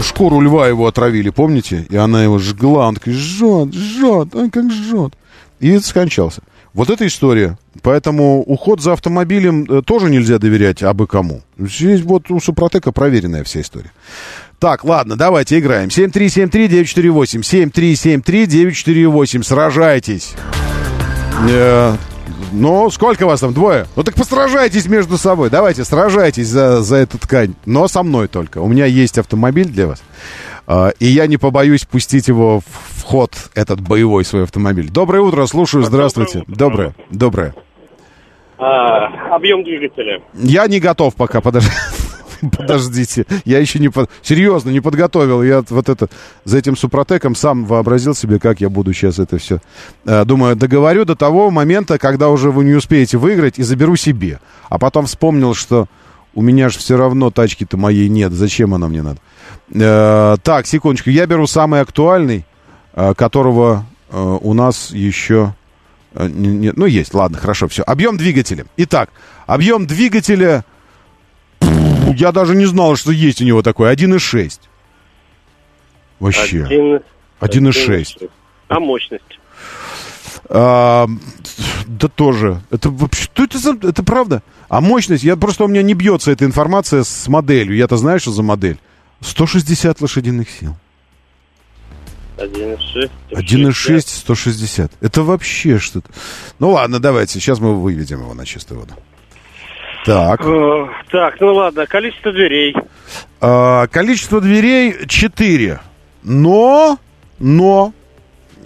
Шкуру 0.00 0.40
льва 0.40 0.68
его 0.68 0.86
отравили, 0.86 1.30
помните? 1.30 1.86
И 1.90 1.96
она 1.96 2.22
его 2.22 2.38
жгла, 2.38 2.88
он 2.88 2.94
такой, 2.94 3.12
жжет, 3.14 3.74
жжет, 3.74 4.34
ой, 4.34 4.50
как 4.50 4.70
жжет. 4.70 5.14
И 5.60 5.78
скончался. 5.80 6.42
Вот 6.72 6.90
эта 6.90 7.06
история. 7.06 7.58
Поэтому 7.82 8.42
уход 8.42 8.80
за 8.80 8.92
автомобилем 8.92 9.64
э, 9.64 9.82
тоже 9.82 10.10
нельзя 10.10 10.38
доверять 10.38 10.82
абы 10.82 11.06
кому. 11.06 11.42
Здесь 11.58 12.02
вот 12.02 12.30
у 12.30 12.38
Супротека 12.40 12.92
проверенная 12.92 13.42
вся 13.42 13.60
история. 13.62 13.90
Так, 14.58 14.84
ладно, 14.84 15.16
давайте 15.16 15.58
играем. 15.58 15.88
7373948. 15.88 17.72
7373948. 17.72 19.42
Сражайтесь. 19.42 20.34
Э, 21.48 21.96
ну, 22.52 22.90
сколько 22.90 23.26
вас 23.26 23.40
там? 23.40 23.52
Двое? 23.52 23.86
Ну 23.96 24.02
так 24.02 24.14
посражайтесь 24.14 24.86
между 24.86 25.18
собой. 25.18 25.50
Давайте, 25.50 25.84
сражайтесь 25.84 26.48
за, 26.48 26.82
за 26.82 26.96
эту 26.96 27.18
ткань. 27.18 27.54
Но 27.66 27.88
со 27.88 28.02
мной 28.02 28.28
только. 28.28 28.58
У 28.58 28.68
меня 28.68 28.86
есть 28.86 29.18
автомобиль 29.18 29.68
для 29.68 29.86
вас. 29.86 30.02
Uh, 30.66 30.94
и 31.00 31.06
я 31.06 31.26
не 31.26 31.38
побоюсь 31.38 31.86
пустить 31.86 32.28
его 32.28 32.60
в 32.60 33.02
ход, 33.02 33.32
этот 33.54 33.80
боевой 33.80 34.22
свой 34.26 34.42
автомобиль. 34.42 34.90
Доброе 34.90 35.22
утро, 35.22 35.46
слушаю, 35.46 35.82
здравствуйте. 35.82 36.44
Доброе, 36.46 36.94
доброе. 37.10 37.54
А, 38.58 39.34
объем 39.34 39.64
двигателя. 39.64 40.20
Я 40.34 40.66
не 40.66 40.78
готов 40.78 41.14
пока, 41.14 41.40
подожди. 41.40 41.70
Подождите, 42.56 43.26
я 43.44 43.58
еще 43.58 43.78
не... 43.78 43.88
Под... 43.88 44.10
Серьезно, 44.22 44.70
не 44.70 44.80
подготовил. 44.80 45.42
Я 45.42 45.64
вот 45.68 45.88
это... 45.88 46.08
За 46.44 46.58
этим 46.58 46.76
супротеком 46.76 47.34
сам 47.34 47.64
вообразил 47.64 48.14
себе, 48.14 48.38
как 48.38 48.60
я 48.60 48.68
буду 48.68 48.92
сейчас 48.92 49.18
это 49.18 49.38
все... 49.38 49.60
Э, 50.04 50.24
думаю, 50.24 50.56
договорю 50.56 51.04
до 51.04 51.16
того 51.16 51.50
момента, 51.50 51.98
когда 51.98 52.28
уже 52.28 52.50
вы 52.50 52.64
не 52.64 52.74
успеете 52.74 53.18
выиграть, 53.18 53.58
и 53.58 53.62
заберу 53.62 53.96
себе. 53.96 54.40
А 54.68 54.78
потом 54.78 55.06
вспомнил, 55.06 55.54
что 55.54 55.86
у 56.34 56.42
меня 56.42 56.68
же 56.68 56.78
все 56.78 56.96
равно 56.96 57.30
тачки-то 57.30 57.76
моей 57.76 58.08
нет. 58.08 58.32
Зачем 58.32 58.74
она 58.74 58.88
мне 58.88 59.02
надо? 59.02 59.18
Э, 59.74 60.36
так, 60.42 60.66
секундочку. 60.66 61.10
Я 61.10 61.26
беру 61.26 61.46
самый 61.46 61.80
актуальный, 61.80 62.44
э, 62.94 63.14
которого 63.14 63.86
у 64.10 64.54
нас 64.54 64.90
еще... 64.90 65.54
Нет, 66.18 66.78
ну, 66.78 66.86
есть, 66.86 67.12
ладно, 67.12 67.36
хорошо, 67.36 67.68
все. 67.68 67.82
Объем 67.82 68.16
двигателя. 68.16 68.64
Итак, 68.78 69.10
объем 69.46 69.86
двигателя 69.86 70.64
я 72.14 72.32
даже 72.32 72.54
не 72.54 72.66
знал, 72.66 72.96
что 72.96 73.12
есть 73.12 73.40
у 73.40 73.44
него 73.44 73.62
такой. 73.62 73.92
1,6. 73.92 74.60
Вообще. 76.20 77.00
1,6. 77.40 78.30
А 78.68 78.80
мощность? 78.80 79.38
А, 80.50 81.06
да 81.86 82.08
тоже. 82.08 82.60
Это 82.70 82.90
вообще, 82.90 83.24
что 83.24 83.44
это 83.44 83.58
за... 83.58 83.78
Это 83.82 84.02
правда? 84.02 84.42
А 84.68 84.80
мощность, 84.80 85.24
я 85.24 85.36
просто 85.36 85.64
у 85.64 85.68
меня 85.68 85.82
не 85.82 85.94
бьется 85.94 86.30
эта 86.30 86.44
информация 86.44 87.02
с 87.04 87.28
моделью. 87.28 87.76
Я-то 87.76 87.96
знаю, 87.96 88.20
что 88.20 88.32
за 88.32 88.42
модель. 88.42 88.78
160 89.20 90.00
лошадиных 90.00 90.48
сил. 90.50 90.76
1,6. 92.36 93.10
1,6, 93.32 94.00
160. 94.00 94.92
Это 95.00 95.22
вообще 95.22 95.78
что-то. 95.78 96.08
Ну 96.58 96.70
ладно, 96.70 97.00
давайте, 97.00 97.34
сейчас 97.40 97.58
мы 97.58 97.74
выведем 97.80 98.20
его 98.20 98.34
на 98.34 98.46
чистую 98.46 98.80
воду. 98.80 98.94
Так. 100.04 100.40
Э, 100.44 100.86
так, 101.10 101.40
ну 101.40 101.54
ладно, 101.54 101.86
количество 101.86 102.32
дверей. 102.32 102.74
А, 103.40 103.86
количество 103.88 104.40
дверей 104.40 105.06
4. 105.06 105.80
Но, 106.22 106.98
но, 107.38 107.92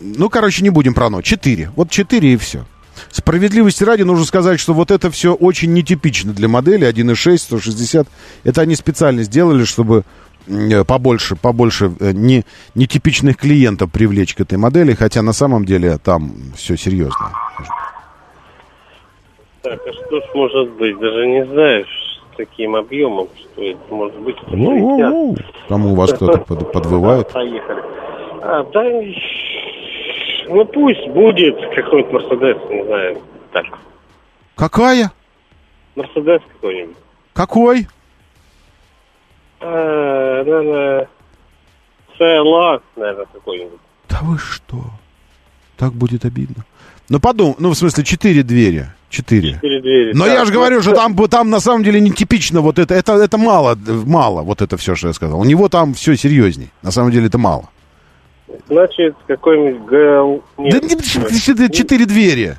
ну, 0.01 0.29
короче, 0.29 0.63
не 0.63 0.71
будем 0.71 0.95
про 0.95 1.11
но. 1.11 1.23
4. 1.23 1.71
Вот 1.77 1.91
4 1.91 2.33
и 2.33 2.37
все. 2.37 2.65
Справедливости 3.11 3.85
ради 3.85 4.03
нужно 4.03 4.25
сказать, 4.25 4.61
что 4.61 4.75
вот 4.75 4.91
это 4.91 5.11
все 5.11 5.35
очень 5.35 5.73
нетипично 5.73 6.33
для 6.33 6.49
модели 6.49 6.89
1.6, 6.89 7.39
160. 7.39 8.09
Это 8.45 8.61
они 8.61 8.75
специально 8.75 9.23
сделали, 9.23 9.65
чтобы 9.65 10.05
э, 10.47 10.85
побольше, 10.85 11.37
побольше 11.37 11.93
э, 12.01 12.13
не, 12.13 12.45
нетипичных 12.75 13.37
клиентов 13.37 13.91
привлечь 13.91 14.35
к 14.35 14.41
этой 14.41 14.59
модели, 14.59 14.95
хотя 14.95 15.23
на 15.23 15.33
самом 15.33 15.65
деле 15.65 15.99
там 15.99 16.53
все 16.57 16.77
серьезно. 16.77 17.33
Так, 19.62 19.80
а 19.86 19.93
что 19.93 20.20
ж 20.20 20.24
может 20.34 20.70
быть? 20.72 20.98
Даже 20.98 21.26
не 21.26 21.47
знаешь 21.47 22.20
с 22.32 22.36
таким 22.36 22.74
объемом, 22.74 23.28
что 23.36 23.62
это 23.62 23.94
может 23.94 24.18
быть. 24.20 24.36
Ну, 24.48 24.76
ну, 24.76 24.98
ну. 24.98 25.36
Там 25.68 25.86
у 25.86 25.94
вас 25.94 26.12
кто-то 26.12 26.39
под, 26.39 26.72
подвывает. 26.72 27.28
Поехали. 27.32 27.82
А, 28.43 28.64
да, 28.64 28.82
ну 30.48 30.64
пусть 30.64 31.06
будет 31.09 31.56
какой-нибудь 31.74 32.12
Мерседес, 32.12 32.56
не 32.70 32.84
знаю, 32.84 33.18
так. 33.52 33.66
Какая? 34.56 35.12
Мерседес 35.94 36.43
какой-нибудь. 36.55 36.97
Какой? 37.32 37.86
А, 39.60 40.43
наверное, 40.43 41.09
CLA, 42.18 42.82
наверное, 42.97 43.26
какой-нибудь. 43.32 43.80
Да 44.09 44.18
вы 44.22 44.39
что? 44.39 44.82
Так 45.76 45.93
будет 45.93 46.24
обидно. 46.24 46.64
Ну, 47.09 47.20
подумай, 47.20 47.55
ну, 47.59 47.70
в 47.70 47.74
смысле, 47.74 48.05
четыре 48.05 48.43
двери. 48.43 48.86
Четыре. 49.12 49.52
Четыре 49.52 49.82
двери. 49.82 50.12
Но 50.14 50.24
да. 50.24 50.32
я 50.32 50.44
же 50.47 50.52
говорю, 50.55 50.80
что 50.80 50.94
там, 50.94 51.14
там 51.28 51.51
на 51.51 51.60
самом 51.60 51.84
деле 51.84 52.01
нетипично 52.01 52.62
вот 52.62 52.78
это, 52.78 52.94
это, 52.94 53.12
это 53.12 53.36
мало, 53.36 53.76
мало, 54.06 54.40
вот 54.40 54.62
это 54.62 54.78
все, 54.78 54.94
что 54.94 55.09
я 55.09 55.12
сказал. 55.12 55.39
У 55.39 55.44
него 55.44 55.68
там 55.68 55.93
все 55.93 56.16
серьезней. 56.16 56.70
На 56.80 56.90
самом 56.90 57.10
деле 57.10 57.26
это 57.26 57.36
мало. 57.36 57.68
Значит, 58.68 59.14
какой-нибудь 59.26 59.82
ГЛ... 59.82 60.43
Нет, 60.64 60.80
да 60.80 60.89
нет, 60.89 61.72
четыре 61.74 62.06
двери. 62.06 62.56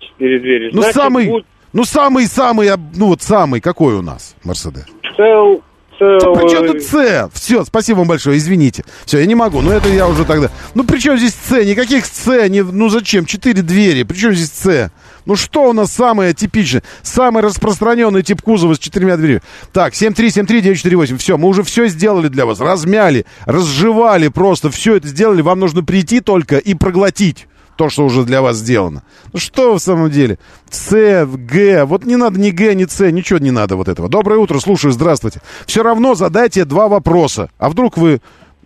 Четыре 0.00 0.40
двери. 0.40 0.70
Ну, 0.72 0.82
Значит, 0.82 0.96
самый, 0.96 1.28
будет... 1.28 1.46
ну, 1.72 1.84
самый, 1.84 2.26
самый, 2.26 2.68
ну, 2.96 3.06
вот 3.06 3.22
самый, 3.22 3.60
какой 3.60 3.94
у 3.94 4.02
нас, 4.02 4.34
Мерседес? 4.42 4.86
Cell 5.16 5.62
да 6.00 6.32
при 6.32 6.50
чем 6.50 6.66
тут 6.66 6.82
С? 6.82 7.30
Все, 7.34 7.64
спасибо 7.64 7.98
вам 7.98 8.08
большое, 8.08 8.36
извините. 8.38 8.84
Все, 9.04 9.20
я 9.20 9.26
не 9.26 9.34
могу, 9.34 9.60
но 9.60 9.72
это 9.72 9.88
я 9.88 10.08
уже 10.08 10.24
тогда... 10.24 10.50
Ну 10.74 10.84
при 10.84 10.98
чем 10.98 11.16
здесь 11.16 11.34
С? 11.34 11.64
Никаких 11.64 12.06
С, 12.06 12.48
не... 12.48 12.62
ну 12.62 12.88
зачем? 12.88 13.24
Четыре 13.24 13.62
двери, 13.62 14.02
при 14.02 14.16
чем 14.16 14.32
здесь 14.32 14.50
С? 14.50 14.90
Ну 15.24 15.36
что 15.36 15.70
у 15.70 15.72
нас 15.72 15.92
самое 15.92 16.34
типичное? 16.34 16.82
Самый 17.02 17.42
распространенный 17.42 18.22
тип 18.22 18.42
кузова 18.42 18.74
с 18.74 18.78
четырьмя 18.78 19.16
дверями. 19.16 19.42
Так, 19.72 19.94
7373948. 19.94 21.16
Все, 21.16 21.36
мы 21.36 21.48
уже 21.48 21.62
все 21.62 21.86
сделали 21.88 22.28
для 22.28 22.46
вас. 22.46 22.60
Размяли, 22.60 23.26
разжевали 23.44 24.28
просто. 24.28 24.70
Все 24.70 24.96
это 24.96 25.08
сделали. 25.08 25.42
Вам 25.42 25.60
нужно 25.60 25.82
прийти 25.84 26.20
только 26.20 26.58
и 26.58 26.74
проглотить 26.74 27.46
то, 27.76 27.88
что 27.88 28.04
уже 28.04 28.24
для 28.24 28.42
вас 28.42 28.56
сделано. 28.56 29.02
Ну 29.32 29.38
что 29.38 29.74
в 29.74 29.80
самом 29.80 30.10
деле? 30.10 30.38
С, 30.70 31.26
Г, 31.26 31.84
вот 31.84 32.04
не 32.04 32.16
надо 32.16 32.38
ни 32.38 32.50
Г, 32.50 32.74
ни 32.74 32.84
С, 32.84 33.10
ничего 33.10 33.38
не 33.38 33.50
надо 33.50 33.76
вот 33.76 33.88
этого. 33.88 34.08
Доброе 34.08 34.38
утро, 34.38 34.58
слушаю, 34.60 34.92
здравствуйте. 34.92 35.40
Все 35.66 35.82
равно 35.82 36.14
задайте 36.14 36.64
два 36.64 36.88
вопроса. 36.88 37.50
А 37.58 37.70
вдруг 37.70 37.96
вы 37.96 38.20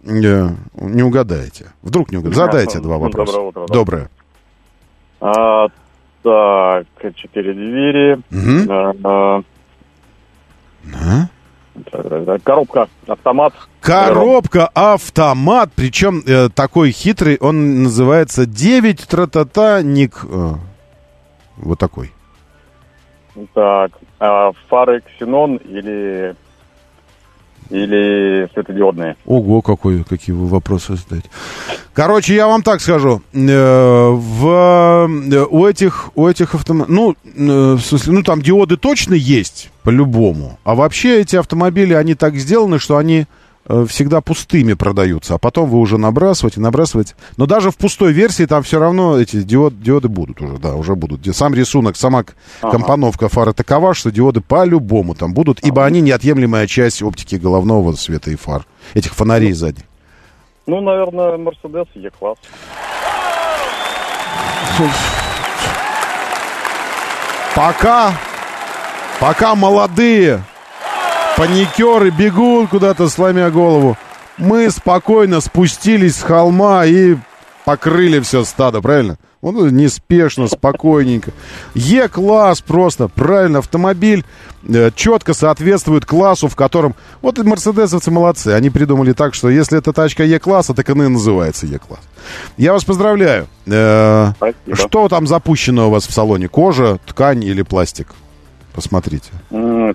э, 0.04 0.48
не 0.74 1.02
угадаете? 1.02 1.72
Вдруг 1.82 2.10
не 2.10 2.18
угадаете? 2.18 2.40
Задайте 2.40 2.78
два 2.80 2.98
вопроса. 2.98 3.32
Доброе 3.32 3.48
утро. 3.48 3.66
Доброе. 3.68 4.10
А, 5.20 5.66
так, 6.26 7.14
четыре 7.14 7.54
двери. 7.54 8.14
Угу. 8.32 8.72
А, 9.04 9.42
а. 10.90 11.28
Коробка, 12.42 12.88
автомат. 13.06 13.54
Коробка, 13.80 14.68
автомат, 14.74 15.70
причем 15.76 16.22
э, 16.26 16.48
такой 16.48 16.90
хитрый, 16.90 17.36
он 17.40 17.84
называется 17.84 18.44
9 18.44 19.06
тра-та-та 19.06 19.82
ник. 19.82 20.24
Э, 20.24 20.54
вот 21.58 21.78
такой. 21.78 22.12
Так, 23.54 23.92
а 24.18 24.50
фары 24.68 25.02
ксенон 25.02 25.56
или 25.56 26.34
или 27.70 28.48
светодиодные? 28.52 29.16
Ого, 29.26 29.62
какой, 29.62 30.04
какие 30.04 30.34
вы 30.34 30.46
вопросы 30.46 30.96
задаете. 30.96 31.28
Короче, 31.92 32.34
я 32.34 32.46
вам 32.46 32.62
так 32.62 32.80
скажу. 32.80 33.22
Э, 33.32 34.10
в, 34.10 35.08
э, 35.08 35.46
у 35.50 35.66
этих, 35.66 36.10
у 36.14 36.26
этих 36.26 36.54
автомобилей... 36.54 36.94
Ну, 36.94 37.16
э, 37.24 37.74
в 37.74 37.80
смысле, 37.80 38.12
ну, 38.12 38.22
там 38.22 38.42
диоды 38.42 38.76
точно 38.76 39.14
есть, 39.14 39.70
по-любому. 39.82 40.58
А 40.64 40.74
вообще 40.74 41.20
эти 41.20 41.36
автомобили, 41.36 41.94
они 41.94 42.14
так 42.14 42.36
сделаны, 42.36 42.78
что 42.78 42.96
они 42.96 43.26
всегда 43.88 44.20
пустыми 44.20 44.74
продаются, 44.74 45.34
а 45.34 45.38
потом 45.38 45.68
вы 45.68 45.78
уже 45.78 45.98
набрасываете, 45.98 46.60
набрасываете. 46.60 47.14
Но 47.36 47.46
даже 47.46 47.70
в 47.70 47.76
пустой 47.76 48.12
версии 48.12 48.44
там 48.46 48.62
все 48.62 48.78
равно 48.78 49.18
эти 49.18 49.42
диод, 49.42 49.80
диоды 49.80 50.08
будут 50.08 50.40
уже, 50.40 50.58
да, 50.58 50.74
уже 50.74 50.94
будут. 50.94 51.26
Сам 51.34 51.54
рисунок, 51.54 51.96
сама 51.96 52.24
ага. 52.60 52.70
компоновка 52.70 53.28
фары 53.28 53.52
такова, 53.52 53.94
что 53.94 54.10
диоды 54.10 54.40
по-любому 54.40 55.14
там 55.14 55.34
будут, 55.34 55.60
ибо 55.64 55.84
они 55.84 56.00
неотъемлемая 56.00 56.66
часть 56.66 57.02
оптики 57.02 57.36
головного 57.36 57.92
света 57.92 58.30
и 58.30 58.36
фар, 58.36 58.64
этих 58.94 59.14
фонарей 59.14 59.52
сзади. 59.52 59.82
Ну, 60.66 60.80
наверное, 60.80 61.36
Мерседес 61.36 61.86
Е-класс. 61.94 62.38
Пока, 67.54 68.12
пока 69.18 69.54
молодые 69.54 70.42
паникеры 71.36 72.10
бегут 72.10 72.70
куда-то, 72.70 73.08
сломя 73.08 73.50
голову, 73.50 73.96
мы 74.38 74.70
спокойно 74.70 75.40
спустились 75.40 76.16
с 76.16 76.22
холма 76.22 76.86
и 76.86 77.16
покрыли 77.64 78.20
все 78.20 78.44
стадо, 78.44 78.80
правильно? 78.80 79.18
Он 79.42 79.68
неспешно, 79.76 80.48
спокойненько. 80.48 81.30
Е-класс 81.74 82.62
просто, 82.62 83.08
правильно, 83.08 83.58
автомобиль 83.58 84.24
э, 84.66 84.90
четко 84.94 85.34
соответствует 85.34 86.04
классу, 86.04 86.48
в 86.48 86.56
котором... 86.56 86.94
Вот 87.22 87.38
мерседесовцы 87.38 88.10
молодцы, 88.10 88.48
они 88.48 88.70
придумали 88.70 89.12
так, 89.12 89.34
что 89.34 89.48
если 89.48 89.78
это 89.78 89.92
тачка 89.92 90.24
Е-класса, 90.24 90.74
так 90.74 90.88
она 90.90 91.04
и 91.04 91.08
называется 91.08 91.66
Е-класс. 91.66 92.00
Я 92.56 92.72
вас 92.72 92.84
поздравляю. 92.84 93.46
Э, 93.66 94.32
что 94.72 95.08
там 95.08 95.26
запущено 95.26 95.88
у 95.88 95.90
вас 95.90 96.08
в 96.08 96.12
салоне? 96.12 96.48
Кожа, 96.48 96.98
ткань 97.06 97.44
или 97.44 97.62
пластик? 97.62 98.08
Посмотрите. 98.74 99.30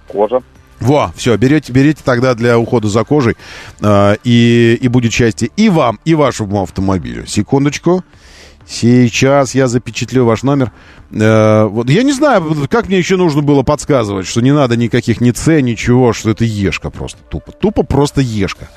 Кожа. 0.08 0.42
Во, 0.82 1.14
все, 1.16 1.38
берете, 1.38 1.72
берите 1.72 2.02
тогда 2.04 2.34
для 2.34 2.58
ухода 2.58 2.88
за 2.90 3.04
кожей, 3.04 3.38
э, 3.82 4.16
и, 4.24 4.78
и 4.82 4.88
будет 4.88 5.14
счастье 5.14 5.50
и 5.56 5.70
вам, 5.70 6.00
и 6.06 6.16
вашему 6.16 6.62
автомобилю. 6.64 7.28
Секундочку. 7.28 8.04
Сейчас 8.68 9.56
я 9.56 9.68
запечатлю 9.68 10.26
ваш 10.26 10.44
номер. 10.44 10.72
Э, 11.12 11.66
вот 11.66 11.90
я 11.90 12.04
не 12.04 12.14
знаю, 12.14 12.68
как 12.70 12.88
мне 12.88 12.98
еще 12.98 13.18
нужно 13.18 13.42
было 13.42 13.64
подсказывать, 13.64 14.28
что 14.28 14.42
не 14.42 14.54
надо 14.54 14.78
никаких 14.78 15.22
ни 15.22 15.32
С, 15.32 15.62
ничего, 15.62 16.14
что 16.14 16.30
это 16.30 16.46
Ешка 16.46 16.90
просто 16.90 17.20
тупо. 17.30 17.52
Тупо 17.52 17.84
просто 17.84 18.22
Ешка. 18.22 18.70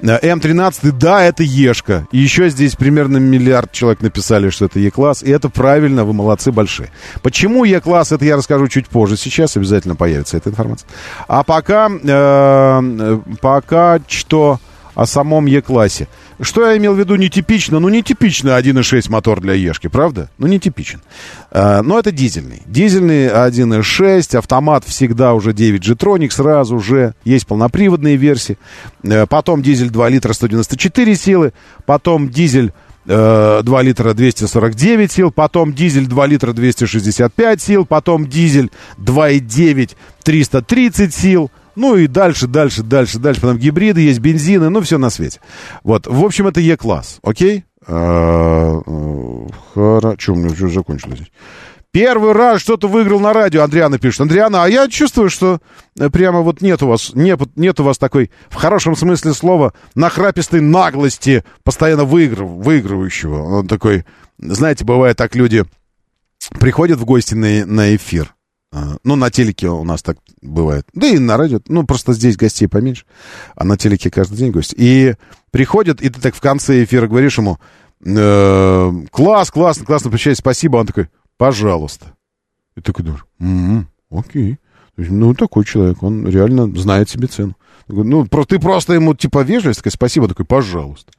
Э, 0.00 0.18
М13, 0.20 0.92
да, 0.92 1.22
это 1.22 1.42
Ешка. 1.42 2.06
И 2.12 2.18
еще 2.18 2.50
здесь 2.50 2.76
примерно 2.76 3.18
миллиард 3.18 3.72
человек 3.72 4.00
написали, 4.00 4.50
что 4.50 4.66
это 4.66 4.78
Е-класс. 4.78 5.22
И 5.22 5.30
это 5.30 5.48
правильно, 5.48 6.04
вы 6.04 6.12
молодцы 6.12 6.52
большие. 6.52 6.90
Почему 7.22 7.64
Е-класс, 7.64 8.12
это 8.12 8.24
я 8.24 8.36
расскажу 8.36 8.68
чуть 8.68 8.88
позже. 8.88 9.16
Сейчас 9.16 9.56
обязательно 9.56 9.96
появится 9.96 10.36
эта 10.36 10.50
информация. 10.50 10.88
А 11.26 11.42
пока, 11.42 11.90
э, 11.90 13.20
пока 13.40 14.00
что 14.06 14.60
о 14.94 15.06
самом 15.06 15.46
Е-классе. 15.46 16.08
Что 16.42 16.68
я 16.68 16.76
имел 16.76 16.94
в 16.94 16.98
виду 16.98 17.14
нетипично? 17.14 17.78
Ну, 17.78 17.88
нетипично 17.88 18.58
1.6 18.58 19.08
мотор 19.10 19.40
для 19.40 19.54
Ешки, 19.54 19.86
правда? 19.86 20.28
Ну, 20.38 20.48
нетипичен. 20.48 21.00
А, 21.52 21.82
но 21.82 22.00
это 22.00 22.10
дизельный. 22.10 22.62
Дизельный 22.66 23.28
1.6, 23.28 24.36
автомат 24.36 24.84
всегда 24.84 25.34
уже 25.34 25.52
9 25.52 25.86
G-Tronic, 25.86 26.30
сразу 26.30 26.80
же. 26.80 27.14
Есть 27.22 27.46
полноприводные 27.46 28.16
версии. 28.16 28.58
А, 29.04 29.26
потом 29.26 29.62
дизель 29.62 29.90
2 29.90 30.08
литра 30.08 30.32
194 30.32 31.14
силы. 31.14 31.52
Потом 31.86 32.28
дизель 32.28 32.72
2 33.04 33.62
э, 33.64 33.82
литра 33.84 34.12
249 34.12 35.12
сил, 35.12 35.30
потом 35.30 35.72
дизель 35.72 36.06
2 36.06 36.26
литра 36.26 36.52
265 36.52 37.60
сил, 37.60 37.84
потом 37.84 38.28
дизель 38.28 38.70
2,9 38.98 39.96
330 40.22 41.14
сил, 41.14 41.50
ну 41.76 41.96
и 41.96 42.06
дальше, 42.06 42.46
дальше, 42.46 42.82
дальше, 42.82 43.18
дальше. 43.18 43.40
Потом 43.40 43.58
гибриды 43.58 44.00
есть, 44.00 44.20
бензины, 44.20 44.68
ну 44.68 44.80
все 44.80 44.98
на 44.98 45.10
свете. 45.10 45.40
Вот, 45.82 46.06
в 46.06 46.24
общем, 46.24 46.46
это 46.46 46.60
Е-класс, 46.60 47.18
окей? 47.22 47.64
А, 47.86 48.80
э, 48.86 49.46
Хорошо, 49.74 50.32
у 50.32 50.36
меня 50.36 50.50
уже 50.50 50.68
закончилось. 50.68 51.20
Первый 51.92 52.32
раз 52.32 52.62
что-то 52.62 52.88
выиграл 52.88 53.20
на 53.20 53.34
радио, 53.34 53.62
Андриана 53.62 53.98
пишет. 53.98 54.22
Андриана, 54.22 54.64
а 54.64 54.68
я 54.68 54.88
чувствую, 54.88 55.28
что 55.28 55.60
э, 55.98 56.08
прямо 56.08 56.40
вот 56.40 56.62
нет 56.62 56.82
у 56.82 56.88
вас, 56.88 57.12
нет, 57.14 57.38
нет 57.54 57.80
у 57.80 57.84
вас 57.84 57.98
такой, 57.98 58.30
в 58.48 58.54
хорошем 58.54 58.96
смысле 58.96 59.34
слова, 59.34 59.74
нахрапистой 59.94 60.62
наглости, 60.62 61.44
постоянно 61.64 62.04
выигрыв, 62.04 62.48
выигрывающего. 62.48 63.58
Он 63.58 63.68
такой, 63.68 64.06
знаете, 64.38 64.86
бывает 64.86 65.18
так 65.18 65.34
люди 65.34 65.64
приходят 66.58 66.98
в 66.98 67.04
гости 67.04 67.34
на, 67.34 67.66
на 67.66 67.94
эфир, 67.94 68.34
ну, 69.04 69.16
на 69.16 69.30
телеке 69.30 69.68
у 69.68 69.84
нас 69.84 70.02
так 70.02 70.16
бывает. 70.40 70.86
Да 70.94 71.06
и 71.06 71.18
на 71.18 71.36
радио. 71.36 71.60
Ну, 71.68 71.84
просто 71.84 72.14
здесь 72.14 72.36
гостей 72.36 72.66
поменьше. 72.66 73.04
А 73.54 73.64
на 73.64 73.76
телеке 73.76 74.10
каждый 74.10 74.36
день 74.36 74.50
гость. 74.50 74.74
И 74.76 75.14
приходят, 75.50 76.00
и 76.00 76.08
ты 76.08 76.20
так 76.20 76.34
в 76.34 76.40
конце 76.40 76.82
эфира 76.82 77.06
говоришь 77.06 77.36
ему, 77.36 77.58
э, 78.04 78.92
класс, 79.10 79.50
классно, 79.50 79.84
классно, 79.84 80.10
прощай, 80.10 80.34
спасибо. 80.34 80.78
Он 80.78 80.86
такой, 80.86 81.08
пожалуйста. 81.36 82.14
И 82.74 82.80
ты 82.80 82.92
такой 82.92 83.04
думаешь, 83.04 83.26
м-м, 83.38 83.88
окей. 84.10 84.58
Ну, 84.96 85.34
такой 85.34 85.64
человек, 85.64 86.02
он 86.02 86.26
реально 86.26 86.74
знает 86.78 87.10
себе 87.10 87.26
цену. 87.26 87.56
Ну, 87.88 88.26
ты 88.26 88.58
просто 88.58 88.94
ему, 88.94 89.14
типа, 89.14 89.42
вежливость, 89.42 89.80
такая, 89.80 89.92
спасибо, 89.92 90.28
такой, 90.28 90.46
пожалуйста. 90.46 91.12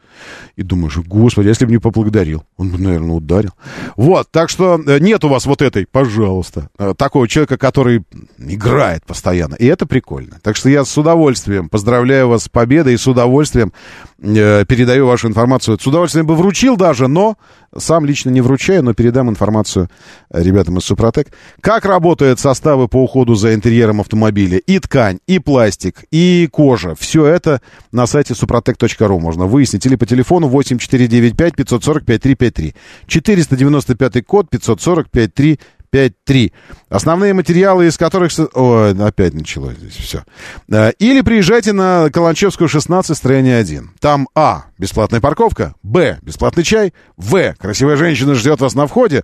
И 0.56 0.64
думаешь, 0.64 0.98
господи, 0.98 1.48
если 1.48 1.66
бы 1.66 1.72
не 1.72 1.78
поблагодарил, 1.78 2.44
он 2.58 2.70
бы, 2.70 2.78
наверное, 2.78 3.16
ударил. 3.16 3.52
Вот, 3.96 4.30
так 4.32 4.50
что 4.50 4.80
э, 4.86 5.00
нет 5.00 5.24
у 5.24 5.30
вас 5.30 5.46
вот 5.46 5.62
этой, 5.62 5.86
пожалуйста, 5.86 6.70
э, 6.78 6.94
такого 6.98 7.28
человека, 7.28 7.58
который 7.58 8.04
играет 8.38 9.06
постоянно. 9.06 9.56
И 9.56 9.66
это 9.66 9.86
прикольно. 9.86 10.40
Так 10.42 10.56
что 10.56 10.70
я 10.70 10.86
с 10.86 10.98
удовольствием 10.98 11.70
поздравляю 11.70 12.30
вас 12.30 12.44
с 12.44 12.50
победой 12.50 12.94
и 12.94 12.98
с 12.98 13.08
удовольствием 13.08 13.74
э, 14.20 14.66
передаю 14.66 15.08
вашу 15.08 15.28
информацию. 15.28 15.80
С 15.80 15.88
удовольствием 15.88 16.26
бы 16.26 16.36
вручил 16.36 16.78
даже, 16.78 17.08
но 17.08 17.38
сам 17.78 18.06
лично 18.06 18.30
не 18.30 18.42
вручаю, 18.42 18.84
но 18.84 18.94
передам 18.94 19.30
информацию 19.30 19.90
ребятам 20.32 20.78
из 20.78 20.84
Супротек. 20.84 21.28
Как 21.62 21.86
работают 21.86 22.40
составы 22.40 22.88
по 22.88 23.04
уходу 23.04 23.36
за 23.36 23.54
интерьером 23.54 24.02
автомобиля? 24.02 24.58
И 24.58 24.80
ткань, 24.80 25.20
и 25.28 25.40
пластик, 25.40 26.04
и 26.12 26.48
кожа. 26.52 26.96
Все 26.96 27.26
это 27.26 27.62
на 27.92 28.06
сайте 28.08 28.36
супротек.ру 28.36 29.20
можно 29.20 29.46
выяснить. 29.46 29.86
Или 29.86 29.96
по 29.96 30.06
телефону 30.06 30.48
8495 30.48 31.56
545 31.56 32.22
353. 32.22 32.76
495 33.08 34.26
код 34.26 34.50
545 34.50 35.60
353. 35.94 36.52
Основные 36.90 37.34
материалы, 37.34 37.86
из 37.86 37.98
которых... 37.98 38.32
Ой, 38.54 38.92
опять 39.00 39.36
началось 39.36 39.78
здесь 39.78 39.94
все. 39.94 40.24
Э, 40.68 40.92
или 40.98 41.22
приезжайте 41.22 41.72
на 41.72 42.10
Каланчевскую, 42.12 42.68
16, 42.68 43.16
строение 43.16 43.58
1. 43.58 43.92
Там 44.00 44.28
А. 44.34 44.66
Бесплатная 44.80 45.22
парковка. 45.22 45.76
Б. 45.84 46.18
Бесплатный 46.24 46.64
чай. 46.64 46.94
В. 47.16 47.54
Красивая 47.60 47.96
женщина 47.96 48.34
ждет 48.34 48.60
вас 48.60 48.74
на 48.74 48.88
входе. 48.88 49.24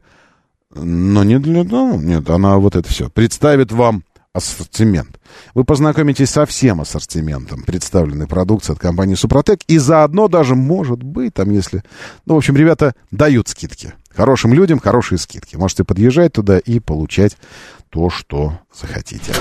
Но 0.75 1.23
не 1.23 1.39
для... 1.39 1.63
Ну, 1.63 1.99
нет, 1.99 2.29
она 2.29 2.57
вот 2.57 2.75
это 2.75 2.87
все. 2.87 3.09
Представит 3.09 3.71
вам 3.71 4.03
ассортимент. 4.31 5.19
Вы 5.55 5.63
познакомитесь 5.63 6.29
со 6.29 6.45
всем 6.45 6.81
ассортиментом 6.81 7.63
представленной 7.63 8.27
продукции 8.27 8.73
от 8.73 8.79
компании 8.79 9.15
Супротек. 9.15 9.61
И 9.67 9.79
заодно 9.79 10.27
даже, 10.27 10.53
может 10.53 11.01
быть, 11.01 11.33
там 11.33 11.49
если... 11.49 11.83
Ну, 12.27 12.35
в 12.35 12.37
общем, 12.37 12.55
ребята 12.55 12.93
дают 13.09 13.47
скидки. 13.47 13.93
Хорошим 14.19 14.53
людям 14.53 14.79
хорошие 14.79 15.17
скидки. 15.17 15.55
Можете 15.55 15.85
подъезжать 15.85 16.33
туда 16.33 16.59
и 16.59 16.81
получать 16.81 17.37
то, 17.89 18.09
что 18.09 18.59
захотите. 18.77 19.31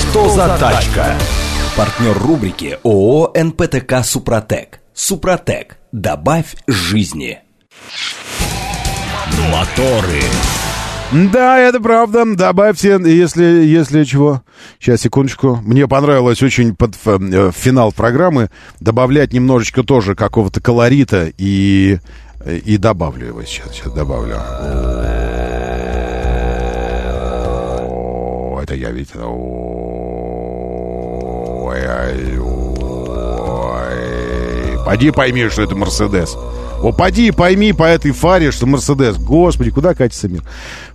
Что 0.00 0.30
за 0.30 0.56
тачка? 0.58 1.18
Партнер 1.76 2.16
рубрики 2.16 2.78
ООО 2.82 3.30
«НПТК 3.36 4.02
Супротек». 4.04 4.80
Супротек. 4.94 5.76
Добавь 5.92 6.56
жизни. 6.66 7.40
Моторы. 9.52 10.22
Да, 11.12 11.58
это 11.58 11.78
правда. 11.78 12.24
Добавьте, 12.24 12.98
если, 13.04 13.44
если 13.44 14.04
чего. 14.04 14.40
Сейчас, 14.80 15.02
секундочку. 15.02 15.56
Мне 15.56 15.86
понравилось 15.86 16.42
очень 16.42 16.74
под 16.74 16.94
э, 17.04 17.50
финал 17.54 17.92
программы 17.92 18.48
добавлять 18.80 19.34
немножечко 19.34 19.82
тоже 19.82 20.14
какого-то 20.14 20.62
колорита 20.62 21.30
и, 21.36 21.98
и 22.46 22.76
добавлю 22.76 23.28
его 23.28 23.42
сейчас. 23.44 23.72
Сейчас 23.72 23.92
добавлю. 23.92 24.36
Это 28.62 28.74
я 28.74 28.90
ведь... 28.90 29.10
Поди 34.84 35.10
пойми, 35.10 35.48
что 35.48 35.62
это 35.62 35.74
Мерседес. 35.74 36.36
О, 36.82 36.92
поди 36.92 37.30
пойми 37.30 37.72
по 37.72 37.84
этой 37.84 38.10
фаре, 38.10 38.50
что 38.50 38.66
Мерседес. 38.66 39.16
Господи, 39.16 39.70
куда 39.70 39.94
катится 39.94 40.28
мир? 40.28 40.42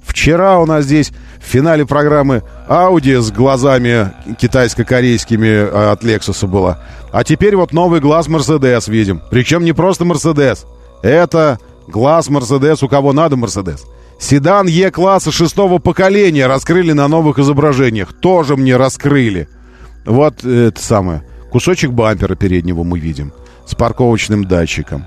Вчера 0.05 0.59
у 0.59 0.65
нас 0.65 0.85
здесь 0.85 1.11
в 1.39 1.45
финале 1.49 1.85
программы 1.85 2.43
Audi 2.67 3.19
с 3.19 3.31
глазами 3.31 4.11
китайско-корейскими 4.37 5.47
э, 5.47 5.91
от 5.91 6.03
Lexus 6.03 6.45
была. 6.45 6.79
А 7.11 7.23
теперь 7.23 7.55
вот 7.55 7.71
новый 7.73 7.99
глаз 7.99 8.27
Mercedes 8.27 8.91
видим. 8.91 9.21
Причем 9.31 9.63
не 9.63 9.73
просто 9.73 10.03
Mercedes. 10.03 10.65
Это 11.01 11.59
глаз 11.87 12.29
Mercedes, 12.29 12.83
у 12.83 12.87
кого 12.87 13.13
надо 13.13 13.35
Mercedes. 13.35 13.81
Седан 14.19 14.67
Е-класса 14.67 15.31
шестого 15.31 15.77
поколения 15.77 16.47
раскрыли 16.47 16.91
на 16.91 17.07
новых 17.07 17.39
изображениях. 17.39 18.13
Тоже 18.13 18.55
мне 18.55 18.75
раскрыли. 18.75 19.47
Вот 20.05 20.43
это 20.43 20.81
самое. 20.81 21.23
Кусочек 21.51 21.91
бампера 21.91 22.35
переднего 22.35 22.83
мы 22.83 22.99
видим. 22.99 23.31
С 23.65 23.75
парковочным 23.75 24.45
датчиком. 24.45 25.05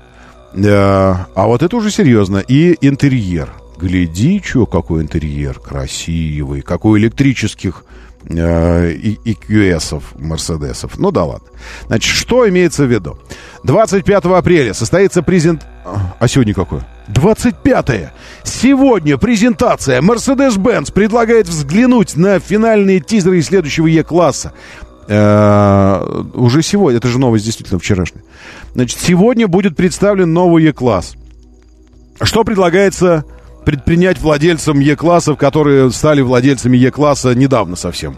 Э, 0.53 1.15
а 1.35 1.47
вот 1.47 1.63
это 1.63 1.75
уже 1.75 1.91
серьезно. 1.91 2.37
И 2.37 2.77
интерьер. 2.81 3.53
Гляди, 3.77 4.41
что 4.43 4.65
какой 4.65 5.01
интерьер 5.01 5.59
красивый. 5.59 6.61
Какой 6.61 6.99
электрических 6.99 7.83
э, 8.37 8.93
EQS-ов, 8.93 10.03
Мерседесов. 10.17 10.97
Ну 10.97 11.11
да 11.11 11.23
ладно. 11.23 11.47
Значит, 11.87 12.13
что 12.13 12.47
имеется 12.47 12.83
в 12.83 12.91
виду? 12.91 13.17
25 13.63 14.25
апреля 14.25 14.73
состоится 14.73 15.21
презент... 15.21 15.65
А 16.19 16.27
сегодня 16.27 16.53
какое? 16.53 16.87
25-е. 17.09 18.11
Сегодня 18.43 19.17
презентация. 19.17 20.01
Mercedes-Benz 20.01 20.93
предлагает 20.93 21.47
взглянуть 21.47 22.15
на 22.15 22.39
финальные 22.39 22.99
тизеры 22.99 23.41
следующего 23.41 23.87
Е-класса. 23.87 24.53
Э, 25.07 26.23
уже 26.33 26.61
сегодня, 26.61 26.97
это 26.97 27.07
же 27.07 27.19
новость 27.19 27.45
действительно 27.45 27.79
вчерашняя. 27.79 28.23
Значит, 28.73 28.99
сегодня 28.99 29.47
будет 29.47 29.75
представлен 29.75 30.33
новый 30.33 30.63
Е-класс. 30.63 31.15
Что 32.21 32.43
предлагается 32.43 33.25
предпринять 33.65 34.19
владельцам 34.19 34.79
Е-классов, 34.79 35.37
которые 35.37 35.91
стали 35.91 36.21
владельцами 36.21 36.77
Е-класса 36.77 37.35
недавно 37.35 37.75
совсем? 37.75 38.17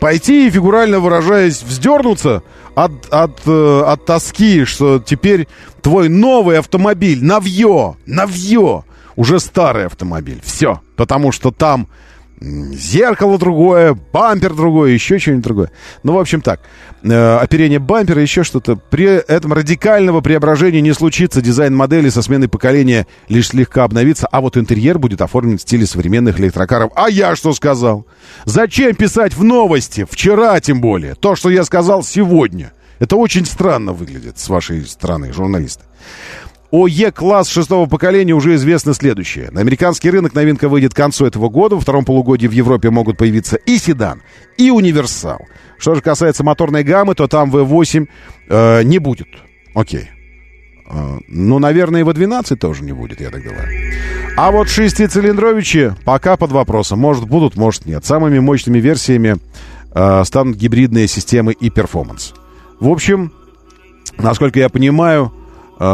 Пойти 0.00 0.46
и, 0.46 0.50
фигурально 0.50 1.00
выражаясь, 1.00 1.62
вздернуться 1.62 2.42
от, 2.74 2.92
от, 3.10 3.40
э, 3.46 3.82
от 3.86 4.04
тоски, 4.04 4.64
что 4.64 4.98
теперь 4.98 5.48
твой 5.80 6.08
новый 6.08 6.58
автомобиль, 6.58 7.24
навье, 7.24 7.96
навье, 8.04 8.84
уже 9.16 9.40
старый 9.40 9.86
автомобиль. 9.86 10.40
Все. 10.44 10.80
Потому 10.96 11.32
что 11.32 11.50
там 11.50 11.88
зеркало 12.40 13.38
другое, 13.38 13.96
бампер 14.12 14.54
другой, 14.54 14.92
еще 14.92 15.18
что-нибудь 15.18 15.44
другое. 15.44 15.70
Ну, 16.02 16.14
в 16.14 16.18
общем 16.18 16.40
так, 16.40 16.60
э, 17.02 17.36
оперение 17.36 17.78
бампера, 17.78 18.20
еще 18.20 18.44
что-то. 18.44 18.76
При 18.76 19.06
этом 19.06 19.52
радикального 19.52 20.20
преображения 20.20 20.80
не 20.80 20.92
случится. 20.92 21.40
Дизайн 21.40 21.74
модели 21.74 22.08
со 22.08 22.22
сменой 22.22 22.48
поколения 22.48 23.06
лишь 23.28 23.48
слегка 23.48 23.84
обновится, 23.84 24.26
а 24.30 24.40
вот 24.40 24.56
интерьер 24.56 24.98
будет 24.98 25.20
оформлен 25.20 25.58
в 25.58 25.62
стиле 25.62 25.86
современных 25.86 26.38
электрокаров. 26.40 26.92
А 26.96 27.08
я 27.08 27.36
что 27.36 27.52
сказал? 27.52 28.06
Зачем 28.44 28.94
писать 28.94 29.34
в 29.34 29.44
новости? 29.44 30.06
Вчера 30.08 30.58
тем 30.60 30.80
более. 30.80 31.14
То, 31.14 31.36
что 31.36 31.50
я 31.50 31.64
сказал 31.64 32.02
сегодня. 32.02 32.72
Это 32.98 33.16
очень 33.16 33.44
странно 33.44 33.92
выглядит 33.92 34.38
с 34.38 34.48
вашей 34.48 34.84
стороны, 34.86 35.32
журналисты. 35.32 35.82
О 36.76 36.88
Е-класс 36.88 37.50
шестого 37.50 37.86
поколения 37.86 38.32
уже 38.32 38.56
известно 38.56 38.94
следующее. 38.94 39.48
На 39.52 39.60
американский 39.60 40.10
рынок 40.10 40.34
новинка 40.34 40.68
выйдет 40.68 40.92
к 40.92 40.96
концу 40.96 41.24
этого 41.24 41.48
года. 41.48 41.76
Во 41.76 41.80
втором 41.80 42.04
полугодии 42.04 42.48
в 42.48 42.50
Европе 42.50 42.90
могут 42.90 43.16
появиться 43.16 43.54
и 43.54 43.78
седан, 43.78 44.22
и 44.58 44.72
универсал. 44.72 45.38
Что 45.78 45.94
же 45.94 46.00
касается 46.00 46.42
моторной 46.42 46.82
гаммы, 46.82 47.14
то 47.14 47.28
там 47.28 47.54
V8 47.54 48.08
э, 48.48 48.82
не 48.82 48.98
будет. 48.98 49.28
Окей. 49.72 50.10
Э, 50.90 51.18
ну, 51.28 51.60
наверное, 51.60 52.00
и 52.00 52.02
V12 52.02 52.56
тоже 52.56 52.82
не 52.82 52.92
будет, 52.92 53.20
я 53.20 53.30
так 53.30 53.44
думаю. 53.44 53.68
А 54.36 54.50
вот 54.50 54.68
шестицилиндровичи 54.68 55.94
пока 56.04 56.36
под 56.36 56.50
вопросом. 56.50 56.98
Может, 56.98 57.28
будут, 57.28 57.54
может, 57.54 57.86
нет. 57.86 58.04
Самыми 58.04 58.40
мощными 58.40 58.80
версиями 58.80 59.36
э, 59.94 60.24
станут 60.24 60.56
гибридные 60.56 61.06
системы 61.06 61.52
и 61.52 61.70
перформанс. 61.70 62.34
В 62.80 62.88
общем, 62.88 63.30
насколько 64.18 64.58
я 64.58 64.68
понимаю, 64.68 65.32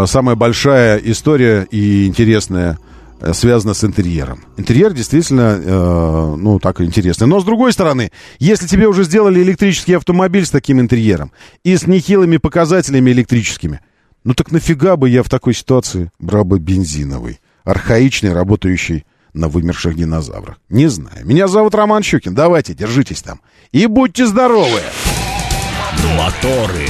самая 0.07 0.37
большая 0.37 0.99
история 0.99 1.67
и 1.71 2.07
интересная 2.07 2.79
э, 3.21 3.33
связана 3.33 3.75
с 3.75 3.85
интерьером. 3.85 4.45
Интерьер 4.57 4.93
действительно, 4.93 5.61
э, 5.63 6.35
ну, 6.37 6.59
так 6.59 6.81
интересный. 6.81 7.27
Но, 7.27 7.41
с 7.41 7.45
другой 7.45 7.73
стороны, 7.73 8.11
если 8.39 8.67
тебе 8.67 8.89
уже 8.89 9.05
сделали 9.05 9.43
электрический 9.43 9.95
автомобиль 9.95 10.45
с 10.45 10.51
таким 10.51 10.81
интерьером 10.81 11.33
и 11.65 11.77
с 11.77 11.87
нехилыми 11.87 12.37
показателями 12.37 13.11
электрическими, 13.11 13.81
ну 14.25 14.35
так 14.35 14.53
нафига 14.53 14.97
бы 14.97 15.09
я 15.09 15.23
в 15.23 15.31
такой 15.31 15.55
ситуации 15.55 16.11
брал 16.19 16.45
бы 16.45 16.59
бензиновый, 16.59 17.41
архаичный, 17.65 18.33
работающий 18.33 19.07
на 19.33 19.49
вымерших 19.49 19.97
динозаврах? 19.97 20.59
Не 20.69 20.89
знаю. 20.89 21.25
Меня 21.25 21.49
зовут 21.49 21.75
Роман 21.75 22.03
Щукин. 22.03 22.35
Давайте, 22.35 22.75
держитесь 22.75 23.23
там. 23.23 23.41
И 23.73 23.87
будьте 23.87 24.27
здоровы! 24.27 24.81
Моторы. 26.17 26.87